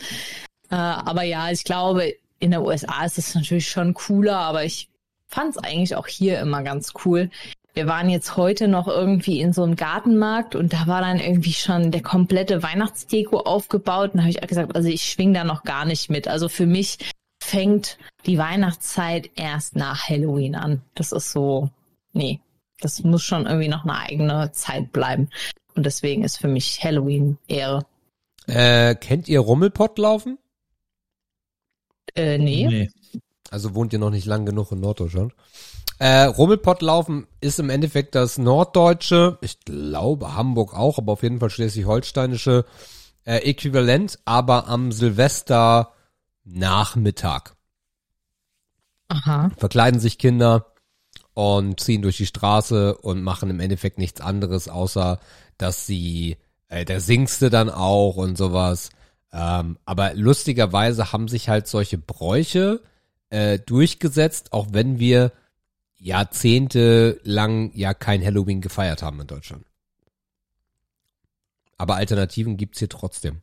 äh, 0.69 0.75
aber 0.75 1.23
ja, 1.23 1.51
ich 1.51 1.63
glaube, 1.63 2.15
in 2.39 2.51
der 2.51 2.63
USA 2.63 3.05
ist 3.05 3.17
es 3.17 3.35
natürlich 3.35 3.69
schon 3.69 3.93
cooler, 3.93 4.37
aber 4.37 4.63
ich 4.63 4.89
fand 5.27 5.55
es 5.55 5.63
eigentlich 5.63 5.95
auch 5.95 6.07
hier 6.07 6.39
immer 6.39 6.63
ganz 6.63 6.93
cool. 7.05 7.29
Wir 7.73 7.87
waren 7.87 8.09
jetzt 8.09 8.35
heute 8.35 8.67
noch 8.67 8.87
irgendwie 8.87 9.39
in 9.39 9.53
so 9.53 9.63
einem 9.63 9.77
Gartenmarkt 9.77 10.55
und 10.55 10.73
da 10.73 10.87
war 10.87 11.01
dann 11.01 11.19
irgendwie 11.19 11.53
schon 11.53 11.91
der 11.91 12.01
komplette 12.01 12.63
Weihnachtsdeko 12.63 13.39
aufgebaut. 13.39 14.11
Und 14.11 14.17
da 14.17 14.23
habe 14.23 14.31
ich 14.31 14.43
auch 14.43 14.47
gesagt, 14.47 14.75
also 14.75 14.89
ich 14.89 15.03
schwing 15.03 15.33
da 15.33 15.45
noch 15.45 15.63
gar 15.63 15.85
nicht 15.85 16.09
mit. 16.09 16.27
Also 16.27 16.49
für 16.49 16.65
mich 16.65 16.97
fängt 17.41 17.97
die 18.25 18.37
Weihnachtszeit 18.37 19.29
erst 19.35 19.77
nach 19.77 20.09
Halloween 20.09 20.55
an. 20.55 20.81
Das 20.95 21.13
ist 21.13 21.31
so, 21.31 21.69
nee, 22.11 22.41
das 22.81 23.03
muss 23.03 23.23
schon 23.23 23.45
irgendwie 23.45 23.69
noch 23.69 23.83
eine 23.83 23.97
eigene 23.97 24.51
Zeit 24.51 24.91
bleiben. 24.91 25.29
Und 25.73 25.85
deswegen 25.85 26.25
ist 26.25 26.37
für 26.37 26.49
mich 26.49 26.83
Halloween 26.83 27.37
Ehre. 27.47 27.85
Äh, 28.51 28.95
kennt 28.95 29.29
ihr 29.29 29.39
Rummelpott 29.39 29.97
laufen? 29.97 30.37
Äh, 32.15 32.37
nee. 32.37 32.67
Nee. 32.67 32.89
Also 33.49 33.75
wohnt 33.75 33.93
ihr 33.93 33.99
noch 33.99 34.09
nicht 34.09 34.25
lang 34.25 34.45
genug 34.45 34.73
in 34.73 34.81
Norddeutschland. 34.81 35.33
Äh, 35.99 36.23
Rummelpott 36.23 36.81
laufen 36.81 37.27
ist 37.39 37.59
im 37.59 37.69
Endeffekt 37.69 38.13
das 38.13 38.37
norddeutsche, 38.37 39.37
ich 39.41 39.59
glaube 39.61 40.35
Hamburg 40.35 40.73
auch, 40.73 40.97
aber 40.97 41.13
auf 41.13 41.23
jeden 41.23 41.39
Fall 41.39 41.49
schleswig-holsteinische 41.49 42.65
äh, 43.23 43.37
Äquivalent, 43.37 44.19
aber 44.25 44.67
am 44.67 44.91
Silvester 44.91 45.93
Nachmittag. 46.43 47.55
Aha. 49.07 49.51
Verkleiden 49.55 49.99
sich 50.01 50.17
Kinder 50.17 50.73
und 51.33 51.79
ziehen 51.79 52.01
durch 52.01 52.17
die 52.17 52.25
Straße 52.25 52.97
und 52.97 53.21
machen 53.21 53.49
im 53.49 53.61
Endeffekt 53.61 53.97
nichts 53.97 54.19
anderes, 54.19 54.67
außer 54.67 55.19
dass 55.57 55.85
sie, 55.85 56.37
äh, 56.71 56.85
der 56.85 57.01
singste 57.01 57.49
dann 57.49 57.69
auch 57.69 58.15
und 58.15 58.37
sowas. 58.37 58.89
Ähm, 59.33 59.77
aber 59.85 60.13
lustigerweise 60.13 61.11
haben 61.11 61.27
sich 61.27 61.49
halt 61.49 61.67
solche 61.67 61.97
Bräuche 61.97 62.81
äh, 63.29 63.59
durchgesetzt, 63.59 64.53
auch 64.53 64.67
wenn 64.71 64.97
wir 64.97 65.31
jahrzehntelang 65.97 67.71
ja 67.75 67.93
kein 67.93 68.23
Halloween 68.23 68.61
gefeiert 68.61 69.03
haben 69.03 69.19
in 69.19 69.27
Deutschland. 69.27 69.65
Aber 71.77 71.95
Alternativen 71.95 72.57
gibt's 72.57 72.79
hier 72.79 72.89
trotzdem. 72.89 73.41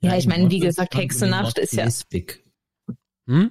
Ja, 0.00 0.16
ich 0.16 0.24
in 0.24 0.30
meine, 0.30 0.50
wie 0.50 0.60
gesagt, 0.60 0.94
Hexennacht 0.94 1.58
ist 1.58 1.74
ja. 1.74 1.88
Hm? 3.26 3.50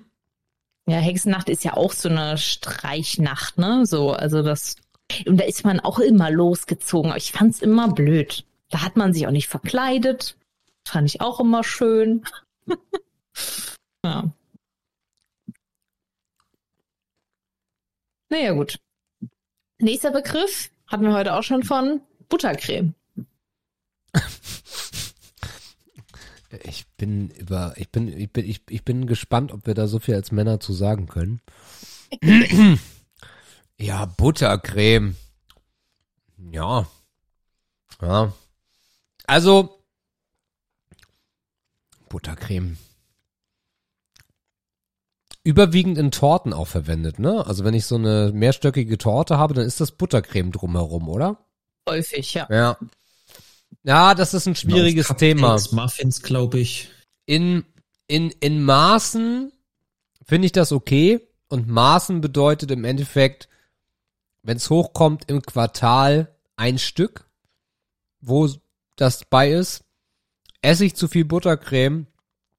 ja, 0.88 0.98
Hexennacht 0.98 1.49
ist 1.49 1.64
ja 1.64 1.73
auch 1.73 1.91
so 1.91 2.10
eine 2.10 2.38
Streichnacht, 2.38 3.57
ne? 3.57 3.86
So, 3.86 4.11
also 4.11 4.41
das, 4.41 4.77
und 5.26 5.38
da 5.38 5.45
ist 5.45 5.64
man 5.64 5.80
auch 5.80 5.99
immer 5.99 6.32
losgezogen. 6.32 7.14
Ich 7.15 7.32
fand's 7.32 7.61
immer 7.61 7.94
blöd. 7.94 8.45
Da 8.69 8.82
hat 8.82 8.95
man 8.98 9.14
sich 9.14 9.27
auch 9.27 9.32
nicht 9.32 9.48
verkleidet. 9.48 10.38
Fand 10.88 11.07
ich 11.07 11.22
auch 11.22 11.40
immer 11.40 11.64
schön. 11.64 12.23
ja. 14.06 14.32
Naja, 18.30 18.53
gut. 18.53 18.80
Nächster 19.80 20.11
Begriff 20.11 20.72
hatten 20.88 21.03
wir 21.03 21.14
heute 21.14 21.34
auch 21.34 21.44
schon 21.44 21.64
von 21.64 22.02
Buttercreme. 22.30 22.94
Ich 26.64 26.88
bin 26.95 27.32
über, 27.32 27.73
ich 27.76 27.90
bin, 27.90 28.07
ich 28.07 28.32
bin, 28.32 28.45
ich, 28.45 28.61
ich 28.69 28.86
bin 28.86 29.07
gespannt, 29.07 29.52
ob 29.52 29.68
wir 29.68 29.73
da 29.73 29.88
so 29.88 29.99
viel 29.99 30.15
als 30.15 30.32
Männer 30.32 30.61
zu 30.61 30.72
sagen 30.72 31.06
können. 31.07 31.41
ja, 33.77 34.06
Buttercreme. 34.06 35.15
Ja. 36.52 36.88
Ja. 38.02 38.34
Also, 39.26 39.84
Buttercreme. 42.10 42.77
Überwiegend 45.43 45.97
in 45.97 46.11
Torten 46.11 46.53
auch 46.53 46.68
verwendet, 46.68 47.19
ne? 47.19 47.45
Also 47.45 47.64
wenn 47.64 47.76
ich 47.76 47.85
so 47.85 47.95
eine 47.95 48.31
mehrstöckige 48.34 48.97
Torte 48.97 49.38
habe, 49.38 49.53
dann 49.53 49.65
ist 49.65 49.80
das 49.80 49.91
Buttercreme 49.91 50.52
drumherum, 50.52 51.07
oder? 51.07 51.38
Häufig, 51.88 52.34
ja. 52.34 52.47
Ja. 52.49 52.77
Ja, 53.84 54.15
das 54.15 54.34
ist 54.34 54.47
ein 54.47 54.56
schwieriges 54.56 55.11
Auf 55.11 55.18
Thema. 55.18 55.60
Muffins, 55.72 56.23
glaube 56.23 56.60
ich. 56.60 56.89
in, 57.27 57.64
in, 58.07 58.31
in 58.39 58.64
Maßen 58.64 59.52
finde 60.23 60.47
ich 60.47 60.52
das 60.52 60.72
okay. 60.72 61.19
Und 61.47 61.68
Maßen 61.68 62.22
bedeutet 62.22 62.72
im 62.72 62.84
Endeffekt, 62.84 63.47
wenn 64.45 64.57
es 64.57 64.69
hochkommt 64.69 65.26
im 65.27 65.41
Quartal 65.41 66.34
ein 66.55 66.77
Stück, 66.77 67.27
wo 68.22 68.47
das 68.95 69.26
bei 69.26 69.51
ist, 69.51 69.84
esse 70.61 70.85
ich 70.85 70.95
zu 70.95 71.07
viel 71.07 71.26
Buttercreme, 71.26 72.05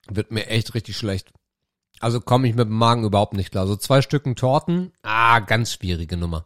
wird 0.08 0.32
mir 0.32 0.48
echt 0.48 0.74
richtig 0.74 0.96
schlecht. 0.96 1.32
Also 2.00 2.20
komme 2.20 2.48
ich 2.48 2.56
mit 2.56 2.66
dem 2.66 2.76
Magen 2.76 3.04
überhaupt 3.04 3.34
nicht 3.34 3.52
klar. 3.52 3.68
So 3.68 3.76
zwei 3.76 4.02
Stücken 4.02 4.34
Torten, 4.34 4.92
ah, 5.02 5.38
ganz 5.38 5.72
schwierige 5.72 6.16
Nummer. 6.16 6.44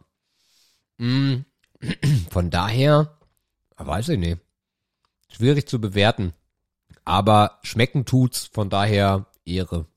Mm, 0.97 1.37
Von 2.29 2.51
daher, 2.51 3.17
weiß 3.77 4.09
ich 4.09 4.19
nicht. 4.19 4.39
Schwierig 5.27 5.67
zu 5.67 5.81
bewerten. 5.81 6.33
Aber 7.03 7.59
schmecken 7.63 8.05
tut's, 8.05 8.45
von 8.45 8.69
daher 8.69 9.25
Ehre. 9.43 9.87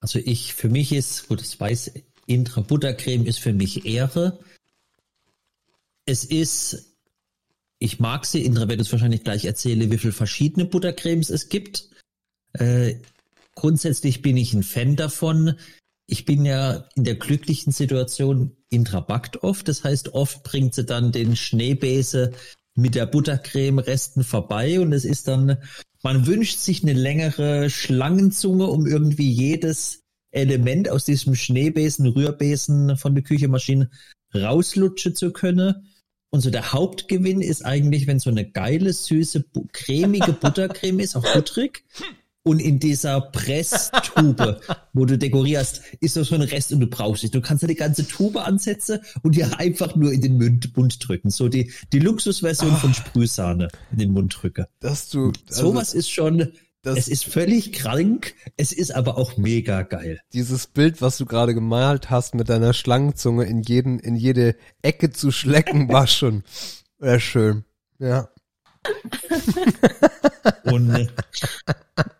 Also 0.00 0.18
ich, 0.18 0.54
für 0.54 0.70
mich 0.70 0.92
ist, 0.92 1.28
gut, 1.28 1.40
das 1.40 1.60
weiß, 1.60 1.92
Intra 2.30 2.60
Buttercreme 2.60 3.26
ist 3.26 3.40
für 3.40 3.52
mich 3.52 3.84
Ehre. 3.86 4.38
Es 6.06 6.24
ist, 6.24 6.96
ich 7.80 7.98
mag 7.98 8.24
sie, 8.24 8.44
Indra 8.44 8.68
wird 8.68 8.80
es 8.80 8.92
wahrscheinlich 8.92 9.24
gleich 9.24 9.44
erzählen, 9.44 9.90
wie 9.90 9.98
viele 9.98 10.12
verschiedene 10.12 10.64
Buttercremes 10.64 11.28
es 11.28 11.48
gibt. 11.48 11.88
Äh, 12.52 12.94
grundsätzlich 13.56 14.22
bin 14.22 14.36
ich 14.36 14.54
ein 14.54 14.62
Fan 14.62 14.94
davon. 14.94 15.56
Ich 16.06 16.24
bin 16.24 16.44
ja 16.44 16.88
in 16.94 17.02
der 17.02 17.16
glücklichen 17.16 17.72
Situation, 17.72 18.56
Indra 18.68 19.00
backt 19.00 19.42
oft, 19.42 19.66
das 19.66 19.82
heißt, 19.82 20.14
oft 20.14 20.44
bringt 20.44 20.74
sie 20.74 20.84
dann 20.84 21.10
den 21.10 21.34
Schneebese 21.34 22.32
mit 22.76 22.94
der 22.94 23.06
Buttercreme-Resten 23.06 24.22
vorbei 24.22 24.78
und 24.80 24.92
es 24.92 25.04
ist 25.04 25.26
dann, 25.26 25.58
man 26.02 26.26
wünscht 26.28 26.58
sich 26.58 26.82
eine 26.82 26.92
längere 26.92 27.70
Schlangenzunge, 27.70 28.66
um 28.66 28.86
irgendwie 28.86 29.30
jedes 29.30 29.99
Element 30.30 30.88
aus 30.88 31.04
diesem 31.04 31.34
Schneebesen, 31.34 32.06
Rührbesen 32.06 32.96
von 32.96 33.14
der 33.14 33.24
Küchenmaschine 33.24 33.90
rauslutschen 34.34 35.14
zu 35.14 35.32
können. 35.32 35.86
Und 36.30 36.40
so 36.42 36.50
der 36.50 36.72
Hauptgewinn 36.72 37.40
ist 37.40 37.64
eigentlich, 37.64 38.06
wenn 38.06 38.20
so 38.20 38.30
eine 38.30 38.48
geile, 38.48 38.92
süße, 38.92 39.40
bu- 39.52 39.66
cremige 39.72 40.32
Buttercreme 40.32 41.00
ist, 41.00 41.16
auch 41.16 41.32
butterig. 41.32 41.84
Und 42.42 42.58
in 42.58 42.78
dieser 42.78 43.20
Presstube, 43.20 44.60
wo 44.94 45.04
du 45.04 45.18
dekorierst, 45.18 45.82
ist 46.00 46.16
noch 46.16 46.24
so 46.24 46.36
ein 46.36 46.40
Rest 46.42 46.72
und 46.72 46.80
du 46.80 46.86
brauchst 46.86 47.22
nicht. 47.22 47.34
Du 47.34 47.40
kannst 47.42 47.62
ja 47.62 47.68
die 47.68 47.74
ganze 47.74 48.06
Tube 48.08 48.36
ansetzen 48.36 49.00
und 49.22 49.34
dir 49.36 49.58
einfach 49.58 49.94
nur 49.94 50.12
in 50.12 50.22
den 50.22 50.38
Mund, 50.38 50.74
Mund 50.76 51.06
drücken. 51.06 51.30
So 51.30 51.48
die, 51.48 51.70
die 51.92 51.98
Luxusversion 51.98 52.76
von 52.76 52.94
Sprühsahne 52.94 53.68
in 53.92 53.98
den 53.98 54.12
Mund 54.12 54.34
drücken. 54.40 54.64
Dass 54.78 55.10
du, 55.10 55.32
Sowas 55.48 55.92
ist 55.92 56.10
schon, 56.10 56.52
das- 56.82 56.98
es 56.98 57.08
ist 57.08 57.24
völlig 57.26 57.72
krank, 57.72 58.34
es 58.56 58.72
ist 58.72 58.90
aber 58.94 59.18
auch 59.18 59.36
mega 59.36 59.82
geil. 59.82 60.20
dieses 60.32 60.66
Bild, 60.66 61.02
was 61.02 61.18
du 61.18 61.26
gerade 61.26 61.54
gemalt 61.54 62.10
hast, 62.10 62.34
mit 62.34 62.48
deiner 62.48 62.72
Schlangenzunge 62.72 63.44
in 63.44 63.62
jeden, 63.62 63.98
in 63.98 64.16
jede 64.16 64.56
Ecke 64.82 65.10
zu 65.10 65.30
schlecken, 65.30 65.88
war 65.88 66.06
schon 66.06 66.42
sehr 66.98 67.20
schön. 67.20 67.64
Ja. 67.98 68.28
Und 70.64 70.90
äh, 70.94 71.06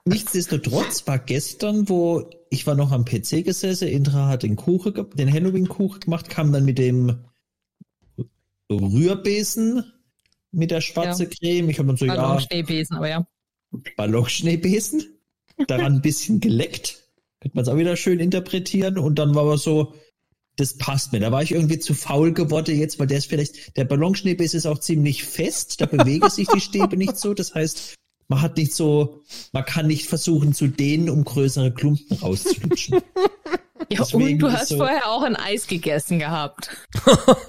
nichtsdestotrotz 0.05 1.07
war 1.07 1.19
gestern, 1.19 1.89
wo 1.89 2.29
ich 2.51 2.67
war 2.67 2.75
noch 2.75 2.93
am 2.93 3.05
PC 3.07 3.43
gesessen, 3.45 3.89
Indra 3.89 4.29
hat 4.29 4.43
den 4.43 4.57
Kuchen, 4.57 4.93
den 5.15 5.33
Halloween-Kuchen 5.33 6.01
gemacht, 6.01 6.29
kam 6.29 6.53
dann 6.53 6.65
mit 6.67 6.79
dem 6.79 7.25
Rührbesen 8.71 9.85
mit 10.53 10.71
der 10.71 10.81
schwarze 10.81 11.25
Ja. 11.25 11.31
Creme. 11.31 11.71
Ich 11.71 11.79
habe 11.79 11.89
dann 11.89 11.97
so, 11.97 12.05
ja, 12.05 12.15
Ballonschneebesen, 12.17 12.97
aber 12.97 13.09
ja. 13.09 13.27
Ballonschneebesen, 13.97 15.05
daran 15.67 15.95
ein 15.97 16.03
bisschen 16.03 16.41
geleckt. 16.41 16.99
Könnte 17.41 17.57
man 17.57 17.63
es 17.63 17.69
auch 17.69 17.77
wieder 17.77 17.97
schön 17.97 18.21
interpretieren. 18.21 18.99
Und 18.99 19.19
dann 19.19 19.35
war 19.35 19.43
aber 19.43 19.59
so, 19.59 19.95
das 20.57 20.77
passt 20.77 21.13
mir. 21.13 21.21
Da 21.21 21.33
war 21.33 21.43
ich 21.43 21.53
irgendwie 21.53 21.79
zu 21.79 21.95
faul 21.95 22.33
geworden 22.33 22.79
jetzt, 22.79 22.99
weil 22.99 23.07
der 23.07 23.19
ist 23.19 23.27
vielleicht, 23.27 23.77
der 23.77 23.85
Ballonschneebesen 23.85 24.59
ist 24.59 24.67
auch 24.67 24.79
ziemlich 24.79 25.25
fest, 25.25 25.81
da 25.81 25.87
bewegen 25.87 26.29
sich 26.29 26.49
die 26.49 26.61
Stäbe 26.61 26.97
nicht 26.97 27.17
so. 27.17 27.33
Das 27.33 27.55
heißt, 27.55 27.95
man 28.29 28.43
hat 28.43 28.57
nicht 28.59 28.75
so, 28.75 29.23
man 29.53 29.65
kann 29.65 29.87
nicht 29.87 30.07
versuchen 30.07 30.53
zu 30.55 30.69
dehnen, 30.69 31.09
um 31.09 31.25
größere 31.25 31.73
Klumpen 31.73 32.17
rauszulutschen. 32.19 33.01
Ja, 33.91 34.01
Deswegen 34.05 34.35
und 34.35 34.39
du 34.41 34.53
hast 34.53 34.69
so- 34.69 34.77
vorher 34.77 35.11
auch 35.11 35.23
ein 35.23 35.35
Eis 35.35 35.67
gegessen 35.67 36.19
gehabt. 36.19 36.71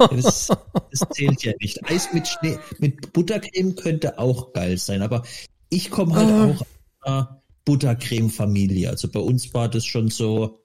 Das, 0.09 0.47
das 0.47 1.07
zählt 1.11 1.43
ja 1.43 1.51
nicht. 1.59 1.83
Eis 1.89 2.13
mit 2.13 2.27
Schnee, 2.27 2.57
mit 2.79 3.13
Buttercreme 3.13 3.75
könnte 3.75 4.17
auch 4.17 4.53
geil 4.53 4.77
sein, 4.77 5.01
aber 5.01 5.23
ich 5.71 5.89
komme 5.89 6.13
halt 6.15 6.29
Ah. 6.29 6.45
auch 6.45 6.61
aus 6.61 6.67
einer 7.01 7.41
Buttercreme-Familie. 7.65 8.89
Also 8.89 9.07
bei 9.09 9.19
uns 9.19 9.51
war 9.55 9.67
das 9.69 9.85
schon 9.85 10.09
so, 10.09 10.59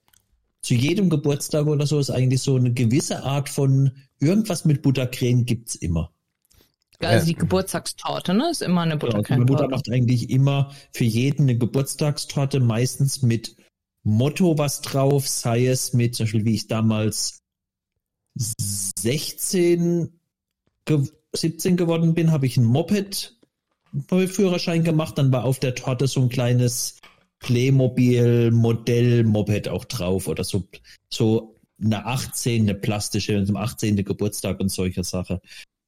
zu 0.62 0.74
jedem 0.74 1.09
Geburtstag 1.09 1.66
oder 1.66 1.87
so 1.87 1.99
ist 1.99 2.11
eigentlich 2.11 2.43
so 2.43 2.57
eine 2.57 2.73
gewisse 2.73 3.23
Art 3.23 3.49
von 3.49 3.93
irgendwas 4.19 4.65
mit 4.65 4.83
Buttercreme 4.83 5.45
gibt's 5.47 5.77
immer. 5.77 6.12
Also 6.99 7.19
Ja. 7.20 7.24
die 7.24 7.35
Geburtstagstorte, 7.35 8.35
ne? 8.35 8.51
Ist 8.51 8.62
immer 8.62 8.81
eine 8.81 8.95
Ja, 8.95 9.01
also 9.09 9.23
meine 9.28 9.45
Mutter 9.45 9.69
macht 9.69 9.91
eigentlich 9.91 10.31
immer 10.31 10.73
für 10.93 11.05
jeden 11.05 11.43
eine 11.43 11.57
Geburtstagstorte, 11.59 12.59
meistens 12.59 13.23
mit 13.23 13.55
Motto 14.03 14.57
was 14.59 14.81
drauf, 14.81 15.28
sei 15.28 15.66
es 15.66 15.93
mit, 15.93 16.15
zum 16.16 16.24
Beispiel 16.24 16.45
wie 16.47 16.55
ich 16.55 16.66
damals 16.69 17.43
16, 18.99 20.19
ge 20.85 21.07
17 21.35 21.77
geworden 21.77 22.15
bin, 22.15 22.31
habe 22.33 22.47
ich 22.47 22.57
ein 22.57 22.65
Moped 22.65 23.36
Führerschein 24.28 24.85
gemacht, 24.85 25.18
dann 25.18 25.32
war 25.32 25.44
auf 25.44 25.59
der 25.59 25.74
Torte 25.74 26.06
so 26.06 26.23
ein 26.23 26.28
kleines 26.28 26.98
Playmobil 27.39 28.51
Modell 28.51 29.24
Moped 29.24 29.68
auch 29.68 29.85
drauf 29.85 30.28
oder 30.28 30.44
so, 30.44 30.64
so 31.10 31.56
eine 31.82 32.06
18, 32.06 32.62
eine 32.62 32.74
plastische, 32.74 33.44
zum 33.44 33.56
18. 33.56 33.97
Geburtstag 34.05 34.60
und 34.60 34.70
solche 34.70 35.05
Sache 35.05 35.40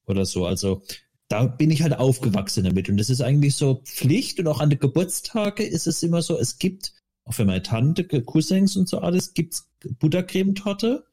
oder 0.06 0.26
so. 0.26 0.46
Also 0.46 0.82
da 1.28 1.44
bin 1.44 1.70
ich 1.70 1.82
halt 1.82 1.98
aufgewachsen 1.98 2.64
damit. 2.64 2.88
Und 2.88 2.96
das 2.96 3.10
ist 3.10 3.20
eigentlich 3.20 3.54
so 3.54 3.82
Pflicht. 3.84 4.40
Und 4.40 4.46
auch 4.46 4.60
an 4.60 4.70
den 4.70 4.78
Geburtstage 4.78 5.62
ist 5.62 5.86
es 5.86 6.02
immer 6.02 6.22
so, 6.22 6.38
es 6.38 6.58
gibt, 6.58 6.94
auch 7.24 7.34
für 7.34 7.44
meine 7.44 7.62
Tante, 7.62 8.04
Cousins 8.04 8.76
und 8.76 8.88
so 8.88 8.98
alles, 8.98 9.34
gibt's 9.34 9.70
Buttercremetorte. 9.98 11.04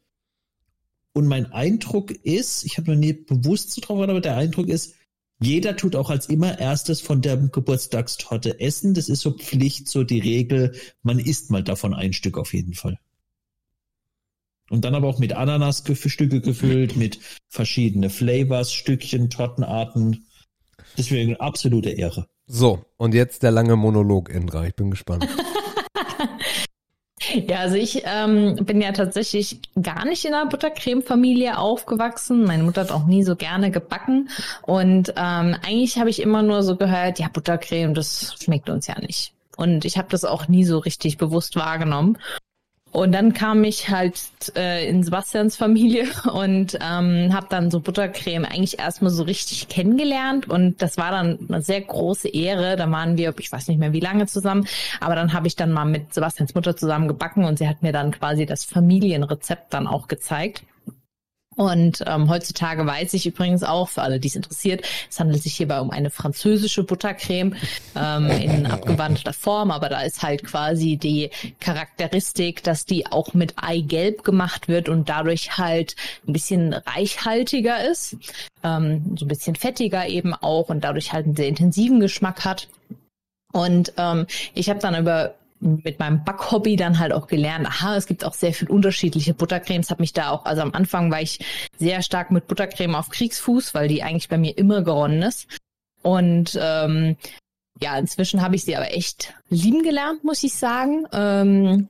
Und 1.14 1.28
mein 1.28 1.52
Eindruck 1.52 2.12
ist, 2.12 2.66
ich 2.66 2.78
habe 2.78 2.92
noch 2.92 3.00
nie 3.00 3.14
bewusst 3.14 3.72
so 3.72 3.82
drauf, 3.82 4.02
aber 4.02 4.22
der 4.22 4.36
Eindruck 4.36 4.68
ist, 4.68 4.95
jeder 5.40 5.76
tut 5.76 5.96
auch 5.96 6.10
als 6.10 6.28
immer 6.28 6.60
erstes 6.60 7.02
von 7.02 7.22
der 7.22 7.38
Geburtstagstorte 7.38 8.60
essen. 8.60 8.94
Das 8.94 9.10
ist 9.10 9.22
so 9.22 9.32
Pflicht, 9.32 9.88
so 9.90 10.04
die 10.04 10.20
Regel. 10.20 10.74
Man 11.04 11.20
isst 11.20 11.52
mal 11.52 11.64
davon 11.64 11.94
ein 11.94 12.14
Stück 12.14 12.38
auf 12.38 12.54
jeden 12.54 12.74
Fall. 12.74 13.00
Und 14.70 14.86
dann 14.86 14.96
aber 14.96 15.08
auch 15.08 15.20
mit 15.20 15.34
Ananasstücke 15.34 16.42
gefüllt, 16.42 16.96
mit 16.96 17.20
verschiedene 17.50 18.10
Flavors, 18.10 18.74
Stückchen, 18.74 19.30
Tortenarten. 19.30 20.26
Deswegen 20.98 21.36
absolute 21.36 21.90
Ehre. 21.90 22.28
So, 22.48 22.86
und 22.98 23.14
jetzt 23.14 23.44
der 23.44 23.52
lange 23.52 23.76
Monolog, 23.76 24.30
Indra. 24.30 24.66
Ich 24.66 24.76
bin 24.76 24.92
gespannt. 24.92 25.28
Ja, 27.48 27.60
also 27.60 27.76
ich 27.76 28.04
ähm, 28.06 28.56
bin 28.62 28.82
ja 28.82 28.92
tatsächlich 28.92 29.60
gar 29.82 30.06
nicht 30.06 30.26
in 30.26 30.34
einer 30.34 30.50
Buttercreme-Familie 30.50 31.58
aufgewachsen. 31.58 32.44
Meine 32.44 32.64
Mutter 32.64 32.82
hat 32.82 32.92
auch 32.92 33.06
nie 33.06 33.24
so 33.24 33.36
gerne 33.36 33.72
gebacken. 33.72 34.30
Und 34.62 35.10
ähm, 35.10 35.56
eigentlich 35.66 35.98
habe 35.98 36.10
ich 36.10 36.22
immer 36.22 36.42
nur 36.42 36.64
so 36.64 36.76
gehört, 36.76 37.20
ja, 37.20 37.28
Buttercreme, 37.32 37.94
das 37.94 38.36
schmeckt 38.42 38.70
uns 38.70 38.88
ja 38.88 39.00
nicht. 39.00 39.34
Und 39.58 39.86
ich 39.86 39.98
habe 39.98 40.08
das 40.10 40.26
auch 40.26 40.48
nie 40.48 40.66
so 40.66 40.80
richtig 40.80 41.18
bewusst 41.18 41.56
wahrgenommen. 41.56 42.18
Und 42.96 43.12
dann 43.12 43.34
kam 43.34 43.66
ich 43.66 43.90
halt 43.90 44.18
äh, 44.56 44.88
in 44.88 45.04
Sebastians 45.04 45.58
Familie 45.58 46.06
und 46.34 46.76
ähm, 46.76 47.34
habe 47.34 47.48
dann 47.50 47.70
so 47.70 47.82
Buttercreme 47.82 48.46
eigentlich 48.46 48.80
erstmal 48.80 49.12
so 49.12 49.24
richtig 49.24 49.68
kennengelernt. 49.68 50.50
Und 50.50 50.82
das 50.82 50.98
war 50.98 51.12
dann 51.12 51.38
eine 51.50 51.62
sehr 51.62 51.82
große 51.82 52.30
Ehre. 52.30 52.78
Da 52.78 52.90
waren 52.90 53.18
wir, 53.18 53.34
ich 53.38 53.52
weiß 53.52 53.68
nicht 53.68 53.80
mehr 53.80 53.92
wie 53.92 54.00
lange 54.00 54.28
zusammen, 54.28 54.66
aber 55.02 55.16
dann 55.16 55.34
habe 55.34 55.46
ich 55.46 55.58
dann 55.58 55.74
mal 55.74 55.84
mit 55.84 56.14
Sebastians 56.14 56.56
Mutter 56.56 56.78
zusammen 56.78 57.10
gebacken 57.10 57.44
und 57.44 57.60
sie 57.60 57.68
hat 57.68 57.84
mir 57.84 57.92
dann 57.92 58.12
quasi 58.12 58.46
das 58.46 58.64
Familienrezept 58.64 59.74
dann 59.74 59.88
auch 59.88 60.08
gezeigt. 60.08 60.64
Und 61.56 62.04
ähm, 62.06 62.30
heutzutage 62.30 62.86
weiß 62.86 63.14
ich 63.14 63.26
übrigens 63.26 63.64
auch, 63.64 63.88
für 63.90 64.02
alle, 64.02 64.20
die 64.20 64.28
es 64.28 64.36
interessiert, 64.36 64.86
es 65.10 65.20
handelt 65.20 65.42
sich 65.42 65.56
hierbei 65.56 65.80
um 65.80 65.90
eine 65.90 66.10
französische 66.10 66.84
Buttercreme 66.84 67.56
ähm, 67.96 68.30
in 68.30 68.66
abgewandelter 68.66 69.34
Form, 69.34 69.72
aber 69.72 69.88
da 69.88 70.02
ist 70.02 70.22
halt 70.22 70.44
quasi 70.44 70.98
die 70.98 71.30
Charakteristik, 71.60 72.64
dass 72.64 72.86
die 72.86 73.08
auch 73.08 73.34
mit 73.34 73.54
Eigelb 73.56 74.24
gemacht 74.24 74.68
wird 74.68 74.90
und 74.90 75.08
dadurch 75.08 75.58
halt 75.58 75.96
ein 76.28 76.34
bisschen 76.34 76.74
reichhaltiger 76.74 77.90
ist, 77.90 78.18
ähm, 78.64 79.16
so 79.18 79.26
ein 79.26 79.30
bisschen 79.30 79.56
fettiger 79.56 80.08
eben 80.08 80.34
auch 80.34 80.70
und 80.70 80.84
dadurch 80.84 81.14
halt 81.14 81.26
einen 81.26 81.36
sehr 81.36 81.48
intensiven 81.48 82.02
Geschmack 82.02 82.44
hat. 82.44 82.68
Und 83.54 83.94
ähm, 83.96 84.28
ich 84.54 84.70
habe 84.70 84.80
dann 84.80 85.00
über 85.00 85.36
mit 85.66 86.00
meinem 86.00 86.24
Backhobby 86.24 86.76
dann 86.76 87.00
halt 87.00 87.12
auch 87.12 87.28
gelernt, 87.28 87.68
aha, 87.68 87.96
es 87.96 88.06
gibt 88.06 88.24
auch 88.24 88.34
sehr 88.34 88.54
viel 88.54 88.70
unterschiedliche 88.70 89.34
Buttercremes. 89.34 89.90
Hab 89.90 90.00
mich 90.00 90.14
da 90.14 90.30
auch, 90.30 90.46
also 90.46 90.62
am 90.62 90.74
Anfang 90.74 91.12
war 91.12 91.22
ich 91.22 91.40
sehr 91.78 92.02
stark 92.02 92.32
mit 92.32 92.48
Buttercreme 92.48 92.96
auf 92.96 93.10
Kriegsfuß, 93.10 93.74
weil 93.74 93.88
die 93.88 94.04
eigentlich 94.04 94.30
bei 94.30 94.38
mir 94.38 94.58
immer 94.58 94.82
geronnen 94.82 95.22
ist. 95.22 95.48
Und 96.02 96.58
ähm, 96.62 97.18
ja, 97.82 97.98
inzwischen 97.98 98.42
habe 98.42 98.56
ich 98.56 98.64
sie 98.64 98.76
aber 98.76 98.94
echt 98.94 99.34
lieben 99.50 99.84
gelernt, 99.84 100.24
muss 100.24 100.44
ich 100.44 100.54
sagen. 100.54 101.06
Ähm, 101.12 101.90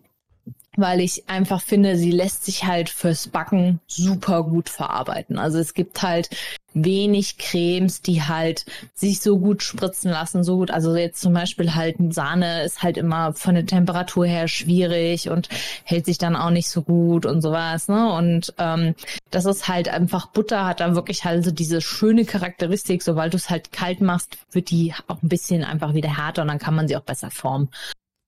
weil 0.77 0.99
ich 1.01 1.27
einfach 1.27 1.61
finde, 1.61 1.97
sie 1.97 2.11
lässt 2.11 2.45
sich 2.45 2.65
halt 2.65 2.89
fürs 2.89 3.27
Backen 3.27 3.79
super 3.87 4.43
gut 4.43 4.69
verarbeiten. 4.69 5.37
Also 5.37 5.59
es 5.59 5.73
gibt 5.73 6.01
halt 6.01 6.29
wenig 6.75 7.37
Cremes, 7.37 8.01
die 8.01 8.21
halt 8.21 8.65
sich 8.93 9.21
so 9.21 9.39
gut 9.39 9.63
spritzen 9.63 10.11
lassen, 10.11 10.43
so 10.43 10.57
gut. 10.57 10.71
Also 10.71 10.95
jetzt 10.95 11.21
zum 11.21 11.33
Beispiel 11.33 11.73
halt 11.73 11.95
Sahne 12.09 12.63
ist 12.63 12.83
halt 12.83 12.97
immer 12.97 13.33
von 13.33 13.55
der 13.55 13.65
Temperatur 13.65 14.25
her 14.25 14.47
schwierig 14.47 15.29
und 15.29 15.49
hält 15.85 16.05
sich 16.05 16.17
dann 16.17 16.35
auch 16.35 16.49
nicht 16.49 16.69
so 16.69 16.81
gut 16.83 17.25
und 17.25 17.41
sowas. 17.41 17.87
Ne? 17.87 18.11
Und 18.13 18.53
ähm, 18.59 18.93
das 19.31 19.45
ist 19.45 19.67
halt 19.67 19.89
einfach 19.89 20.27
Butter 20.27 20.65
hat 20.65 20.81
da 20.81 20.95
wirklich 20.95 21.23
halt 21.23 21.45
so 21.45 21.51
diese 21.51 21.81
schöne 21.81 22.25
Charakteristik. 22.25 23.01
Sobald 23.01 23.33
du 23.33 23.37
es 23.37 23.49
halt 23.49 23.71
kalt 23.71 24.01
machst, 24.01 24.37
wird 24.51 24.69
die 24.69 24.93
auch 25.07 25.23
ein 25.23 25.29
bisschen 25.29 25.63
einfach 25.63 25.93
wieder 25.93 26.17
härter 26.17 26.41
und 26.41 26.49
dann 26.49 26.59
kann 26.59 26.75
man 26.75 26.87
sie 26.87 26.97
auch 26.97 27.01
besser 27.01 27.31
formen. 27.31 27.69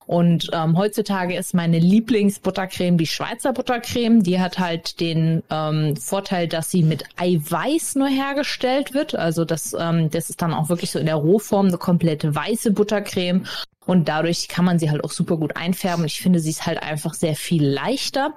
Und 0.08 0.48
ähm, 0.54 0.78
heutzutage 0.78 1.36
ist 1.36 1.52
meine 1.52 1.78
Lieblingsbuttercreme 1.78 2.96
die 2.96 3.06
Schweizer 3.06 3.52
Buttercreme. 3.52 4.22
Die 4.22 4.40
hat 4.40 4.58
halt 4.58 5.00
den 5.00 5.42
ähm, 5.50 5.96
Vorteil, 5.96 6.48
dass 6.48 6.70
sie 6.70 6.82
mit 6.82 7.04
Eiweiß 7.18 7.96
nur 7.96 8.08
hergestellt 8.08 8.94
wird. 8.94 9.14
Also 9.14 9.44
das, 9.44 9.76
ähm, 9.78 10.08
das 10.10 10.30
ist 10.30 10.40
dann 10.40 10.54
auch 10.54 10.70
wirklich 10.70 10.92
so 10.92 10.98
in 10.98 11.04
der 11.04 11.16
Rohform 11.16 11.66
eine 11.66 11.76
komplette 11.76 12.34
weiße 12.34 12.70
Buttercreme. 12.70 13.44
Und 13.84 14.08
dadurch 14.08 14.48
kann 14.48 14.64
man 14.64 14.78
sie 14.78 14.90
halt 14.90 15.04
auch 15.04 15.12
super 15.12 15.36
gut 15.36 15.56
einfärben. 15.56 16.06
Ich 16.06 16.22
finde, 16.22 16.40
sie 16.40 16.50
ist 16.50 16.64
halt 16.64 16.82
einfach 16.82 17.12
sehr 17.12 17.34
viel 17.34 17.66
leichter. 17.66 18.32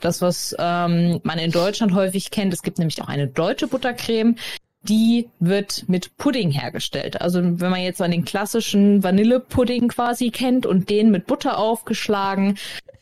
Das, 0.00 0.22
was 0.22 0.56
ähm, 0.58 1.20
man 1.22 1.38
in 1.38 1.50
Deutschland 1.50 1.92
häufig 1.94 2.30
kennt, 2.30 2.54
es 2.54 2.62
gibt 2.62 2.78
nämlich 2.78 3.02
auch 3.02 3.08
eine 3.08 3.28
deutsche 3.28 3.66
Buttercreme 3.66 4.36
die 4.82 5.28
wird 5.38 5.88
mit 5.88 6.16
Pudding 6.16 6.50
hergestellt. 6.50 7.20
Also 7.20 7.40
wenn 7.42 7.70
man 7.70 7.82
jetzt 7.82 8.00
an 8.00 8.10
den 8.10 8.24
klassischen 8.24 9.02
Vanillepudding 9.02 9.88
quasi 9.88 10.30
kennt 10.30 10.66
und 10.66 10.88
den 10.88 11.10
mit 11.10 11.26
Butter 11.26 11.58
aufgeschlagen, 11.58 12.56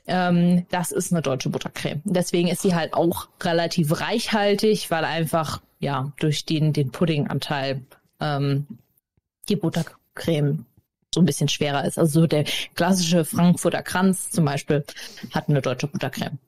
ähm, 0.06 0.66
das 0.70 0.90
ist 0.90 1.12
eine 1.12 1.22
deutsche 1.22 1.50
Buttercreme. 1.50 2.02
Deswegen 2.04 2.48
ist 2.48 2.62
sie 2.62 2.74
halt 2.74 2.94
auch 2.94 3.28
relativ 3.42 4.00
reichhaltig, 4.00 4.90
weil 4.90 5.04
einfach 5.04 5.60
ja 5.78 6.12
durch 6.18 6.44
den 6.44 6.72
den 6.72 6.90
Puddinganteil 6.90 7.82
ähm, 8.20 8.66
die 9.48 9.56
Buttercreme 9.56 10.64
so 11.14 11.20
ein 11.20 11.26
bisschen 11.26 11.48
schwerer 11.48 11.84
ist. 11.84 11.98
Also 11.98 12.26
der 12.26 12.44
klassische 12.74 13.24
Frankfurter 13.24 13.82
Kranz 13.82 14.30
zum 14.30 14.44
Beispiel 14.44 14.84
hat 15.32 15.48
eine 15.48 15.62
deutsche 15.62 15.86
Buttercreme. 15.86 16.38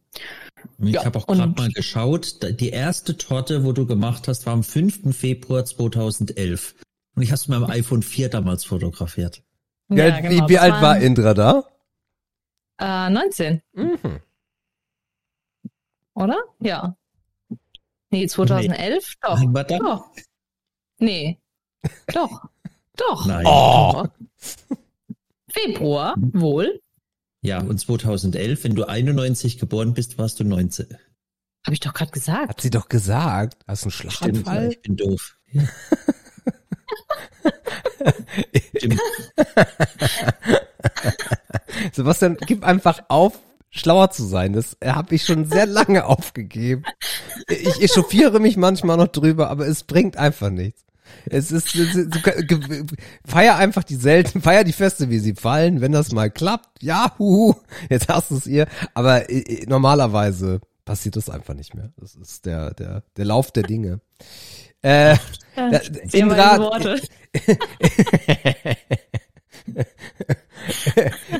Ich 0.78 0.91
Ja, 0.95 1.05
habe 1.05 1.19
auch 1.19 1.27
gerade 1.27 1.53
mal 1.57 1.69
geschaut, 1.70 2.39
die 2.61 2.70
erste 2.70 3.16
Torte, 3.16 3.65
wo 3.65 3.73
du 3.73 3.87
gemacht 3.87 4.28
hast, 4.28 4.47
war 4.47 4.53
am 4.55 4.62
5. 4.65 5.15
Februar 5.16 5.65
2011. 5.65 6.74
Und 7.16 7.23
ich 7.23 7.31
habe 7.31 7.37
es 7.37 7.49
mit 7.49 7.59
meinem 7.61 7.70
iPhone 7.70 8.03
4 8.03 8.28
damals 8.28 8.65
fotografiert. 8.65 9.43
Ja, 9.89 10.20
genau, 10.20 10.47
wie 10.47 10.53
wie 10.53 10.59
alt 10.59 10.81
war 10.81 10.99
Indra 10.99 11.35
da? 11.35 11.65
Äh, 12.78 13.11
19, 13.11 13.61
Mhm. 13.73 14.20
oder? 16.15 16.37
Ja. 16.61 16.97
Nee, 18.11 18.27
2011? 18.27 19.15
Doch. 19.20 19.41
Wann 19.41 19.55
war 19.55 19.65
das? 19.65 19.78
Doch. 19.78 20.07
Nee. 20.99 21.39
Doch. 22.12 22.43
Doch. 22.97 23.27
Nein. 23.27 23.47
Oh. 23.47 24.05
Februar, 25.49 26.15
wohl. 26.19 26.81
Ja, 27.42 27.60
und 27.60 27.78
2011, 27.78 28.64
wenn 28.64 28.74
du 28.74 28.84
91 28.84 29.58
geboren 29.58 29.94
bist, 29.94 30.18
warst 30.18 30.40
du 30.40 30.44
19. 30.44 30.86
Habe 31.64 31.74
ich 31.74 31.80
doch 31.80 31.94
gerade 31.94 32.10
gesagt. 32.10 32.48
Hat 32.48 32.60
sie 32.60 32.70
doch 32.70 32.88
gesagt. 32.88 33.64
Hast 33.66 33.82
du 33.82 33.86
einen 33.86 33.92
Stimmt, 33.92 34.12
Schlaganfall? 34.12 34.68
ich 34.70 34.82
bin 34.82 34.96
doof. 34.96 35.36
Ja. 35.52 35.62
Stimmt. 38.76 39.00
Sebastian, 41.92 42.36
gib 42.46 42.64
einfach 42.64 43.02
auf, 43.08 43.38
schlauer 43.70 44.10
zu 44.10 44.24
sein. 44.24 44.52
Das 44.52 44.76
habe 44.84 45.14
ich 45.14 45.24
schon 45.24 45.46
sehr 45.46 45.66
lange 45.66 46.06
aufgegeben. 46.06 46.84
Ich 47.48 47.82
echauffiere 47.82 48.40
mich 48.40 48.56
manchmal 48.56 48.96
noch 48.96 49.08
drüber, 49.08 49.50
aber 49.50 49.66
es 49.66 49.84
bringt 49.84 50.16
einfach 50.16 50.50
nichts. 50.50 50.84
Es 51.27 51.53
ist, 51.53 51.74
es 51.74 51.95
ist 51.95 52.19
feier 53.27 53.57
einfach 53.57 53.85
die 53.85 53.97
selten, 53.97 54.41
feier 54.41 54.65
die 54.65 54.73
Feste, 54.73 55.11
wie 55.11 55.19
sie 55.19 55.35
fallen. 55.35 55.81
Wenn 55.81 55.93
das 55.93 56.12
mal 56.12 56.31
klappt, 56.31 56.82
ja, 56.82 57.15
huhu, 57.19 57.55
jetzt 57.89 58.09
hast 58.09 58.31
du 58.31 58.37
es 58.37 58.47
ihr. 58.47 58.66
Aber 58.95 59.28
äh, 59.31 59.39
äh, 59.41 59.66
normalerweise 59.66 60.61
passiert 60.85 61.16
das 61.16 61.31
einfach 61.31 61.55
nicht 61.55 61.74
mehr. 61.74 61.93
Das 61.99 62.15
ist 62.15 62.47
der, 62.47 62.73
der, 62.74 63.03
der 63.16 63.24
Lauf 63.24 63.51
der 63.53 63.62
Dinge. 63.65 64.01
Äh, 64.82 65.16
da- 65.57 65.81
Sehr 66.07 66.20
Indra, 66.20 66.78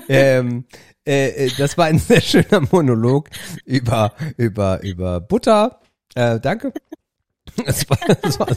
ähm, 0.09 0.65
äh, 1.07 1.47
äh, 1.47 1.51
das 1.59 1.77
war 1.79 1.87
ein 1.87 1.99
sehr 1.99 2.21
schöner 2.21 2.61
Monolog 2.71 3.29
über 3.65 4.13
über 4.37 4.83
über 4.83 5.21
Butter. 5.21 5.81
Äh, 6.15 6.41
danke. 6.41 6.73
Es 7.66 7.89
war, 7.89 7.98
es 8.22 8.39
war, 8.40 8.48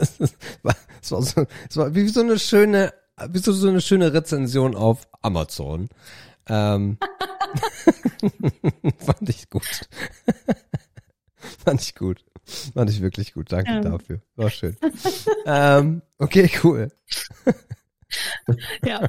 es 0.00 0.20
war, 0.62 0.76
es 1.02 1.10
war, 1.12 1.22
so, 1.22 1.46
es 1.68 1.76
war 1.76 1.94
wie 1.94 2.08
so 2.08 2.20
eine 2.20 2.38
schöne, 2.38 2.92
wie 3.30 3.38
so, 3.38 3.52
so 3.52 3.68
eine 3.68 3.80
schöne 3.80 4.12
Rezension 4.12 4.74
auf 4.76 5.06
Amazon. 5.22 5.88
Ähm, 6.48 6.98
fand 8.98 9.28
ich 9.28 9.48
gut. 9.50 9.80
fand 11.64 11.80
ich 11.80 11.94
gut. 11.94 12.24
Fand 12.74 12.90
ich 12.90 13.00
wirklich 13.00 13.32
gut. 13.34 13.52
Danke 13.52 13.70
Ja. 13.72 13.80
dafür. 13.80 14.20
War 14.36 14.50
schön. 14.50 14.76
ähm, 15.46 16.02
okay, 16.18 16.50
cool. 16.64 16.88
Ja. 18.84 19.08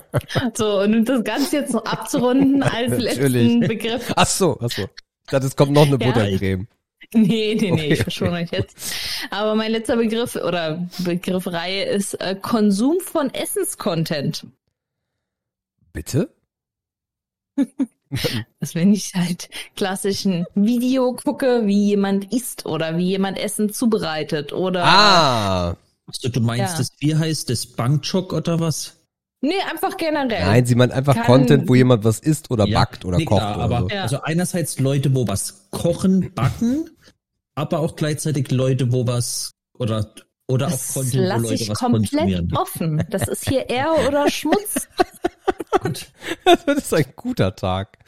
So, 0.54 0.80
und 0.82 0.94
um 0.96 1.06
das 1.06 1.24
Ganze 1.24 1.58
jetzt 1.58 1.74
noch 1.74 1.84
abzurunden 1.86 2.64
als 2.64 2.92
letzten 3.00 3.22
Natürlich. 3.60 3.68
Begriff. 3.68 4.14
Ach 4.16 4.28
so, 4.28 4.58
ach 4.62 4.70
so. 4.70 4.88
Das 5.30 5.56
kommt 5.56 5.72
noch 5.72 5.88
eine 5.88 5.98
Ja. 6.00 6.12
Buttercreme. 6.12 6.68
Nee, 7.18 7.56
nee, 7.60 7.72
nee, 7.72 7.72
Okay, 7.72 7.94
ich 7.94 8.04
verschone 8.04 8.38
euch 8.38 8.52
jetzt. 8.52 8.94
Aber 9.30 9.56
mein 9.56 9.72
letzter 9.72 9.96
Begriff 9.98 10.36
oder 10.36 10.88
Begriffreihe 11.00 11.86
ist 11.86 12.16
äh, 12.22 12.36
Konsum 12.42 13.00
von 13.02 13.34
Essenscontent. 13.34 14.46
Bitte? 15.94 16.30
Also 18.60 18.76
wenn 18.76 18.94
ich 18.94 19.12
halt 19.16 19.50
klassischen 19.76 20.46
Video 20.54 21.14
gucke, 21.14 21.66
wie 21.66 21.86
jemand 21.88 22.32
isst 22.32 22.68
oder 22.68 22.96
wie 22.96 23.08
jemand 23.08 23.40
Essen 23.40 23.74
zubereitet 23.74 24.54
oder 24.54 24.84
Ah. 24.86 25.78
Also 26.06 26.30
du 26.30 26.40
meinst, 26.40 26.74
Ja. 26.74 26.78
das 26.78 26.92
Bier 26.92 27.18
heißt 27.18 27.50
das 27.50 27.66
Bankchock 27.66 28.32
oder 28.32 28.60
was? 28.60 28.98
Nee, 29.44 29.54
einfach 29.72 29.96
generell. 29.98 30.46
Nein, 30.46 30.66
sie 30.66 30.74
meint 30.76 30.92
einfach 30.92 31.14
Kann- 31.16 31.26
Content, 31.26 31.70
wo 31.70 31.76
jemand 31.76 32.04
was 32.04 32.20
isst 32.20 32.50
oder 32.50 32.66
Ja, 32.66 32.80
backt 32.80 33.06
oder 33.06 33.18
nee, 33.18 33.26
kocht 33.26 33.40
klar, 33.42 33.56
oder 33.58 33.64
aber 33.66 33.80
so. 33.82 33.90
Ja. 33.90 34.02
also 34.02 34.22
einerseits 34.24 34.80
Leute, 34.80 35.14
wo 35.14 35.28
was 35.28 35.68
kochen, 35.70 36.34
backen, 36.34 36.90
aber 37.56 37.80
auch 37.80 37.96
gleichzeitig 37.96 38.50
Leute, 38.52 38.92
wo 38.92 39.06
was 39.06 39.52
oder 39.78 40.12
oder 40.48 40.68
auch 40.68 40.72
Das 40.72 40.94
Content, 40.94 41.14
wo 41.14 41.20
lasse 41.28 41.42
Leute 41.44 41.54
ich 41.56 41.70
was 41.70 41.80
komplett 41.80 42.10
konsumieren. 42.12 42.54
offen. 42.58 43.06
Das 43.10 43.28
ist 43.28 43.48
hier 43.48 43.70
Ehre 43.70 44.08
oder 44.08 44.30
Schmutz. 44.30 44.88
Gut. 45.82 46.08
Das 46.66 46.78
ist 46.78 46.94
ein 46.94 47.06
guter 47.16 47.56
Tag. 47.56 47.98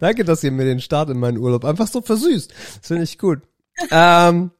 Danke, 0.00 0.24
dass 0.24 0.44
ihr 0.44 0.52
mir 0.52 0.64
den 0.64 0.80
Start 0.80 1.10
in 1.10 1.18
meinen 1.18 1.38
Urlaub 1.38 1.64
einfach 1.64 1.86
so 1.86 2.02
versüßt. 2.02 2.50
Das 2.52 2.86
finde 2.86 3.04
ich 3.04 3.18
gut. 3.18 3.40
Ähm, 3.90 4.50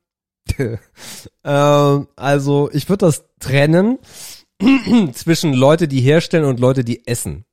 ähm, 1.44 2.08
also, 2.16 2.70
ich 2.72 2.88
würde 2.88 3.06
das 3.06 3.24
trennen 3.40 3.98
zwischen 5.12 5.52
Leute, 5.52 5.88
die 5.88 6.00
herstellen 6.00 6.44
und 6.44 6.60
Leute, 6.60 6.84
die 6.84 7.06
essen. 7.06 7.44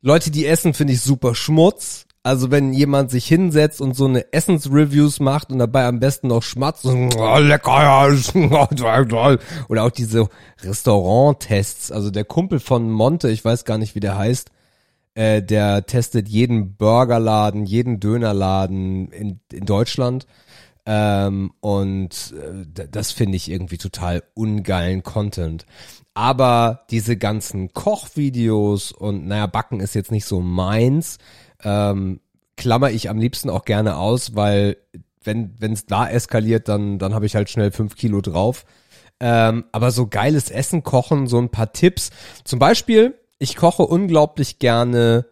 Leute, 0.00 0.30
die 0.30 0.46
essen, 0.46 0.74
finde 0.74 0.92
ich 0.92 1.00
super 1.00 1.34
Schmutz. 1.34 2.06
Also 2.24 2.50
wenn 2.50 2.72
jemand 2.72 3.10
sich 3.10 3.26
hinsetzt 3.26 3.80
und 3.80 3.96
so 3.96 4.04
eine 4.04 4.32
Essensreviews 4.32 5.18
macht 5.18 5.50
und 5.50 5.60
dabei 5.60 5.86
am 5.86 5.98
besten 5.98 6.28
noch 6.28 6.42
schmatzt 6.42 6.84
und 6.84 7.16
oh, 7.16 7.38
lecker, 7.38 7.80
ja, 7.80 9.38
oder 9.68 9.84
auch 9.84 9.90
diese 9.90 10.28
Restaurant-Tests. 10.62 11.90
Also 11.90 12.10
der 12.10 12.24
Kumpel 12.24 12.60
von 12.60 12.90
Monte, 12.90 13.30
ich 13.30 13.44
weiß 13.44 13.64
gar 13.64 13.78
nicht, 13.78 13.94
wie 13.94 14.00
der 14.00 14.18
heißt, 14.18 14.50
äh, 15.14 15.42
der 15.42 15.86
testet 15.86 16.28
jeden 16.28 16.76
Burgerladen, 16.76 17.64
jeden 17.64 17.98
Dönerladen 17.98 19.10
in, 19.10 19.40
in 19.50 19.64
Deutschland. 19.64 20.26
Ähm, 20.90 21.52
und 21.60 22.34
äh, 22.34 22.88
das 22.90 23.12
finde 23.12 23.36
ich 23.36 23.50
irgendwie 23.50 23.76
total 23.76 24.22
ungeilen 24.32 25.02
Content. 25.02 25.66
Aber 26.14 26.86
diese 26.90 27.18
ganzen 27.18 27.74
Kochvideos 27.74 28.92
und 28.92 29.26
naja, 29.26 29.46
Backen 29.46 29.80
ist 29.80 29.94
jetzt 29.94 30.10
nicht 30.10 30.24
so 30.24 30.40
meins 30.40 31.18
ähm, 31.62 32.20
klammer 32.56 32.90
ich 32.90 33.08
am 33.08 33.18
liebsten 33.18 33.50
auch 33.50 33.64
gerne 33.64 33.96
aus, 33.96 34.34
weil 34.34 34.76
wenn 35.24 35.52
es 35.60 35.84
da 35.84 36.08
eskaliert, 36.08 36.68
dann, 36.68 36.98
dann 36.98 37.12
habe 37.12 37.26
ich 37.26 37.34
halt 37.34 37.50
schnell 37.50 37.70
fünf 37.70 37.96
Kilo 37.96 38.22
drauf. 38.22 38.64
Ähm, 39.20 39.64
aber 39.72 39.90
so 39.90 40.06
geiles 40.06 40.50
Essen 40.50 40.82
kochen, 40.82 41.26
so 41.26 41.38
ein 41.38 41.50
paar 41.50 41.72
Tipps. 41.72 42.10
Zum 42.44 42.58
Beispiel, 42.58 43.14
ich 43.38 43.56
koche 43.56 43.82
unglaublich 43.82 44.58
gerne, 44.58 45.26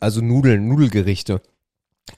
also 0.00 0.22
Nudeln, 0.22 0.66
Nudelgerichte. 0.66 1.40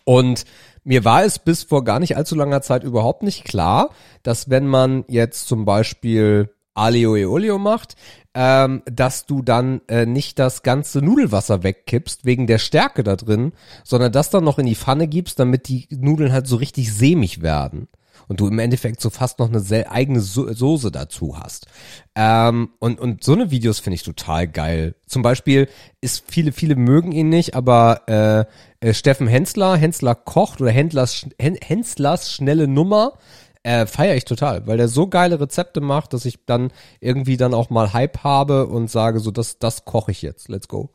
Und 0.05 0.45
mir 0.89 1.05
war 1.05 1.23
es 1.23 1.39
bis 1.39 1.65
vor 1.65 1.85
gar 1.85 2.01
nicht 2.01 2.17
allzu 2.17 2.35
langer 2.35 2.63
Zeit 2.63 2.83
überhaupt 2.83 3.23
nicht 3.23 3.45
klar, 3.45 3.91
dass 4.23 4.49
wenn 4.49 4.67
man 4.67 5.05
jetzt 5.07 5.47
zum 5.47 5.67
Beispiel 5.67 6.49
Alio 6.73 7.13
Olio 7.31 7.59
macht, 7.59 7.95
ähm, 8.33 8.83
dass 8.91 9.27
du 9.27 9.43
dann 9.43 9.83
äh, 9.89 10.07
nicht 10.07 10.39
das 10.39 10.63
ganze 10.63 11.03
Nudelwasser 11.03 11.63
wegkippst 11.63 12.25
wegen 12.25 12.47
der 12.47 12.57
Stärke 12.57 13.05
da 13.05 13.17
drin, 13.17 13.53
sondern 13.85 14.13
das 14.13 14.31
dann 14.31 14.45
noch 14.45 14.59
in 14.59 14.65
die 14.65 14.77
Pfanne 14.77 15.09
gibst, 15.09 15.39
damit 15.39 15.69
die 15.69 15.89
Nudeln 15.91 16.33
halt 16.33 16.47
so 16.47 16.57
richtig 16.57 16.91
sämig 16.95 17.43
werden 17.43 17.89
und 18.29 18.41
du 18.41 18.47
im 18.47 18.59
Endeffekt 18.59 19.01
so 19.01 19.11
fast 19.11 19.39
noch 19.39 19.51
eine 19.53 19.91
eigene 19.91 20.21
so 20.21 20.53
Soße 20.53 20.93
dazu 20.93 21.39
hast. 21.39 21.67
Ähm, 22.15 22.71
und, 22.79 23.01
und 23.01 23.25
so 23.25 23.33
eine 23.33 23.51
Videos 23.51 23.81
finde 23.81 23.97
ich 23.97 24.03
total 24.03 24.47
geil. 24.47 24.95
Zum 25.07 25.23
Beispiel 25.23 25.69
ist 26.01 26.25
viele, 26.31 26.53
viele 26.53 26.77
mögen 26.77 27.13
ihn 27.13 27.31
nicht, 27.31 27.55
aber 27.55 28.03
äh, 28.07 28.87
äh, 28.87 28.95
Steffen 28.95 29.27
Hensler, 29.27 29.77
Hensler 29.77 30.15
kocht 30.15 30.61
oder 30.61 30.71
Händlers, 30.71 31.27
Henslers 31.39 32.33
schnelle 32.33 32.69
Nummer 32.69 33.15
äh, 33.63 33.87
feiere 33.87 34.17
ich 34.17 34.25
total, 34.25 34.67
weil 34.67 34.77
der 34.77 34.89
so 34.89 35.09
geile 35.09 35.41
Rezepte 35.41 35.81
macht, 35.81 36.13
dass 36.13 36.25
ich 36.25 36.45
dann 36.47 36.71
irgendwie 37.01 37.37
dann 37.37 37.55
auch 37.55 37.71
mal 37.71 37.93
Hype 37.93 38.23
habe 38.23 38.67
und 38.67 38.91
sage, 38.91 39.21
so, 39.21 39.31
das, 39.31 39.59
das 39.59 39.85
koche 39.85 40.11
ich 40.13 40.23
jetzt. 40.23 40.49
Let's 40.49 40.69
go. 40.69 40.91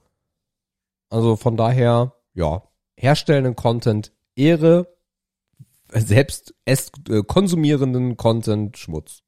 Also 1.10 1.35
von 1.35 1.57
daher, 1.57 2.14
ja, 2.34 2.64
herstellenden 2.95 3.55
Content 3.55 4.11
Ehre, 4.35 4.92
selbst 5.95 6.53
es, 6.65 6.91
äh, 7.09 7.23
konsumierenden 7.23 8.17
Content 8.17 8.77
Schmutz. 8.77 9.23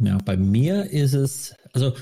Ja, 0.00 0.18
bei 0.18 0.36
mir 0.36 0.84
ist 0.90 1.14
es, 1.14 1.54
also 1.72 1.94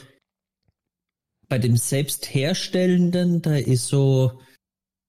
bei 1.48 1.58
dem 1.58 1.76
Selbstherstellenden, 1.76 3.40
da 3.40 3.56
ist 3.56 3.86
so 3.86 4.40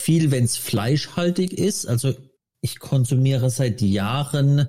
viel, 0.01 0.31
wenn 0.31 0.45
es 0.45 0.55
fleischhaltig 0.55 1.57
ist. 1.57 1.85
Also 1.85 2.13
ich 2.61 2.79
konsumiere 2.79 3.49
seit 3.49 3.81
Jahren 3.81 4.67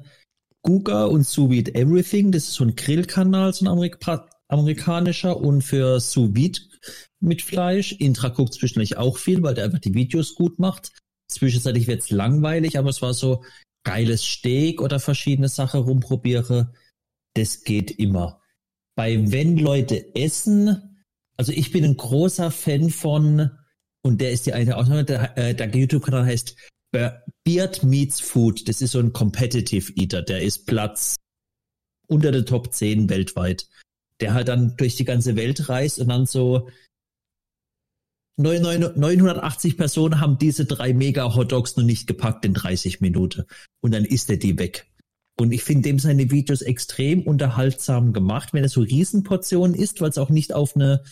Guga 0.63 1.05
und 1.05 1.25
Vide 1.51 1.75
Everything. 1.75 2.33
Das 2.33 2.45
ist 2.45 2.55
so 2.55 2.65
ein 2.65 2.75
Grillkanal, 2.75 3.53
so 3.53 3.65
ein 3.65 3.69
Amerika 3.69 4.29
amerikanischer 4.49 5.37
und 5.37 5.63
für 5.63 6.01
Sous 6.01 6.35
Vide 6.35 6.61
mit 7.21 7.43
Fleisch. 7.43 7.93
Intra 7.93 8.29
guckt 8.29 8.55
zwischendurch 8.55 8.97
auch 8.97 9.19
viel, 9.19 9.43
weil 9.43 9.55
der 9.55 9.65
einfach 9.65 9.79
die 9.79 9.95
Videos 9.95 10.35
gut 10.35 10.59
macht. 10.59 10.93
Zwischenzeitlich 11.31 11.87
wird 11.87 12.01
es 12.01 12.11
langweilig, 12.11 12.79
aber 12.79 12.89
es 12.89 13.03
war 13.03 13.15
so 13.15 13.45
geiles 13.85 14.25
Steak 14.25 14.81
oder 14.81 15.01
verschiedene 15.01 15.49
Sachen 15.49 15.81
rumprobiere. 15.81 16.73
Das 17.35 17.63
geht 17.63 17.91
immer. 17.91 18.41
Bei 18.97 19.31
wenn 19.31 19.57
Leute 19.59 20.15
essen, 20.15 21.05
also 21.37 21.53
ich 21.53 21.71
bin 21.71 21.85
ein 21.85 21.97
großer 21.97 22.51
Fan 22.51 22.91
von, 22.91 23.51
und 24.03 24.21
der 24.21 24.33
ist 24.33 24.47
die 24.47 24.55
eine 24.55 24.77
Ausnahme, 24.77 25.05
der, 25.05 25.37
äh, 25.37 25.55
der 25.55 25.69
YouTube-Kanal 25.69 26.25
heißt 26.25 26.57
Beard 27.45 27.83
Meets 27.83 28.21
Food, 28.21 28.67
das 28.69 28.81
ist 28.81 28.93
so 28.93 28.99
ein 28.99 29.13
Competitive 29.13 29.93
Eater, 29.97 30.23
der 30.23 30.43
ist 30.43 30.67
Platz 30.67 31.17
unter 32.07 32.33
der 32.33 32.47
Top 32.47 32.73
10 32.73 33.11
weltweit. 33.11 33.69
Der 34.21 34.35
halt 34.35 34.49
dann 34.49 34.77
durch 34.77 34.97
die 34.97 35.05
ganze 35.05 35.37
Welt 35.37 35.69
reist 35.69 35.99
und 35.99 36.09
dann 36.09 36.27
so 36.27 36.69
980 38.39 39.77
Personen 39.77 40.21
haben 40.21 40.39
diese 40.39 40.65
drei 40.65 40.93
mega 40.93 41.35
Hotdogs 41.35 41.77
noch 41.77 41.85
nicht 41.85 42.07
gepackt 42.07 42.45
in 42.45 42.55
30 42.55 43.01
Minuten. 43.01 43.45
Und 43.81 43.93
dann 43.93 44.05
isst 44.05 44.31
er 44.31 44.37
die 44.37 44.59
weg. 44.59 44.87
Und 45.39 45.53
ich 45.53 45.63
finde 45.63 45.89
dem 45.89 45.99
seine 45.99 46.31
Videos 46.31 46.63
extrem 46.63 47.23
unterhaltsam 47.23 48.13
gemacht, 48.13 48.53
wenn 48.53 48.63
er 48.65 48.69
so 48.69 48.81
Riesenportionen 48.81 49.75
isst, 49.75 50.01
weil 50.01 50.11
es 50.11 50.19
auch 50.19 50.31
nicht 50.31 50.53
auf 50.53 50.75
eine 50.75 51.05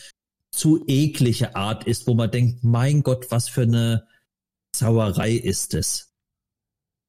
zu 0.52 0.84
eklige 0.86 1.54
Art 1.54 1.86
ist, 1.86 2.06
wo 2.06 2.14
man 2.14 2.30
denkt, 2.30 2.64
mein 2.64 3.02
Gott, 3.02 3.30
was 3.30 3.48
für 3.48 3.62
eine 3.62 4.06
Sauerei 4.74 5.32
ist 5.32 5.74
es. 5.74 6.12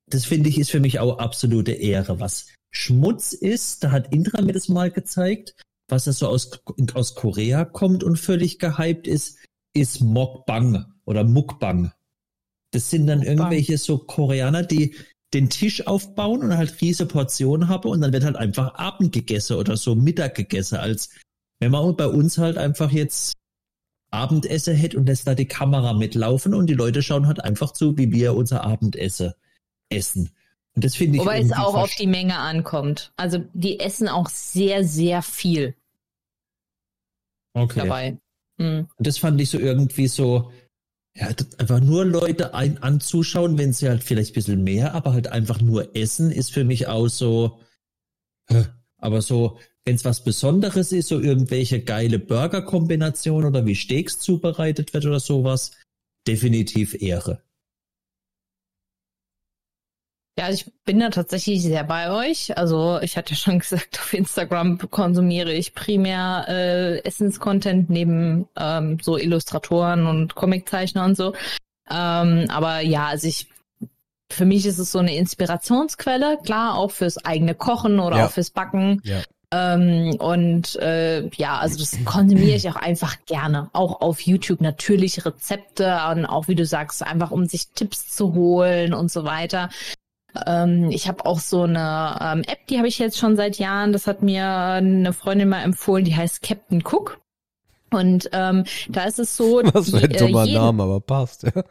Das 0.10 0.26
finde 0.26 0.50
ich 0.50 0.58
ist 0.58 0.72
für 0.72 0.80
mich 0.80 1.00
auch 1.00 1.20
absolute 1.20 1.74
Ehre. 1.74 2.20
Was 2.20 2.48
Schmutz 2.72 3.34
ist, 3.34 3.84
da 3.84 3.92
hat 3.92 4.14
Indra 4.14 4.42
mir 4.42 4.54
das 4.54 4.70
mal 4.70 4.92
gezeigt, 4.92 5.56
was 5.88 6.08
es 6.08 6.20
so 6.20 6.28
aus, 6.28 6.52
aus 6.94 7.16
Korea 7.16 7.66
kommt 7.66 8.04
und 8.04 8.18
völlig 8.18 8.60
gehypt 8.60 9.08
ist, 9.08 9.38
ist 9.74 10.02
Mokbang 10.02 10.86
oder 11.06 11.24
Mukbang. 11.24 11.92
Das 12.72 12.90
sind 12.90 13.08
dann 13.08 13.22
irgendwelche 13.22 13.78
so 13.78 13.98
Koreaner, 13.98 14.64
die 14.64 14.96
den 15.34 15.50
Tisch 15.50 15.88
aufbauen 15.88 16.42
und 16.42 16.58
halt 16.58 16.82
riesige 16.82 17.08
Portionen 17.08 17.68
haben 17.68 17.90
und 17.90 18.02
dann 18.02 18.14
wird 18.14 18.24
halt 18.24 18.36
einfach 18.36 18.76
Abend 18.76 19.14
gegessen 19.14 19.58
oder 19.58 19.78
so 19.78 19.96
Mittag 19.96 20.36
gegessen, 20.36 20.78
als 20.78 21.10
wenn 21.60 21.72
man 21.72 21.96
bei 21.96 22.08
uns 22.08 22.38
halt 22.38 22.58
einfach 22.58 22.92
jetzt 22.92 23.34
Abendessen 24.10 24.76
hätte 24.76 24.98
und 24.98 25.06
lässt 25.06 25.28
da 25.28 25.36
die 25.36 25.48
Kamera 25.48 25.94
mitlaufen 25.94 26.54
und 26.54 26.68
die 26.68 26.74
Leute 26.74 27.02
schauen 27.02 27.28
halt 27.28 27.44
einfach 27.44 27.72
zu, 27.72 27.98
wie 27.98 28.12
wir 28.12 28.36
unser 28.36 28.64
Abendessen 28.64 29.34
essen. 29.90 30.30
Und 30.76 30.86
das 30.86 30.96
finde 30.96 31.18
ich. 31.18 31.22
Wobei 31.22 31.42
es 31.42 31.52
auch 31.52 31.76
auf 31.76 31.96
die 31.96 32.08
Menge 32.08 32.38
ankommt. 32.38 33.12
Also 33.18 33.44
die 33.54 33.80
essen 33.80 34.08
auch 34.08 34.30
sehr, 34.30 34.84
sehr 34.86 35.22
viel. 35.22 35.76
Okay. 37.58 37.80
Dabei. 37.80 38.18
Mhm. 38.58 38.88
Das 38.98 39.18
fand 39.18 39.40
ich 39.42 39.50
so 39.50 39.60
irgendwie 39.60 40.08
so, 40.08 40.52
ja, 41.16 41.30
einfach 41.58 41.80
nur 41.80 42.06
Leute 42.06 42.54
ein, 42.54 42.78
anzuschauen, 42.82 43.58
wenn 43.58 43.74
sie 43.74 43.90
halt 43.90 44.04
vielleicht 44.04 44.32
ein 44.32 44.36
bisschen 44.36 44.64
mehr, 44.64 44.94
aber 44.94 45.14
halt 45.14 45.28
einfach 45.28 45.62
nur 45.62 45.96
essen, 45.96 46.32
ist 46.32 46.52
für 46.52 46.64
mich 46.64 46.88
auch 46.88 47.08
so, 47.08 47.60
aber 48.98 49.22
so, 49.22 49.58
wenn 49.86 49.96
es 49.96 50.06
was 50.06 50.24
Besonderes 50.24 50.92
ist, 50.92 51.08
so 51.08 51.20
irgendwelche 51.20 51.82
geile 51.82 52.20
Burger-Kombinationen 52.20 53.48
oder 53.48 53.66
wie 53.66 53.76
Steaks 53.76 54.20
zubereitet 54.20 54.94
wird 54.94 55.06
oder 55.06 55.20
sowas, 55.20 55.72
definitiv 56.28 57.02
Ehre. 57.02 57.44
Ja, 60.38 60.46
also 60.46 60.66
ich 60.66 60.72
bin 60.86 61.00
da 61.00 61.10
tatsächlich 61.10 61.64
sehr 61.64 61.84
bei 61.84 62.12
euch. 62.12 62.56
Also 62.58 63.00
ich 63.02 63.18
hatte 63.18 63.32
ja 63.32 63.38
schon 63.38 63.60
gesagt, 63.60 64.00
auf 64.00 64.14
Instagram 64.14 64.78
konsumiere 64.90 65.52
ich 65.52 65.74
primär 65.74 66.46
äh, 66.48 67.00
Essenscontent 67.00 67.90
neben 67.90 68.48
ähm, 68.56 69.00
so 69.02 69.18
Illustratoren 69.18 70.06
und 70.06 70.36
Comiczeichner 70.36 71.06
und 71.06 71.18
so. 71.18 71.34
Ähm, 71.90 72.46
aber 72.50 72.82
ja, 72.82 73.08
also 73.08 73.28
ich 73.28 73.48
für 74.30 74.46
mich 74.46 74.66
ist 74.66 74.78
es 74.78 74.92
so 74.92 75.00
eine 75.00 75.16
Inspirationsquelle, 75.16 76.38
klar, 76.44 76.78
auch 76.78 76.92
fürs 76.92 77.24
eigene 77.24 77.56
Kochen 77.56 78.00
oder 78.00 78.18
ja. 78.18 78.26
auch 78.26 78.32
fürs 78.32 78.50
Backen. 78.50 79.02
Ja. 79.06 79.22
Ähm, 79.52 80.18
und 80.20 80.76
äh, 80.76 81.28
ja, 81.30 81.58
also 81.58 81.80
das 81.80 81.98
konsumiere 82.04 82.58
ich 82.58 82.70
auch 82.70 82.76
einfach 82.76 83.16
gerne. 83.26 83.70
Auch 83.72 84.02
auf 84.02 84.20
YouTube 84.20 84.60
natürlich 84.60 85.26
Rezepte 85.26 85.98
und 86.12 86.26
auch 86.26 86.50
wie 86.50 86.56
du 86.56 86.66
sagst, 86.66 87.02
einfach 87.02 87.32
um 87.32 87.46
sich 87.46 87.70
Tipps 87.70 88.14
zu 88.14 88.34
holen 88.34 88.94
und 88.94 89.10
so 89.10 89.24
weiter. 89.24 89.70
Ähm, 90.46 90.90
ich 90.92 91.08
habe 91.08 91.26
auch 91.26 91.40
so 91.40 91.64
eine 91.64 92.18
ähm, 92.22 92.44
App, 92.48 92.68
die 92.68 92.78
habe 92.78 92.88
ich 92.88 93.00
jetzt 93.00 93.18
schon 93.18 93.36
seit 93.36 93.58
Jahren. 93.58 93.94
Das 93.94 94.08
hat 94.08 94.22
mir 94.22 94.46
eine 94.46 95.14
Freundin 95.14 95.50
mal 95.50 95.64
empfohlen, 95.64 96.06
die 96.06 96.16
heißt 96.16 96.42
Captain 96.42 96.84
Cook. 96.86 97.20
Und 97.92 98.30
ähm, 98.34 98.66
da 98.90 99.06
ist 99.06 99.20
es 99.20 99.38
so. 99.38 99.62
Was 99.74 99.92
für 99.92 99.98
ein 99.98 100.12
äh, 100.12 100.18
dummer 100.18 100.46
äh, 100.46 100.54
Name, 100.54 100.84
aber 100.84 101.00
passt. 101.00 101.44
Ja. 101.44 101.64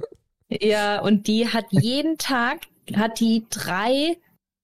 ja, 0.48 1.00
und 1.00 1.26
die 1.26 1.48
hat 1.48 1.66
jeden 1.70 2.18
Tag 2.18 2.60
hat 2.94 3.20
die 3.20 3.44
drei 3.50 4.16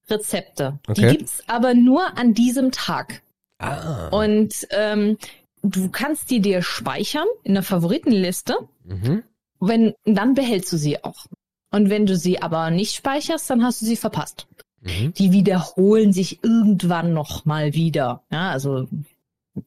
Rezepte. 0.09 0.79
Okay. 0.87 1.01
Die 1.01 1.17
gibt's 1.17 1.43
aber 1.47 1.73
nur 1.73 2.17
an 2.17 2.33
diesem 2.33 2.71
Tag. 2.71 3.21
Ah. 3.59 4.07
Und 4.09 4.67
ähm, 4.71 5.17
du 5.61 5.89
kannst 5.89 6.29
die 6.31 6.39
dir 6.39 6.61
speichern 6.61 7.27
in 7.43 7.53
der 7.53 7.63
Favoritenliste. 7.63 8.55
Mhm. 8.83 9.23
Wenn, 9.59 9.93
dann 10.03 10.33
behältst 10.33 10.71
du 10.73 10.77
sie 10.77 11.03
auch. 11.03 11.25
Und 11.73 11.89
wenn 11.89 12.05
du 12.05 12.15
sie 12.15 12.41
aber 12.41 12.69
nicht 12.69 12.95
speicherst, 12.95 13.49
dann 13.49 13.63
hast 13.63 13.81
du 13.81 13.85
sie 13.85 13.97
verpasst. 13.97 14.47
Mhm. 14.81 15.13
Die 15.15 15.31
wiederholen 15.31 16.13
sich 16.13 16.43
irgendwann 16.43 17.13
noch 17.13 17.45
mal 17.45 17.73
wieder. 17.73 18.21
Ja, 18.31 18.51
also 18.51 18.87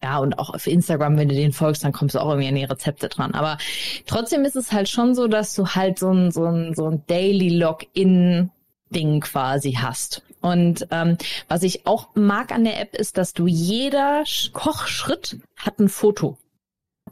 ja, 0.02 0.18
und 0.18 0.38
auch 0.38 0.50
auf 0.54 0.66
Instagram, 0.66 1.16
wenn 1.16 1.28
du 1.28 1.34
den 1.34 1.52
folgst, 1.52 1.84
dann 1.84 1.92
kommst 1.92 2.14
du 2.14 2.20
auch 2.20 2.28
irgendwie 2.28 2.48
an 2.48 2.54
die 2.54 2.64
Rezepte 2.64 3.08
dran. 3.08 3.34
Aber 3.34 3.58
trotzdem 4.06 4.44
ist 4.44 4.56
es 4.56 4.72
halt 4.72 4.88
schon 4.88 5.14
so, 5.14 5.26
dass 5.28 5.54
du 5.54 5.66
halt 5.68 5.98
so 5.98 6.10
ein, 6.10 6.30
so 6.30 6.44
ein, 6.44 6.74
so 6.74 6.86
ein 6.86 7.02
Daily 7.06 7.50
Login-Ding 7.50 9.20
quasi 9.20 9.72
hast. 9.72 10.22
Und 10.40 10.86
ähm, 10.90 11.16
was 11.48 11.62
ich 11.62 11.86
auch 11.86 12.08
mag 12.14 12.52
an 12.52 12.64
der 12.64 12.80
App 12.80 12.94
ist, 12.94 13.16
dass 13.18 13.32
du 13.32 13.46
jeder 13.46 14.22
Sch- 14.22 14.52
Kochschritt 14.52 15.38
hat 15.56 15.78
ein 15.78 15.88
Foto. 15.88 16.36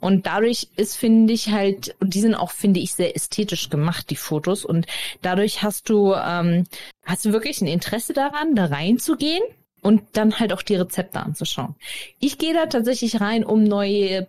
Und 0.01 0.27
dadurch 0.27 0.69
ist, 0.77 0.97
finde 0.97 1.33
ich 1.33 1.51
halt, 1.51 1.95
und 2.01 2.15
die 2.15 2.21
sind 2.21 2.35
auch, 2.35 2.51
finde 2.51 2.81
ich, 2.81 2.95
sehr 2.95 3.15
ästhetisch 3.17 3.71
gemacht, 3.71 4.11
die 4.11 4.17
Fotos. 4.17 4.65
Und 4.65 4.87
dadurch 5.23 5.63
hast 5.63 5.89
du, 5.89 6.15
ähm, 6.15 6.67
hast 7.05 7.25
du 7.25 7.33
wirklich 7.33 7.61
ein 7.61 7.67
Interesse 7.67 8.13
daran, 8.13 8.55
da 8.55 8.67
reinzugehen 8.67 9.43
und 9.83 10.03
dann 10.13 10.39
halt 10.39 10.53
auch 10.53 10.63
die 10.63 10.77
Rezepte 10.77 11.21
anzuschauen. 11.21 11.75
Ich 12.19 12.39
gehe 12.39 12.55
da 12.55 12.67
tatsächlich 12.67 13.21
rein, 13.21 13.45
um 13.45 13.65
neue 13.65 14.27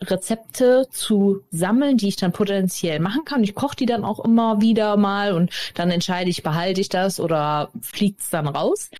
Rezepte 0.00 0.86
zu 0.90 1.42
sammeln, 1.50 1.96
die 1.96 2.08
ich 2.08 2.16
dann 2.16 2.32
potenziell 2.32 3.00
machen 3.00 3.24
kann. 3.24 3.42
Ich 3.42 3.54
koche 3.54 3.76
die 3.76 3.86
dann 3.86 4.04
auch 4.04 4.24
immer 4.24 4.60
wieder 4.60 4.96
mal 4.96 5.32
und 5.32 5.50
dann 5.74 5.90
entscheide 5.90 6.30
ich, 6.30 6.42
behalte 6.42 6.80
ich 6.80 6.88
das 6.88 7.18
oder 7.18 7.70
fliegt's 7.80 8.30
dann 8.30 8.46
raus. 8.46 8.90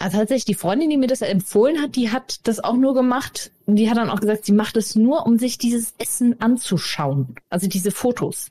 Also 0.00 0.18
tatsächlich, 0.18 0.44
die 0.44 0.54
Freundin, 0.54 0.90
die 0.90 0.96
mir 0.96 1.08
das 1.08 1.22
empfohlen 1.22 1.80
hat, 1.82 1.96
die 1.96 2.10
hat 2.12 2.46
das 2.46 2.60
auch 2.62 2.74
nur 2.76 2.94
gemacht. 2.94 3.50
Die 3.66 3.90
hat 3.90 3.96
dann 3.96 4.10
auch 4.10 4.20
gesagt, 4.20 4.44
sie 4.44 4.52
macht 4.52 4.76
es 4.76 4.94
nur, 4.94 5.26
um 5.26 5.38
sich 5.38 5.58
dieses 5.58 5.94
Essen 5.98 6.40
anzuschauen. 6.40 7.34
Also 7.50 7.66
diese 7.66 7.90
Fotos. 7.90 8.50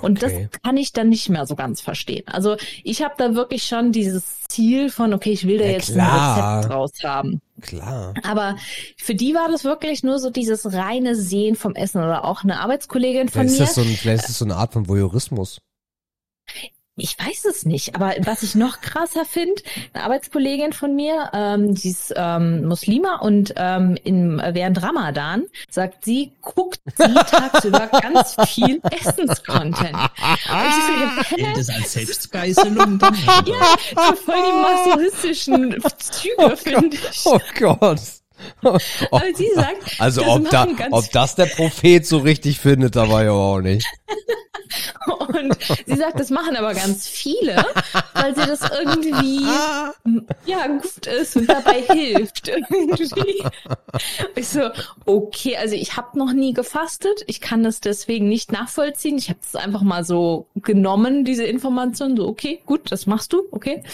Und 0.00 0.22
Okay. 0.24 0.48
das 0.50 0.62
kann 0.62 0.76
ich 0.78 0.92
dann 0.94 1.10
nicht 1.10 1.28
mehr 1.28 1.46
so 1.46 1.54
ganz 1.54 1.80
verstehen. 1.82 2.24
Also 2.26 2.56
ich 2.82 3.02
habe 3.02 3.14
da 3.18 3.34
wirklich 3.34 3.64
schon 3.64 3.92
dieses 3.92 4.40
Ziel 4.48 4.88
von, 4.90 5.12
okay, 5.12 5.30
ich 5.32 5.46
will 5.46 5.58
da 5.58 5.64
Ja, 5.66 5.70
jetzt 5.72 5.92
klar. 5.92 6.36
ein 6.36 6.54
Rezept 6.56 6.72
draus 6.72 6.92
haben. 7.04 7.40
Klar. 7.60 8.14
Aber 8.24 8.56
für 8.96 9.14
die 9.14 9.34
war 9.34 9.48
das 9.50 9.64
wirklich 9.64 10.02
nur 10.02 10.18
so 10.18 10.30
dieses 10.30 10.72
reine 10.72 11.14
Sehen 11.14 11.56
vom 11.56 11.74
Essen 11.74 11.98
oder 12.02 12.24
auch 12.24 12.42
eine 12.42 12.58
Arbeitskollegin 12.60 13.28
von 13.28 13.48
Vielleicht 13.48 13.52
ist, 13.52 13.58
mir. 13.60 13.66
das 13.66 13.74
so 13.74 13.80
ein, 13.82 13.86
vielleicht 13.96 14.22
ist 14.24 14.28
das 14.30 14.38
so 14.38 14.44
eine 14.46 14.56
Art 14.56 14.72
von 14.72 14.88
Voyeurismus. 14.88 15.58
Ich 16.98 17.18
weiß 17.18 17.44
es 17.44 17.66
nicht, 17.66 17.94
aber 17.94 18.14
was 18.20 18.42
ich 18.42 18.54
noch 18.54 18.80
krasser 18.80 19.26
finde, 19.26 19.60
eine 19.92 20.04
Arbeitskollegin 20.04 20.72
von 20.72 20.96
mir, 20.96 21.30
ähm, 21.34 21.74
die 21.74 21.90
ist 21.90 22.14
ähm, 22.16 22.66
Muslima 22.66 23.16
und 23.16 23.52
ähm, 23.56 23.98
in, 24.02 24.38
während 24.38 24.82
Ramadan 24.82 25.44
sagt 25.68 26.06
sie, 26.06 26.32
guckt 26.40 26.80
sie 26.96 27.12
tagsüber 27.30 27.88
ganz 27.88 28.36
viel 28.48 28.80
Essenscontent. 28.90 29.94
Und 29.94 31.28
ich 31.28 31.44
so, 31.44 31.54
das 31.54 31.68
als 31.68 31.92
Selbstgeißelung? 31.92 32.98
Ja, 33.46 33.76
so 34.08 34.16
voll 34.16 34.34
die 34.34 34.96
masochistischen 34.96 35.76
Züge, 35.98 36.56
finde 36.56 36.96
ich. 36.96 37.26
Oh 37.26 37.38
Gott. 37.58 38.00
Oh, 38.62 38.78
Aber 39.10 39.34
sie 39.34 39.50
sagt, 39.54 40.00
also 40.00 40.20
das 40.22 40.30
ob, 40.30 40.50
da, 40.50 40.66
ob 40.90 41.10
das 41.12 41.34
der 41.34 41.46
Prophet 41.46 42.06
so 42.06 42.18
richtig 42.18 42.60
findet, 42.60 42.96
da 42.96 43.08
war 43.08 43.24
ja 43.24 43.32
auch 43.32 43.60
nicht. 43.60 43.86
Und 45.06 45.56
sie 45.86 45.94
sagt, 45.94 46.18
das 46.18 46.30
machen 46.30 46.56
aber 46.56 46.74
ganz 46.74 47.06
viele, 47.06 47.64
weil 48.14 48.34
sie 48.34 48.46
das 48.46 48.60
irgendwie 48.62 49.46
ja 50.44 50.66
gut 50.66 51.06
ist 51.06 51.36
und 51.36 51.48
dabei 51.48 51.82
hilft 51.82 52.48
irgendwie. 52.48 53.44
Ich 54.34 54.48
so, 54.48 54.70
okay, 55.04 55.56
also 55.56 55.74
ich 55.76 55.96
habe 55.96 56.18
noch 56.18 56.32
nie 56.32 56.52
gefastet, 56.52 57.22
ich 57.26 57.40
kann 57.40 57.62
das 57.62 57.80
deswegen 57.80 58.28
nicht 58.28 58.50
nachvollziehen. 58.50 59.18
Ich 59.18 59.28
habe 59.28 59.38
es 59.42 59.54
einfach 59.54 59.82
mal 59.82 60.04
so 60.04 60.46
genommen, 60.56 61.24
diese 61.24 61.44
Information, 61.44 62.16
so 62.16 62.26
okay, 62.26 62.60
gut, 62.66 62.90
das 62.90 63.06
machst 63.06 63.32
du, 63.32 63.42
okay. 63.52 63.84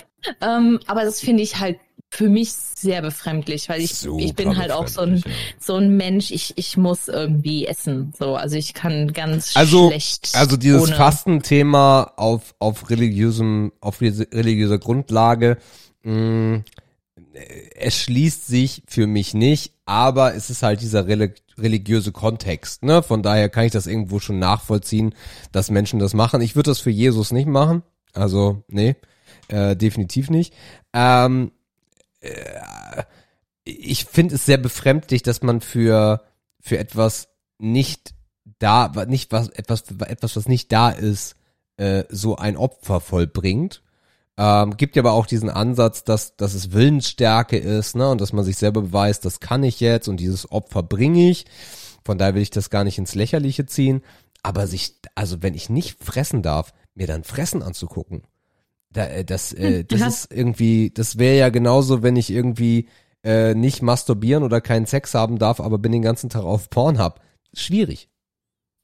Ähm, 0.41 0.81
aber 0.87 1.05
das 1.05 1.21
finde 1.21 1.43
ich 1.43 1.59
halt 1.59 1.79
für 2.15 2.29
mich 2.29 2.53
sehr 2.53 3.01
befremdlich, 3.01 3.71
weil 3.71 3.81
ich, 3.81 3.95
Super 3.95 4.23
ich 4.23 4.35
bin 4.35 4.59
halt 4.59 4.71
auch 4.71 4.87
so 4.87 5.01
ein, 5.01 5.17
ja. 5.17 5.23
so 5.59 5.77
ein 5.77 5.97
Mensch, 5.97 6.31
ich, 6.31 6.53
ich 6.57 6.77
muss 6.77 7.09
irgendwie 7.09 7.67
essen. 7.67 8.13
So, 8.19 8.37
also 8.37 8.57
ich 8.57 8.75
kann 8.75 9.15
ganz 9.15 9.57
Also, 9.57 9.89
schlecht. 9.89 10.33
also 10.35 10.59
dieses 10.59 10.83
ohne. 10.83 10.95
Fastenthema 10.97 12.13
auf, 12.17 12.55
auf 12.59 12.91
religiösem, 12.91 13.73
auf 13.81 14.03
reli- 14.03 14.33
religiöser 14.35 14.79
Grundlage, 14.79 15.57
mh, 16.03 16.65
es 17.77 17.97
schließt 17.97 18.47
sich 18.47 18.83
für 18.87 19.07
mich 19.07 19.33
nicht, 19.33 19.73
aber 19.87 20.35
es 20.35 20.51
ist 20.51 20.63
halt 20.63 20.83
dieser 20.83 21.07
reli 21.07 21.33
religiöse 21.59 22.13
Kontext, 22.13 22.83
ne? 22.83 23.03
Von 23.03 23.23
daher 23.23 23.49
kann 23.49 23.65
ich 23.65 23.73
das 23.73 23.87
irgendwo 23.87 24.21
schon 24.21 24.39
nachvollziehen, 24.39 25.15
dass 25.51 25.71
Menschen 25.71 25.99
das 25.99 26.13
machen. 26.13 26.41
Ich 26.43 26.57
würde 26.57 26.71
das 26.71 26.81
für 26.81 26.91
Jesus 26.91 27.31
nicht 27.31 27.47
machen. 27.47 27.83
Also, 28.15 28.65
nee, 28.69 28.97
äh, 29.49 29.77
definitiv 29.77 30.29
nicht. 30.31 30.53
Ähm, 30.93 31.53
äh, 32.23 33.03
ich 33.65 34.07
finde 34.07 34.35
es 34.35 34.47
sehr 34.47 34.59
befremdlich, 34.59 35.23
dass 35.23 35.43
man 35.43 35.61
für, 35.61 36.23
für 36.61 36.79
etwas 36.79 37.29
nicht 37.59 38.15
da, 38.59 38.91
nicht 39.07 39.33
was, 39.33 39.49
etwas, 39.51 39.85
etwas, 40.01 40.37
was 40.37 40.49
nicht 40.49 40.73
da 40.73 40.91
ist, 40.91 41.37
äh, 41.77 42.05
so 42.09 42.37
ein 42.37 42.57
Opfer 42.57 43.01
vollbringt. 43.01 43.83
Ähm, 44.37 44.77
gibt 44.77 44.97
ja 44.97 45.03
aber 45.03 45.13
auch 45.13 45.27
diesen 45.27 45.51
Ansatz, 45.51 46.05
dass, 46.05 46.37
dass 46.37 46.55
es 46.55 46.73
Willensstärke 46.73 47.59
ist, 47.59 47.95
ne, 47.95 48.11
und 48.11 48.21
dass 48.21 48.33
man 48.33 48.45
sich 48.45 48.57
selber 48.57 48.83
beweist, 48.83 49.25
das 49.25 49.41
kann 49.41 49.63
ich 49.63 49.79
jetzt 49.81 50.09
und 50.09 50.19
dieses 50.19 50.51
Opfer 50.51 50.83
bringe 50.83 51.31
ich. 51.31 51.45
Von 52.05 52.19
daher 52.19 52.35
will 52.35 52.43
ich 52.43 52.51
das 52.51 52.71
gar 52.71 52.85
nicht 52.85 52.99
ins 52.99 53.15
Lächerliche 53.15 53.67
ziehen. 53.67 54.03
Aber 54.43 54.67
sich, 54.67 54.99
also 55.15 55.43
wenn 55.43 55.55
ich 55.55 55.71
nicht 55.71 56.03
fressen 56.03 56.43
darf, 56.43 56.73
mir 56.95 57.07
dann 57.07 57.23
Fressen 57.23 57.63
anzugucken, 57.63 58.23
da, 58.93 59.07
äh, 59.07 59.25
das, 59.25 59.53
äh, 59.53 59.85
das 59.85 60.01
ja. 60.01 60.07
ist 60.07 60.33
irgendwie, 60.33 60.91
das 60.91 61.19
wäre 61.19 61.37
ja 61.37 61.49
genauso, 61.49 62.03
wenn 62.03 62.17
ich 62.17 62.31
irgendwie 62.31 62.89
äh, 63.25 63.55
nicht 63.55 63.83
masturbieren 63.83 64.43
oder 64.43 64.61
keinen 64.61 64.87
Sex 64.87 65.15
haben 65.15 65.39
darf, 65.39 65.61
aber 65.61 65.79
bin 65.79 65.93
den 65.93 66.03
ganzen 66.03 66.31
Tag 66.31 66.43
auf 66.43 66.71
Pornhub. 66.71 67.21
Schwierig. 67.55 68.09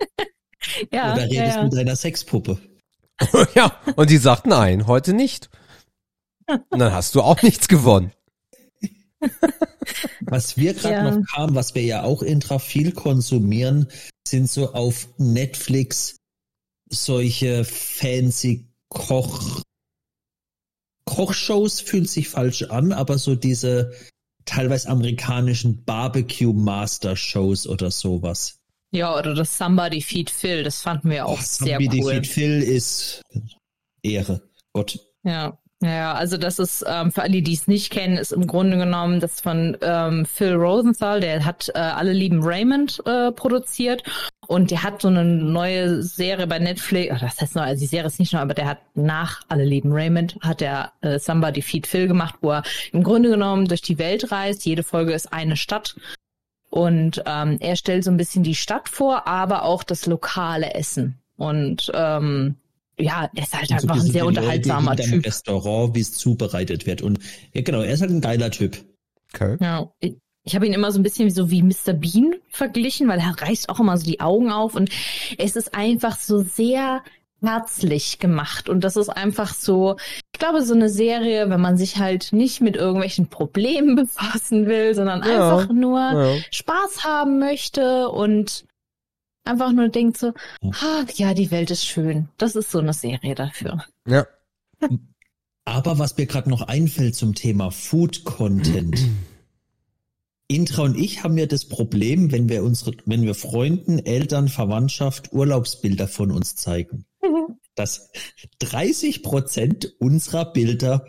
ja, 0.93 1.15
Oder 1.15 1.25
redest 1.25 1.57
ja. 1.57 1.63
mit 1.65 1.73
deiner 1.75 1.97
Sexpuppe? 1.97 2.59
ja, 3.55 3.77
und 3.97 4.11
die 4.11 4.19
sagt 4.19 4.47
nein, 4.47 4.87
heute 4.87 5.13
nicht. 5.13 5.51
Und 6.47 6.79
dann 6.79 6.93
hast 6.93 7.15
du 7.15 7.23
auch 7.23 7.43
nichts 7.43 7.69
gewonnen. 7.69 8.13
Was 10.21 10.57
wir 10.57 10.75
gerade 10.75 10.95
Ja. 10.95 11.11
noch 11.11 11.27
kamen, 11.27 11.55
was 11.55 11.75
wir 11.75 11.83
ja 11.83 12.03
auch 12.03 12.23
intra 12.23 12.59
viel 12.59 12.93
konsumieren, 12.93 13.89
sind 14.27 14.51
so 14.51 14.73
auf 14.75 15.09
Netflix 15.17 16.17
solche 16.91 17.65
fancy 17.65 18.69
Koch 18.91 19.63
Kochshows 21.09 21.81
fühlt 21.81 22.09
sich 22.09 22.29
falsch 22.29 22.63
an, 22.65 22.93
aber 22.93 23.19
so 23.19 23.35
diese 23.35 23.93
teilweise 24.45 24.89
amerikanischen 24.89 25.85
Barbecue 25.85 26.53
Master 26.53 27.17
Shows 27.17 27.67
oder 27.67 27.91
sowas. 27.91 28.59
Ja, 28.91 29.19
oder 29.19 29.35
das 29.35 29.57
Somebody 29.57 30.01
Feed 30.01 30.31
Phil, 30.31 30.63
das 30.63 30.81
fanden 30.81 31.11
wir 31.11 31.27
auch 31.27 31.39
Oh, 31.39 31.43
sehr 31.43 31.79
Somebody 31.79 32.03
cool. 32.03 32.13
Feed 32.15 32.27
Phil 32.27 32.63
ist 32.63 33.23
Ehre. 34.03 34.43
Gott. 34.73 34.99
Ja. 35.25 35.59
Ja, 35.81 36.15
also 36.15 36.37
das 36.39 36.59
ist, 36.59 36.85
ähm, 36.89 37.13
für 37.13 37.23
alle, 37.23 37.41
die 37.41 37.55
es 37.55 37.69
nicht 37.69 37.93
kennen, 37.93 38.17
ist 38.17 38.33
im 38.33 38.49
Grunde 38.49 38.79
genommen 38.79 39.21
das 39.21 39.41
von 39.41 39.77
ähm, 39.81 40.27
Phil 40.27 40.55
Rosenthal, 40.55 41.21
der 41.21 41.45
hat 41.45 41.71
äh, 41.73 41.79
Alle 41.79 42.13
lieben 42.13 42.43
Raymond 42.43 43.01
äh, 43.07 43.31
produziert. 43.31 44.03
Und 44.49 44.73
der 44.73 44.83
hat 44.83 45.03
so 45.03 45.09
eine 45.09 45.25
neue 45.25 46.03
Serie 46.03 46.49
bei 46.49 46.59
Netflix, 46.59 47.15
ach, 47.15 47.21
das 47.21 47.41
heißt 47.41 47.55
neu, 47.55 47.63
also 47.63 47.81
die 47.81 47.87
Serie 47.87 48.07
ist 48.07 48.19
nicht 48.19 48.33
neu, 48.33 48.41
aber 48.41 48.55
der 48.55 48.67
hat 48.67 48.79
nach 48.95 49.43
Alle 49.49 49.65
lieben 49.65 49.93
Raymond, 49.93 50.37
hat 50.41 50.61
der 50.61 50.93
äh, 51.01 51.19
Somebody 51.21 51.63
Feed 51.63 51.87
Phil 51.87 52.09
gemacht, 52.09 52.37
wo 52.41 52.53
er 52.53 52.65
im 52.93 53.05
Grunde 53.05 53.29
genommen 53.29 53.69
durch 53.69 53.83
die 53.83 53.99
Welt 53.99 54.33
reist, 54.33 54.65
jede 54.65 54.83
Folge 54.83 55.13
ist 55.13 55.33
eine 55.33 55.57
Stadt. 55.57 55.95
Und 56.71 57.23
ähm, 57.25 57.59
er 57.61 57.77
stellt 57.77 58.03
so 58.03 58.11
ein 58.11 58.17
bisschen 58.17 58.43
die 58.43 58.57
Stadt 58.57 58.89
vor, 58.89 59.29
aber 59.29 59.63
auch 59.63 59.85
das 59.85 60.07
lokale 60.07 60.75
Essen. 60.75 61.19
Und 61.37 61.91
ähm, 61.95 62.57
ja, 62.99 63.31
er 63.35 63.43
ist 63.43 63.55
halt 63.57 63.71
einfach 63.73 63.95
ein 63.97 64.01
sehr 64.03 64.25
Leute 64.25 64.41
unterhaltsamer 64.41 64.91
hinterm 64.93 65.11
Typ. 65.11 65.27
Restaurant, 65.27 65.95
wie 65.95 66.01
es 66.01 66.13
zubereitet 66.13 66.87
wird. 66.87 67.03
Und 67.03 67.19
ja, 67.53 67.63
genau, 67.63 67.81
er 67.83 67.93
ist 67.93 68.01
halt 68.01 68.11
ein 68.11 68.21
geiler 68.21 68.51
Typ. 68.51 68.85
Okay. 69.35 69.57
Ja, 69.61 69.91
ich, 70.01 70.17
ich 70.45 70.55
habe 70.55 70.67
ihn 70.67 70.73
immer 70.73 70.91
so 70.93 70.99
ein 70.99 71.03
bisschen 71.03 71.31
so 71.31 71.51
wie 71.51 71.63
Mr. 71.63 71.93
Bean 71.93 72.35
verglichen, 72.49 73.09
weil 73.09 73.19
er 73.21 73.35
reißt 73.41 73.69
auch 73.69 73.81
immer 73.81 73.97
so 73.99 74.05
die 74.05 74.21
Augen 74.21 74.51
auf 74.51 74.75
und 74.75 74.91
es 75.37 75.57
ist 75.57 75.75
einfach 75.75 76.19
so 76.19 76.43
sehr 76.43 77.03
herzlich 77.41 78.19
gemacht 78.19 78.69
und 78.69 78.83
das 78.83 78.97
ist 78.97 79.11
einfach 79.11 79.55
so, 79.55 79.97
ich 80.33 80.41
glaube, 80.41 80.63
so 80.63 80.75
eine 80.75 80.89
Serie, 80.89 81.49
wenn 81.51 81.61
man 81.61 81.77
sich 81.77 81.99
halt 81.99 82.33
nicht 82.33 82.61
mit 82.61 82.75
irgendwelchen 82.77 83.29
Problemen 83.29 83.95
befassen 83.97 84.67
will, 84.67 84.95
sondern 84.95 85.23
Ja, 85.23 85.57
einfach 85.59 85.73
nur 85.73 85.99
Ja. 86.01 86.35
Spaß 86.51 87.05
haben 87.05 87.39
möchte 87.39 88.09
und 88.09 88.65
einfach 89.49 89.73
nur 89.73 89.89
denkt 89.89 90.17
so, 90.19 90.33
ah, 90.63 91.05
ja, 91.15 91.35
die 91.35 91.51
Welt 91.51 91.71
ist 91.71 91.85
schön. 91.87 92.29
Das 92.39 92.55
ist 92.55 92.71
so 92.71 92.79
eine 92.79 92.93
Serie 92.93 93.35
dafür. 93.35 93.85
ja. 94.07 94.27
Aber 95.65 95.99
was 95.99 96.17
mir 96.17 96.25
gerade 96.25 96.49
noch 96.49 96.63
einfällt 96.63 97.15
zum 97.15 97.35
Thema 97.35 97.71
Food 97.71 98.25
Content. 98.25 98.99
Intra 100.47 100.83
und 100.85 100.97
ich 100.97 101.23
haben 101.25 101.37
ja 101.37 101.45
das 101.45 101.67
Problem, 101.67 102.33
wenn 102.33 102.49
wir 102.49 102.63
unsere, 102.65 102.93
wenn 103.05 103.21
wir 103.23 103.35
Freunden, 103.35 103.99
Eltern, 103.99 104.49
Verwandtschaft 104.49 105.31
Urlaubsbilder 105.35 106.09
von 106.09 106.31
uns 106.31 106.57
zeigen, 106.57 107.05
dass 107.75 108.11
30 108.61 109.23
Prozent 109.23 109.95
unserer 109.99 110.51
Bilder 110.51 111.05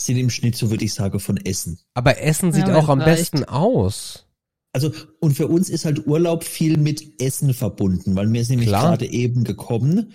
sind 0.00 0.16
im 0.16 0.30
Schnitt, 0.30 0.56
so 0.56 0.70
würde 0.70 0.84
ich 0.84 0.94
sagen, 0.94 1.20
von 1.20 1.36
Essen. 1.36 1.78
Aber 1.94 2.18
Essen 2.18 2.50
sieht 2.52 2.66
Ja, 2.66 2.74
auch 2.74 2.88
am 2.88 3.00
vielleicht. 3.00 3.30
besten 3.30 3.44
aus. 3.44 4.26
Also, 4.72 4.90
und 5.20 5.36
für 5.36 5.48
uns 5.48 5.68
ist 5.68 5.84
halt 5.84 6.06
Urlaub 6.06 6.44
viel 6.44 6.78
mit 6.78 7.20
Essen 7.20 7.52
verbunden, 7.52 8.16
weil 8.16 8.26
mir 8.26 8.40
ist 8.40 8.48
nämlich 8.48 8.68
gerade 8.68 9.06
eben 9.06 9.44
gekommen. 9.44 10.12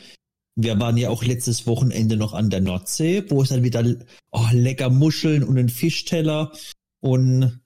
Wir 0.55 0.79
waren 0.79 0.97
ja 0.97 1.09
auch 1.09 1.23
letztes 1.23 1.67
Wochenende 1.67 2.17
noch 2.17 2.33
an 2.33 2.49
der 2.49 2.61
Nordsee, 2.61 3.23
wo 3.29 3.43
es 3.43 3.49
dann 3.49 3.63
wieder 3.63 3.85
oh, 4.31 4.47
lecker 4.51 4.89
Muscheln 4.89 5.43
und 5.43 5.59
ein 5.59 5.69
Fischteller. 5.69 6.51
Und 6.99 7.59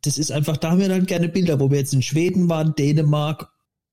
das 0.00 0.16
ist 0.16 0.32
einfach, 0.32 0.56
da 0.56 0.70
haben 0.70 0.80
wir 0.80 0.88
dann 0.88 1.04
gerne 1.04 1.28
Bilder, 1.28 1.60
wo 1.60 1.70
wir 1.70 1.78
jetzt 1.78 1.92
in 1.92 2.02
Schweden 2.02 2.48
waren, 2.48 2.74
Dänemark. 2.74 3.50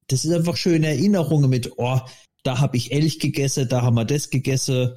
Das 0.07 0.23
ist 0.23 0.31
einfach 0.31 0.55
schöne 0.55 0.87
Erinnerungen 0.87 1.49
mit, 1.49 1.73
oh, 1.77 1.99
da 2.43 2.59
habe 2.59 2.77
ich 2.77 2.93
Elch 2.93 3.19
gegessen, 3.19 3.67
da 3.67 3.81
haben 3.81 3.95
wir 3.95 4.05
das 4.05 4.29
gegessen. 4.29 4.93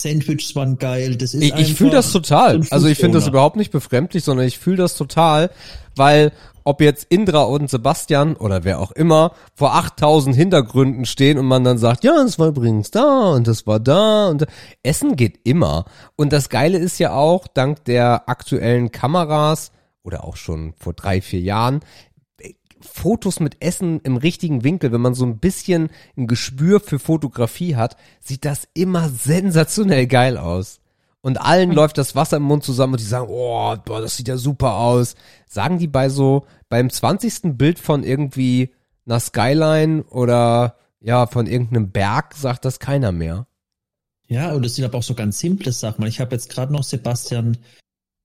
Sandwiches 0.00 0.56
waren 0.56 0.78
geil. 0.78 1.16
Das 1.16 1.34
ist 1.34 1.42
Ich, 1.42 1.54
ich 1.54 1.74
fühle 1.74 1.90
das 1.90 2.12
total. 2.12 2.60
Also 2.70 2.88
ich 2.88 2.98
finde 2.98 3.18
das 3.18 3.28
überhaupt 3.28 3.56
nicht 3.56 3.70
befremdlich, 3.70 4.24
sondern 4.24 4.46
ich 4.46 4.58
fühle 4.58 4.78
das 4.78 4.96
total, 4.96 5.50
weil 5.94 6.32
ob 6.64 6.80
jetzt 6.80 7.06
Indra 7.10 7.42
und 7.42 7.70
Sebastian 7.70 8.36
oder 8.36 8.64
wer 8.64 8.80
auch 8.80 8.92
immer 8.92 9.32
vor 9.54 9.74
8000 9.74 10.34
Hintergründen 10.34 11.04
stehen 11.04 11.38
und 11.38 11.46
man 11.46 11.64
dann 11.64 11.78
sagt, 11.78 12.04
ja, 12.04 12.14
das 12.14 12.38
war 12.38 12.48
übrigens 12.48 12.90
da 12.90 13.30
und 13.30 13.46
das 13.46 13.66
war 13.66 13.80
da 13.80 14.28
und 14.28 14.42
da. 14.42 14.46
Essen 14.82 15.16
geht 15.16 15.40
immer. 15.44 15.84
Und 16.16 16.32
das 16.32 16.48
Geile 16.48 16.78
ist 16.78 16.98
ja 16.98 17.14
auch, 17.14 17.46
dank 17.46 17.84
der 17.84 18.28
aktuellen 18.28 18.92
Kameras 18.92 19.72
oder 20.02 20.24
auch 20.24 20.36
schon 20.36 20.74
vor 20.76 20.92
drei, 20.92 21.20
vier 21.20 21.40
Jahren, 21.40 21.80
Fotos 22.84 23.40
mit 23.40 23.62
Essen 23.62 24.00
im 24.00 24.16
richtigen 24.16 24.64
Winkel, 24.64 24.92
wenn 24.92 25.00
man 25.00 25.14
so 25.14 25.24
ein 25.24 25.38
bisschen 25.38 25.90
ein 26.16 26.26
Gespür 26.26 26.80
für 26.80 26.98
Fotografie 26.98 27.76
hat, 27.76 27.96
sieht 28.20 28.44
das 28.44 28.68
immer 28.74 29.08
sensationell 29.08 30.06
geil 30.06 30.36
aus. 30.36 30.81
Und 31.22 31.40
allen 31.40 31.70
läuft 31.70 31.98
das 31.98 32.16
Wasser 32.16 32.38
im 32.38 32.42
Mund 32.42 32.64
zusammen 32.64 32.94
und 32.94 33.00
die 33.00 33.06
sagen, 33.06 33.28
oh, 33.30 33.76
boah, 33.84 34.00
das 34.00 34.16
sieht 34.16 34.26
ja 34.26 34.36
super 34.36 34.74
aus. 34.74 35.14
Sagen 35.46 35.78
die 35.78 35.86
bei 35.86 36.08
so, 36.08 36.46
beim 36.68 36.90
20. 36.90 37.56
Bild 37.56 37.78
von 37.78 38.02
irgendwie 38.02 38.74
einer 39.06 39.20
Skyline 39.20 40.02
oder 40.04 40.76
ja, 41.00 41.26
von 41.26 41.46
irgendeinem 41.46 41.90
Berg 41.92 42.34
sagt 42.34 42.64
das 42.64 42.80
keiner 42.80 43.12
mehr. 43.12 43.46
Ja, 44.26 44.52
und 44.52 44.66
es 44.66 44.74
sind 44.74 44.84
aber 44.84 44.98
auch 44.98 45.02
so 45.02 45.14
ganz 45.14 45.38
simple 45.38 45.72
Sachen. 45.72 46.04
Ich 46.06 46.20
habe 46.20 46.34
jetzt 46.34 46.48
gerade 46.48 46.72
noch 46.72 46.82
Sebastian 46.82 47.58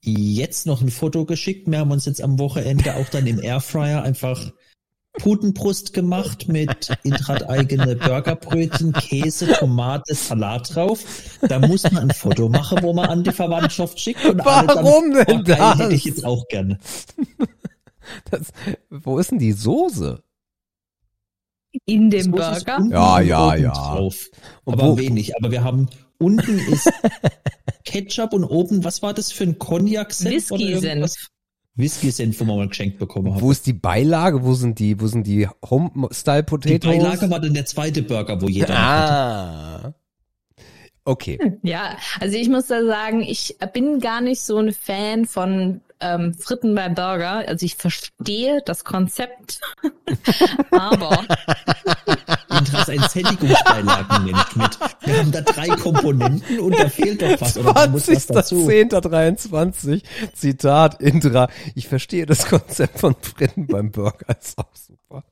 jetzt 0.03 0.65
noch 0.65 0.81
ein 0.81 0.89
Foto 0.89 1.25
geschickt. 1.25 1.69
Wir 1.69 1.79
haben 1.79 1.91
uns 1.91 2.05
jetzt 2.05 2.21
am 2.21 2.39
Wochenende 2.39 2.95
auch 2.95 3.09
dann 3.09 3.27
im 3.27 3.41
Airfryer 3.41 4.01
einfach 4.03 4.51
Putenbrust 5.17 5.93
gemacht 5.93 6.47
mit 6.47 6.89
Intrat 7.03 7.49
eigene 7.49 7.95
Burgerbrötchen, 7.95 8.93
Käse, 8.93 9.47
Tomate, 9.53 10.13
Salat 10.13 10.75
drauf. 10.75 11.03
Da 11.41 11.59
muss 11.59 11.83
man 11.83 11.97
ein 11.97 12.11
Foto 12.11 12.49
machen, 12.49 12.79
wo 12.81 12.93
man 12.93 13.09
an 13.09 13.23
die 13.23 13.31
Verwandtschaft 13.31 13.99
schickt. 13.99 14.23
Und 14.25 14.41
alle 14.41 14.67
Warum 14.67 15.13
dann, 15.13 15.25
denn 15.25 15.39
oh, 15.39 15.43
geil, 15.43 15.57
das? 15.57 15.79
Hätte 15.79 15.95
ich 15.95 16.05
jetzt 16.05 16.25
auch 16.25 16.47
gerne. 16.47 16.79
Das, 18.31 18.51
wo 18.89 19.19
ist 19.19 19.31
denn 19.31 19.39
die 19.39 19.51
Soße? 19.51 20.23
In 21.85 22.09
dem 22.09 22.19
ist 22.19 22.31
Burger. 22.31 22.77
unten 22.77 22.91
Ja, 22.91 23.19
ja, 23.19 23.55
ja. 23.55 23.71
Drauf. 23.71 24.29
Aber 24.65 24.87
wo- 24.87 24.97
wenig. 24.97 25.35
Aber 25.35 25.51
wir 25.51 25.63
haben 25.63 25.89
unten 26.19 26.57
ist 26.59 26.89
Ketchup 27.85 28.33
und 28.33 28.43
oben, 28.43 28.83
was 28.83 29.01
war 29.01 29.13
das 29.13 29.31
für 29.31 29.43
ein 29.43 29.59
Cognac-Senf? 29.59 30.51
oder 30.51 30.61
Whisky-Senf. 30.63 31.13
Whisky-Senf, 31.77 32.39
wo 32.39 32.43
man 32.43 32.57
mal 32.57 32.67
geschenkt 32.67 32.99
bekommen 32.99 33.33
hat. 33.33 33.41
Wo 33.41 33.51
ist 33.51 33.65
die 33.67 33.73
Beilage? 33.73 34.43
Wo 34.43 34.53
sind 34.53 34.79
die, 34.79 34.99
wo 34.99 35.07
sind 35.07 35.25
die 35.25 35.47
Home-Style 35.69 36.43
Die? 36.43 36.79
Beilage 36.79 37.29
war 37.29 37.39
dann 37.39 37.53
der 37.53 37.65
zweite 37.65 38.01
Burger, 38.01 38.41
wo 38.41 38.47
jeder 38.47 38.73
hatte. 38.73 39.13
Ah. 39.13 39.93
Okay. 41.05 41.39
Ja, 41.63 41.95
also 42.19 42.35
ich 42.35 42.49
muss 42.49 42.67
da 42.67 42.83
sagen, 42.83 43.21
ich 43.21 43.55
bin 43.73 44.01
gar 44.01 44.19
nicht 44.19 44.41
so 44.41 44.57
ein 44.57 44.73
Fan 44.73 45.25
von 45.25 45.79
ähm, 46.01 46.33
Fritten 46.33 46.75
bei 46.75 46.89
Burger. 46.89 47.47
Also 47.47 47.65
ich 47.65 47.75
verstehe 47.75 48.61
das 48.65 48.83
Konzept, 48.83 49.61
aber 50.71 51.23
Intra 52.49 52.81
ist 52.81 52.89
ein 52.89 52.99
Sättigungsbeilagenmensch 52.99 54.55
mit. 54.55 54.79
Wir 55.01 55.17
haben 55.17 55.31
da 55.31 55.41
drei 55.41 55.67
Komponenten 55.67 56.59
und 56.59 56.77
da 56.77 56.89
fehlt 56.89 57.21
doch 57.21 57.41
was. 57.41 57.57
Oder 57.57 57.73
da 57.73 57.87
muss 57.87 58.07
was 58.07 58.27
dazu. 58.27 58.67
20.10.23, 58.67 60.03
Zitat 60.33 61.01
Indra, 61.01 61.49
ich 61.75 61.87
verstehe 61.87 62.25
das 62.25 62.47
Konzept 62.47 62.99
von 62.99 63.15
Fritten 63.21 63.67
beim 63.67 63.91
Burger, 63.91 64.25
ist 64.39 64.57
auch 64.57 64.73
super. 64.73 65.23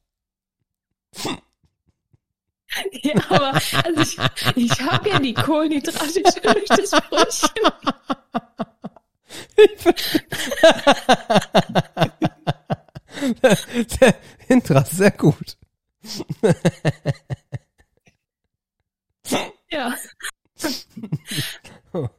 ja, 2.92 3.16
aber 3.30 3.54
also 3.54 4.02
ich, 4.02 4.18
ich 4.56 4.82
habe 4.82 5.10
ja 5.10 5.20
die 5.20 5.34
Kohlenhydrate 5.34 6.22
durch 6.22 6.66
das 6.68 6.92
Brötchen. 6.92 7.50
Indra, 14.48 14.84
sehr 14.84 15.12
gut. 15.12 15.58
Ja. 19.72 19.96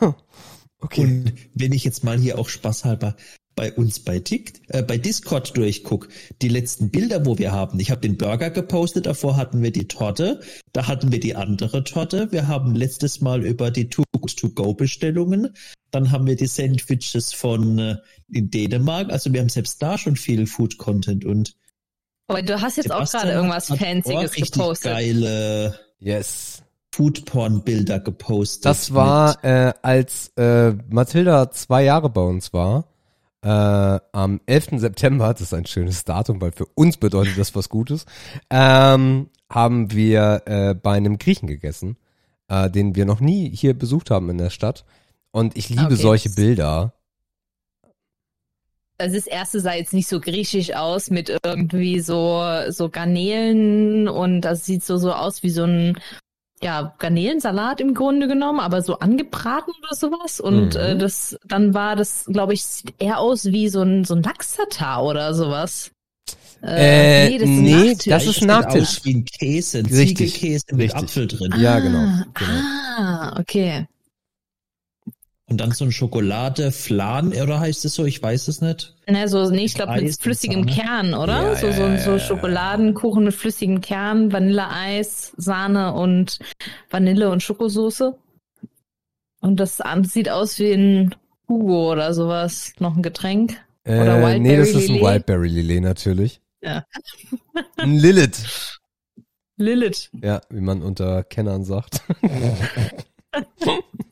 Okay. 0.82 1.02
Und 1.02 1.32
wenn 1.54 1.70
ich 1.70 1.84
jetzt 1.84 2.02
mal 2.02 2.18
hier 2.18 2.40
auch 2.40 2.48
spaßhalber 2.48 3.14
bei 3.54 3.72
uns 3.72 4.00
bei 4.00 4.18
Tick, 4.18 4.60
äh, 4.68 4.82
bei 4.82 4.98
Discord 4.98 5.56
durchguck, 5.56 6.08
die 6.40 6.48
letzten 6.48 6.90
Bilder, 6.90 7.26
wo 7.26 7.38
wir 7.38 7.52
haben. 7.52 7.80
Ich 7.80 7.90
habe 7.90 8.00
den 8.00 8.16
Burger 8.16 8.50
gepostet, 8.50 9.06
davor 9.06 9.36
hatten 9.36 9.62
wir 9.62 9.72
die 9.72 9.88
Torte, 9.88 10.40
da 10.72 10.86
hatten 10.88 11.12
wir 11.12 11.20
die 11.20 11.36
andere 11.36 11.84
Torte. 11.84 12.32
Wir 12.32 12.48
haben 12.48 12.74
letztes 12.74 13.20
Mal 13.20 13.44
über 13.44 13.70
die 13.70 13.88
To-Go-Bestellungen, 13.88 15.54
dann 15.90 16.10
haben 16.10 16.26
wir 16.26 16.36
die 16.36 16.46
Sandwiches 16.46 17.32
von 17.32 17.78
äh, 17.78 17.96
in 18.30 18.50
Dänemark. 18.50 19.10
Also 19.10 19.32
wir 19.32 19.40
haben 19.40 19.48
selbst 19.48 19.82
da 19.82 19.98
schon 19.98 20.16
viel 20.16 20.46
Food-Content 20.46 21.24
und 21.24 21.54
Aber 22.28 22.42
du 22.42 22.60
hast 22.60 22.76
jetzt 22.76 22.90
auch 22.90 23.06
Sebastian 23.06 23.22
gerade 23.22 23.34
irgendwas 23.34 23.66
Fancyes 23.68 24.14
auch 24.14 24.32
gepostet. 24.34 24.92
geile 24.92 25.78
Yes. 25.98 26.62
Foodporn-Bilder 26.94 28.00
gepostet. 28.00 28.66
Das 28.66 28.92
war, 28.92 29.42
äh, 29.44 29.72
als 29.82 30.30
äh, 30.36 30.72
Mathilda 30.90 31.50
zwei 31.50 31.84
Jahre 31.84 32.10
bei 32.10 32.20
uns 32.20 32.52
war, 32.52 32.84
äh, 33.42 33.48
am 34.12 34.40
11. 34.46 34.78
September, 34.80 35.32
das 35.32 35.42
ist 35.42 35.54
ein 35.54 35.66
schönes 35.66 36.04
Datum, 36.04 36.40
weil 36.40 36.52
für 36.52 36.66
uns 36.74 36.96
bedeutet 36.96 37.36
das 37.38 37.54
was 37.54 37.68
Gutes, 37.68 38.06
ähm, 38.50 39.28
haben 39.50 39.90
wir 39.92 40.42
äh, 40.46 40.74
bei 40.74 40.92
einem 40.92 41.18
Griechen 41.18 41.46
gegessen, 41.48 41.96
äh, 42.48 42.70
den 42.70 42.94
wir 42.94 43.04
noch 43.04 43.20
nie 43.20 43.50
hier 43.54 43.74
besucht 43.76 44.10
haben 44.10 44.30
in 44.30 44.38
der 44.38 44.50
Stadt. 44.50 44.84
Und 45.32 45.56
ich 45.56 45.68
liebe 45.68 45.84
Okay. 45.86 45.96
solche 45.96 46.30
Bilder. 46.30 46.94
Also 48.98 49.16
das 49.16 49.26
erste 49.26 49.60
sah 49.60 49.74
jetzt 49.74 49.92
nicht 49.92 50.08
so 50.08 50.20
griechisch 50.20 50.74
aus 50.74 51.10
mit 51.10 51.28
irgendwie 51.44 51.98
so 52.00 52.40
so 52.68 52.88
Garnelen 52.88 54.06
und 54.08 54.42
das 54.42 54.64
sieht 54.64 54.84
so 54.84 54.96
so 54.96 55.12
aus 55.12 55.42
wie 55.42 55.50
so 55.50 55.64
ein 55.64 55.98
ja 56.62 56.94
Garnelensalat 56.98 57.80
im 57.80 57.94
Grunde 57.94 58.28
genommen, 58.28 58.60
aber 58.60 58.82
so 58.82 58.98
angebraten 58.98 59.72
oder 59.82 59.94
sowas 59.96 60.40
und 60.40 60.74
Mhm. 60.74 60.80
äh, 60.80 60.96
das 60.96 61.36
dann 61.46 61.74
war 61.74 61.96
das 61.96 62.24
glaube 62.26 62.54
ich 62.54 62.64
sieht 62.64 62.94
eher 62.98 63.18
aus 63.18 63.46
wie 63.46 63.68
so 63.68 63.82
ein 63.82 64.04
so 64.04 64.14
ein 64.14 64.22
Lachs-Tatar 64.22 65.04
oder 65.04 65.34
sowas. 65.34 65.90
Äh, 66.62 67.32
das 67.38 67.42
ist 67.42 67.48
nee, 67.48 67.88
Nachtisch. 67.88 68.04
das 68.06 68.26
ist 68.26 68.34
Sieht 68.36 68.44
Nachtisch. 68.44 68.82
aus 68.82 69.04
wie 69.04 69.14
ein 69.16 69.24
Käse, 69.24 69.78
ein 69.80 69.86
Richtig, 69.86 70.34
Ziegelkäse 70.34 70.64
mit 70.72 70.80
richtig. 70.94 71.02
Apfel 71.02 71.26
drin. 71.26 71.54
Ja, 71.58 71.80
genau, 71.80 72.06
genau. 72.34 72.60
Ah, 72.98 73.36
okay. 73.40 73.86
Und 75.52 75.58
dann 75.58 75.72
so 75.72 75.84
ein 75.84 75.92
Schokolade-Flan, 75.92 77.34
oder 77.34 77.60
heißt 77.60 77.84
es 77.84 77.92
so? 77.94 78.06
Ich 78.06 78.22
weiß 78.22 78.48
es 78.48 78.62
nicht. 78.62 78.96
Ne, 79.06 79.28
so, 79.28 79.50
nee, 79.50 79.66
ich 79.66 79.74
glaube 79.74 80.00
mit 80.00 80.18
flüssigem 80.18 80.66
Sahne. 80.66 80.74
Kern, 80.74 81.12
oder? 81.12 81.42
Ja, 81.42 81.56
so, 81.56 81.66
ja, 81.66 81.72
so, 81.74 81.82
ja, 81.82 81.98
so 81.98 82.10
ja, 82.12 82.18
Schokoladenkuchen 82.20 83.24
mit 83.24 83.34
flüssigem 83.34 83.82
Kern, 83.82 84.32
Vanilleeis, 84.32 85.34
Sahne 85.36 85.92
und 85.92 86.38
Vanille 86.88 87.28
und 87.28 87.42
Schokosoße. 87.42 88.16
Und 89.42 89.60
das 89.60 89.82
sieht 90.04 90.30
aus 90.30 90.58
wie 90.58 90.72
ein 90.72 91.14
Hugo 91.46 91.92
oder 91.92 92.14
sowas. 92.14 92.72
Noch 92.78 92.96
ein 92.96 93.02
Getränk. 93.02 93.60
Oder 93.84 94.26
Äh, 94.30 94.38
nee, 94.38 94.56
das 94.56 94.70
ist 94.70 94.88
ein? 94.88 95.02
Wildberry 95.02 95.48
Lillet 95.48 95.82
natürlich. 95.82 96.40
Ja. 96.62 96.86
Ein 97.76 97.98
Lilith. 97.98 98.78
Lilith. 99.58 100.08
Ja, 100.22 100.40
wie 100.48 100.62
man 100.62 100.80
unter 100.80 101.24
Kennern 101.24 101.64
sagt. 101.64 102.00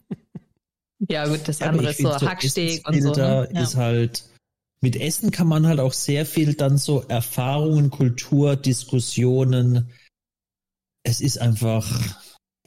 Ja, 1.08 1.26
gut, 1.26 1.40
das 1.46 1.62
andere 1.62 1.90
ist 1.90 1.98
so 1.98 2.10
find, 2.10 2.30
Hacksteak 2.30 2.88
und 2.88 3.00
so. 3.00 3.12
Ne? 3.12 3.48
Ja. 3.52 3.62
ist 3.62 3.76
halt, 3.76 4.24
mit 4.82 4.96
Essen 4.96 5.30
kann 5.30 5.46
man 5.46 5.66
halt 5.66 5.80
auch 5.80 5.92
sehr 5.92 6.26
viel 6.26 6.54
dann 6.54 6.78
so 6.78 7.02
Erfahrungen, 7.08 7.90
Kultur, 7.90 8.56
Diskussionen. 8.56 9.90
Es 11.02 11.20
ist 11.20 11.40
einfach 11.40 11.88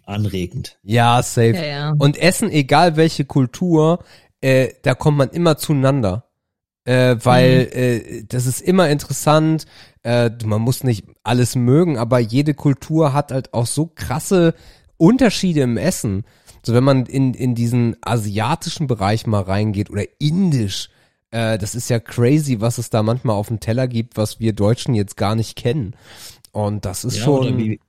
anregend. 0.05 0.77
Ja, 0.83 1.21
safe. 1.21 1.55
Ja, 1.55 1.65
ja. 1.65 1.93
Und 1.97 2.17
Essen, 2.17 2.49
egal 2.49 2.95
welche 2.97 3.25
Kultur, 3.25 4.03
äh, 4.41 4.73
da 4.81 4.95
kommt 4.95 5.17
man 5.17 5.29
immer 5.29 5.57
zueinander. 5.57 6.29
Äh, 6.85 7.15
weil 7.23 7.69
äh, 7.71 8.23
das 8.25 8.45
ist 8.45 8.61
immer 8.61 8.89
interessant. 8.89 9.65
Äh, 10.03 10.31
man 10.43 10.61
muss 10.61 10.83
nicht 10.83 11.05
alles 11.23 11.55
mögen, 11.55 11.97
aber 11.97 12.19
jede 12.19 12.53
Kultur 12.53 13.13
hat 13.13 13.31
halt 13.31 13.53
auch 13.53 13.67
so 13.67 13.85
krasse 13.85 14.53
Unterschiede 14.97 15.61
im 15.61 15.77
Essen. 15.77 16.25
So 16.65 16.73
wenn 16.73 16.83
man 16.83 17.05
in, 17.05 17.33
in 17.33 17.55
diesen 17.55 17.97
asiatischen 18.01 18.87
Bereich 18.87 19.27
mal 19.27 19.41
reingeht 19.41 19.89
oder 19.89 20.03
indisch, 20.19 20.89
äh, 21.31 21.57
das 21.57 21.75
ist 21.75 21.89
ja 21.89 21.99
crazy, 21.99 22.61
was 22.61 22.77
es 22.77 22.89
da 22.89 23.03
manchmal 23.03 23.35
auf 23.35 23.49
dem 23.49 23.59
Teller 23.59 23.87
gibt, 23.87 24.17
was 24.17 24.39
wir 24.39 24.53
Deutschen 24.53 24.95
jetzt 24.95 25.17
gar 25.17 25.35
nicht 25.35 25.55
kennen. 25.57 25.95
Und 26.51 26.85
das 26.85 27.03
ist 27.03 27.17
Ja, 27.17 27.23
schon. 27.25 27.39
oder 27.47 27.57
wie, 27.57 27.79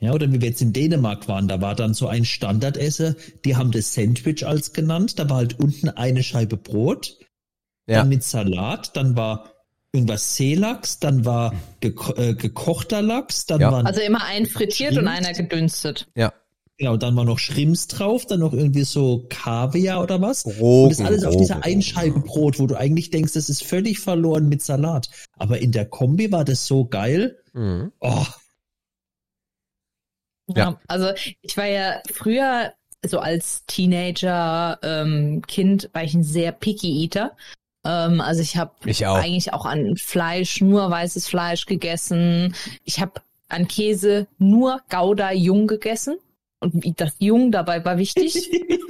ja, 0.00 0.12
oder 0.12 0.30
wie 0.32 0.40
wir 0.40 0.48
jetzt 0.48 0.60
in 0.60 0.72
Dänemark 0.72 1.28
waren, 1.28 1.46
da 1.48 1.60
war 1.60 1.74
dann 1.76 1.94
so 1.94 2.08
ein 2.08 2.24
Standardesser, 2.24 3.14
die 3.44 3.56
haben 3.56 3.70
das 3.70 3.94
Sandwich 3.94 4.44
als 4.46 4.72
genannt, 4.72 5.18
da 5.18 5.30
war 5.30 5.36
halt 5.38 5.58
unten 5.60 5.88
eine 5.88 6.22
Scheibe 6.22 6.56
Brot, 6.56 7.18
Ja. 7.86 7.98
dann 8.00 8.08
mit 8.08 8.24
Salat, 8.24 8.96
dann 8.96 9.16
war 9.16 9.52
irgendwas 9.92 10.36
Seelachs, 10.36 10.98
dann 10.98 11.24
war 11.24 11.54
geko 11.80 12.14
äh, 12.14 12.34
gekochter 12.34 13.00
Lachs, 13.00 13.46
dann 13.46 13.60
Ja. 13.60 13.70
waren, 13.72 13.86
Also 13.86 14.00
immer 14.00 14.24
ein 14.24 14.46
frittiert 14.46 14.96
und 14.98 15.06
einer 15.06 15.32
gedünstet. 15.32 16.08
ja. 16.16 16.32
Genau, 16.82 16.96
dann 16.96 17.14
war 17.14 17.24
noch 17.24 17.38
Shrimps 17.38 17.86
drauf, 17.86 18.26
dann 18.26 18.40
noch 18.40 18.52
irgendwie 18.52 18.82
so 18.82 19.24
Kaviar 19.28 20.02
oder 20.02 20.20
was. 20.20 20.44
Rogen, 20.44 20.88
und 20.88 20.90
das 20.90 21.06
alles 21.06 21.24
auf 21.24 21.36
dieser 21.36 21.54
Rogen. 21.54 21.64
einen 21.64 21.82
Scheibe 21.82 22.18
Brot, 22.18 22.58
wo 22.58 22.66
du 22.66 22.74
eigentlich 22.74 23.10
denkst, 23.10 23.34
das 23.34 23.48
ist 23.48 23.62
völlig 23.62 24.00
verloren 24.00 24.48
mit 24.48 24.62
Salat. 24.62 25.08
Aber 25.38 25.60
in 25.60 25.70
der 25.70 25.86
Kombi 25.86 26.32
war 26.32 26.44
das 26.44 26.66
so 26.66 26.84
geil. 26.84 27.38
Mhm. 27.52 27.92
Oh, 28.00 28.26
Ja. 30.48 30.56
Ja. 30.56 30.80
Also 30.88 31.12
ich 31.40 31.56
war 31.56 31.66
ja 31.66 32.02
früher 32.12 32.72
so 33.06 33.20
als 33.20 33.64
Teenager, 33.66 34.78
ähm, 34.82 35.42
Kind, 35.46 35.88
war 35.92 36.02
ich 36.02 36.14
ein 36.14 36.24
sehr 36.24 36.50
picky 36.50 37.04
Eater. 37.04 37.36
Ähm, 37.84 38.20
also 38.20 38.42
ich 38.42 38.56
habe 38.56 38.72
eigentlich 38.82 39.52
auch 39.52 39.66
an 39.66 39.96
Fleisch 39.96 40.60
nur 40.60 40.90
weißes 40.90 41.28
Fleisch 41.28 41.66
gegessen. 41.66 42.56
Ich 42.82 43.00
habe 43.00 43.20
an 43.48 43.68
Käse 43.68 44.26
nur 44.38 44.80
Gouda 44.90 45.30
Jung 45.30 45.68
gegessen. 45.68 46.16
Und 46.62 47.00
das 47.00 47.16
Jung 47.18 47.52
dabei 47.52 47.84
war 47.84 47.98
wichtig. 47.98 48.50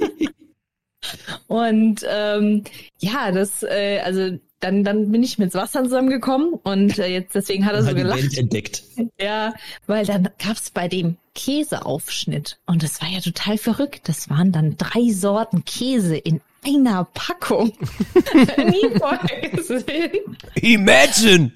Und 1.47 2.05
ähm, 2.09 2.63
ja, 2.99 3.31
das, 3.31 3.63
äh, 3.63 3.99
also 4.03 4.37
dann, 4.63 4.83
dann 4.83 5.11
bin 5.11 5.21
ich 5.23 5.37
mit 5.37 5.53
Wasser 5.53 5.83
zusammengekommen 5.83 6.53
und 6.53 6.97
äh, 6.97 7.07
jetzt 7.07 7.35
deswegen 7.35 7.65
hat 7.65 7.73
er 7.73 7.81
so 7.81 7.89
hat 7.89 7.97
die 7.97 8.01
gelacht. 8.01 8.23
Welt 8.23 8.37
entdeckt. 8.37 8.83
Ja, 9.19 9.53
weil 9.87 10.05
dann 10.05 10.29
gab's 10.37 10.69
bei 10.69 10.87
dem 10.87 11.17
Käseaufschnitt 11.35 12.59
und 12.65 12.83
das 12.83 13.01
war 13.01 13.09
ja 13.09 13.19
total 13.19 13.57
verrückt. 13.57 14.07
Das 14.07 14.29
waren 14.29 14.51
dann 14.51 14.77
drei 14.77 15.11
Sorten 15.11 15.65
Käse 15.65 16.15
in 16.15 16.41
einer 16.65 17.05
Packung. 17.13 17.73
Nie 18.57 18.97
vorher 18.97 19.49
gesehen. 19.49 20.37
Imagine! 20.55 21.51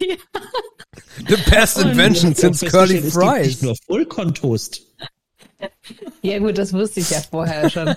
Ja. 0.00 0.16
The 1.28 1.36
best 1.50 1.78
invention 1.78 2.34
since 2.34 2.64
curly 2.66 2.96
es 2.98 3.14
fries. 3.14 3.46
Nicht 3.46 3.62
nur 3.62 3.76
Vollkorntoast. 3.86 4.87
Ja 6.22 6.38
gut, 6.38 6.58
das 6.58 6.72
wusste 6.72 7.00
ich 7.00 7.10
ja 7.10 7.20
vorher 7.20 7.70
schon. 7.70 7.94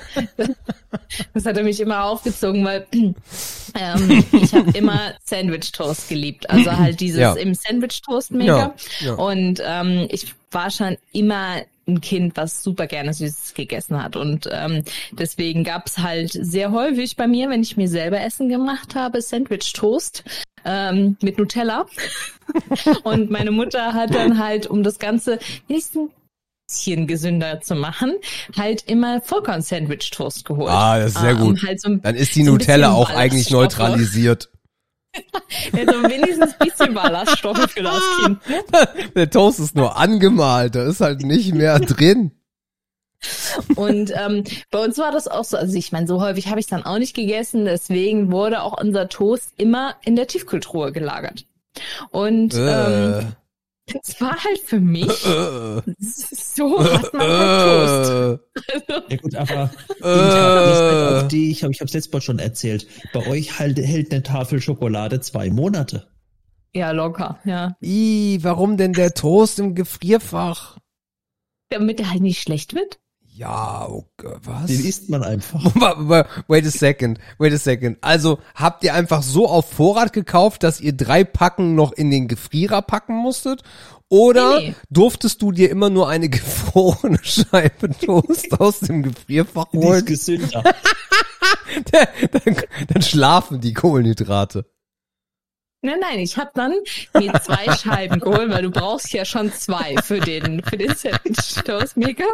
Das 1.33 1.45
hat 1.45 1.57
er 1.57 1.63
mich 1.63 1.79
immer 1.79 2.05
aufgezogen, 2.05 2.63
weil 2.63 2.87
ähm, 2.93 4.23
ich 4.31 4.53
habe 4.53 4.71
immer 4.77 5.13
Sandwich 5.23 5.71
Toast 5.71 6.09
geliebt. 6.09 6.49
Also 6.49 6.71
halt 6.71 6.99
dieses 6.99 7.19
Ja. 7.19 7.33
im 7.33 7.53
Sandwich 7.53 8.01
Toast 8.01 8.31
Maker. 8.31 8.75
Ja, 9.01 9.07
ja. 9.07 9.13
Und 9.15 9.61
ähm, 9.65 10.07
ich 10.09 10.33
war 10.51 10.71
schon 10.71 10.97
immer 11.11 11.61
ein 11.87 11.99
Kind, 12.01 12.37
was 12.37 12.63
super 12.63 12.87
gerne 12.87 13.13
Süßes 13.13 13.53
gegessen 13.53 14.01
hat. 14.01 14.15
Und 14.15 14.47
ähm, 14.51 14.83
deswegen 15.11 15.63
gab's 15.63 15.97
halt 15.97 16.31
sehr 16.31 16.71
häufig 16.71 17.15
bei 17.15 17.27
mir, 17.27 17.49
wenn 17.49 17.61
ich 17.61 17.75
mir 17.77 17.87
selber 17.89 18.21
Essen 18.21 18.49
gemacht 18.49 18.95
habe, 18.95 19.21
Sandwich 19.21 19.73
Toast 19.73 20.23
ähm, 20.63 21.17
mit 21.21 21.37
Nutella. 21.37 21.85
Und 23.03 23.31
meine 23.31 23.51
Mutter 23.51 23.93
hat 23.93 24.13
dann 24.13 24.37
halt, 24.37 24.67
um 24.67 24.83
das 24.83 24.99
Ganze 24.99 25.39
wenigstens 25.67 26.09
ein 26.09 26.09
bisschen 26.71 27.07
gesünder 27.07 27.61
zu 27.61 27.75
machen, 27.75 28.13
halt 28.57 28.83
immer 28.87 29.21
Vollkorn-Sandwich-Toast 29.21 30.45
geholt. 30.45 30.71
Ah, 30.71 30.99
das 30.99 31.13
ist 31.13 31.21
sehr 31.21 31.35
um 31.35 31.49
gut. 31.49 31.63
halt 31.63 31.81
so 31.81 31.89
ein, 31.89 32.01
Dann 32.01 32.15
ist 32.15 32.35
die 32.35 32.43
so 32.43 32.51
Nutella 32.51 32.91
auch 32.91 33.09
eigentlich 33.09 33.51
neutralisiert. 33.51 34.49
also 35.73 36.03
wenigstens 36.03 36.55
ein 36.57 36.69
bisschen 36.69 36.93
Ballaststoffe 36.93 37.69
für 37.69 37.83
das 37.83 38.01
Kind. 38.19 38.49
Ne? 38.49 39.09
Der 39.15 39.29
Toast 39.29 39.59
ist 39.59 39.75
nur 39.75 39.97
angemalt, 39.97 40.75
da 40.75 40.85
ist 40.85 41.01
halt 41.01 41.21
nicht 41.21 41.53
mehr 41.53 41.79
drin. 41.79 42.31
Und 43.75 44.11
ähm, 44.15 44.45
bei 44.71 44.83
uns 44.83 44.97
war 44.97 45.11
das 45.11 45.27
auch 45.27 45.43
so, 45.43 45.57
also 45.57 45.77
ich 45.77 45.91
meine, 45.91 46.07
so 46.07 46.21
häufig 46.21 46.47
habe 46.47 46.61
ich 46.61 46.67
dann 46.67 46.83
auch 46.83 46.97
nicht 46.97 47.13
gegessen, 47.13 47.65
deswegen 47.65 48.31
wurde 48.31 48.63
auch 48.63 48.81
unser 48.81 49.09
Toast 49.09 49.51
immer 49.57 49.95
in 50.03 50.15
der 50.15 50.27
Tiefkühltruhe 50.27 50.91
gelagert. 50.91 51.45
Und 52.09 52.55
ähm, 52.55 53.33
Es 54.03 54.19
war 54.21 54.35
halt 54.43 54.59
für 54.59 54.79
mich, 54.79 55.07
so 55.09 56.83
hat 56.83 57.13
man 57.13 57.27
halt 57.27 57.65
Toast. 57.65 58.39
Also, 58.73 59.03
Ja 59.09 59.17
gut, 59.17 59.35
aber 59.35 59.71
auf 61.21 61.27
die, 61.27 61.51
ich 61.51 61.63
habe 61.63 61.73
ich 61.73 61.81
hab's 61.81 61.93
letztes 61.93 62.11
Mal 62.11 62.21
schon 62.21 62.39
erzählt. 62.39 62.87
Bei 63.13 63.25
euch 63.27 63.59
halt, 63.59 63.77
hält 63.77 64.11
eine 64.11 64.23
Tafel 64.23 64.61
Schokolade 64.61 65.19
zwei 65.21 65.49
Monate. 65.49 66.07
ja, 66.73 66.91
locker, 66.91 67.39
ja. 67.45 67.75
Ih, 67.81 68.39
warum 68.41 68.77
denn 68.77 68.93
der 68.93 69.13
Toast 69.13 69.59
im 69.59 69.75
Gefrierfach? 69.75 70.77
Damit 71.69 71.99
er 71.99 72.11
halt 72.11 72.21
nicht 72.21 72.41
schlecht 72.41 72.73
wird. 72.73 72.99
Ja, 73.41 73.87
okay, 73.89 74.35
was? 74.43 74.67
Den 74.67 74.85
isst 74.85 75.09
man 75.09 75.23
einfach. 75.23 75.65
Wait 76.47 76.67
a 76.67 76.69
second, 76.69 77.17
wait 77.39 77.51
a 77.51 77.57
second. 77.57 77.97
Also 78.01 78.37
habt 78.53 78.83
ihr 78.83 78.93
einfach 78.93 79.23
so 79.23 79.47
auf 79.49 79.67
Vorrat 79.71 80.13
gekauft, 80.13 80.61
dass 80.61 80.79
ihr 80.79 80.93
drei 80.93 81.23
Packen 81.23 81.73
noch 81.73 81.91
in 81.91 82.11
den 82.11 82.27
Gefrierer 82.27 82.83
packen 82.83 83.15
musstet? 83.15 83.63
Oder 84.09 84.59
Nee, 84.59 84.75
durftest 84.91 85.41
du 85.41 85.51
dir 85.51 85.71
immer 85.71 85.89
nur 85.89 86.07
eine 86.07 86.29
gefrorene 86.29 87.17
Scheibe 87.23 87.89
Toast 87.97 88.59
aus 88.61 88.81
dem 88.81 89.01
Gefrierfach 89.01 89.65
Die 89.71 89.77
ist 89.77 89.83
holen? 89.85 90.05
gesünder. 90.05 90.63
dann, 91.91 92.55
dann 92.89 93.01
schlafen 93.01 93.59
die 93.59 93.73
Kohlenhydrate. 93.73 94.65
Nein, 95.83 95.99
nein, 95.99 96.19
ich 96.19 96.37
habe 96.37 96.51
dann 96.53 96.75
mir 97.15 97.33
zwei 97.41 97.75
Scheiben 97.75 98.19
geholt, 98.19 98.51
weil 98.51 98.61
du 98.61 98.69
brauchst 98.69 99.11
ja 99.13 99.25
schon 99.25 99.51
zwei 99.51 99.95
für 100.03 100.19
den 100.19 100.61
für 100.63 100.77
den 100.77 100.93
Sandwich 100.95 101.55
Toast 101.65 101.97
Maker 101.97 102.27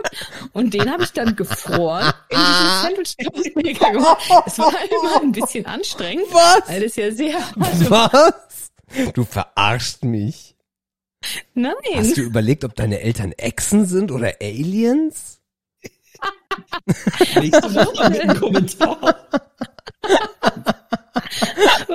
und 0.51 0.73
den 0.73 0.91
habe 0.91 1.03
ich 1.03 1.13
dann 1.13 1.33
gefroren 1.35 2.11
in 2.29 2.37
diesen 2.37 2.81
Sandwich 2.81 3.15
Toast 3.15 3.55
Maker 3.55 3.91
gemacht. 3.93 4.29
Es 4.45 4.59
war 4.59 4.73
immer 4.73 5.21
ein 5.21 5.31
bisschen 5.31 5.65
anstrengend, 5.65 6.25
Was? 6.31 6.67
weil 6.67 6.81
das 6.81 6.95
ja 6.97 7.09
sehr 7.11 7.37
also, 7.57 7.89
Was? 7.89 9.13
Du 9.13 9.23
verarschst 9.23 10.03
mich. 10.03 10.55
nein. 11.53 11.73
Hast 11.95 12.17
du 12.17 12.21
überlegt, 12.21 12.65
ob 12.65 12.75
deine 12.75 12.99
Eltern 12.99 13.31
Echsen 13.31 13.85
sind 13.85 14.11
oder 14.11 14.33
Aliens? 14.41 15.39
Nächste 17.35 17.73
Woche 17.75 18.09
mit 18.09 18.21
einem 18.21 18.39
Kommentar. 18.39 19.15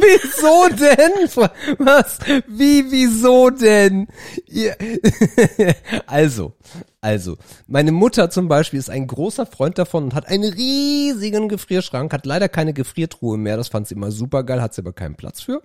Wieso 0.00 0.68
denn? 0.76 1.48
Was? 1.78 2.18
Wie, 2.46 2.90
wieso 2.90 3.50
denn? 3.50 4.08
Also, 6.06 6.54
also, 7.00 7.36
meine 7.66 7.92
Mutter 7.92 8.30
zum 8.30 8.48
Beispiel 8.48 8.78
ist 8.78 8.90
ein 8.90 9.06
großer 9.06 9.46
Freund 9.46 9.78
davon 9.78 10.04
und 10.04 10.14
hat 10.14 10.28
einen 10.28 10.52
riesigen 10.52 11.48
Gefrierschrank, 11.48 12.12
hat 12.12 12.26
leider 12.26 12.48
keine 12.48 12.72
Gefriertruhe 12.72 13.38
mehr, 13.38 13.56
das 13.56 13.68
fand 13.68 13.88
sie 13.88 13.94
immer 13.94 14.10
super 14.10 14.44
geil, 14.44 14.60
hat 14.60 14.74
sie 14.74 14.82
aber 14.82 14.92
keinen 14.92 15.14
Platz 15.16 15.40
für. 15.40 15.62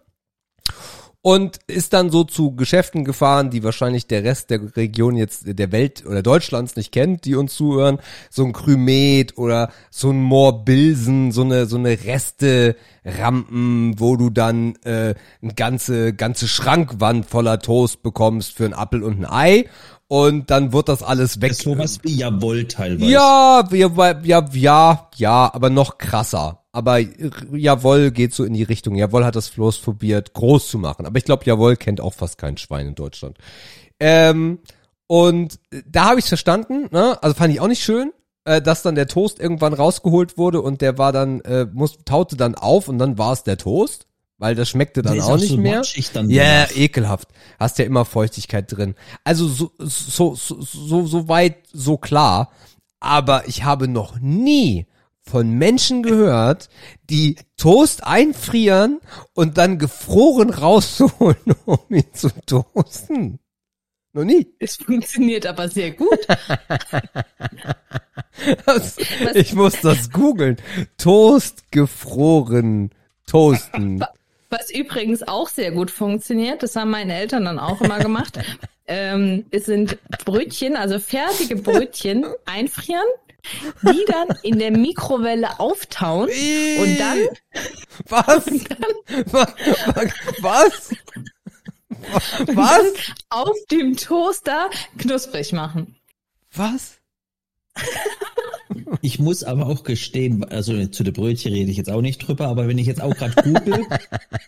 Und 1.25 1.57
ist 1.65 1.93
dann 1.93 2.11
so 2.11 2.23
zu 2.23 2.55
Geschäften 2.55 3.03
gefahren, 3.03 3.49
die 3.49 3.63
wahrscheinlich 3.63 4.05
der 4.05 4.23
Rest 4.23 4.51
der 4.51 4.75
Region 4.77 5.17
jetzt, 5.17 5.45
der 5.47 5.71
Welt 5.71 6.05
oder 6.05 6.21
Deutschlands 6.21 6.75
nicht 6.75 6.91
kennt, 6.91 7.25
die 7.25 7.33
uns 7.33 7.55
zuhören. 7.55 7.97
So 8.29 8.45
ein 8.45 8.53
Krümet 8.53 9.35
oder 9.35 9.71
so 9.89 10.11
ein 10.11 10.21
Moorbilsen, 10.21 11.31
so 11.31 11.41
eine, 11.41 11.65
so 11.65 11.77
eine 11.77 11.97
Reste-Rampen, 12.03 13.99
wo 13.99 14.17
du 14.17 14.29
dann 14.29 14.75
äh, 14.83 15.15
eine 15.41 15.53
ganze, 15.55 16.13
ganze 16.13 16.47
Schrankwand 16.47 17.25
voller 17.25 17.57
Toast 17.57 18.03
bekommst 18.03 18.55
für 18.55 18.65
ein 18.65 18.75
Apfel 18.75 19.01
und 19.01 19.17
ein 19.17 19.25
Ei. 19.25 19.65
Und 20.07 20.51
dann 20.51 20.73
wird 20.73 20.89
das 20.89 21.01
alles 21.01 21.41
weg. 21.41 21.49
Das 21.49 21.57
ist 21.57 21.63
sowas 21.63 21.99
wie 22.03 22.17
Jawohl 22.17 22.65
teilweise. 22.65 23.09
Ja, 23.09 23.67
ja, 23.71 24.21
ja, 24.21 24.45
ja, 24.53 25.09
ja, 25.15 25.51
aber 25.55 25.71
noch 25.71 25.97
krasser. 25.97 26.64
Aber 26.75 26.99
Jawohl 26.99 28.11
geht 28.11 28.33
so 28.33 28.43
in 28.43 28.53
die 28.53 28.63
Richtung. 28.63 28.95
Jawohl 28.95 29.23
hat 29.23 29.37
das 29.37 29.47
Floß 29.47 29.79
probiert, 29.79 30.33
groß 30.33 30.67
zu 30.67 30.77
machen. 30.77 31.05
Aber 31.05 31.17
ich 31.17 31.23
glaube, 31.23 31.45
Jawohl 31.45 31.77
kennt 31.77 32.01
auch 32.01 32.13
fast 32.13 32.37
kein 32.37 32.57
Schwein 32.57 32.87
in 32.87 32.95
Deutschland. 32.95 33.37
Ähm, 33.97 34.59
und 35.07 35.57
da 35.87 36.09
habe 36.09 36.19
ich 36.19 36.25
verstanden, 36.25 36.89
ne? 36.91 37.17
also 37.23 37.33
fand 37.33 37.53
ich 37.53 37.61
auch 37.61 37.69
nicht 37.69 37.81
schön, 37.81 38.11
äh, 38.43 38.61
dass 38.61 38.81
dann 38.81 38.95
der 38.95 39.07
Toast 39.07 39.39
irgendwann 39.39 39.71
rausgeholt 39.73 40.37
wurde 40.37 40.59
und 40.59 40.81
der 40.81 40.97
war 40.97 41.13
dann, 41.13 41.39
äh, 41.41 41.65
muss, 41.71 41.99
taute 42.03 42.35
dann 42.35 42.55
auf 42.55 42.89
und 42.89 42.99
dann 42.99 43.17
war 43.17 43.31
es 43.31 43.43
der 43.43 43.57
Toast. 43.57 44.07
weil 44.37 44.53
das 44.53 44.67
schmeckte 44.67 45.01
dann 45.01 45.15
ist 45.15 45.23
auch 45.23 45.37
nicht 45.37 45.47
so 45.47 45.57
mehr. 45.57 45.81
Ja, 46.29 46.43
yeah, 46.43 46.67
ekelhaft. 46.75 47.29
Hast 47.57 47.79
ja 47.79 47.85
immer 47.85 48.03
Feuchtigkeit 48.03 48.69
drin. 48.69 48.95
Also 49.23 49.47
so, 49.47 49.71
so, 49.79 50.35
so, 50.35 50.59
so, 50.59 51.05
so 51.05 51.29
weit, 51.29 51.55
so 51.71 51.95
klar. 51.95 52.51
Aber 52.99 53.47
ich 53.47 53.63
habe 53.63 53.87
noch 53.87 54.19
nie 54.19 54.87
von 55.27 55.51
Menschen 55.51 56.03
gehört, 56.03 56.69
die 57.09 57.35
Toast 57.57 58.03
einfrieren 58.05 58.99
und 59.33 59.57
dann 59.57 59.79
gefroren 59.79 60.49
rausholen, 60.49 61.37
um 61.65 61.79
ihn 61.89 62.13
zu 62.13 62.29
toasten. 62.45 63.39
Noch 64.13 64.23
nie. 64.23 64.47
Es 64.59 64.77
funktioniert 64.77 65.45
aber 65.45 65.67
sehr 65.69 65.91
gut. 65.91 66.19
Das, 68.65 68.97
ich 69.33 69.53
muss 69.53 69.79
das 69.81 70.11
googeln. 70.11 70.57
Toast 70.97 71.71
gefroren 71.71 72.91
toasten. 73.25 74.03
Was 74.49 74.71
übrigens 74.71 75.23
auch 75.23 75.49
sehr 75.49 75.71
gut 75.71 75.91
funktioniert, 75.91 76.63
das 76.63 76.75
haben 76.75 76.91
meine 76.91 77.15
Eltern 77.15 77.45
dann 77.45 77.59
auch 77.59 77.81
immer 77.81 77.99
gemacht, 77.99 78.39
ähm, 78.87 79.45
es 79.51 79.65
sind 79.65 79.97
Brötchen, 80.23 80.75
also 80.75 80.99
fertige 80.99 81.55
Brötchen 81.55 82.25
einfrieren, 82.45 83.05
die 83.83 84.05
dann 84.07 84.27
in 84.43 84.59
der 84.59 84.71
Mikrowelle 84.71 85.59
auftauen 85.59 86.29
und 86.29 86.97
dann, 86.99 87.19
Was? 88.09 88.45
Was? 89.31 89.53
Was? 90.41 90.91
Was? 92.47 92.93
auf 93.29 93.55
dem 93.71 93.97
Toaster 93.97 94.69
knusprig 94.97 95.51
machen. 95.53 95.95
Was? 96.53 96.94
Ich 99.01 99.19
muss 99.19 99.43
aber 99.43 99.67
auch 99.67 99.83
gestehen, 99.83 100.43
also 100.43 100.85
zu 100.87 101.03
der 101.03 101.11
Brötchen 101.11 101.53
rede 101.53 101.69
ich 101.69 101.77
jetzt 101.77 101.91
auch 101.91 102.01
nicht 102.01 102.17
drüber, 102.17 102.47
aber 102.47 102.67
wenn 102.67 102.77
ich 102.77 102.87
jetzt 102.87 103.01
auch 103.01 103.15
gerade 103.15 103.35
google, 103.43 103.85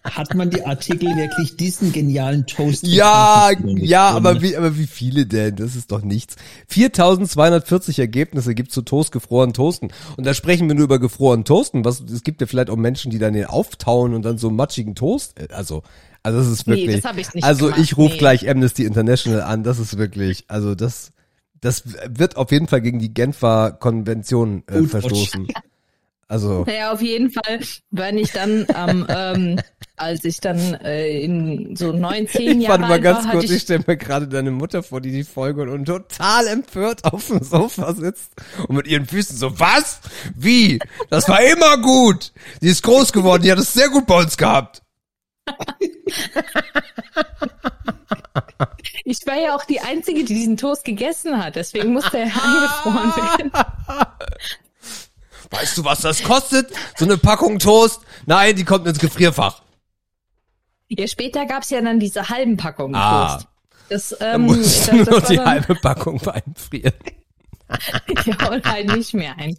hat 0.04 0.34
man 0.34 0.50
die 0.50 0.66
Artikel 0.66 1.16
wirklich 1.16 1.58
diesen 1.58 1.92
genialen 1.92 2.46
Toast? 2.48 2.86
Ja, 2.86 3.52
ja, 3.64 4.10
aber 4.10 4.42
wie, 4.42 4.58
aber 4.58 4.78
wie 4.78 4.88
viele 4.88 5.28
denn? 5.28 5.56
Das 5.58 5.76
ist 5.76 5.92
doch 5.92 6.02
nichts. 6.02 6.38
4240 6.70 8.00
Ergebnisse 8.00 8.56
gibt's 8.56 8.74
zu 8.74 8.82
Toast 8.82 9.12
gefroren 9.12 9.54
Toasten. 9.54 9.90
Und 10.18 10.26
da 10.26 10.34
sprechen 10.34 10.68
wir 10.68 10.76
nur 10.76 10.86
über 10.86 11.00
gefroren 11.00 11.46
Toasten. 11.46 11.86
Was, 11.86 12.02
es 12.02 12.24
gibt 12.24 12.42
ja 12.42 12.48
vielleicht 12.48 12.72
auch 12.72 12.78
Menschen, 12.78 13.12
die 13.12 13.20
dann 13.20 13.34
den 13.34 13.46
auftauen 13.46 14.14
und 14.14 14.24
dann 14.24 14.40
so 14.40 14.50
matschigen 14.50 14.96
Toast, 14.96 15.40
äh, 15.40 15.54
also, 15.54 15.84
also 16.24 16.40
das 16.40 16.48
ist 16.48 16.68
Nee, 16.68 16.78
wirklich. 16.78 17.02
das 17.02 17.12
hab 17.12 17.18
ich 17.18 17.34
nicht 17.34 17.44
also 17.44 17.66
gemacht, 17.66 17.82
ich 17.82 17.96
rufe 17.96 18.14
nee. 18.14 18.18
gleich 18.18 18.50
Amnesty 18.50 18.86
International 18.86 19.44
an. 19.44 19.64
Das 19.64 19.78
ist 19.78 19.98
wirklich, 19.98 20.46
also 20.48 20.74
das, 20.74 21.12
das 21.62 21.84
wird 21.86 22.38
auf 22.38 22.52
jeden 22.52 22.68
Fall 22.68 22.82
gegen 22.82 23.00
die 23.00 23.14
Genfer 23.14 23.72
Konvention 23.72 24.64
äh, 24.68 24.84
verstoßen. 24.84 25.48
Also, 26.30 26.66
Naja, 26.68 26.92
auf 26.92 27.02
jeden 27.02 27.30
Fall, 27.30 27.62
wenn 27.90 28.18
ich 28.18 28.34
dann, 28.34 28.68
ähm, 28.76 29.06
ähm, 29.10 29.60
als 29.96 30.26
ich 30.26 30.42
dann 30.42 30.74
äh, 30.76 31.22
in 31.22 31.76
so 31.78 31.94
neun, 31.94 32.28
zehn 32.28 32.60
ich 32.60 32.68
Jahren 32.68 32.82
warte 32.82 32.82
mal 32.82 32.92
alt 32.94 33.04
ganz 33.04 33.26
war, 33.26 33.32
kurz, 33.32 33.44
hatte 33.44 33.46
ich 33.46 33.58
ich, 33.58 33.62
stelle 33.62 33.84
mir 33.88 33.96
gerade 33.96 34.28
deine 34.28 34.52
Mutter 34.52 34.84
vor, 34.84 35.00
die 35.00 35.12
die 35.12 35.24
Folge 35.24 35.62
und, 35.62 35.70
und 35.70 35.86
total 35.86 36.48
empört 36.48 37.06
auf 37.06 37.28
dem 37.28 37.42
Sofa 37.42 37.94
sitzt 37.94 38.34
und 38.68 38.76
mit 38.76 38.88
ihren 38.88 39.06
Füßen 39.06 39.38
so, 39.38 39.58
was? 39.58 40.02
Wie? 40.36 40.80
Das 41.10 41.30
war 41.30 41.42
immer 41.42 41.78
gut. 41.78 42.34
Die 42.62 42.68
ist 42.68 42.84
groß 42.84 43.14
geworden, 43.14 43.44
die 43.44 43.52
hat 43.52 43.60
es 43.60 43.72
sehr 43.72 43.90
gut 43.90 44.06
bei 44.06 44.20
uns 44.20 44.36
gehabt. 44.36 44.82
ich 49.04 49.26
war 49.28 49.36
ja 49.40 49.56
auch 49.56 49.64
die 49.66 49.80
Einzige, 49.82 50.24
die 50.24 50.34
diesen 50.34 50.58
Toast 50.58 50.84
gegessen 50.86 51.38
hat, 51.44 51.56
deswegen 51.56 51.94
musste 51.94 52.18
er 52.20 52.26
eingefroren 52.26 53.16
werden. 53.16 53.52
Weißt 55.50 55.78
du, 55.78 55.86
was 55.86 56.02
das 56.02 56.24
kostet? 56.24 56.70
So 56.98 57.06
eine 57.06 57.18
Packung 57.18 57.60
Toast? 57.60 58.02
Nein, 58.26 58.56
die 58.56 58.66
kommt 58.66 58.86
ins 58.88 59.00
Gefrierfach. 59.00 59.62
Ja, 60.90 61.08
später 61.08 61.46
gab's 61.46 61.70
ja 61.70 61.82
dann 61.82 62.00
diese 62.00 62.30
halben 62.30 62.58
Packungen 62.58 62.96
Ah. 62.96 63.34
Toast. 63.38 63.48
Das, 63.90 64.10
Da 64.20 64.34
ähm, 64.36 64.42
musst 64.42 64.88
das, 64.90 65.06
du 65.06 65.12
nur 65.12 65.22
die 65.22 65.36
dann- 65.38 65.46
halbe 65.46 65.76
Packung 65.76 66.20
einfrieren. 66.28 66.94
Ja, 68.26 68.50
und 68.50 68.66
halt 68.66 68.94
nicht 68.96 69.14
mehr 69.14 69.36
ein. 69.38 69.58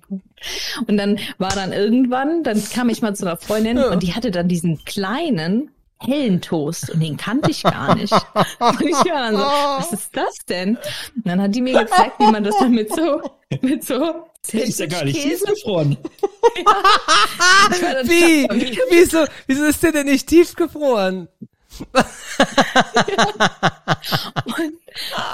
Und 0.87 0.97
dann 0.97 1.19
war 1.37 1.51
dann 1.51 1.75
irgendwann, 1.75 2.43
dann 2.43 2.63
kam 2.71 2.89
ich 2.89 3.03
mal 3.03 3.15
zu 3.15 3.27
einer 3.27 3.37
Freundin 3.37 3.77
und 3.79 4.03
die 4.03 4.15
hatte 4.15 4.31
dann 4.31 4.49
diesen 4.49 4.83
kleinen 4.87 5.71
hellen 6.01 6.41
Toast 6.41 6.91
und 6.91 7.01
den 7.01 7.17
kannte 7.17 7.51
ich 7.51 7.63
gar 7.63 7.95
nicht. 7.95 8.13
Und 8.61 8.81
ich 8.83 8.95
war 8.95 9.31
dann 9.31 9.37
so, 9.37 9.43
was 9.43 9.93
ist 9.93 10.17
das 10.17 10.35
denn? 10.49 10.77
Und 10.77 11.27
dann 11.27 11.43
hat 11.43 11.55
die 11.55 11.63
mir 11.63 11.81
gezeigt, 11.81 12.21
wie 12.21 12.31
man 12.31 12.45
das 12.45 12.57
dann 12.59 12.73
mit 12.73 12.95
so, 12.95 13.21
mit 13.61 13.85
so 13.85 14.25
Der 14.53 14.65
ist 14.65 14.79
ja 14.79 14.87
gar 14.87 15.05
nicht 15.05 15.21
tiefgefroren. 15.21 15.97
Dann 17.81 18.09
Wie? 18.09 18.49
Wieso, 18.91 19.25
wieso 19.47 19.65
ist 19.65 19.83
der 19.83 19.93
denn 19.93 20.07
nicht 20.07 20.29
tiefgefroren? 20.29 21.29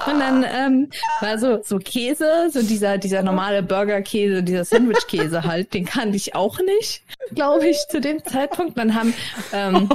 Und 0.07 0.21
dann 0.21 0.45
ähm, 0.45 0.91
war 1.21 1.39
so 1.39 1.61
so 1.63 1.79
Käse, 1.79 2.51
so 2.53 2.63
dieser 2.63 2.99
dieser 2.99 3.23
normale 3.23 3.63
Burgerkäse, 3.63 4.43
dieser 4.43 4.65
Sandwichkäse 4.65 5.45
halt, 5.45 5.73
den 5.75 5.85
kannte 5.85 6.17
ich 6.17 6.35
auch 6.35 6.59
nicht, 6.61 7.03
glaube 7.35 7.69
ich, 7.69 7.79
zu 7.89 8.01
dem 8.01 8.25
Zeitpunkt. 8.25 8.77
Dann 8.79 8.95
haben 8.95 9.15
ähm, 9.53 9.89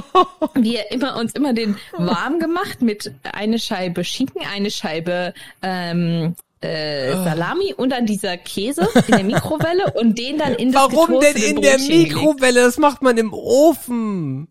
wir 0.54 0.90
immer 0.90 1.16
uns 1.16 1.32
immer 1.34 1.52
den 1.52 1.76
warm 1.92 2.38
gemacht 2.38 2.82
mit 2.82 3.12
eine 3.32 3.58
Scheibe 3.58 4.04
Schinken, 4.04 4.42
eine 4.52 4.70
Scheibe 4.70 5.34
ähm, 5.62 6.34
äh, 6.60 7.12
Salami 7.12 7.74
und 7.74 7.90
dann 7.90 8.06
dieser 8.06 8.36
Käse 8.36 8.88
in 9.06 9.16
der 9.16 9.24
Mikrowelle 9.24 9.92
und 9.94 10.18
den 10.18 10.38
dann 10.38 10.54
in 10.54 10.72
das 10.72 10.92
Warum 10.92 11.20
denn 11.20 11.36
in 11.36 11.60
der 11.60 11.72
Brötchen 11.72 11.88
gelegt. 11.88 12.14
Mikrowelle? 12.14 12.60
Das 12.62 12.78
macht 12.78 13.02
man 13.02 13.16
im 13.16 13.32
Ofen. 13.32 14.48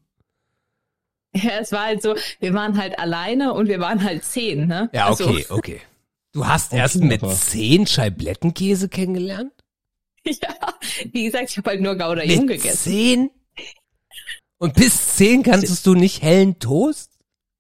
Ja, 1.35 1.60
es 1.60 1.72
war 1.72 1.85
halt 1.85 2.01
so, 2.01 2.15
wir 2.39 2.53
waren 2.53 2.77
halt 2.81 2.97
alleine 2.97 3.53
und 3.53 3.68
wir 3.68 3.80
waren 3.80 4.03
halt 4.03 4.23
zehn, 4.23 4.65
ne? 4.68 4.89
Ja, 4.93 5.07
Also, 5.07 5.27
okay, 5.30 5.45
okay. 5.49 5.81
Du 6.34 6.47
hast 6.47 6.72
Okay, 6.72 6.81
erst 6.81 6.95
mit 6.97 7.22
aber- 7.23 7.34
zehn 7.34 7.85
Scheiblettenkäse 7.88 8.89
kennengelernt? 8.89 9.51
ja, 10.26 10.56
wie 11.11 11.26
gesagt, 11.26 11.49
ich 11.51 11.57
habe 11.57 11.69
halt 11.72 11.81
nur 11.81 11.95
Gouda 11.95 12.23
Jung 12.23 12.45
Mit 12.45 12.61
gegessen. 12.61 12.77
zehn? 12.91 13.31
Und 14.57 14.73
bis 14.73 15.15
zehn 15.15 15.43
kannst 15.43 15.85
du 15.85 15.93
nicht 15.95 16.22
hellen 16.22 16.60
Toast? 16.60 17.11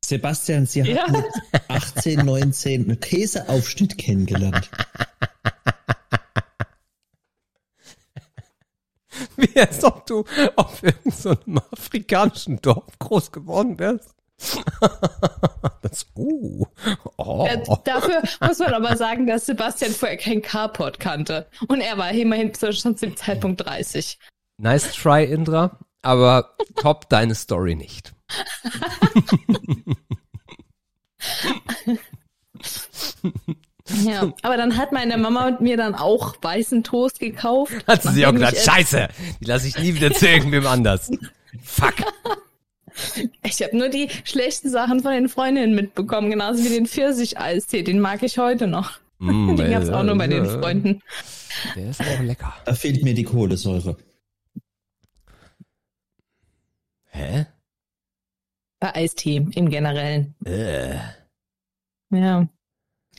Sebastian, 0.03 0.65
Sie 0.65 0.81
Ja. 0.81 1.03
haben 1.07 1.13
mit 1.13 1.61
18, 1.69 2.25
19 2.25 2.83
einen 2.85 2.99
Käseaufschnitt 2.99 3.97
kennengelernt. 3.97 4.69
Wie 9.39 9.59
als 9.59 9.83
ob 9.83 10.05
du 10.05 10.23
auf 10.55 10.83
irgendeinem 10.83 11.11
so 11.11 11.35
afrikanischen 11.71 12.61
Dorf 12.61 12.99
groß 12.99 13.31
geworden 13.31 13.79
wärst. 13.79 14.13
das, 15.81 16.05
uh, 16.15 16.65
oh. 17.17 17.45
Äh, 17.45 17.61
dafür 17.83 18.21
muss 18.41 18.59
man 18.59 18.73
aber 18.73 18.95
sagen, 18.95 19.27
dass 19.27 19.45
Sebastian 19.45 19.91
vorher 19.91 20.17
kein 20.17 20.41
Carport 20.41 20.99
kannte. 20.99 21.47
Und 21.67 21.81
er 21.81 21.97
war 21.97 22.11
immerhin 22.11 22.53
zu- 22.53 22.71
schon 22.73 22.97
zum 22.97 23.15
Zeitpunkt 23.17 23.65
30. 23.65 24.17
Nice 24.57 24.93
try, 24.93 25.25
Indra, 25.25 25.77
aber 26.01 26.55
top 26.75 27.09
deine 27.09 27.35
Story 27.35 27.75
nicht. 27.75 28.13
Ja, 34.03 34.33
aber 34.43 34.57
dann 34.57 34.77
hat 34.77 34.91
meine 34.91 35.17
Mama 35.17 35.57
mir 35.59 35.77
dann 35.77 35.95
auch 35.95 36.35
weißen 36.41 36.83
Toast 36.83 37.19
gekauft. 37.19 37.73
Hat 37.87 38.03
sie 38.03 38.13
sich 38.13 38.25
auch 38.25 38.33
gedacht, 38.33 38.53
ich, 38.53 38.63
scheiße, 38.63 39.07
die 39.41 39.45
lasse 39.45 39.67
ich 39.67 39.77
nie 39.77 39.95
wieder 39.95 40.13
zu 40.13 40.27
irgendwem 40.27 40.67
anders. 40.67 41.09
Fuck. 41.63 41.95
Ich 43.43 43.61
habe 43.61 43.77
nur 43.77 43.89
die 43.89 44.09
schlechten 44.23 44.69
Sachen 44.69 44.99
von 45.01 45.11
den 45.11 45.29
Freundinnen 45.29 45.73
mitbekommen, 45.73 46.29
genauso 46.29 46.63
wie 46.63 46.69
den 46.69 46.85
Pfirsich-Eistee. 46.85 47.83
Den 47.83 47.99
mag 47.99 48.23
ich 48.23 48.37
heute 48.37 48.67
noch. 48.67 48.99
Mm, 49.19 49.55
Den 49.57 49.71
gab's 49.71 49.89
auch 49.89 50.03
nur 50.03 50.17
bei 50.17 50.27
den 50.27 50.45
Freunden. 50.45 51.01
Der 51.75 51.89
ist 51.89 52.01
auch 52.01 52.19
lecker. 52.21 52.53
Da 52.65 52.73
fehlt 52.73 53.03
mir 53.03 53.13
die 53.13 53.23
Kohlensäure. 53.23 53.97
Hä? 57.05 57.45
Bei 58.79 58.95
Eistee 58.95 59.45
im 59.55 59.69
Generellen. 59.69 60.35
Äh. 60.45 60.95
Ja. 62.11 62.47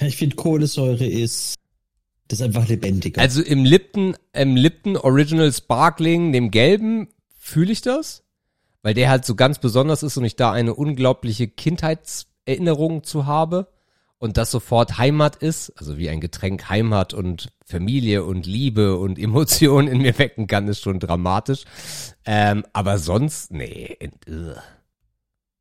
Ich 0.01 0.17
finde 0.17 0.37
Kohlensäure 0.37 1.07
ist, 1.07 1.55
das 2.29 2.41
ist 2.41 2.47
einfach 2.47 2.69
lebendiger. 2.69 3.21
Also 3.21 3.43
im 3.43 3.65
Lipton, 3.65 4.17
im 4.33 4.57
Lipton 4.57 4.97
Original 4.97 5.53
Sparkling, 5.53 6.33
dem 6.33 6.51
gelben, 6.51 7.09
fühle 7.39 7.73
ich 7.73 7.83
das, 7.83 8.25
weil 8.83 8.95
der 8.95 9.11
halt 9.11 9.25
so 9.25 9.35
ganz 9.35 9.59
besonders 9.59 10.03
ist 10.03 10.17
und 10.17 10.25
ich 10.25 10.37
da 10.37 10.53
eine 10.53 10.75
unglaubliche 10.75 11.49
Kindheitserinnerung 11.49 13.05
zu 13.05 13.27
habe 13.27 13.69
und 14.19 14.37
das 14.37 14.51
sofort 14.51 14.99
Heimat 14.99 15.37
ist, 15.37 15.73
also 15.77 15.97
wie 15.97 16.11
ein 16.11 16.21
Getränk 16.21 16.69
Heimat 16.69 17.15
und 17.15 17.49
Familie 17.65 18.23
und 18.25 18.47
Liebe 18.47 18.97
und 18.97 19.19
Emotionen 19.19 19.89
in 19.89 20.03
mir 20.03 20.19
wecken 20.19 20.47
kann, 20.47 20.69
ist 20.69 20.83
schon 20.83 21.01
dramatisch. 21.01 21.65
Ähm, 22.27 22.65
aber 22.73 22.99
sonst, 22.99 23.51
nee. 23.51 23.99
ugh. 24.29 24.61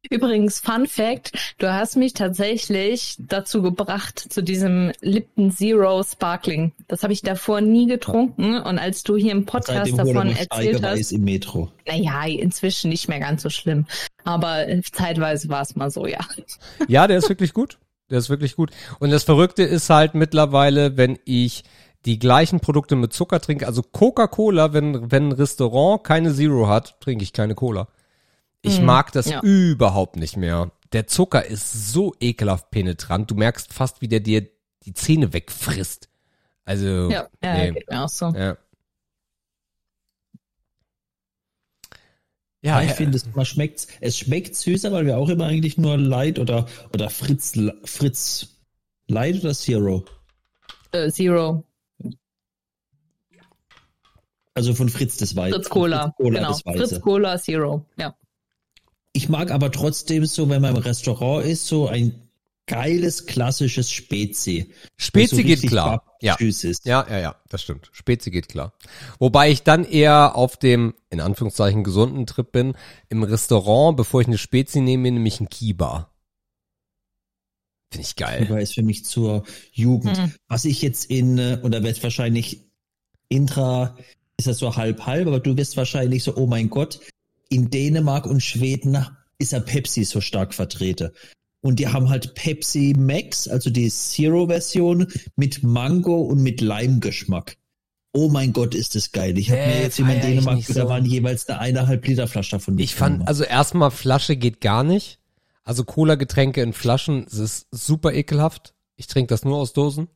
Übrigens, 0.10 0.60
Fun 0.60 0.88
Fact, 0.88 1.34
du 1.58 1.72
hast 1.72 1.98
mich 1.98 2.14
tatsächlich 2.14 3.16
dazu 3.20 3.62
gebracht, 3.62 4.18
zu 4.18 4.42
diesem 4.42 4.94
Lipton 5.02 5.52
Zero 5.52 6.02
Sparkling. 6.04 6.72
Das 6.88 7.04
habe 7.04 7.12
ich 7.12 7.22
davor 7.22 7.60
nie 7.60 7.86
getrunken 7.86 8.58
und 8.58 8.80
als 8.80 9.04
du 9.04 9.18
hier 9.18 9.34
im 9.34 9.46
Podcast 9.46 9.98
davon 9.98 10.30
erzählt 10.36 10.82
hast, 10.84 11.12
im 11.12 11.26
Metro. 11.26 11.70
naja, 11.86 12.24
inzwischen 12.26 12.90
nicht 12.90 13.10
mehr 13.10 13.20
ganz 13.20 13.42
so 13.42 13.50
schlimm. 13.50 13.88
Aber 14.24 14.68
äh, 14.68 14.82
zeitweise 14.82 15.50
war 15.50 15.62
es 15.62 15.76
mal 15.76 15.92
so, 15.92 16.08
ja. 16.08 16.20
Ja, 16.88 17.08
der 17.08 17.18
ist 17.18 17.28
wirklich 17.28 17.54
gut. 17.54 17.78
Der 18.10 18.20
ist 18.20 18.30
wirklich 18.30 18.56
gut. 18.56 18.72
Und 19.00 19.12
das 19.12 19.24
Verrückte 19.24 19.64
ist 19.64 19.90
halt 19.90 20.16
mittlerweile, 20.16 20.98
wenn 20.98 21.20
ich 21.26 21.64
die 22.06 22.18
gleichen 22.18 22.62
Produkte 22.62 22.96
mit 22.96 23.12
Zucker 23.12 23.42
trinke, 23.42 23.68
also 23.68 23.84
Coca-Cola, 23.84 24.72
wenn, 24.74 25.12
wenn 25.12 25.30
ein 25.30 25.32
Restaurant 25.34 26.04
keine 26.04 26.34
Zero 26.34 26.68
hat, 26.68 27.00
trinke 27.02 27.24
ich 27.24 27.34
keine 27.34 27.56
Cola. 27.56 27.90
Ich 28.62 28.80
Mhm, 28.80 28.86
mag 28.86 29.12
das 29.12 29.28
ja. 29.28 29.42
überhaupt 29.42 30.16
nicht 30.18 30.38
mehr. 30.38 30.72
Der 30.92 31.08
Zucker 31.08 31.46
ist 31.46 31.92
so 31.94 32.14
ekelhaft 32.20 32.72
penetrant. 32.72 33.30
Du 33.32 33.36
merkst 33.36 33.72
fast, 33.74 34.02
wie 34.02 34.08
der 34.08 34.20
dir 34.20 34.48
die 34.84 34.94
Zähne 34.94 35.34
wegfrisst. 35.34 36.10
Also, 36.66 37.10
Ja, 37.10 37.28
ja 37.44 37.54
nee. 37.58 37.72
geht 37.72 37.90
mir 37.90 38.04
auch 38.04 38.10
so. 38.10 38.28
ja. 38.28 38.58
Ja, 42.62 42.82
ich 42.82 42.90
ja. 42.90 42.96
finde, 42.96 43.16
es 43.16 43.26
man 43.34 43.46
schmeckt's. 43.46 43.88
Es 44.02 44.18
schmeckt 44.18 44.54
süßer, 44.56 44.92
weil 44.92 45.06
wir 45.06 45.18
auch 45.18 45.30
immer 45.30 45.46
eigentlich 45.46 45.78
nur 45.78 45.98
Light 45.98 46.40
oder 46.40 46.66
oder 46.94 47.10
Fritz 47.10 47.54
Fritz 47.86 48.50
Light 49.08 49.40
oder 49.42 49.54
Zero. 49.54 50.04
Äh, 50.92 51.10
Zero. 51.10 51.64
Also 54.54 54.74
von 54.76 54.90
Fritz 54.90 55.16
das 55.16 55.38
Weiße. 55.38 55.56
Fritz 55.56 55.70
Cola. 55.70 56.04
Fritz 56.04 56.16
Cola 56.18 56.40
genau. 56.40 56.54
Fritz 56.54 57.00
Cola 57.00 57.38
Zero. 57.38 57.86
Ja. 57.98 58.14
Ich 59.14 59.30
mag 59.30 59.52
aber 59.52 59.72
trotzdem 59.72 60.26
so, 60.26 60.50
wenn 60.50 60.62
man 60.62 60.76
im 60.76 60.82
Restaurant 60.82 61.46
ist, 61.46 61.68
so 61.68 61.88
ein 61.88 62.30
geiles 62.68 63.26
klassisches 63.26 63.92
Spezi. 63.92 64.72
Spezi 64.96 65.38
so 65.38 65.44
geht 65.44 65.64
klar. 65.64 66.04
Ja. 66.22 66.36
Ist. 66.36 66.86
Ja, 66.86 67.06
ja, 67.10 67.20
ja, 67.20 67.36
das 67.50 67.64
stimmt. 67.64 67.90
Spezi 67.92 68.30
geht 68.30 68.48
klar. 68.48 68.74
Wobei 69.18 69.50
ich 69.50 69.64
dann 69.64 69.86
eher 69.86 70.36
auf 70.36 70.58
dem, 70.58 70.94
in 71.10 71.20
Anführungszeichen, 71.20 71.84
gesunden 71.84 72.28
Trip 72.28 72.52
bin. 72.52 72.76
Im 73.10 73.24
Restaurant, 73.24 73.98
bevor 73.98 74.22
ich 74.22 74.28
eine 74.28 74.38
Spezi 74.38 74.82
nehme, 74.82 75.12
nehme 75.12 75.28
ich 75.28 75.40
einen 75.40 75.50
Kiba. 75.50 76.12
Finde 77.92 78.06
ich 78.06 78.16
geil. 78.16 78.46
Kuba 78.46 78.60
ist 78.60 78.76
für 78.76 78.84
mich 78.84 79.04
zur 79.06 79.44
Jugend. 79.72 80.18
Mhm. 80.18 80.34
Was 80.48 80.66
ich 80.66 80.82
jetzt 80.84 81.10
in, 81.10 81.40
äh, 81.40 81.60
oder 81.64 81.82
wird 81.82 82.02
wahrscheinlich 82.04 82.70
intra, 83.30 83.98
ist 84.38 84.48
das 84.48 84.60
so 84.60 84.76
halb 84.76 85.08
halb, 85.08 85.28
aber 85.28 85.40
du 85.40 85.58
wirst 85.58 85.76
wahrscheinlich 85.76 86.24
so, 86.24 86.36
oh 86.36 86.46
mein 86.46 86.70
Gott, 86.70 87.00
in 87.50 87.70
Dänemark 87.70 88.26
und 88.26 88.42
Schweden 88.42 89.06
ist 89.38 89.52
ja 89.52 89.60
Pepsi 89.60 90.04
so 90.04 90.22
stark 90.22 90.54
vertreten. 90.54 91.12
Und 91.62 91.80
die 91.80 91.88
haben 91.88 92.10
halt 92.10 92.36
Pepsi 92.36 92.94
Max, 92.98 93.48
also 93.48 93.70
die 93.70 93.90
Zero-Version 93.90 95.08
mit 95.36 95.62
Mango 95.64 96.22
und 96.22 96.42
mit 96.42 96.62
Lime-Geschmack. 96.62 97.58
Oh 98.14 98.30
mein 98.30 98.54
Gott, 98.54 98.74
ist 98.74 98.96
das 98.96 99.12
geil. 99.12 99.38
Ich 99.38 99.52
habe 99.52 99.62
Hä, 99.62 99.68
mir 99.76 99.84
jetzt 99.84 100.00
immer 100.00 100.14
in 100.14 100.20
ich 100.20 100.26
Dänemark, 100.26 100.66
da 100.68 100.74
so. 100.74 100.90
waren 100.90 101.06
jeweils 101.06 101.48
eine 101.48 101.60
eineinhalb 101.60 102.08
Liter 102.08 102.28
Flasche 102.28 102.52
davon. 102.52 102.80
Ich 102.80 102.96
fand, 102.96 103.28
also 103.28 103.44
erstmal 103.44 103.92
Flasche 103.92 104.36
geht 104.36 104.62
gar 104.62 104.84
nicht. 104.84 105.20
Also 105.64 105.84
Cola-Getränke 105.84 106.62
in 106.62 106.74
Flaschen, 106.74 107.26
das 107.26 107.38
ist 107.38 107.68
super 107.72 108.14
ekelhaft. 108.14 108.74
Ich 108.96 109.08
trinke 109.08 109.28
das 109.28 109.44
nur 109.44 109.58
aus 109.58 109.74
Dosen. 109.74 110.08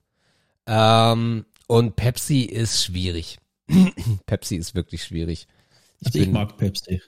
Ähm, 0.65 1.45
und 1.67 1.95
Pepsi 1.95 2.41
ist 2.41 2.83
schwierig. 2.83 3.37
Pepsi 4.25 4.55
ist 4.55 4.73
wirklich 4.75 5.03
schwierig. 5.03 5.47
Ich, 5.99 6.07
also 6.07 6.19
ich 6.19 6.25
bin, 6.25 6.33
mag 6.33 6.57
Pepsi. 6.57 7.01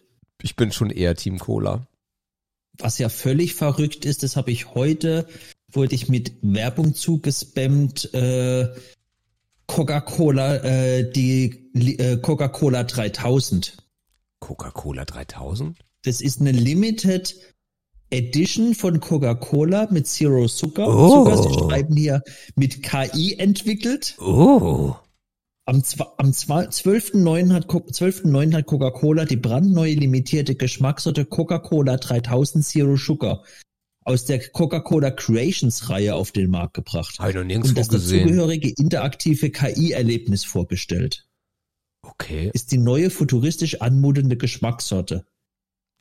Ich 0.46 0.56
bin 0.56 0.72
schon 0.72 0.92
eher 0.92 1.16
Team 1.16 1.40
Cola. 1.40 1.88
Was 2.78 3.00
ja 3.00 3.10
völlig 3.10 3.56
verrückt 3.56 4.06
ist, 4.06 4.22
das 4.22 4.36
habe 4.36 4.52
ich 4.52 4.76
heute, 4.76 5.28
wurde 5.72 5.96
ich 5.96 6.08
mit 6.08 6.34
Werbung 6.44 6.94
zugespammt, 6.94 8.14
äh, 8.14 8.70
Coca-Cola, 9.66 10.58
äh, 10.58 11.12
die 11.12 11.72
äh, 11.74 12.18
Coca-Cola 12.18 12.84
3000. 12.84 13.78
Coca-Cola 14.40 15.06
3000? 15.06 15.80
Das 16.04 16.22
ist 16.22 16.40
eine 16.40 16.52
Limited 16.52 17.36
Edition 18.12 18.76
von 18.76 19.00
Coca-Cola 19.00 19.88
mit 19.90 20.06
Zero 20.06 20.48
Zucker. 20.48 20.88
Oh. 20.88 21.26
Zucker. 21.26 21.42
Sie 21.42 21.54
schreiben 21.56 21.98
hier 21.98 22.22
mit 22.56 22.84
KI 22.84 23.36
entwickelt. 23.40 24.16
Oh. 24.20 24.94
Am, 25.68 25.82
am 26.18 26.32
zwa- 26.32 26.70
12.09. 26.70 27.52
hat, 27.52 27.68
Co- 27.68 27.80
12.09. 27.90 28.54
hat 28.54 28.66
Coca-Cola 28.68 29.26
die 29.26 29.36
brandneue 29.38 29.94
limitierte 29.96 30.56
Geschmackssorte 30.56 31.26
Coca-Cola 31.26 31.98
3000 31.98 32.64
Zero 32.64 32.96
Sugar 32.98 33.44
aus 34.04 34.26
der 34.26 34.48
Coca-Cola 34.50 35.10
Creations 35.10 35.90
Reihe 35.90 36.14
auf 36.14 36.32
den 36.32 36.52
Markt 36.52 36.76
gebracht 36.76 37.18
Habe 37.18 37.30
ich 37.30 37.36
noch 37.36 37.42
und 37.42 37.48
nirgendwo 37.48 37.74
das 37.74 37.90
gesehen. 37.90 38.20
dazugehörige 38.28 38.70
interaktive 38.78 39.50
KI-Erlebnis 39.50 40.46
vorgestellt. 40.46 41.28
Okay. 42.04 42.52
Ist 42.54 42.72
die 42.72 42.78
neue 42.78 43.10
futuristisch 43.10 43.82
anmutende 43.82 44.38
Geschmackssorte, 44.38 45.26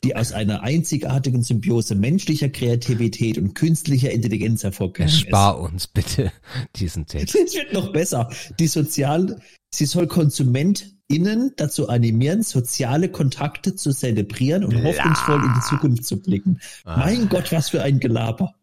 die 0.04 0.14
aus 0.14 0.32
einer 0.32 0.62
einzigartigen 0.62 1.42
Symbiose 1.42 1.94
menschlicher 1.94 2.50
Kreativität 2.50 3.38
und 3.38 3.54
künstlicher 3.54 4.10
Intelligenz 4.10 4.62
hervorgegangen 4.62 5.12
ist. 5.12 5.20
Spar 5.20 5.58
uns 5.58 5.86
bitte 5.86 6.30
diesen 6.76 7.06
Text. 7.06 7.34
Es 7.34 7.54
wird 7.54 7.72
noch 7.72 7.90
besser. 7.92 8.28
Die 8.58 8.66
sozial, 8.66 9.40
sie 9.70 9.86
soll 9.86 10.06
KonsumentInnen 10.06 11.52
dazu 11.56 11.88
animieren, 11.88 12.42
soziale 12.42 13.08
Kontakte 13.08 13.74
zu 13.74 13.92
zelebrieren 13.92 14.62
und 14.62 14.70
Bla. 14.70 14.84
hoffnungsvoll 14.84 15.42
in 15.42 15.54
die 15.54 15.66
Zukunft 15.68 16.04
zu 16.04 16.20
blicken. 16.20 16.60
Ah. 16.84 16.98
Mein 16.98 17.30
Gott, 17.30 17.50
was 17.50 17.70
für 17.70 17.82
ein 17.82 17.98
Gelaber. 17.98 18.54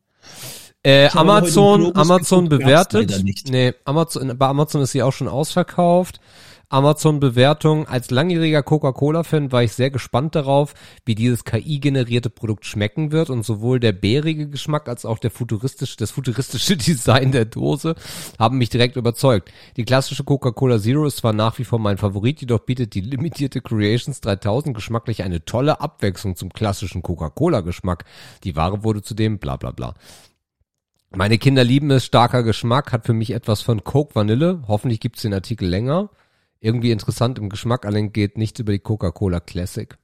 Äh, 0.84 1.10
Amazon, 1.10 1.96
Amazon 1.96 2.50
bewertet. 2.50 3.24
Nee, 3.50 3.74
Amazon, 3.86 4.38
bei 4.38 4.48
Amazon 4.48 4.82
ist 4.82 4.92
sie 4.92 5.02
auch 5.02 5.14
schon 5.14 5.28
ausverkauft. 5.28 6.20
Amazon 6.72 7.20
Bewertung. 7.20 7.88
Als 7.88 8.12
langjähriger 8.12 8.64
Coca-Cola-Fan 8.64 9.52
war 9.52 9.64
ich 9.64 9.74
sehr 9.74 9.92
gespannt 9.92 10.36
darauf, 10.36 10.74
wie 11.06 11.16
dieses 11.16 11.44
KI-generierte 11.44 12.30
Produkt 12.30 12.66
schmecken 12.66 13.12
wird 13.12 13.30
und 13.30 13.44
sowohl 13.44 13.80
der 13.80 13.92
bärige 13.92 14.48
Geschmack 14.48 14.88
als 14.88 15.06
auch 15.06 15.20
der 15.20 15.32
futuristische, 15.32 15.98
das 15.98 16.12
futuristische 16.12 16.78
Design 16.92 17.32
der 17.32 17.46
Dose 17.46 17.96
haben 18.40 18.58
mich 18.58 18.70
direkt 18.70 18.96
überzeugt. 18.96 19.52
Die 19.76 19.86
klassische 19.86 20.24
Coca-Cola 20.24 20.80
Zero 20.80 21.06
ist 21.06 21.18
zwar 21.18 21.34
nach 21.34 21.60
wie 21.60 21.66
vor 21.66 21.80
mein 21.80 21.98
Favorit, 21.98 22.42
jedoch 22.42 22.60
bietet 22.60 22.94
die 22.94 23.02
limitierte 23.02 23.62
Creations 23.62 24.22
3000 24.22 24.76
geschmacklich 24.76 25.24
eine 25.24 25.44
tolle 25.44 25.82
Abwechslung 25.82 26.36
zum 26.36 26.54
klassischen 26.54 27.02
Coca-Cola-Geschmack. 27.02 28.06
Die 28.44 28.56
Ware 28.56 28.84
wurde 28.84 29.02
zudem 29.02 29.40
bla 29.40 29.58
bla 29.58 29.72
bla. 29.72 29.94
Meine 31.14 31.38
Kinder 31.38 31.66
lieben 31.66 31.92
es, 31.92 32.06
starker 32.06 32.42
Geschmack, 32.42 32.94
hat 32.94 33.06
für 33.06 33.12
mich 33.12 33.32
etwas 33.32 33.62
von 33.62 33.84
Coke 33.84 34.16
Vanille. 34.16 34.64
Hoffentlich 34.70 35.02
gibt's 35.02 35.24
den 35.24 35.34
Artikel 35.34 35.68
länger. 35.68 36.10
Irgendwie 36.62 36.92
interessant 36.92 37.40
im 37.40 37.50
Geschmack, 37.50 37.86
allerdings 37.86 38.14
geht 38.14 38.38
nichts 38.38 38.60
über 38.60 38.72
die 38.72 38.80
Coca-Cola 38.80 39.40
Classic. 39.40 39.98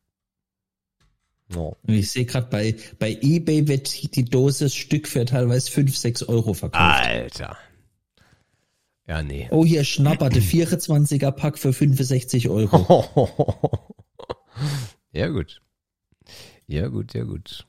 Und 1.55 1.77
ich 1.87 2.11
sehe 2.11 2.25
gerade 2.25 2.47
bei, 2.47 2.75
bei 2.99 3.17
Ebay 3.21 3.67
wird 3.67 4.15
die 4.15 4.25
Dose 4.25 4.69
Stück 4.69 5.07
für 5.07 5.23
teilweise 5.23 5.71
5, 5.71 5.95
6 5.95 6.23
Euro 6.23 6.53
verkauft. 6.53 6.83
Alter. 6.83 7.57
Ja, 9.07 9.23
nee. 9.23 9.47
Oh, 9.51 9.63
hier 9.63 9.85
schnapperte 9.85 10.41
24er 10.41 11.31
Pack 11.31 11.57
für 11.57 11.71
65 11.71 12.49
Euro. 12.49 13.05
ja, 15.13 15.27
gut. 15.29 15.61
Ja, 16.65 16.87
gut, 16.87 17.13
ja, 17.13 17.23
gut. 17.23 17.65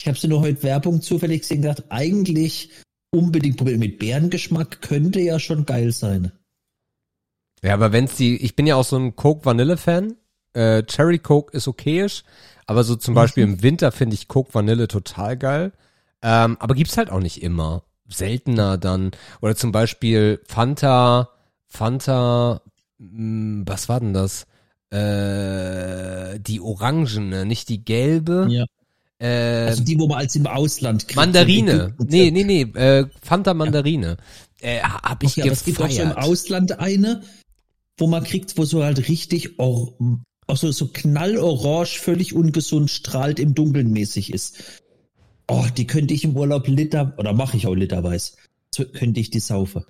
Ich 0.00 0.08
habe 0.08 0.18
so 0.18 0.26
nur 0.26 0.40
heute 0.40 0.62
Werbung 0.64 1.00
zufällig 1.00 1.42
gesehen 1.42 1.58
und 1.58 1.62
gedacht, 1.62 1.84
eigentlich 1.90 2.70
unbedingt 3.10 3.58
probieren. 3.58 3.78
Mit 3.78 3.98
Bärengeschmack 4.00 4.82
könnte 4.82 5.20
ja 5.20 5.38
schon 5.38 5.66
geil 5.66 5.92
sein. 5.92 6.32
Ja, 7.62 7.74
aber 7.74 7.92
wenn's 7.92 8.14
die, 8.16 8.36
ich 8.36 8.54
bin 8.56 8.66
ja 8.66 8.76
auch 8.76 8.84
so 8.84 8.96
ein 8.96 9.16
Coke 9.16 9.44
Vanille 9.44 9.76
Fan. 9.76 10.14
Äh, 10.54 10.82
Cherry 10.84 11.18
Coke 11.18 11.56
ist 11.56 11.68
okayisch, 11.68 12.22
aber 12.66 12.84
so 12.84 12.96
zum 12.96 13.14
Mhm. 13.14 13.16
Beispiel 13.16 13.44
im 13.44 13.62
Winter 13.62 13.92
finde 13.92 14.14
ich 14.14 14.28
Coke 14.28 14.54
Vanille 14.54 14.88
total 14.88 15.36
geil. 15.36 15.72
Ähm, 16.22 16.56
aber 16.60 16.74
gibt's 16.74 16.96
halt 16.96 17.10
auch 17.10 17.20
nicht 17.20 17.42
immer. 17.42 17.82
Seltener 18.08 18.78
dann. 18.78 19.10
Oder 19.40 19.54
zum 19.56 19.70
Beispiel 19.72 20.40
Fanta, 20.46 21.28
Fanta, 21.66 22.62
mh, 22.98 23.64
was 23.66 23.88
war 23.88 24.00
denn 24.00 24.14
das? 24.14 24.46
Äh, 24.90 26.38
die 26.40 26.60
orangene, 26.60 27.44
nicht 27.46 27.68
die 27.68 27.84
gelbe. 27.84 28.46
Ja. 28.50 28.64
Äh, 29.20 29.66
Also 29.68 29.84
die, 29.84 29.98
wo 29.98 30.06
man 30.08 30.18
als 30.18 30.34
im 30.36 30.46
Ausland 30.46 31.02
kriegt. 31.06 31.16
Mandarine. 31.16 31.94
Nee, 31.98 32.30
nee, 32.30 32.44
nee, 32.44 32.62
äh, 32.62 33.06
Fanta 33.22 33.52
Mandarine. 33.54 34.16
Äh, 34.60 34.80
hab 34.80 35.22
ich 35.22 35.32
Okay, 35.32 35.42
aber 35.42 35.52
es 35.52 35.64
gibt 35.64 35.80
auch 35.80 35.90
so 35.90 36.02
im 36.02 36.08
gefeiert. 36.08 36.24
Ausland 36.28 36.78
eine, 36.80 37.22
wo 37.98 38.06
man 38.06 38.24
kriegt, 38.24 38.56
wo 38.56 38.64
so 38.64 38.82
halt 38.82 39.08
richtig 39.08 39.58
or 39.58 39.94
also 40.46 40.72
so 40.72 40.88
knallorange, 40.88 41.98
völlig 41.98 42.34
ungesund 42.34 42.90
strahlt 42.90 43.38
im 43.38 43.54
Dunkeln 43.54 43.92
mäßig 43.92 44.32
ist. 44.32 44.82
Oh, 45.46 45.66
die 45.76 45.86
könnte 45.86 46.14
ich 46.14 46.24
im 46.24 46.36
Urlaub 46.36 46.66
liter, 46.68 47.14
oder 47.18 47.32
mache 47.34 47.56
ich 47.56 47.66
auch 47.66 47.74
literweise. 47.74 48.32
So 48.74 48.84
könnte 48.84 49.20
ich 49.20 49.30
die 49.30 49.40
saufen. 49.40 49.84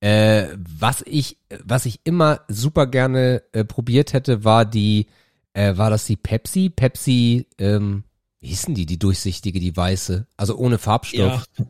Äh, 0.00 0.48
was 0.56 1.02
ich, 1.06 1.36
was 1.64 1.86
ich 1.86 2.00
immer 2.04 2.40
super 2.48 2.86
gerne 2.86 3.42
äh, 3.52 3.64
probiert 3.64 4.12
hätte, 4.12 4.44
war 4.44 4.64
die, 4.64 5.06
äh, 5.52 5.76
war 5.76 5.90
das 5.90 6.06
die 6.06 6.16
Pepsi? 6.16 6.70
Pepsi, 6.70 7.46
ähm, 7.58 8.04
Wie 8.40 8.48
hießen 8.48 8.74
die, 8.74 8.86
die 8.86 8.98
durchsichtige, 8.98 9.60
die 9.60 9.76
weiße? 9.76 10.26
Also 10.36 10.56
ohne 10.56 10.78
Farbstoff. 10.78 11.44
Ja, 11.58 11.64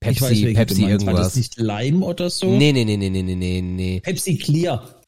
Pepsi, 0.00 0.48
weiß, 0.48 0.54
Pepsi 0.54 0.82
meinst. 0.82 1.06
War 1.06 1.14
das 1.14 1.36
irgendwas. 1.36 1.36
nicht 1.36 1.56
Lime 1.58 2.04
oder 2.04 2.28
so? 2.28 2.46
Nee, 2.46 2.72
nee, 2.72 2.84
nee, 2.84 2.96
nee, 2.96 3.08
nee, 3.08 3.22
nee, 3.22 3.60
nee. 3.62 4.00
Pepsi 4.00 4.36
Clear. 4.36 5.00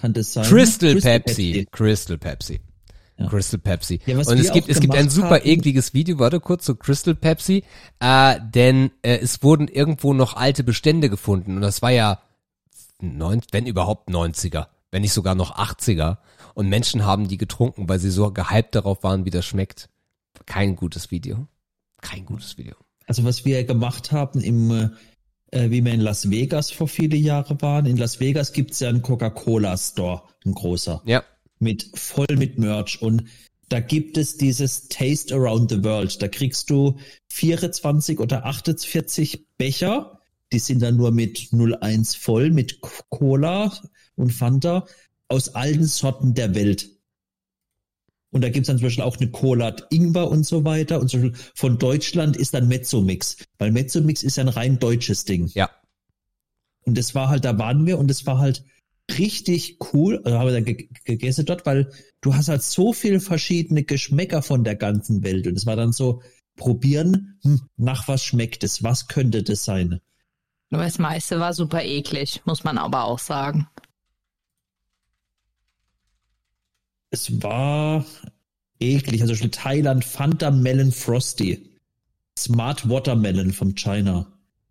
Kann 0.00 0.14
das 0.14 0.32
sein? 0.32 0.44
Crystal, 0.44 0.96
Pepsi. 0.96 1.66
Crystal 1.70 2.16
Pepsi. 2.16 2.60
Ja. 3.18 3.26
Crystal 3.28 3.60
Pepsi. 3.60 4.00
Ja, 4.06 4.16
und 4.16 4.38
es 4.38 4.50
gibt, 4.50 4.70
es 4.70 4.80
gibt 4.80 4.94
ein 4.94 5.10
super 5.10 5.36
haben- 5.36 5.46
ekliges 5.46 5.92
Video, 5.92 6.18
warte 6.18 6.40
kurz, 6.40 6.64
zu 6.64 6.74
Crystal 6.74 7.14
Pepsi, 7.14 7.64
äh, 7.98 8.40
denn 8.54 8.90
äh, 9.02 9.18
es 9.18 9.42
wurden 9.42 9.68
irgendwo 9.68 10.14
noch 10.14 10.36
alte 10.36 10.64
Bestände 10.64 11.10
gefunden 11.10 11.56
und 11.56 11.60
das 11.60 11.82
war 11.82 11.90
ja, 11.90 12.22
neun, 12.98 13.42
wenn 13.52 13.66
überhaupt 13.66 14.08
90er, 14.08 14.68
wenn 14.90 15.02
nicht 15.02 15.12
sogar 15.12 15.34
noch 15.34 15.58
80er 15.58 16.16
und 16.54 16.70
Menschen 16.70 17.04
haben 17.04 17.28
die 17.28 17.36
getrunken, 17.36 17.90
weil 17.90 17.98
sie 17.98 18.10
so 18.10 18.32
gehypt 18.32 18.74
darauf 18.74 19.02
waren, 19.02 19.26
wie 19.26 19.30
das 19.30 19.44
schmeckt. 19.44 19.90
Kein 20.46 20.74
gutes 20.76 21.10
Video. 21.10 21.46
Kein 22.00 22.24
gutes 22.24 22.56
Video. 22.56 22.74
Also 23.06 23.24
was 23.24 23.44
wir 23.44 23.64
gemacht 23.64 24.12
haben 24.12 24.40
im, 24.40 24.92
äh, 25.50 25.70
wie 25.70 25.84
wir 25.84 25.92
in 25.92 26.00
Las 26.00 26.30
Vegas 26.30 26.70
vor 26.70 26.88
viele 26.88 27.16
Jahre 27.16 27.60
waren. 27.60 27.86
In 27.86 27.96
Las 27.96 28.20
Vegas 28.20 28.52
gibt's 28.52 28.80
ja 28.80 28.88
einen 28.88 29.02
Coca-Cola-Store, 29.02 30.22
ein 30.44 30.54
großer, 30.54 31.02
Ja, 31.04 31.24
mit 31.58 31.90
voll 31.94 32.36
mit 32.36 32.58
Merch. 32.58 33.00
Und 33.02 33.24
da 33.68 33.80
gibt 33.80 34.18
es 34.18 34.36
dieses 34.36 34.88
Taste 34.88 35.34
Around 35.34 35.70
the 35.70 35.84
World. 35.84 36.20
Da 36.20 36.28
kriegst 36.28 36.70
du 36.70 36.98
24 37.28 38.18
oder 38.18 38.44
48 38.44 39.46
Becher. 39.58 40.20
Die 40.52 40.58
sind 40.58 40.82
dann 40.82 40.96
nur 40.96 41.12
mit 41.12 41.50
01 41.52 42.16
voll, 42.16 42.50
mit 42.50 42.80
Cola 42.80 43.72
und 44.16 44.32
Fanta 44.32 44.86
aus 45.28 45.54
allen 45.54 45.84
Sorten 45.84 46.34
der 46.34 46.54
Welt. 46.56 46.88
Und 48.30 48.42
da 48.42 48.48
gibt's 48.48 48.68
dann 48.68 48.78
zum 48.78 48.86
Beispiel 48.86 49.04
auch 49.04 49.16
eine 49.16 49.30
Cola 49.30 49.74
Ingwer 49.90 50.30
und 50.30 50.46
so 50.46 50.64
weiter. 50.64 51.00
Und 51.00 51.08
zum 51.08 51.22
Beispiel 51.22 51.44
von 51.54 51.78
Deutschland 51.78 52.36
ist 52.36 52.54
dann 52.54 52.68
Mezzomix. 52.68 53.36
Weil 53.58 53.72
Mezzomix 53.72 54.22
ist 54.22 54.36
ja 54.36 54.44
ein 54.44 54.48
rein 54.48 54.78
deutsches 54.78 55.24
Ding. 55.24 55.50
ja. 55.54 55.70
Und 56.82 56.96
das 56.96 57.14
war 57.14 57.28
halt, 57.28 57.44
da 57.44 57.58
waren 57.58 57.86
wir 57.86 57.98
und 57.98 58.08
das 58.08 58.26
war 58.26 58.38
halt 58.38 58.64
richtig 59.18 59.78
cool. 59.92 60.20
Also 60.24 60.38
haben 60.38 60.46
wir 60.46 60.54
dann 60.54 60.64
ge 60.64 60.88
gegessen 61.04 61.44
dort, 61.44 61.66
weil 61.66 61.92
du 62.20 62.34
hast 62.34 62.48
halt 62.48 62.62
so 62.62 62.92
viel 62.92 63.20
verschiedene 63.20 63.82
Geschmäcker 63.84 64.42
von 64.42 64.64
der 64.64 64.76
ganzen 64.76 65.22
Welt. 65.22 65.46
Und 65.46 65.56
es 65.56 65.66
war 65.66 65.76
dann 65.76 65.92
so, 65.92 66.22
probieren, 66.56 67.38
hm, 67.42 67.60
nach 67.76 68.06
was 68.06 68.24
schmeckt 68.24 68.64
es? 68.64 68.82
Was 68.82 69.08
könnte 69.08 69.42
das 69.42 69.64
sein? 69.64 70.00
Nur 70.70 70.82
das 70.82 70.98
meiste 70.98 71.40
war 71.40 71.52
super 71.52 71.82
eklig, 71.82 72.42
muss 72.44 72.62
man 72.64 72.78
aber 72.78 73.04
auch 73.04 73.18
sagen. 73.18 73.66
Es 77.10 77.42
war 77.42 78.04
eklig. 78.78 79.22
Also 79.22 79.34
Thailand 79.48 80.04
Fanta 80.04 80.50
Melon 80.50 80.92
Frosty. 80.92 81.66
Smart 82.38 82.88
Watermelon 82.88 83.52
von 83.52 83.74
China. 83.74 84.26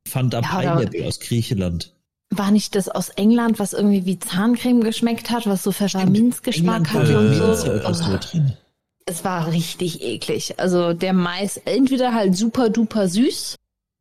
Fanta 0.08 0.42
Ja, 0.42 0.76
Pineapple 0.76 1.06
aus 1.08 1.20
Griechenland. 1.20 1.94
War 2.32 2.52
nicht 2.52 2.76
das 2.76 2.90
aus 2.90 3.10
England, 3.10 3.60
was 3.60 3.74
irgendwie 3.74 4.06
wie 4.06 4.20
Zahncreme 4.20 4.82
geschmeckt 4.82 5.30
hat, 5.32 5.48
was 5.48 5.64
so 5.64 5.72
Pfefferminzgeschmack 5.72 6.94
war 6.94 7.02
und 7.02 7.34
so? 7.34 7.54
so 7.54 7.72
Oh, 7.72 8.18
es 9.10 9.26
war 9.26 9.52
richtig 9.52 10.04
eklig. 10.04 10.60
Also 10.60 10.94
der 10.94 11.14
Mais 11.14 11.58
entweder 11.58 12.14
halt 12.14 12.38
super 12.38 12.70
duper 12.70 13.08
süß, 13.08 13.56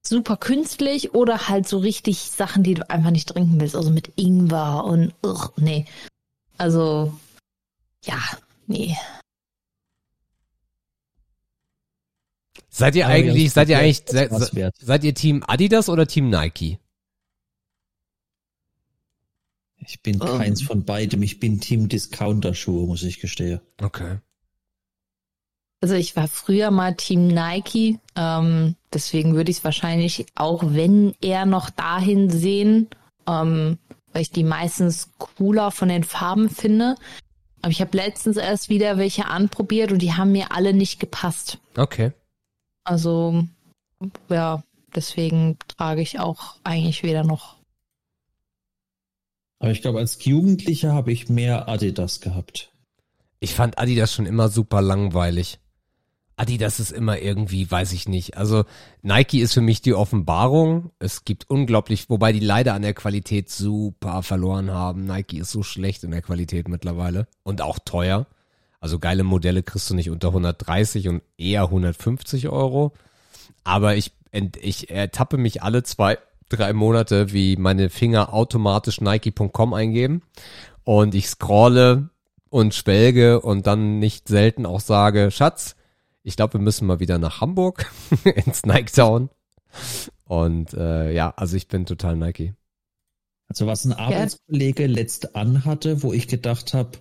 super 0.07 0.37
künstlich 0.37 1.15
oder 1.15 1.49
halt 1.49 1.67
so 1.67 1.79
richtig 1.79 2.19
Sachen, 2.31 2.63
die 2.63 2.75
du 2.75 2.89
einfach 2.91 3.11
nicht 3.11 3.29
trinken 3.29 3.59
willst. 3.59 3.75
Also 3.75 3.91
mit 3.91 4.13
Ingwer 4.17 4.85
und 4.85 5.15
ugh, 5.23 5.51
nee. 5.57 5.87
Also 6.59 7.13
ja, 8.09 8.19
nee. 8.67 8.97
Seid 12.71 12.95
ihr 12.95 13.07
eigentlich, 13.09 13.53
seid 13.53 13.69
ihr 13.69 13.79
eigentlich, 13.79 14.03
seid, 14.07 14.31
seid 14.79 15.05
ihr 15.05 15.15
Team 15.15 15.43
Adidas 15.47 15.89
oder 15.89 16.07
Team 16.07 16.31
Nike? 16.31 16.79
Ich 19.81 20.03
bin 20.03 20.15
Ähm. 20.17 20.39
keins 20.39 20.63
von 20.63 20.85
beidem. 20.85 21.23
Ich 21.23 21.41
bin 21.41 21.61
Team 21.61 21.89
Discounter-Schuhe, 21.89 22.87
muss 22.87 23.03
ich 23.03 23.21
gestehen. 23.21 23.61
Okay. 23.81 24.19
Also 25.81 25.95
ich 25.95 26.15
war 26.17 26.29
früher 26.29 26.71
mal 26.71 26.95
Team 26.97 27.29
Nike, 27.29 28.01
ähm, 28.17 28.75
deswegen 28.93 29.35
würde 29.35 29.51
ich 29.51 29.59
es 29.59 29.65
wahrscheinlich 29.65 30.27
auch, 30.35 30.63
wenn 30.75 31.15
eher 31.21 31.47
noch 31.47 31.71
dahin 31.71 32.31
sehen, 32.31 32.89
ähm, 33.29 33.79
weil 34.13 34.23
ich 34.23 34.31
die 34.31 34.43
meistens 34.43 35.11
cooler 35.19 35.71
von 35.71 35.89
den 35.89 36.03
Farben 36.03 36.51
finde. 36.51 36.97
Aber 37.63 37.71
ich 37.71 37.81
habe 37.81 37.97
letztens 37.97 38.37
erst 38.37 38.69
wieder 38.69 38.99
welche 38.99 39.27
anprobiert 39.27 39.93
und 39.93 40.01
die 40.01 40.15
haben 40.15 40.33
mir 40.33 40.53
alle 40.53 40.73
nicht 40.73 41.01
gepasst. 41.01 41.59
Okay. 41.77 42.13
Also 42.85 43.45
ja, 44.29 44.63
deswegen 44.95 45.59
trage 45.67 46.01
ich 46.01 46.21
auch 46.21 46.57
eigentlich 46.65 47.03
weder 47.03 47.25
noch. 47.25 47.57
Aber 49.59 49.73
ich 49.73 49.83
glaube, 49.83 49.99
als 49.99 50.25
Jugendlicher 50.25 50.93
habe 50.93 51.13
ich 51.13 51.29
mehr 51.29 51.69
Adidas 51.69 52.21
gehabt. 52.21 52.71
Ich 53.41 53.55
fand 53.55 53.79
Adidas 53.79 54.13
schon 54.13 54.27
immer 54.27 54.49
super 54.49 54.81
langweilig. 54.81 55.59
Adidas 56.39 56.79
ist 56.79 56.93
immer 56.93 57.19
irgendwie, 57.19 57.69
weiß 57.69 57.93
ich 57.93 58.09
nicht. 58.09 58.37
Also 58.37 58.65
Nike 59.03 59.41
ist 59.41 59.55
für 59.55 59.61
mich 59.61 59.83
die 59.83 59.95
Offenbarung. 59.95 60.93
Es 61.01 61.25
gibt 61.25 61.51
unglaublich, 61.51 62.09
wobei 62.09 62.33
die 62.33 62.41
leider 62.41 62.75
an 62.75 62.83
der 62.83 62.95
Qualität 62.95 63.51
super 63.51 64.23
verloren 64.23 64.71
haben. 64.71 65.05
Nike 65.05 65.39
ist 65.39 65.51
so 65.51 65.63
schlecht 65.63 66.05
in 66.05 66.13
der 66.13 66.23
Qualität 66.23 66.69
mittlerweile 66.69 67.27
und 67.43 67.61
auch 67.61 67.79
teuer. 67.85 68.27
Also 68.81 69.01
geile 69.01 69.25
Modelle 69.25 69.65
kriegst 69.65 69.91
du 69.91 69.95
nicht 69.95 70.11
unter 70.11 70.29
130 70.29 71.09
und 71.09 71.23
eher 71.37 71.65
150 71.65 72.49
Euro. 72.49 72.93
Aber 73.65 73.97
ich, 73.97 74.13
ich 74.61 74.91
ertappe 74.91 75.39
mich 75.39 75.65
alle 75.65 75.83
zwei, 75.83 76.19
drei 76.49 76.73
Monate, 76.73 77.33
wie 77.33 77.57
meine 77.57 77.91
Finger 77.91 78.33
automatisch 78.33 79.01
Nike.com 79.01 79.75
eingeben 79.75 80.23
und 80.85 81.17
ich 81.17 81.29
scrolle 81.29 82.11
und 82.49 82.75
schwelge 82.75 83.41
und 83.41 83.67
dann 83.67 83.99
nicht 83.99 84.29
selten 84.29 84.67
auch 84.67 84.81
sage, 84.81 85.31
Schatz, 85.33 85.75
ich 86.23 86.37
glaube, 86.37 86.55
wir 86.55 86.61
müssen 86.61 86.87
mal 86.87 87.01
wieder 87.01 87.19
nach 87.19 87.41
Hamburg 87.41 87.91
ins 88.25 88.65
Nike 88.65 88.93
Town. 88.93 89.31
Und 90.25 90.75
äh, 90.75 91.13
ja, 91.13 91.33
also 91.37 91.57
ich 91.57 91.69
bin 91.69 91.87
total 91.87 92.17
Nike. 92.17 92.55
Also 93.49 93.67
was 93.67 93.85
ein 93.85 93.93
Arbeitskollege 93.93 94.87
letzt 94.87 95.35
anhatte, 95.35 96.03
wo 96.03 96.13
ich 96.13 96.29
gedacht 96.29 96.75
habe, 96.75 96.99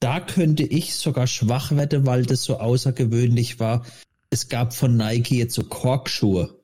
da 0.00 0.20
könnte 0.20 0.64
ich 0.64 0.94
sogar 0.94 1.26
schwach 1.26 1.70
werden, 1.72 2.06
weil 2.06 2.26
das 2.26 2.44
so 2.44 2.58
außergewöhnlich 2.58 3.58
war. 3.58 3.86
Es 4.30 4.48
gab 4.48 4.74
von 4.74 4.96
Nike 4.96 5.36
jetzt 5.36 5.54
so 5.54 5.64
Korkschuhe. 5.64 6.58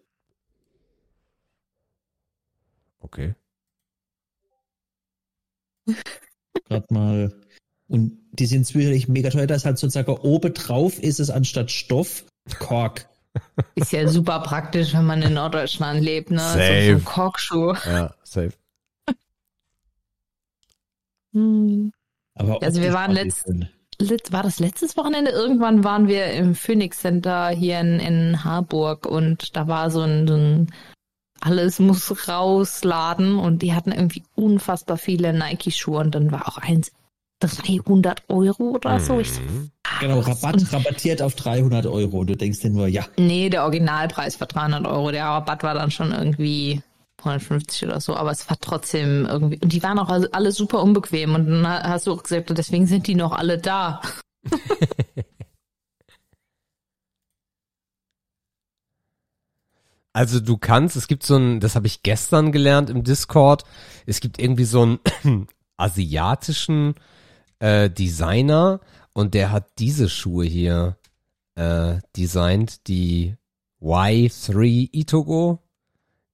Okay. 3.01 3.35
Gerade 6.64 6.86
mal. 6.93 7.45
Und 7.88 8.18
die 8.32 8.46
sind 8.46 8.66
zwischendurch 8.66 9.08
mega 9.08 9.30
teuer. 9.30 9.46
Da 9.46 9.54
ist 9.54 9.64
halt 9.64 9.78
sozusagen 9.78 10.10
oben 10.10 10.52
drauf 10.54 10.98
ist 11.02 11.20
es 11.20 11.30
anstatt 11.30 11.70
Stoff 11.70 12.24
Kork. 12.58 13.08
Ist 13.74 13.92
ja 13.92 14.08
super 14.08 14.40
praktisch, 14.40 14.94
wenn 14.94 15.04
man 15.04 15.20
in 15.20 15.34
Norddeutschland 15.34 16.02
lebt, 16.02 16.30
ne? 16.30 16.38
So, 16.38 16.44
Safe. 16.58 16.86
so 16.86 16.92
ein 16.92 17.04
Korkschuh. 17.04 17.74
Ja, 17.84 18.14
safe. 18.24 18.52
Hm. 21.34 21.92
Aber 22.34 22.62
Also 22.62 22.80
wir 22.80 22.94
waren 22.94 23.12
letzt-. 23.12 23.46
Let- 23.98 24.32
war 24.32 24.42
das 24.42 24.58
letztes 24.58 24.96
Wochenende? 24.96 25.30
Irgendwann 25.30 25.84
waren 25.84 26.08
wir 26.08 26.26
im 26.32 26.54
Phoenix 26.54 27.00
Center 27.00 27.48
hier 27.50 27.80
in, 27.80 27.98
in 28.00 28.44
Harburg 28.44 29.06
und 29.06 29.56
da 29.56 29.68
war 29.68 29.90
so 29.90 30.00
ein, 30.02 30.26
so 30.26 30.34
ein 30.34 30.72
alles 31.40 31.78
muss 31.78 32.28
raus 32.28 32.84
Laden 32.84 33.38
und 33.38 33.60
die 33.62 33.74
hatten 33.74 33.92
irgendwie 33.92 34.22
unfassbar 34.34 34.96
viele 34.96 35.32
Nike-Schuhe 35.32 35.98
und 36.00 36.14
dann 36.14 36.32
war 36.32 36.48
auch 36.48 36.58
eins 36.58 36.92
300 37.40 38.22
Euro 38.28 38.70
oder 38.70 38.98
so. 39.00 39.20
Ich 39.20 39.32
so, 39.32 39.40
Mhm. 39.40 39.70
Genau? 40.00 40.20
Rabatt 40.20 40.54
Und- 40.54 40.72
rabattiert 40.72 41.22
auf 41.22 41.34
300 41.34 41.86
Euro. 41.86 42.24
Du 42.24 42.36
denkst 42.36 42.60
dir 42.60 42.70
nur, 42.70 42.86
ja, 42.88 43.06
Nee, 43.16 43.48
der 43.50 43.62
Originalpreis 43.64 44.40
war 44.40 44.46
300 44.46 44.86
Euro. 44.86 45.10
Der 45.10 45.24
Rabatt 45.24 45.62
war 45.62 45.74
dann 45.74 45.90
schon 45.90 46.12
irgendwie 46.12 46.82
150 47.22 47.88
oder 47.88 48.00
so, 48.00 48.14
aber 48.16 48.30
es 48.30 48.48
war 48.48 48.58
trotzdem 48.60 49.26
irgendwie, 49.26 49.58
und 49.60 49.72
die 49.72 49.82
waren 49.82 49.98
auch 49.98 50.08
alle 50.08 50.28
alle 50.32 50.52
super 50.52 50.82
unbequem 50.82 51.34
und 51.34 51.46
dann 51.46 51.66
hast 51.66 52.06
du 52.06 52.12
auch 52.12 52.22
gesagt, 52.22 52.50
deswegen 52.56 52.86
sind 52.86 53.06
die 53.06 53.14
noch 53.14 53.32
alle 53.32 53.58
da. 53.58 54.00
Also 60.12 60.40
du 60.40 60.56
kannst, 60.56 60.96
es 60.96 61.08
gibt 61.08 61.24
so 61.24 61.36
ein, 61.36 61.60
das 61.60 61.74
habe 61.76 61.86
ich 61.86 62.02
gestern 62.02 62.50
gelernt 62.52 62.88
im 62.88 63.04
Discord, 63.04 63.64
es 64.06 64.20
gibt 64.20 64.38
irgendwie 64.38 64.64
so 64.64 64.82
einen 64.82 65.46
asiatischen 65.76 66.94
äh, 67.58 67.88
Designer 67.90 68.80
und 69.14 69.34
der 69.34 69.50
hat 69.52 69.78
diese 69.78 70.08
Schuhe 70.08 70.44
hier 70.44 70.96
äh, 71.54 71.98
designt, 72.16 72.86
die 72.88 73.36
Y3 73.80 74.88
Itogo. 74.92 75.62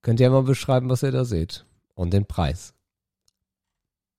Könnt 0.03 0.21
ihr 0.21 0.31
mal 0.31 0.43
beschreiben, 0.43 0.89
was 0.89 1.03
ihr 1.03 1.13
da 1.13 1.25
seht? 1.25 1.65
Und 1.95 2.13
den 2.13 2.27
Preis. 2.27 2.75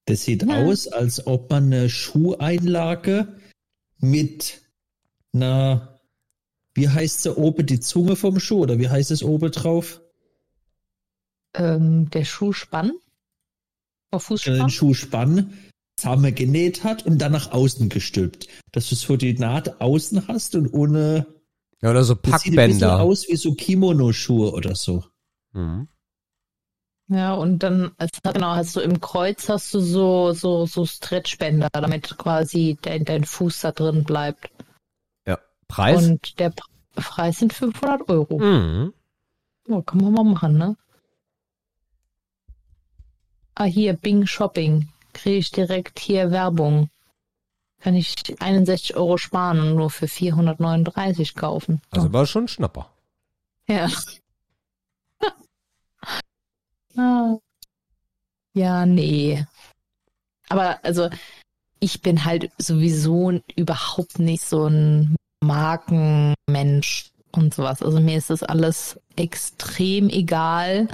das 0.06 0.22
sieht 0.22 0.42
Ja. 0.42 0.56
aus, 0.62 0.86
als 0.88 1.26
ob 1.26 1.50
man 1.50 1.64
eine 1.64 1.88
Schuheinlage 1.88 3.28
mit 3.98 4.60
Na, 5.32 5.98
wie 6.74 6.88
heißt 6.88 7.22
sie 7.22 7.36
oben 7.36 7.66
die 7.66 7.80
Zunge 7.80 8.14
vom 8.16 8.38
Schuh 8.38 8.60
oder 8.62 8.78
wie 8.78 8.88
heißt 8.88 9.10
es 9.10 9.22
oben 9.22 9.50
drauf? 9.50 10.00
Ähm, 11.54 12.10
der 12.10 12.24
Schuhspann? 12.24 12.88
Wenn 14.10 14.18
du 14.18 14.18
Fußspann? 14.20 14.58
den 14.58 14.70
Schuhspann 14.70 15.58
zusammen 15.96 16.34
genäht 16.34 16.84
hat 16.84 17.06
und 17.06 17.18
dann 17.18 17.32
nach 17.32 17.52
außen 17.52 17.88
gestülpt. 17.88 18.48
Dass 18.72 18.88
du 18.88 18.94
so 18.94 19.16
die 19.16 19.34
Naht 19.34 19.80
außen 19.80 20.28
hast 20.28 20.54
und 20.54 20.72
ohne. 20.72 21.26
Ja, 21.82 21.90
oder 21.90 22.04
so 22.04 22.14
Das 22.14 22.42
sieht 22.42 22.58
ein 22.58 22.68
bisschen 22.68 22.80
Packbänder. 22.88 23.00
aus 23.02 23.28
wie 23.28 23.36
so 23.36 23.54
Kimono-Schuhe 23.54 24.52
oder 24.52 24.74
so. 24.74 25.04
Mhm. 25.52 25.88
Ja, 27.08 27.34
und 27.34 27.58
dann, 27.58 27.92
als, 27.98 28.12
genau, 28.22 28.54
hast 28.54 28.76
du 28.76 28.80
im 28.80 28.98
Kreuz 29.00 29.48
hast 29.50 29.74
du 29.74 29.80
so, 29.80 30.32
so, 30.32 30.64
so 30.64 30.86
Stretchbänder, 30.86 31.68
damit 31.70 32.16
quasi 32.16 32.78
dein, 32.80 33.04
dein 33.04 33.24
Fuß 33.24 33.60
da 33.60 33.72
drin 33.72 34.04
bleibt. 34.04 34.50
Ja. 35.26 35.38
Preis? 35.68 36.02
Und 36.08 36.38
der 36.38 36.54
Preis 36.94 37.40
sind 37.40 37.52
500 37.52 38.08
Euro. 38.08 38.38
Mhm. 38.38 38.94
Oh, 39.68 39.82
kann 39.82 40.00
man 40.00 40.12
mal 40.14 40.24
machen, 40.24 40.56
ne? 40.56 40.76
Ah, 43.54 43.64
hier, 43.64 43.92
Bing 43.92 44.26
Shopping. 44.26 44.88
Kriege 45.14 45.38
ich 45.38 45.50
direkt 45.50 45.98
hier 45.98 46.30
Werbung. 46.30 46.90
Kann 47.80 47.94
ich 47.94 48.14
61 48.38 48.96
Euro 48.96 49.16
sparen 49.16 49.60
und 49.60 49.76
nur 49.76 49.90
für 49.90 50.08
439 50.08 51.34
kaufen. 51.34 51.80
Also 51.90 52.12
war 52.12 52.26
schon 52.26 52.44
ein 52.44 52.48
Schnapper. 52.48 52.90
Ja. 53.68 53.88
Ah. 56.96 57.38
Ja, 58.52 58.86
nee. 58.86 59.44
Aber 60.48 60.78
also, 60.84 61.10
ich 61.80 62.02
bin 62.02 62.24
halt 62.24 62.52
sowieso 62.56 63.32
überhaupt 63.56 64.20
nicht 64.20 64.44
so 64.44 64.66
ein 64.66 65.16
Markenmensch 65.40 67.10
und 67.32 67.52
sowas. 67.52 67.82
Also 67.82 68.00
mir 68.00 68.16
ist 68.16 68.30
das 68.30 68.42
alles 68.42 69.00
extrem 69.16 70.08
egal. 70.08 70.88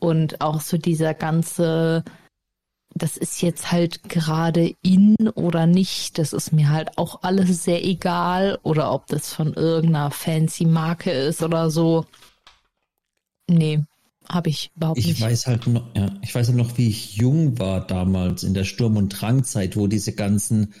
Und 0.00 0.40
auch 0.40 0.60
so 0.60 0.76
dieser 0.76 1.14
ganze, 1.14 2.04
das 2.94 3.16
ist 3.16 3.42
jetzt 3.42 3.72
halt 3.72 4.08
gerade 4.08 4.74
in 4.82 5.16
oder 5.34 5.66
nicht, 5.66 6.18
das 6.18 6.32
ist 6.32 6.52
mir 6.52 6.70
halt 6.70 6.96
auch 6.96 7.22
alles 7.22 7.64
sehr 7.64 7.84
egal. 7.84 8.58
Oder 8.62 8.92
ob 8.92 9.06
das 9.08 9.32
von 9.32 9.52
irgendeiner 9.54 10.10
fancy 10.10 10.64
Marke 10.64 11.10
ist 11.10 11.42
oder 11.42 11.70
so. 11.70 12.06
Nee, 13.48 13.80
habe 14.28 14.48
ich 14.48 14.70
überhaupt 14.76 14.98
Ich 14.98 15.06
nicht. 15.06 15.20
weiß 15.20 15.46
halt 15.46 15.66
noch, 15.66 15.84
ja, 15.94 16.14
ich 16.22 16.34
weiß 16.34 16.48
halt 16.48 16.56
noch, 16.56 16.78
wie 16.78 16.88
ich 16.88 17.16
jung 17.16 17.58
war 17.58 17.86
damals 17.86 18.42
in 18.42 18.54
der 18.54 18.64
Sturm- 18.64 18.96
und 18.96 19.08
Drangzeit, 19.10 19.76
wo 19.76 19.86
diese 19.86 20.12
ganzen, 20.14 20.72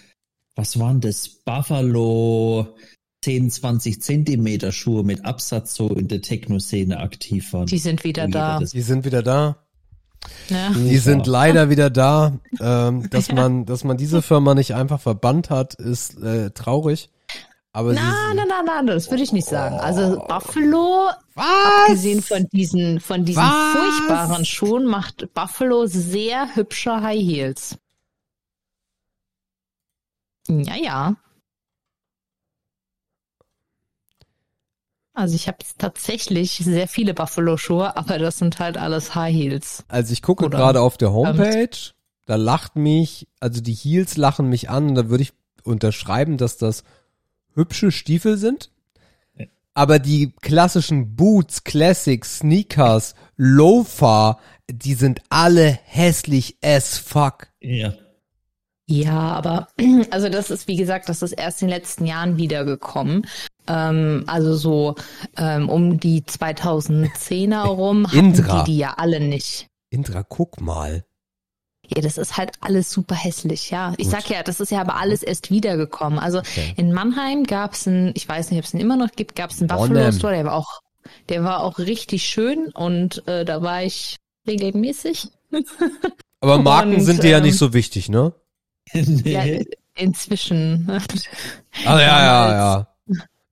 was 0.54 0.78
waren 0.78 1.00
das, 1.00 1.28
Buffalo 1.28 2.74
10, 3.22 3.50
20 3.50 4.00
Zentimeter 4.02 4.70
Schuhe 4.72 5.02
mit 5.02 5.24
Absatz 5.24 5.74
so 5.74 5.88
in 5.88 6.08
der 6.08 6.22
Techno-Szene 6.22 6.98
aktiv 7.00 7.52
waren. 7.52 7.66
Die 7.66 7.78
sind 7.78 8.04
wieder 8.04 8.28
da. 8.28 8.60
das- 8.60 8.70
Die 8.70 8.82
sind 8.82 9.04
wieder 9.04 9.22
da. 9.22 9.63
Ja. 10.48 10.70
Die 10.70 10.98
sind 10.98 11.26
leider 11.26 11.70
wieder 11.70 11.90
da. 11.90 12.38
Ähm, 12.60 13.08
dass 13.10 13.30
man, 13.32 13.66
dass 13.66 13.84
man 13.84 13.96
diese 13.96 14.22
Firma 14.22 14.54
nicht 14.54 14.74
einfach 14.74 15.00
verbannt 15.00 15.50
hat, 15.50 15.74
ist 15.74 16.20
äh, 16.22 16.50
traurig. 16.50 17.10
Aber 17.72 17.92
Nein, 17.92 18.36
nein, 18.36 18.46
nein, 18.48 18.64
nein, 18.64 18.86
das 18.86 19.10
würde 19.10 19.24
ich 19.24 19.32
nicht 19.32 19.48
sagen. 19.48 19.80
Also 19.80 20.24
Buffalo, 20.28 21.08
was? 21.34 21.44
abgesehen 21.82 22.22
von 22.22 22.46
diesen, 22.52 23.00
von 23.00 23.24
diesen 23.24 23.42
Was? 23.42 23.76
furchtbaren 23.76 24.44
Schuhen, 24.44 24.86
macht 24.86 25.34
Buffalo 25.34 25.86
sehr 25.86 26.54
hübsche 26.54 27.02
High 27.02 27.20
Heels. 27.20 27.76
Ja, 30.48 30.76
ja. 30.76 31.16
Also 35.14 35.36
ich 35.36 35.46
habe 35.46 35.58
tatsächlich 35.78 36.56
sehr 36.56 36.88
viele 36.88 37.14
Buffalo-Schuhe, 37.14 37.96
aber 37.96 38.18
das 38.18 38.38
sind 38.38 38.58
halt 38.58 38.76
alles 38.76 39.14
High 39.14 39.32
Heels. 39.32 39.84
Also 39.86 40.12
ich 40.12 40.22
gucke 40.22 40.50
gerade 40.50 40.80
auf 40.80 40.96
der 40.96 41.12
Homepage, 41.12 41.68
da 42.26 42.34
lacht 42.34 42.74
mich, 42.74 43.28
also 43.38 43.60
die 43.60 43.74
Heels 43.74 44.16
lachen 44.16 44.48
mich 44.48 44.70
an 44.70 44.88
und 44.88 44.94
da 44.96 45.08
würde 45.08 45.22
ich 45.22 45.32
unterschreiben, 45.62 46.36
dass 46.36 46.56
das 46.56 46.82
hübsche 47.54 47.92
Stiefel 47.92 48.36
sind. 48.36 48.70
Aber 49.72 50.00
die 50.00 50.32
klassischen 50.40 51.16
Boots, 51.16 51.64
Classics, 51.64 52.38
Sneakers, 52.38 53.14
Loafer, 53.36 54.38
die 54.70 54.94
sind 54.94 55.20
alle 55.30 55.78
hässlich 55.84 56.58
as 56.62 56.98
fuck. 56.98 57.48
Ja. 57.60 57.94
Ja, 58.86 59.32
aber 59.32 59.68
also 60.10 60.28
das 60.28 60.50
ist, 60.50 60.68
wie 60.68 60.76
gesagt, 60.76 61.08
das 61.08 61.22
ist 61.22 61.32
erst 61.32 61.62
in 61.62 61.68
den 61.68 61.76
letzten 61.76 62.04
Jahren 62.06 62.36
wiedergekommen. 62.36 63.26
Ähm, 63.66 64.24
also 64.26 64.54
so 64.56 64.94
ähm, 65.36 65.68
um 65.68 65.98
die 66.00 66.22
2010er 66.22 67.62
rum 67.64 68.06
hatten 68.06 68.18
Indra. 68.34 68.62
die 68.64 68.72
die 68.72 68.78
ja 68.78 68.94
alle 68.96 69.20
nicht. 69.20 69.68
Indra, 69.90 70.22
guck 70.22 70.60
mal. 70.60 71.04
Ja, 71.88 72.00
das 72.00 72.16
ist 72.18 72.36
halt 72.38 72.52
alles 72.60 72.90
super 72.90 73.14
hässlich, 73.14 73.70
ja. 73.70 73.92
Ich 73.98 74.04
Gut. 74.04 74.12
sag 74.12 74.30
ja, 74.30 74.42
das 74.42 74.60
ist 74.60 74.70
ja 74.70 74.80
aber 74.80 74.96
alles 74.96 75.22
erst 75.22 75.50
wiedergekommen. 75.50 76.18
Also 76.18 76.38
Okay. 76.38 76.72
in 76.76 76.92
Mannheim 76.92 77.44
gab's 77.44 77.86
einen, 77.86 78.12
ich 78.14 78.26
weiß 78.28 78.50
nicht, 78.50 78.58
ob 78.58 78.64
es 78.64 78.72
ihn 78.74 78.80
immer 78.80 78.96
noch 78.96 79.10
gibt, 79.12 79.36
gab's 79.36 79.60
einen 79.60 79.68
Buffalo. 79.68 80.10
Store, 80.12 80.34
der 80.34 80.44
war 80.46 80.54
auch, 80.54 80.80
der 81.28 81.44
war 81.44 81.62
auch 81.62 81.78
richtig 81.78 82.24
schön 82.26 82.70
und 82.72 83.26
äh, 83.28 83.44
da 83.44 83.60
war 83.62 83.82
ich 83.82 84.16
regelmäßig. 84.46 85.28
Aber 86.40 86.58
Marken 86.58 86.94
Und, 86.94 87.00
sind 87.00 87.22
dir 87.22 87.30
ja 87.30 87.38
ähm, 87.38 87.44
nicht 87.44 87.58
so 87.58 87.72
wichtig, 87.72 88.08
ne? 88.08 88.32
Ja, 88.92 89.44
nee. 89.44 89.64
inzwischen. 89.94 90.86
Ah, 91.86 92.00
ja, 92.00 92.24
ja, 92.24 92.52
ja. 92.52 92.88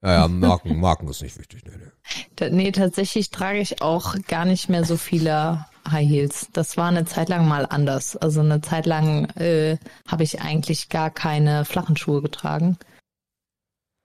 Ja, 0.03 0.13
ja, 0.13 0.29
Marken, 0.29 0.81
Marken 0.81 1.09
ist 1.09 1.23
nicht 1.23 1.39
wichtig. 1.39 1.63
Nee, 1.65 1.73
nee. 1.77 2.51
Nee, 2.51 2.73
tatsächlich 2.73 3.31
trage 3.31 3.61
ich 3.61 3.83
auch 3.83 4.17
gar 4.27 4.45
nicht 4.45 4.69
mehr 4.69 4.85
so 4.85 4.97
viele 4.97 5.65
High 5.89 6.09
Heels. 6.09 6.49
Das 6.53 6.77
war 6.77 6.89
eine 6.89 7.05
Zeit 7.05 7.29
lang 7.29 7.47
mal 7.47 7.67
anders. 7.67 8.17
Also 8.17 8.41
eine 8.41 8.61
Zeit 8.61 8.87
lang 8.87 9.27
äh, 9.37 9.79
habe 10.07 10.25
ich 10.25 10.41
eigentlich 10.41 10.89
gar 10.89 11.11
keine 11.11 11.65
flachen 11.65 11.97
Schuhe 11.97 12.21
getragen. 12.21 12.79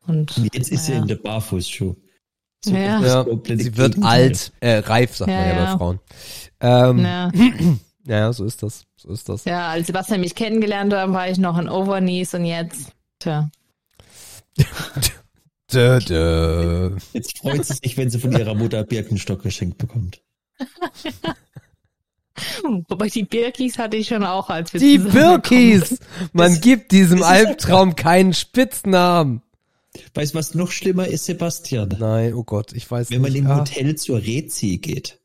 Und 0.05 0.37
jetzt 0.53 0.69
ist 0.71 0.85
sie 0.85 0.91
naja. 0.91 1.01
in 1.01 1.07
der 1.07 1.15
Barfußschuh. 1.15 1.95
Ja. 2.65 2.99
das 3.01 3.13
Ja, 3.13 3.23
komplette 3.23 3.63
sie 3.63 3.77
wird 3.77 4.03
alt, 4.03 4.51
äh, 4.59 4.77
reif, 4.77 5.15
sagt 5.15 5.31
Ja, 5.31 5.37
man 5.37 5.47
ja, 5.47 5.53
bei 5.55 5.63
ja. 5.63 5.77
Frauen. 5.77 5.99
Ähm, 6.59 6.99
ja, 6.99 7.31
ja, 8.05 8.17
ja, 8.19 8.33
so 8.33 8.45
ist 8.45 8.61
das. 8.63 8.85
So 8.95 9.09
ist 9.09 9.29
das. 9.29 9.45
ja, 9.45 9.69
als 9.69 9.87
Sebastian 9.87 10.21
mich 10.21 10.35
kennengelernt 10.35 10.93
hat, 10.93 11.11
war 11.11 11.29
ich 11.29 11.37
noch 11.37 11.57
in 11.57 11.69
Overknees 11.69 12.33
und 12.33 12.45
jetzt, 12.45 12.91
tja. 13.19 13.49
Dö, 15.73 15.99
dö. 15.99 16.95
Jetzt 17.13 17.37
freut 17.39 17.65
sie 17.65 17.73
sich, 17.73 17.97
wenn 17.97 18.09
sie 18.09 18.19
von 18.19 18.31
ihrer 18.31 18.55
Mutter 18.55 18.83
Birkenstock 18.83 19.43
geschenkt 19.43 19.77
bekommt. 19.77 20.21
Wobei 22.87 23.07
die 23.09 23.23
Birkis 23.23 23.77
hatte 23.79 23.97
ich 23.97 24.07
schon 24.07 24.23
auch, 24.23 24.49
als 24.49 24.71
wir 24.73 24.79
Die 24.79 24.97
Birkis! 24.99 25.97
Man 26.33 26.53
Das- 26.53 26.61
gibt 26.61 26.91
diesem 26.91 27.23
Albtraum 27.23 27.95
keinen 27.95 28.33
Spitznamen. 28.33 29.41
Weißt 30.13 30.33
du, 30.33 30.37
was 30.37 30.53
noch 30.53 30.69
schlimmer 30.71 31.07
ist, 31.07 31.25
Sebastian? 31.25 31.95
Nein, 31.99 32.35
oh 32.35 32.43
Gott, 32.43 32.73
ich 32.73 32.89
weiß 32.89 33.09
Wenn 33.09 33.21
man 33.21 33.31
nicht. 33.31 33.39
im 33.41 33.47
Ah, 33.47 33.59
Hotel 33.61 33.95
zur 33.95 34.19
Rezi 34.21 34.77
geht. 34.77 35.19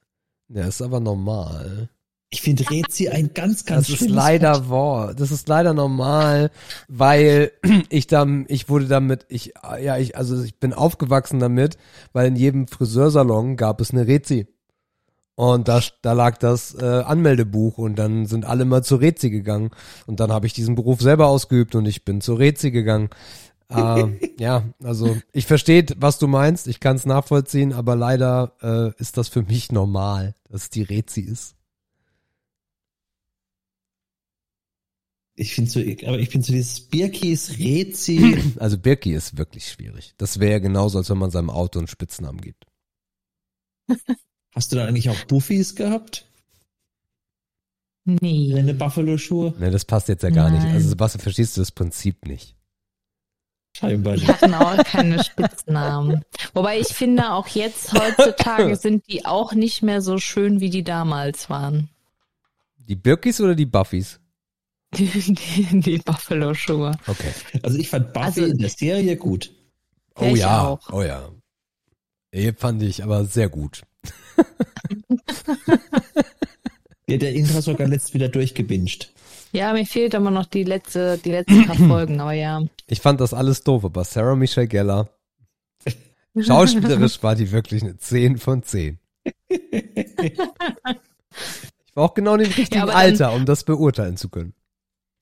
ja, 0.48 0.66
ist 0.66 0.80
aber 0.80 0.98
normal. 1.00 1.90
Ich 2.32 2.40
finde 2.40 2.68
Rezi 2.70 3.10
ein 3.10 3.34
ganz, 3.34 3.66
ganz 3.66 3.88
Das 3.88 4.00
ist 4.00 4.08
leider 4.08 4.70
wahr. 4.70 5.12
Das 5.12 5.30
ist 5.30 5.48
leider 5.48 5.74
normal, 5.74 6.50
weil 6.88 7.52
ich 7.90 8.06
dann, 8.06 8.46
ich 8.48 8.70
wurde 8.70 8.86
damit, 8.86 9.26
ich, 9.28 9.52
ja, 9.82 9.98
ich, 9.98 10.16
also 10.16 10.42
ich 10.42 10.58
bin 10.58 10.72
aufgewachsen 10.72 11.40
damit, 11.40 11.76
weil 12.14 12.28
in 12.28 12.36
jedem 12.36 12.68
Friseursalon 12.68 13.58
gab 13.58 13.82
es 13.82 13.90
eine 13.90 14.06
Rezi. 14.06 14.46
Und 15.34 15.68
da, 15.68 15.82
da 16.00 16.14
lag 16.14 16.38
das 16.38 16.74
äh, 16.74 16.84
Anmeldebuch 16.84 17.76
und 17.76 17.96
dann 17.96 18.24
sind 18.24 18.46
alle 18.46 18.64
mal 18.64 18.82
zur 18.82 19.02
Rezi 19.02 19.28
gegangen. 19.28 19.70
Und 20.06 20.18
dann 20.18 20.32
habe 20.32 20.46
ich 20.46 20.54
diesen 20.54 20.74
Beruf 20.74 21.02
selber 21.02 21.26
ausgeübt 21.26 21.74
und 21.74 21.84
ich 21.84 22.02
bin 22.02 22.22
zur 22.22 22.38
Rezi 22.38 22.70
gegangen. 22.70 23.10
Ähm, 23.68 24.18
ja, 24.38 24.64
also 24.82 25.18
ich 25.32 25.44
verstehe, 25.44 25.84
was 25.98 26.18
du 26.18 26.28
meinst, 26.28 26.66
ich 26.66 26.80
kann 26.80 26.96
es 26.96 27.04
nachvollziehen, 27.04 27.74
aber 27.74 27.94
leider 27.94 28.52
äh, 28.62 28.98
ist 28.98 29.18
das 29.18 29.28
für 29.28 29.42
mich 29.42 29.70
normal, 29.70 30.34
dass 30.48 30.62
es 30.62 30.70
die 30.70 30.82
Rezi 30.82 31.20
ist. 31.20 31.56
Ich 35.34 35.54
finde 35.54 35.70
so, 35.70 35.80
aber 35.80 36.18
ich 36.18 36.28
finde 36.28 36.46
so 36.46 36.52
dieses 36.52 36.80
Birkis, 36.80 37.58
Rezi. 37.58 38.38
Also 38.58 38.78
Birki 38.78 39.12
ist 39.14 39.38
wirklich 39.38 39.66
schwierig. 39.68 40.14
Das 40.18 40.38
wäre 40.40 40.52
ja 40.52 40.58
genauso, 40.58 40.98
als 40.98 41.08
wenn 41.10 41.18
man 41.18 41.30
seinem 41.30 41.50
Auto 41.50 41.78
einen 41.78 41.88
Spitznamen 41.88 42.40
gibt. 42.40 42.66
Hast 44.54 44.72
du 44.72 44.76
da 44.76 44.86
eigentlich 44.86 45.08
auch 45.08 45.24
Buffys 45.24 45.74
gehabt? 45.74 46.26
Nee. 48.04 48.50
Deine 48.52 48.74
Buffalo-Schuhe? 48.74 49.54
Ne, 49.58 49.70
das 49.70 49.84
passt 49.84 50.08
jetzt 50.08 50.22
ja 50.22 50.30
gar 50.30 50.50
nicht. 50.50 50.64
Nein. 50.64 50.74
Also 50.74 50.88
Sebastian, 50.88 51.22
verstehst 51.22 51.56
du 51.56 51.60
das 51.60 51.70
Prinzip 51.70 52.26
nicht? 52.26 52.56
Scheinbar 53.74 54.14
Die 54.16 54.20
nicht. 54.26 54.28
hatten 54.42 54.52
auch 54.54 54.84
keine 54.84 55.22
Spitznamen. 55.24 56.24
Wobei 56.52 56.78
ich 56.78 56.88
finde, 56.88 57.32
auch 57.32 57.46
jetzt 57.48 57.92
heutzutage 57.94 58.76
sind 58.80 59.08
die 59.08 59.24
auch 59.24 59.54
nicht 59.54 59.82
mehr 59.82 60.02
so 60.02 60.18
schön, 60.18 60.60
wie 60.60 60.68
die 60.68 60.84
damals 60.84 61.48
waren. 61.48 61.88
Die 62.76 62.96
Birkis 62.96 63.40
oder 63.40 63.54
die 63.54 63.64
Buffys? 63.66 64.20
Die, 64.96 65.06
die, 65.08 65.80
die 65.80 65.98
Buffalo-Schuhe. 65.98 66.92
Okay. 67.06 67.32
Also 67.62 67.78
ich 67.78 67.88
fand 67.88 68.12
Buffy 68.12 68.26
Also- 68.26 68.44
in 68.44 68.58
der 68.58 68.68
Serie 68.68 69.16
gut. 69.16 69.50
Oh 70.16 70.34
ja, 70.36 70.66
auch. 70.68 70.92
oh 70.92 71.02
ja. 71.02 71.30
Abe 72.34 72.54
fand 72.58 72.82
ich 72.82 73.02
aber 73.02 73.24
sehr 73.24 73.48
gut. 73.48 73.82
Ja, 77.08 77.16
der 77.18 77.34
Intra 77.34 77.60
sogar 77.60 77.88
letzt 77.88 78.14
wieder 78.14 78.28
durchgebinged. 78.28 79.12
Ja, 79.52 79.72
mir 79.72 79.84
fehlt 79.84 80.14
aber 80.14 80.30
noch 80.30 80.46
die 80.46 80.62
letzte, 80.64 81.18
die 81.18 81.30
letzten 81.32 81.66
paar 81.66 81.76
Folgen, 81.88 82.20
aber 82.20 82.32
ja. 82.32 82.62
Ich 82.86 83.00
fand 83.00 83.20
das 83.20 83.34
alles 83.34 83.62
doof, 83.64 83.84
aber 83.84 84.04
Sarah 84.04 84.36
Michelle 84.36 84.68
Gellar, 84.68 85.10
schauspielerisch 86.38 87.22
war 87.22 87.34
die 87.34 87.50
wirklich 87.50 87.82
eine 87.82 87.96
10 87.98 88.38
von 88.38 88.62
10. 88.62 88.98
Ich 91.84 91.96
war 91.96 92.04
auch 92.04 92.14
genau 92.14 92.34
in 92.36 92.44
dem 92.44 92.52
richtigen 92.52 92.86
dann- 92.86 92.90
Alter, 92.96 93.34
um 93.34 93.44
das 93.44 93.64
beurteilen 93.64 94.16
zu 94.16 94.30
können. 94.30 94.54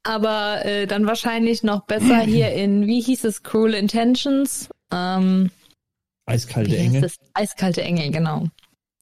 Aber 0.02 0.64
äh, 0.64 0.86
dann 0.86 1.06
wahrscheinlich 1.06 1.62
noch 1.62 1.84
besser 1.86 2.20
hier 2.24 2.52
in, 2.52 2.86
wie 2.86 3.00
hieß 3.02 3.24
es, 3.24 3.42
Cruel 3.42 3.74
Intentions? 3.74 4.68
Ähm, 4.92 5.50
Eiskalte 6.26 6.76
Engel. 6.76 7.02
das? 7.02 7.16
Eiskalte 7.34 7.82
Engel, 7.82 8.10
genau. 8.10 8.46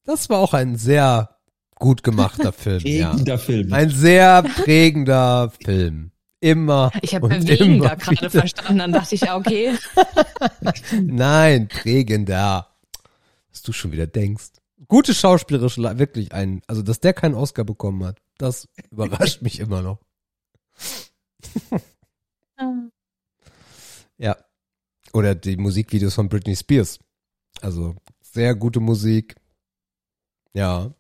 Das 0.05 0.29
war 0.31 0.39
auch 0.39 0.55
ein 0.55 0.77
sehr 0.77 1.37
gut 1.77 2.03
gemachter 2.03 2.53
Film. 2.55 2.81
ja. 2.85 3.11
Prägender 3.11 3.39
Film. 3.39 3.73
Ein 3.73 3.91
sehr 3.91 4.43
prägender 4.43 5.53
Film. 5.65 6.11
Immer. 6.41 6.93
Ich 7.03 7.15
habe 7.15 7.27
und 7.27 7.33
bewegen 7.41 7.75
immer 7.77 7.89
da 7.89 7.95
gerade 7.97 8.17
wieder. 8.17 8.31
verstanden, 8.31 8.79
dann 8.79 8.93
dachte 8.93 9.15
ich, 9.17 9.23
ja, 9.23 9.37
okay. 9.37 9.73
Nein, 11.03 11.69
prägender. 11.69 12.69
Was 13.51 13.63
du 13.63 13.73
schon 13.73 13.93
wieder 13.93 14.07
denkst. 14.07 14.45
Gute 14.87 15.15
schauspielerische, 15.15 15.81
Le- 15.81 15.99
wirklich 15.99 16.33
ein, 16.33 16.63
also 16.67 16.83
dass 16.83 17.01
der 17.01 17.13
keinen 17.13 17.35
Oscar 17.35 17.65
bekommen 17.65 18.05
hat, 18.05 18.19
das 18.39 18.69
überrascht 18.91 19.43
mich 19.43 19.59
immer 19.61 19.83
noch. 19.83 19.99
Ja. 24.19 24.37
Oder 25.13 25.35
die 25.35 25.57
Musikvideos 25.57 26.15
von 26.15 26.29
Britney 26.29 26.57
Spears. 26.57 26.99
Also 27.61 27.95
sehr 28.21 28.55
gute 28.55 28.81
Musik. 28.81 29.37
Ja. 30.53 30.93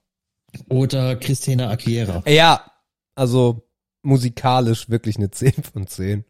Oder 0.68 1.16
Christina 1.16 1.68
Aguilera. 1.68 2.22
Ja, 2.26 2.72
also 3.14 3.68
musikalisch 4.02 4.88
wirklich 4.88 5.16
eine 5.16 5.30
10 5.32 5.52
von 5.64 5.86
10. 5.86 6.24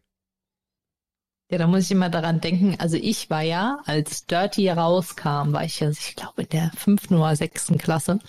Ja, 1.51 1.57
da 1.57 1.65
muss 1.65 1.85
ich 1.85 1.91
immer 1.91 2.09
daran 2.09 2.41
denken, 2.41 2.75
also 2.79 2.95
ich 2.95 3.31
war 3.31 3.41
ja, 3.41 3.79
als 3.85 4.27
Dirty 4.27 4.69
rauskam, 4.69 5.51
war 5.51 5.63
ich 5.63 5.79
ja, 5.79 5.89
ich 5.89 6.15
glaube, 6.15 6.43
in 6.43 6.49
der 6.49 6.71
fünften 6.75 7.15
oder 7.15 7.35
sechsten 7.35 7.79
Klasse. 7.79 8.19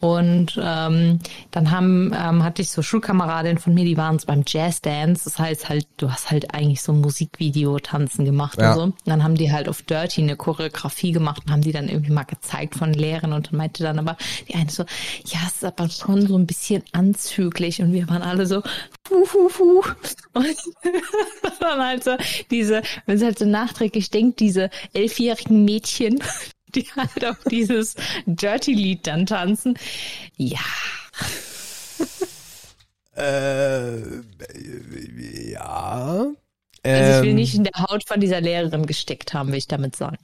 Und 0.00 0.58
ähm, 0.62 1.18
dann 1.50 1.70
haben, 1.70 2.12
ähm, 2.14 2.44
hatte 2.44 2.62
ich 2.62 2.70
so 2.70 2.82
Schulkameradinnen 2.82 3.58
von 3.58 3.74
mir, 3.74 3.84
die 3.84 3.96
waren 3.96 4.18
so 4.18 4.26
beim 4.26 4.44
Jazzdance. 4.46 5.24
Das 5.24 5.38
heißt 5.38 5.68
halt, 5.68 5.86
du 5.96 6.10
hast 6.10 6.30
halt 6.30 6.54
eigentlich 6.54 6.82
so 6.82 6.92
ein 6.92 7.00
Musikvideo-Tanzen 7.00 8.24
gemacht 8.24 8.58
Ja. 8.60 8.70
und 8.72 8.76
so. 8.76 8.82
Und 8.84 8.94
dann 9.06 9.24
haben 9.24 9.34
die 9.34 9.50
halt 9.52 9.68
auf 9.68 9.82
Dirty 9.82 10.22
eine 10.22 10.36
Choreografie 10.36 11.12
gemacht 11.12 11.42
und 11.46 11.52
haben 11.52 11.62
die 11.62 11.72
dann 11.72 11.88
irgendwie 11.88 12.12
mal 12.12 12.22
gezeigt 12.24 12.76
von 12.76 12.92
Lehrern 12.92 13.32
und 13.32 13.48
dann 13.48 13.56
meinte 13.56 13.82
dann 13.82 13.98
aber 13.98 14.16
die 14.48 14.54
eine 14.54 14.70
so, 14.70 14.84
ja, 15.24 15.38
es 15.46 15.54
ist 15.56 15.64
aber 15.64 15.88
schon 15.88 16.26
so 16.28 16.36
ein 16.36 16.46
bisschen 16.46 16.82
anzüglich 16.92 17.80
und 17.82 17.92
wir 17.92 18.08
waren 18.08 18.22
alle 18.22 18.46
so, 18.46 18.62
fu, 19.06 19.24
fu, 19.24 19.48
fu. 19.48 19.82
Und 20.34 20.46
dann 21.60 21.80
halt 21.80 22.04
so 22.04 22.12
diese, 22.50 22.82
wenn 23.06 23.18
sie 23.18 23.24
halt 23.24 23.38
so 23.38 23.46
nachträglich 23.46 24.10
denkt, 24.10 24.40
diese 24.40 24.70
elfjährigen 24.92 25.64
Mädchen, 25.64 26.20
die 26.74 26.86
halt 26.96 27.24
auf 27.24 27.38
dieses 27.50 27.94
Dirty-Lied 28.26 29.06
dann 29.06 29.26
tanzen. 29.26 29.78
Ja, 30.36 30.58
Äh, 33.18 33.98
ja. 35.50 36.26
also 36.84 37.18
ich 37.18 37.22
will 37.22 37.30
Ähm, 37.30 37.34
nicht 37.34 37.54
in 37.54 37.64
der 37.64 37.82
Haut 37.82 38.06
von 38.06 38.20
dieser 38.20 38.40
Lehrerin 38.40 38.86
gesteckt 38.86 39.34
haben, 39.34 39.48
will 39.48 39.58
ich 39.58 39.66
damit 39.66 39.96
sagen. 39.96 40.18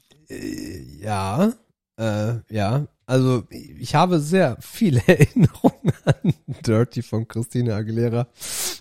Ja, 1.01 1.53
äh, 1.99 2.35
ja. 2.49 2.87
Also 3.07 3.45
ich 3.51 3.95
habe 3.95 4.21
sehr 4.21 4.57
viele 4.61 5.03
Erinnerungen 5.07 5.93
an 6.05 6.35
Dirty 6.65 7.03
von 7.03 7.29
Christina 7.29 7.77
Aguilera. 7.77 8.29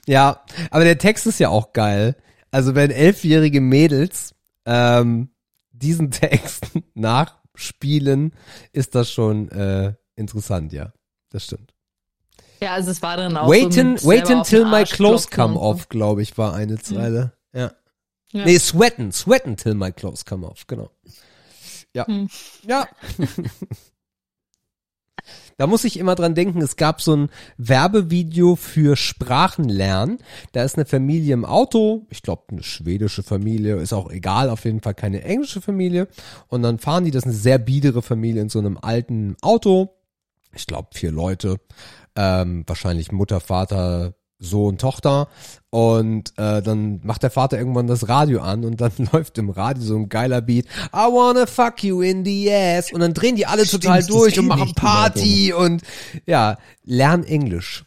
Ja, 0.08 0.44
aber 0.70 0.84
der 0.84 0.98
Text 0.98 1.26
ist 1.28 1.40
ja 1.40 1.50
auch 1.50 1.74
geil. 1.74 2.16
Also 2.52 2.76
wenn 2.76 2.92
elfjährige 2.92 3.62
Mädels 3.62 4.36
ähm, 4.66 5.30
diesen 5.72 6.12
Text 6.12 6.68
nachspielen, 7.54 8.34
ist 8.72 8.96
das 8.96 9.12
schon 9.12 9.50
äh, 9.50 9.94
interessant, 10.16 10.74
ja. 10.74 10.94
Das 11.30 11.46
stimmt. 11.46 11.74
Ja, 12.62 12.74
also 12.74 12.92
es 12.92 13.02
war 13.02 13.18
dann 13.18 13.36
auch 13.36 13.50
Wait, 13.50 13.74
so 13.74 13.82
in, 13.82 13.96
wait 14.04 14.30
until 14.30 14.66
my 14.66 14.84
clothes 14.84 15.30
come 15.30 15.60
off, 15.60 15.90
glaube 15.90 16.22
ich, 16.22 16.38
war 16.38 16.54
eine 16.54 16.80
Zeile. 16.80 17.34
Ja. 17.54 17.74
Ja. 18.32 18.46
Nee, 18.46 18.58
sweaten, 18.58 19.12
sweaten 19.12 19.58
till 19.58 19.76
my 19.76 19.92
clothes 19.92 20.26
come 20.26 20.48
off, 20.48 20.66
genau. 20.66 20.90
Ja. 21.94 22.08
Hm. 22.08 22.30
Ja. 22.66 22.88
Da 25.58 25.68
muss 25.68 25.84
ich 25.84 25.98
immer 25.98 26.16
dran 26.16 26.36
denken, 26.36 26.62
es 26.62 26.76
gab 26.76 27.02
so 27.02 27.16
ein 27.16 27.30
Werbevideo 27.58 28.56
für 28.56 28.96
Sprachenlernen. 28.96 30.20
Da 30.52 30.64
ist 30.64 30.78
eine 30.78 30.86
Familie 30.86 31.34
im 31.34 31.46
Auto, 31.46 32.06
ich 32.10 32.22
glaube 32.22 32.44
eine 32.50 32.64
schwedische 32.64 33.24
Familie, 33.24 33.76
ist 33.78 33.94
auch 33.94 34.10
egal, 34.12 34.50
auf 34.50 34.66
jeden 34.66 34.82
Fall 34.82 34.94
keine 34.94 35.24
englische 35.24 35.62
Familie. 35.62 36.08
Und 36.48 36.64
dann 36.64 36.80
fahren 36.80 37.06
die, 37.06 37.12
das 37.12 37.24
ist 37.24 37.28
eine 37.28 37.36
sehr 37.36 37.58
biedere 37.58 38.02
Familie 38.02 38.42
in 38.42 38.50
so 38.50 38.60
einem 38.60 38.78
alten 38.82 39.36
Auto. 39.42 39.96
Ich 40.56 40.68
glaube 40.68 40.90
vier 40.94 41.12
Leute, 41.12 41.58
ähm, 42.16 42.64
wahrscheinlich 42.68 43.12
Mutter, 43.12 43.40
Vater, 43.40 44.14
Sohn, 44.44 44.78
Tochter. 44.78 45.28
Und 45.70 46.38
äh, 46.38 46.62
dann 46.62 47.00
macht 47.04 47.24
der 47.24 47.32
Vater 47.32 47.58
irgendwann 47.58 47.88
das 47.88 48.08
Radio 48.08 48.42
an 48.42 48.64
und 48.64 48.80
dann 48.80 48.92
läuft 49.12 49.38
im 49.38 49.50
Radio 49.50 49.84
so 49.84 49.96
ein 49.96 50.10
geiler 50.10 50.42
Beat. 50.42 50.66
I 50.94 51.08
wanna 51.10 51.46
fuck 51.46 51.84
you 51.84 52.02
in 52.02 52.24
the 52.24 52.52
ass. 52.52 52.92
Und 52.92 53.00
dann 53.00 53.14
drehen 53.14 53.36
die 53.36 53.46
alle 53.46 53.66
Stimmt, 53.66 53.84
total 53.84 54.04
durch 54.04 54.38
und 54.40 54.48
machen 54.48 54.74
Party 54.76 55.54
und 55.54 55.82
ja, 56.26 56.58
lern 56.84 57.24
Englisch. 57.24 57.86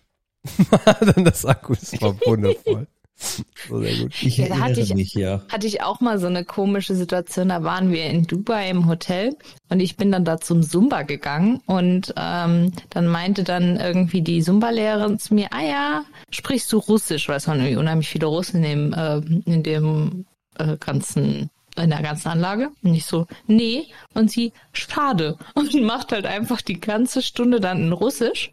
dann 1.15 1.25
das 1.25 1.45
Akku 1.45 1.75
ist 1.75 2.01
wundervoll. 2.27 2.87
So 3.19 3.81
sehr 3.81 3.97
gut. 3.97 4.13
Ich 4.23 4.37
Ja, 4.37 4.49
da 4.49 4.59
hatte 4.59 4.81
ich- 4.81 4.95
mich, 4.95 5.15
ja. 5.15 5.41
hatte 5.49 5.67
ich 5.67 5.83
auch 5.83 6.01
mal 6.01 6.19
so 6.19 6.27
eine 6.27 6.45
komische 6.45 6.95
Situation. 6.95 7.49
Da 7.49 7.63
waren 7.63 7.91
wir 7.91 8.05
in 8.05 8.27
Dubai 8.27 8.69
im 8.69 8.87
Hotel 8.87 9.37
und 9.71 9.81
ich 9.81 9.97
bin 9.97 10.13
dann 10.13 10.25
da 10.25 10.39
zum 10.39 10.63
Zumba 10.63 11.03
gegangen 11.03 11.61
und 11.67 12.13
ähm, 12.17 12.73
dann 12.91 13.07
meinte 13.07 13.43
dann 13.43 13.79
irgendwie 13.81 14.21
die 14.23 14.43
Zumba-Lehrerin 14.43 15.19
zu 15.19 15.35
mir, 15.35 15.49
ah 15.53 15.63
ja, 15.63 16.05
sprichst 16.31 16.71
du 16.73 16.79
Russisch? 16.79 17.29
Weil 17.29 17.39
es 17.39 17.49
waren 17.49 17.59
irgendwie 17.61 17.77
unheimlich 17.77 18.09
viele 18.09 18.27
Russen 18.27 18.63
in 18.63 18.93
dem, 18.93 18.93
äh, 18.93 19.17
in 19.51 19.63
dem 19.63 20.27
äh, 20.59 20.77
ganzen 20.77 21.51
in 21.79 21.91
der 21.91 22.01
ganzen 22.03 22.29
Anlage. 22.29 22.71
Und 22.83 22.95
ich 22.95 23.05
so, 23.05 23.27
nee. 23.47 23.85
Und 24.15 24.31
sie, 24.31 24.53
schade. 24.73 25.37
Und 25.55 25.75
macht 25.83 26.11
halt 26.13 26.25
einfach 26.25 26.63
die 26.63 26.81
ganze 26.81 27.21
Stunde 27.21 27.61
dann 27.61 27.83
in 27.83 27.93
Russisch. 27.93 28.51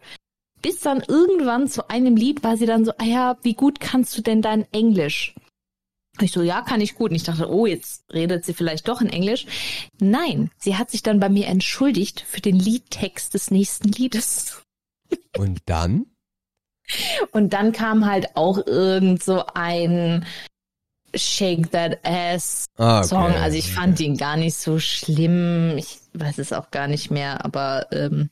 Bis 0.64 0.80
dann 0.80 1.02
irgendwann 1.06 1.68
zu 1.68 1.90
einem 1.90 2.16
Lied 2.16 2.42
war 2.42 2.56
sie 2.56 2.64
dann 2.64 2.86
so, 2.86 2.92
ah 2.96 3.04
ja, 3.04 3.36
wie 3.42 3.52
gut 3.52 3.80
kannst 3.80 4.16
du 4.16 4.22
denn 4.22 4.40
dein 4.40 4.64
Englisch? 4.72 5.34
Ich 6.22 6.32
so, 6.32 6.40
ja, 6.40 6.62
kann 6.62 6.80
ich 6.80 6.94
gut. 6.94 7.10
Und 7.10 7.16
ich 7.16 7.22
dachte, 7.24 7.52
oh, 7.52 7.66
jetzt 7.66 8.10
redet 8.10 8.46
sie 8.46 8.54
vielleicht 8.54 8.88
doch 8.88 9.02
in 9.02 9.10
Englisch. 9.10 9.44
Nein, 10.00 10.50
sie 10.56 10.78
hat 10.78 10.90
sich 10.90 11.02
dann 11.02 11.20
bei 11.20 11.28
mir 11.28 11.48
entschuldigt 11.48 12.22
für 12.22 12.40
den 12.40 12.58
Liedtext 12.58 13.34
des 13.34 13.50
nächsten 13.50 13.90
Liedes. 13.90 14.62
Und 15.36 15.60
dann? 15.66 16.06
Und 17.32 17.52
dann 17.52 17.72
kam 17.72 18.06
halt 18.06 18.34
auch 18.34 18.66
irgend 18.66 19.22
so 19.22 19.44
ein 19.52 20.24
Shake 21.14 21.72
That 21.72 21.98
Ass 22.04 22.64
Ah, 22.78 23.00
okay. 23.00 23.08
Song. 23.08 23.34
Also 23.34 23.58
ich 23.58 23.70
fand 23.70 24.00
ihn 24.00 24.16
gar 24.16 24.38
nicht 24.38 24.56
so 24.56 24.78
schlimm. 24.78 25.76
Ich 25.76 25.98
weiß 26.14 26.38
es 26.38 26.54
auch 26.54 26.70
gar 26.70 26.88
nicht 26.88 27.10
mehr, 27.10 27.44
aber 27.44 27.86
ähm, 27.92 28.30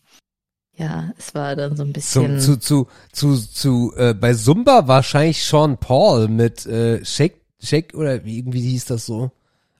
ja, 0.76 1.10
es 1.18 1.34
war 1.34 1.54
dann 1.54 1.76
so 1.76 1.82
ein 1.82 1.92
bisschen. 1.92 2.40
Zum, 2.40 2.60
zu, 2.60 2.86
zu, 3.12 3.36
zu, 3.36 3.36
zu, 3.36 3.92
äh, 3.96 4.14
bei 4.14 4.34
Zumba 4.34 4.88
wahrscheinlich 4.88 5.44
Sean 5.44 5.76
Paul 5.76 6.28
mit 6.28 6.66
äh, 6.66 7.04
Shake, 7.04 7.40
Shake 7.62 7.94
oder 7.94 8.24
wie, 8.24 8.38
irgendwie 8.38 8.62
hieß 8.62 8.86
das 8.86 9.06
so. 9.06 9.30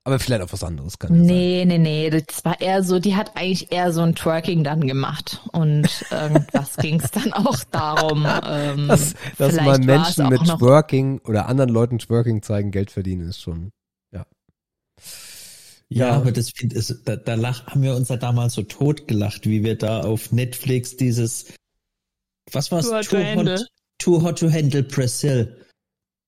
Aber 0.05 0.19
vielleicht 0.19 0.43
auch 0.43 0.53
was 0.53 0.65
anderes 0.65 0.99
kann 0.99 1.13
ja 1.13 1.19
sein. 1.19 1.27
Nee, 1.27 1.65
nee, 1.65 1.79
nee, 1.79 2.11
das 2.11 2.45
war 2.45 2.61
eher 2.61 2.83
so, 2.83 2.99
die 2.99 3.15
hat 3.15 3.37
eigentlich 3.37 3.71
eher 3.71 3.93
so 3.93 4.01
ein 4.01 4.17
Twerking 4.17 4.65
dann 4.65 4.87
gemacht 4.87 5.41
und 5.53 5.89
irgendwas 6.11 6.77
ging 6.79 7.01
es 7.01 7.13
dann 7.13 7.33
auch 7.33 7.63
darum. 7.71 8.27
Ähm, 8.45 8.89
Dass, 8.89 9.15
dass 9.39 9.55
es 9.55 9.79
Menschen 9.79 10.29
mit 10.29 10.43
Twerking 10.45 11.21
oder 11.25 11.47
anderen 11.49 11.71
Leuten 11.71 12.01
Twerking 12.01 12.43
zeigen, 12.43 12.73
Geld 12.73 12.91
verdienen, 12.91 13.29
ist 13.29 13.41
schon, 13.41 13.71
ja. 15.97 16.09
Ja, 16.09 16.13
aber 16.15 16.33
das 16.33 16.51
find, 16.51 16.73
ist, 16.73 17.03
da, 17.05 17.17
da 17.17 17.35
lach, 17.35 17.67
haben 17.67 17.83
wir 17.83 17.95
uns 17.95 18.09
ja 18.09 18.17
damals 18.17 18.55
so 18.55 18.63
tot 18.63 19.09
gelacht, 19.09 19.47
wie 19.47 19.63
wir 19.63 19.77
da 19.77 20.01
auf 20.01 20.33
Netflix 20.33 20.97
dieses, 20.97 21.47
was 22.51 22.71
war's? 22.73 22.87
Too 22.87 22.95
Hot 22.95 23.09
to 23.09 23.17
Handle. 23.19 23.67
Too 23.99 24.23
Hot 24.23 24.39
to 24.39 24.51
Handle 24.51 24.83
Brazil, 24.83 25.57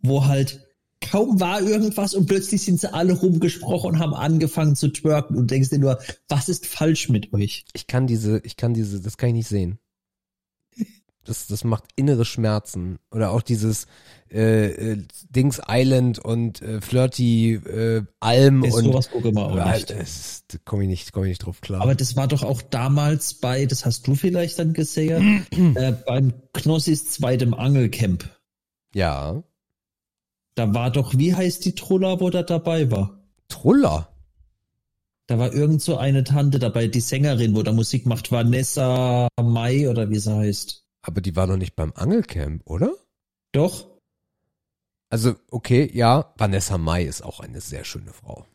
wo 0.01 0.27
halt 0.27 0.61
kaum 1.01 1.41
war 1.41 1.61
irgendwas 1.61 2.15
und 2.15 2.27
plötzlich 2.27 2.63
sind 2.63 2.81
sie 2.81 2.93
alle 2.93 3.13
rumgesprochen 3.13 3.91
und 3.91 3.99
haben 3.99 4.15
angefangen 4.15 4.77
zu 4.77 4.89
twerken 4.89 5.37
und 5.37 5.51
denkst 5.51 5.71
dir 5.71 5.79
nur, 5.79 5.99
was 6.29 6.49
ist 6.49 6.67
falsch 6.67 7.09
mit 7.09 7.33
euch? 7.33 7.65
Ich 7.73 7.87
kann 7.87 8.07
diese, 8.07 8.41
ich 8.45 8.57
kann 8.57 8.75
diese, 8.75 9.01
das 9.01 9.17
kann 9.17 9.31
ich 9.31 9.35
nicht 9.35 9.49
sehen. 9.49 9.79
Das, 11.25 11.47
das 11.47 11.65
macht 11.65 11.85
innere 11.97 12.25
Schmerzen. 12.25 12.99
Oder 13.11 13.31
auch 13.33 13.43
dieses 13.43 13.87
äh, 14.31 14.93
äh, 14.93 15.03
Dings 15.31 15.61
Island 15.69 16.19
und 16.19 16.61
äh, 16.63 16.81
Flirty 16.81 17.55
äh, 17.55 18.03
Alm 18.21 18.65
Ist 18.65 18.75
und 18.75 18.85
sowas 18.85 19.11
gucke 19.11 19.29
ich 19.29 19.35
mal 19.35 19.45
auch 19.45 19.73
nicht. 19.73 19.91
da 19.91 20.59
komme 20.65 20.85
ich 20.85 20.89
nicht, 20.89 21.13
komme 21.13 21.27
ich 21.27 21.31
nicht 21.31 21.47
drauf 21.47 21.61
klar. 21.61 21.83
Aber 21.83 21.95
das 21.95 22.17
war 22.17 22.29
doch 22.29 22.43
auch 22.43 22.63
damals 22.63 23.35
bei, 23.35 23.67
das 23.67 23.85
hast 23.85 24.07
du 24.07 24.15
vielleicht 24.15 24.59
dann 24.59 24.73
gesehen, 24.73 25.47
äh, 25.77 25.93
beim 25.93 26.33
Knossis 26.53 27.11
zweitem 27.11 27.55
Angelcamp. 27.55 28.29
ja, 28.95 29.43
Da 30.55 30.75
war 30.75 30.91
doch, 30.91 31.17
wie 31.17 31.35
heißt 31.35 31.65
die 31.65 31.75
Troller, 31.75 32.21
wo 32.21 32.31
da 32.31 32.43
dabei 32.43 32.91
war? 32.91 33.21
Truller. 33.49 34.09
Da 35.27 35.39
war 35.39 35.55
irgend 35.55 35.81
so 35.81 35.97
eine 35.97 36.23
Tante 36.25 36.59
dabei, 36.59 36.87
die 36.87 37.01
Sängerin, 37.01 37.57
wo 37.57 37.63
da 37.63 37.73
Musik 37.73 38.05
macht, 38.05 38.31
Vanessa 38.31 39.29
Mai 39.43 39.89
oder 39.89 40.11
wie 40.11 40.19
sie 40.19 40.35
heißt. 40.35 40.84
Aber 41.05 41.21
die 41.21 41.37
war 41.37 41.47
noch 41.47 41.59
nicht 41.59 41.77
beim 41.77 41.93
Angelcamp, 41.95 42.63
oder? 42.65 42.95
Doch? 43.53 43.91
Also, 45.11 45.37
okay, 45.51 45.91
ja, 45.93 46.33
Vanessa 46.39 46.79
Mai 46.79 47.05
ist 47.05 47.23
auch 47.23 47.41
eine 47.41 47.61
sehr 47.61 47.85
schöne 47.85 48.13
Frau. 48.13 48.47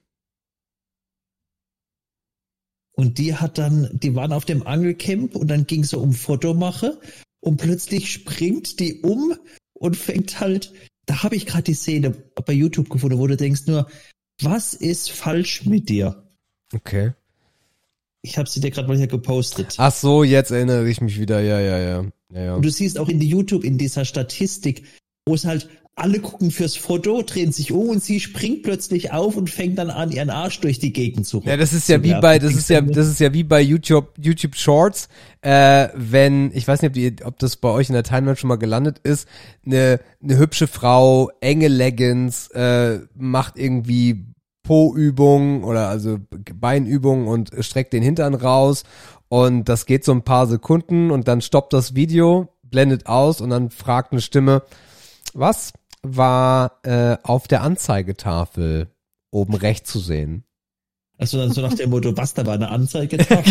Und 2.94 3.20
die 3.20 3.36
hat 3.36 3.60
dann, 3.60 3.90
die 3.94 4.16
waren 4.16 4.34
auf 4.34 4.46
dem 4.46 4.66
Angelcamp 4.66 5.36
und 5.36 5.48
dann 5.48 5.68
ging 5.68 5.84
es 5.84 5.92
so 5.92 6.00
um 6.00 6.12
Fotomache 6.12 7.00
und 7.40 7.58
plötzlich 7.58 8.12
springt 8.12 8.80
die 8.80 9.02
um 9.02 9.36
und 9.74 9.96
fängt 9.96 10.40
halt, 10.40 10.74
da 11.06 11.22
habe 11.22 11.36
ich 11.36 11.46
gerade 11.46 11.64
die 11.64 11.76
Szene 11.76 12.10
bei 12.10 12.52
YouTube 12.52 12.90
gefunden, 12.90 13.20
wo 13.20 13.28
du 13.28 13.38
denkst 13.38 13.68
nur, 13.68 13.88
was 14.42 14.74
ist 14.74 15.12
falsch 15.12 15.66
mit 15.66 15.88
dir? 15.88 16.28
Okay. 16.74 17.14
Ich 18.24 18.38
habe 18.40 18.50
sie 18.50 18.60
dir 18.60 18.72
gerade 18.72 18.88
mal 18.88 18.98
hier 18.98 19.08
gepostet. 19.08 19.76
Ach 19.78 19.94
so, 19.94 20.24
jetzt 20.24 20.52
erinnere 20.52 20.90
ich 20.90 21.00
mich 21.00 21.20
wieder, 21.20 21.40
ja, 21.42 21.60
ja, 21.60 21.78
ja. 21.78 22.06
Ja, 22.34 22.42
ja. 22.42 22.56
Und 22.56 22.66
du 22.66 22.70
siehst 22.70 23.00
auch 23.00 23.10
in 23.10 23.20
die 23.20 23.28
YouTube, 23.28 23.64
in 23.64 23.78
dieser 23.78 24.06
Statistik, 24.06 24.84
wo 25.26 25.34
es 25.34 25.46
halt 25.46 25.70
alle 26.00 26.20
gucken 26.20 26.50
fürs 26.50 26.78
Foto, 26.78 27.22
drehen 27.22 27.52
sich 27.52 27.72
um 27.72 27.90
und 27.90 28.04
sie 28.04 28.20
springt 28.20 28.64
plötzlich 28.64 29.12
auf 29.12 29.36
und 29.36 29.50
fängt 29.50 29.78
dann 29.78 29.90
an, 29.90 30.12
ihren 30.12 30.30
Arsch 30.30 30.60
durch 30.62 30.80
die 30.80 30.94
Gegend 30.94 31.28
zu 31.28 31.42
Ja, 31.46 31.58
das 31.58 31.74
ist 31.74 31.90
ja 31.90 32.02
wie 32.04 32.14
bei, 32.14 32.40
das 32.40 32.56
ist 32.56 32.70
ja, 32.70 32.80
das 32.80 33.08
ist 33.08 33.20
ja 33.20 33.34
wie 33.34 33.44
bei 33.44 33.62
YouTube, 33.62 34.14
YouTube 34.18 34.56
Shorts, 34.56 35.10
äh, 35.42 35.90
wenn, 35.94 36.52
ich 36.54 36.68
weiß 36.68 36.82
nicht, 36.82 36.90
ob, 36.90 36.94
die, 36.94 37.16
ob 37.26 37.40
das 37.40 37.58
bei 37.58 37.70
euch 37.70 37.90
in 37.90 37.94
der 37.94 38.04
Timeline 38.04 38.38
schon 38.38 38.48
mal 38.48 38.56
gelandet 38.56 39.00
ist, 39.00 39.28
eine, 39.66 40.00
eine 40.24 40.38
hübsche 40.38 40.68
Frau, 40.68 41.32
enge 41.42 41.68
Leggings, 41.68 42.48
äh, 42.52 43.00
macht 43.16 43.58
irgendwie 43.58 44.26
Po-Übungen 44.64 45.64
oder 45.64 45.90
also 45.90 46.18
Beinübungen 46.30 47.28
und 47.28 47.52
streckt 47.60 47.92
den 47.92 48.04
Hintern 48.04 48.36
raus 48.36 48.84
und 49.30 49.66
das 49.70 49.86
geht 49.86 50.04
so 50.04 50.12
ein 50.12 50.24
paar 50.24 50.48
Sekunden 50.48 51.12
und 51.12 51.28
dann 51.28 51.42
stoppt 51.42 51.74
das 51.74 51.96
Video, 51.96 52.50
blendet 52.64 53.06
aus 53.08 53.42
und 53.42 53.50
dann 53.52 53.70
fragt 53.72 54.12
eine 54.12 54.22
Stimme, 54.22 54.64
was 55.34 55.72
war 56.02 56.80
äh, 56.84 57.18
auf 57.24 57.48
der 57.48 57.62
Anzeigetafel 57.62 58.90
oben 59.32 59.54
rechts 59.56 59.92
zu 59.92 60.00
sehen? 60.00 60.44
Also 61.18 61.38
dann 61.38 61.52
so 61.52 61.62
nach 61.62 61.74
dem 61.74 61.90
Motto, 61.90 62.16
was, 62.16 62.34
da 62.34 62.46
war 62.46 62.54
eine 62.54 62.70
Anzeige 62.72 63.18
da? 63.18 63.44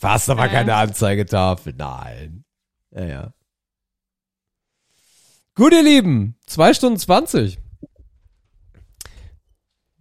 Was, 0.00 0.26
da 0.26 0.36
war 0.36 0.46
Ja. 0.46 0.52
keine 0.52 0.74
Anzeigetafel? 0.76 1.74
Nein. 1.76 2.44
Ja, 2.92 3.04
ja. 3.04 3.34
Gut, 5.54 5.72
ihr 5.72 5.82
Lieben. 5.82 6.36
Zwei 6.46 6.72
Stunden 6.72 6.98
zwanzig. 7.00 7.58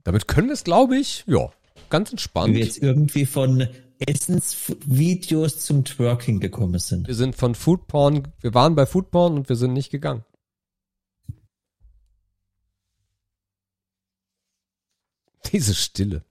Damit 0.03 0.27
können 0.27 0.47
wir 0.47 0.53
es, 0.53 0.63
glaube 0.63 0.97
ich, 0.97 1.23
ja, 1.27 1.49
ganz 1.89 2.11
entspannt. 2.11 2.53
wir 2.53 2.63
jetzt 2.63 2.77
irgendwie 2.77 3.25
von 3.25 3.67
Essensvideos 3.99 5.59
zum 5.59 5.83
Twerking 5.85 6.39
gekommen 6.39 6.79
sind. 6.79 7.07
Wir 7.07 7.15
sind 7.15 7.35
von 7.35 7.55
Foodporn, 7.55 8.27
wir 8.39 8.53
waren 8.53 8.75
bei 8.75 8.85
Foodporn 8.85 9.35
und 9.35 9.49
wir 9.49 9.55
sind 9.55 9.73
nicht 9.73 9.89
gegangen. 9.89 10.23
Diese 15.51 15.73
Stille. 15.73 16.25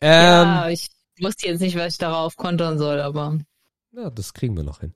Ähm, 0.00 0.46
ja, 0.46 0.68
ich 0.68 0.88
wusste 1.20 1.46
jetzt 1.46 1.60
nicht, 1.60 1.76
was 1.76 1.94
ich 1.94 1.98
darauf 1.98 2.36
kontern 2.36 2.78
soll, 2.78 3.00
aber 3.00 3.38
ja, 3.92 4.10
das 4.10 4.34
kriegen 4.34 4.56
wir 4.56 4.64
noch 4.64 4.80
hin. 4.80 4.94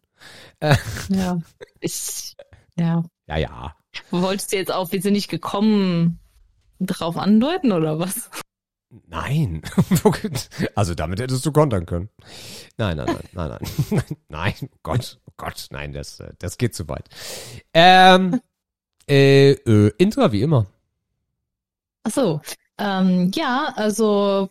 ja. 1.08 1.38
Ich, 1.80 2.36
ja. 2.76 3.04
Ja, 3.26 3.36
ja. 3.36 3.76
Wolltest 4.10 4.52
du 4.52 4.56
jetzt 4.56 4.72
auf, 4.72 4.92
wir 4.92 5.02
sind 5.02 5.12
nicht 5.12 5.28
gekommen, 5.28 6.18
drauf 6.80 7.16
andeuten 7.16 7.72
oder 7.72 7.98
was? 7.98 8.30
Nein. 9.08 9.62
also 10.74 10.94
damit 10.94 11.20
hättest 11.20 11.44
du 11.44 11.52
kontern 11.52 11.86
können. 11.86 12.08
Nein, 12.76 12.97
nein, 12.97 13.06
nein, 13.06 13.28
nein, 13.32 13.58
nein. 13.90 14.02
Nein, 14.28 14.55
oh 14.62 14.78
Gott, 14.82 15.18
oh 15.26 15.32
Gott, 15.36 15.66
nein, 15.70 15.92
das, 15.92 16.20
äh, 16.20 16.32
das 16.39 16.56
geht 16.56 16.74
zu 16.74 16.89
weit. 16.89 17.08
Ähm, 17.74 18.40
äh, 19.08 19.52
äh, 19.52 19.92
Intra 19.98 20.32
wie 20.32 20.42
immer. 20.42 20.66
Ach 22.05 22.12
so. 22.12 22.40
Ähm, 22.78 23.32
ja, 23.34 23.73
also 23.74 24.50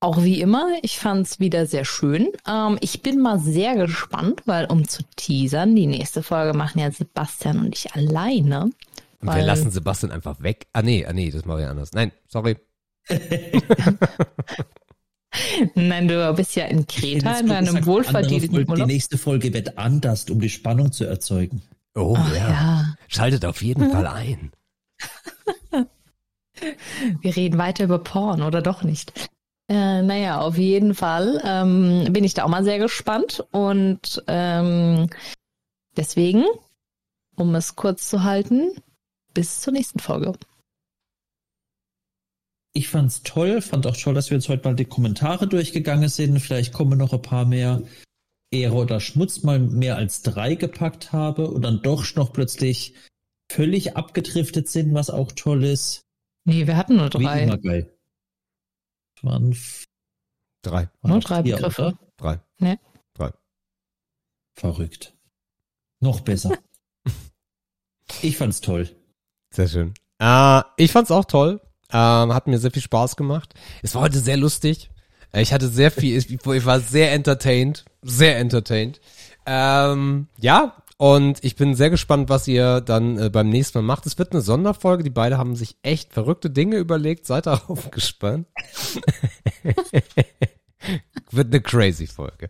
auch 0.00 0.22
wie 0.22 0.40
immer, 0.40 0.78
ich 0.82 0.98
fand's 0.98 1.40
wieder 1.40 1.66
sehr 1.66 1.84
schön. 1.84 2.28
Ähm, 2.46 2.78
ich 2.80 3.02
bin 3.02 3.20
mal 3.20 3.38
sehr 3.38 3.76
gespannt, 3.76 4.42
weil 4.46 4.66
um 4.66 4.88
zu 4.88 5.02
teasern, 5.16 5.76
die 5.76 5.86
nächste 5.86 6.22
Folge 6.22 6.56
machen 6.56 6.80
ja 6.80 6.90
Sebastian 6.90 7.60
und 7.60 7.74
ich 7.74 7.94
alleine. 7.94 8.70
Und 9.20 9.34
wir 9.34 9.42
lassen 9.42 9.70
Sebastian 9.70 10.12
einfach 10.12 10.40
weg. 10.40 10.66
Ah, 10.72 10.82
nee, 10.82 11.06
ah, 11.06 11.12
nee, 11.12 11.30
das 11.30 11.44
mache 11.44 11.62
ich 11.62 11.66
anders. 11.66 11.92
Nein, 11.92 12.12
sorry. 12.28 12.56
Nein, 15.74 16.08
du 16.08 16.32
bist 16.34 16.56
ja 16.56 16.64
in 16.66 16.86
Kreta 16.86 17.38
in 17.38 17.48
deinem 17.48 17.84
wohlverdienten 17.86 18.50
Folge, 18.50 18.64
Die 18.64 18.70
Urlaub. 18.70 18.86
nächste 18.88 19.18
Folge 19.18 19.52
wird 19.52 19.76
anders, 19.78 20.28
um 20.30 20.40
die 20.40 20.48
Spannung 20.48 20.92
zu 20.92 21.04
erzeugen. 21.04 21.62
Oh, 21.94 22.14
Ach, 22.18 22.34
ja. 22.34 22.50
ja. 22.50 22.94
Schaltet 23.08 23.44
auf 23.44 23.62
jeden 23.62 23.90
Fall 23.90 24.06
ein. 24.06 24.50
Wir 27.20 27.36
reden 27.36 27.58
weiter 27.58 27.84
über 27.84 27.98
Porn 27.98 28.42
oder 28.42 28.62
doch 28.62 28.82
nicht. 28.82 29.12
Äh, 29.68 30.02
naja, 30.02 30.40
auf 30.40 30.56
jeden 30.56 30.94
Fall 30.94 31.42
ähm, 31.44 32.12
bin 32.12 32.24
ich 32.24 32.34
da 32.34 32.44
auch 32.44 32.48
mal 32.48 32.64
sehr 32.64 32.78
gespannt 32.78 33.44
und 33.50 34.22
ähm, 34.26 35.10
deswegen, 35.96 36.44
um 37.34 37.54
es 37.54 37.76
kurz 37.76 38.08
zu 38.08 38.22
halten, 38.22 38.70
bis 39.34 39.60
zur 39.60 39.72
nächsten 39.72 39.98
Folge. 39.98 40.32
Ich 42.76 42.88
fand's 42.88 43.22
toll, 43.22 43.62
fand 43.62 43.86
auch 43.86 43.96
toll, 43.96 44.12
dass 44.12 44.28
wir 44.28 44.36
jetzt 44.36 44.50
heute 44.50 44.68
mal 44.68 44.76
die 44.76 44.84
Kommentare 44.84 45.48
durchgegangen 45.48 46.10
sind. 46.10 46.38
Vielleicht 46.40 46.74
kommen 46.74 46.98
noch 46.98 47.14
ein 47.14 47.22
paar 47.22 47.46
mehr 47.46 47.82
Ehre 48.50 48.74
oder 48.74 49.00
Schmutz 49.00 49.42
mal 49.42 49.58
mehr 49.58 49.96
als 49.96 50.20
drei 50.20 50.56
gepackt 50.56 51.10
habe 51.10 51.48
und 51.48 51.62
dann 51.62 51.80
doch 51.80 52.04
noch 52.16 52.34
plötzlich 52.34 52.92
völlig 53.50 53.96
abgedriftet 53.96 54.68
sind, 54.68 54.92
was 54.92 55.08
auch 55.08 55.32
toll 55.32 55.64
ist. 55.64 56.02
Nee, 56.44 56.66
wir 56.66 56.76
hatten 56.76 56.96
nur 56.96 57.06
Wie 57.14 57.24
drei. 57.24 57.44
immer 57.44 57.56
geil. 57.56 57.96
Es 59.16 59.24
Waren, 59.24 59.56
Drei, 60.60 60.90
waren 61.00 61.10
Nur 61.12 61.20
drei 61.20 61.42
vier, 61.44 61.56
Begriffe. 61.56 61.96
oder? 62.18 62.44
drei. 62.58 62.78
Verrückt. 64.52 65.14
Noch 66.00 66.20
besser. 66.20 66.58
ich 68.22 68.36
fand's 68.36 68.60
toll. 68.60 68.94
Sehr 69.50 69.68
schön. 69.68 69.94
Äh, 70.18 70.62
ich 70.76 70.92
fand's 70.92 71.10
auch 71.10 71.24
toll. 71.24 71.62
Ähm, 71.92 72.34
hat 72.34 72.46
mir 72.46 72.58
sehr 72.58 72.70
viel 72.70 72.82
Spaß 72.82 73.16
gemacht. 73.16 73.54
Es 73.82 73.94
war 73.94 74.02
heute 74.02 74.18
sehr 74.18 74.36
lustig. 74.36 74.90
Äh, 75.32 75.42
Ich 75.42 75.52
hatte 75.52 75.68
sehr 75.68 75.90
viel, 75.90 76.16
ich, 76.16 76.66
war 76.66 76.80
sehr 76.80 77.12
entertained. 77.12 77.84
Sehr 78.02 78.38
entertained. 78.38 79.00
Ähm, 79.46 80.28
ja, 80.38 80.74
und 80.98 81.44
ich 81.44 81.56
bin 81.56 81.74
sehr 81.74 81.90
gespannt, 81.90 82.30
was 82.30 82.48
ihr 82.48 82.80
dann 82.80 83.18
äh, 83.18 83.28
beim 83.30 83.50
nächsten 83.50 83.78
Mal 83.78 83.82
macht. 83.82 84.06
Es 84.06 84.18
wird 84.18 84.32
eine 84.32 84.40
Sonderfolge. 84.40 85.04
Die 85.04 85.10
beiden 85.10 85.38
haben 85.38 85.54
sich 85.54 85.76
echt 85.82 86.12
verrückte 86.14 86.50
Dinge 86.50 86.76
überlegt. 86.76 87.26
Seid 87.26 87.46
darauf 87.46 87.90
gespannt. 87.90 88.46
wird 91.30 91.48
eine 91.48 91.60
crazy 91.60 92.06
Folge. 92.06 92.48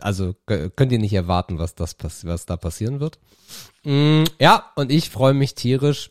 Also 0.00 0.34
könnt 0.46 0.92
ihr 0.92 0.98
nicht 0.98 1.14
erwarten, 1.14 1.58
was 1.58 1.74
das 1.74 1.96
was 2.24 2.46
da 2.46 2.56
passieren 2.56 3.00
wird. 3.00 3.18
Mm, 3.84 4.24
ja, 4.38 4.70
und 4.76 4.92
ich 4.92 5.08
freue 5.08 5.34
mich 5.34 5.54
tierisch, 5.54 6.10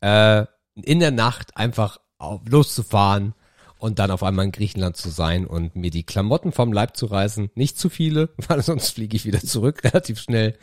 äh, 0.00 0.46
in 0.82 1.00
der 1.00 1.10
Nacht 1.10 1.56
einfach 1.56 1.98
auf, 2.18 2.40
loszufahren 2.48 3.34
und 3.78 3.98
dann 3.98 4.10
auf 4.10 4.22
einmal 4.22 4.44
in 4.44 4.52
Griechenland 4.52 4.96
zu 4.96 5.08
sein 5.08 5.46
und 5.46 5.74
mir 5.74 5.90
die 5.90 6.02
Klamotten 6.02 6.52
vom 6.52 6.72
Leib 6.72 6.96
zu 6.96 7.06
reißen. 7.06 7.50
Nicht 7.54 7.78
zu 7.78 7.88
viele, 7.88 8.28
weil 8.48 8.62
sonst 8.62 8.90
fliege 8.90 9.16
ich 9.16 9.24
wieder 9.24 9.40
zurück 9.40 9.82
relativ 9.84 10.20
schnell 10.20 10.56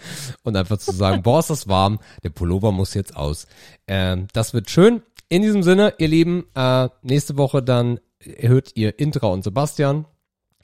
und 0.44 0.56
einfach 0.56 0.78
zu 0.78 0.92
sagen, 0.92 1.24
boah, 1.24 1.40
ist 1.40 1.50
das 1.50 1.68
warm, 1.68 2.00
der 2.24 2.30
Pullover 2.30 2.72
muss 2.72 2.94
jetzt 2.94 3.16
aus. 3.16 3.48
Ähm, 3.88 4.28
das 4.34 4.54
wird 4.54 4.70
schön. 4.70 5.02
In 5.30 5.42
diesem 5.42 5.64
Sinne, 5.64 5.94
ihr 5.98 6.08
Lieben, 6.08 6.46
äh, 6.56 6.88
nächste 7.02 7.38
Woche 7.38 7.62
dann 7.62 8.00
hört 8.24 8.72
ihr 8.76 8.98
Intra 9.00 9.28
und 9.28 9.44
Sebastian. 9.44 10.06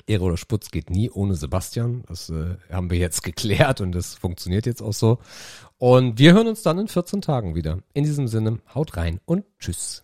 Ehre 0.08 0.24
oder 0.24 0.38
Sputz 0.38 0.72
geht 0.72 0.90
nie 0.90 1.10
ohne 1.10 1.36
Sebastian. 1.36 2.04
Das 2.08 2.30
äh, 2.30 2.58
haben 2.72 2.90
wir 2.90 2.98
jetzt 2.98 3.24
geklärt 3.24 3.82
und 3.82 3.94
das 3.94 4.16
funktioniert 4.16 4.66
jetzt 4.66 4.82
auch 4.82 4.94
so. 4.94 5.20
Und 5.78 6.20
wir 6.20 6.34
hören 6.34 6.48
uns 6.48 6.62
dann 6.62 6.80
in 6.80 6.88
14 6.88 7.22
Tagen 7.22 7.56
wieder. 7.56 7.80
In 7.94 8.04
diesem 8.04 8.28
Sinne, 8.28 8.60
haut 8.74 8.98
rein 8.98 9.20
und 9.26 9.46
tschüss. 9.60 10.03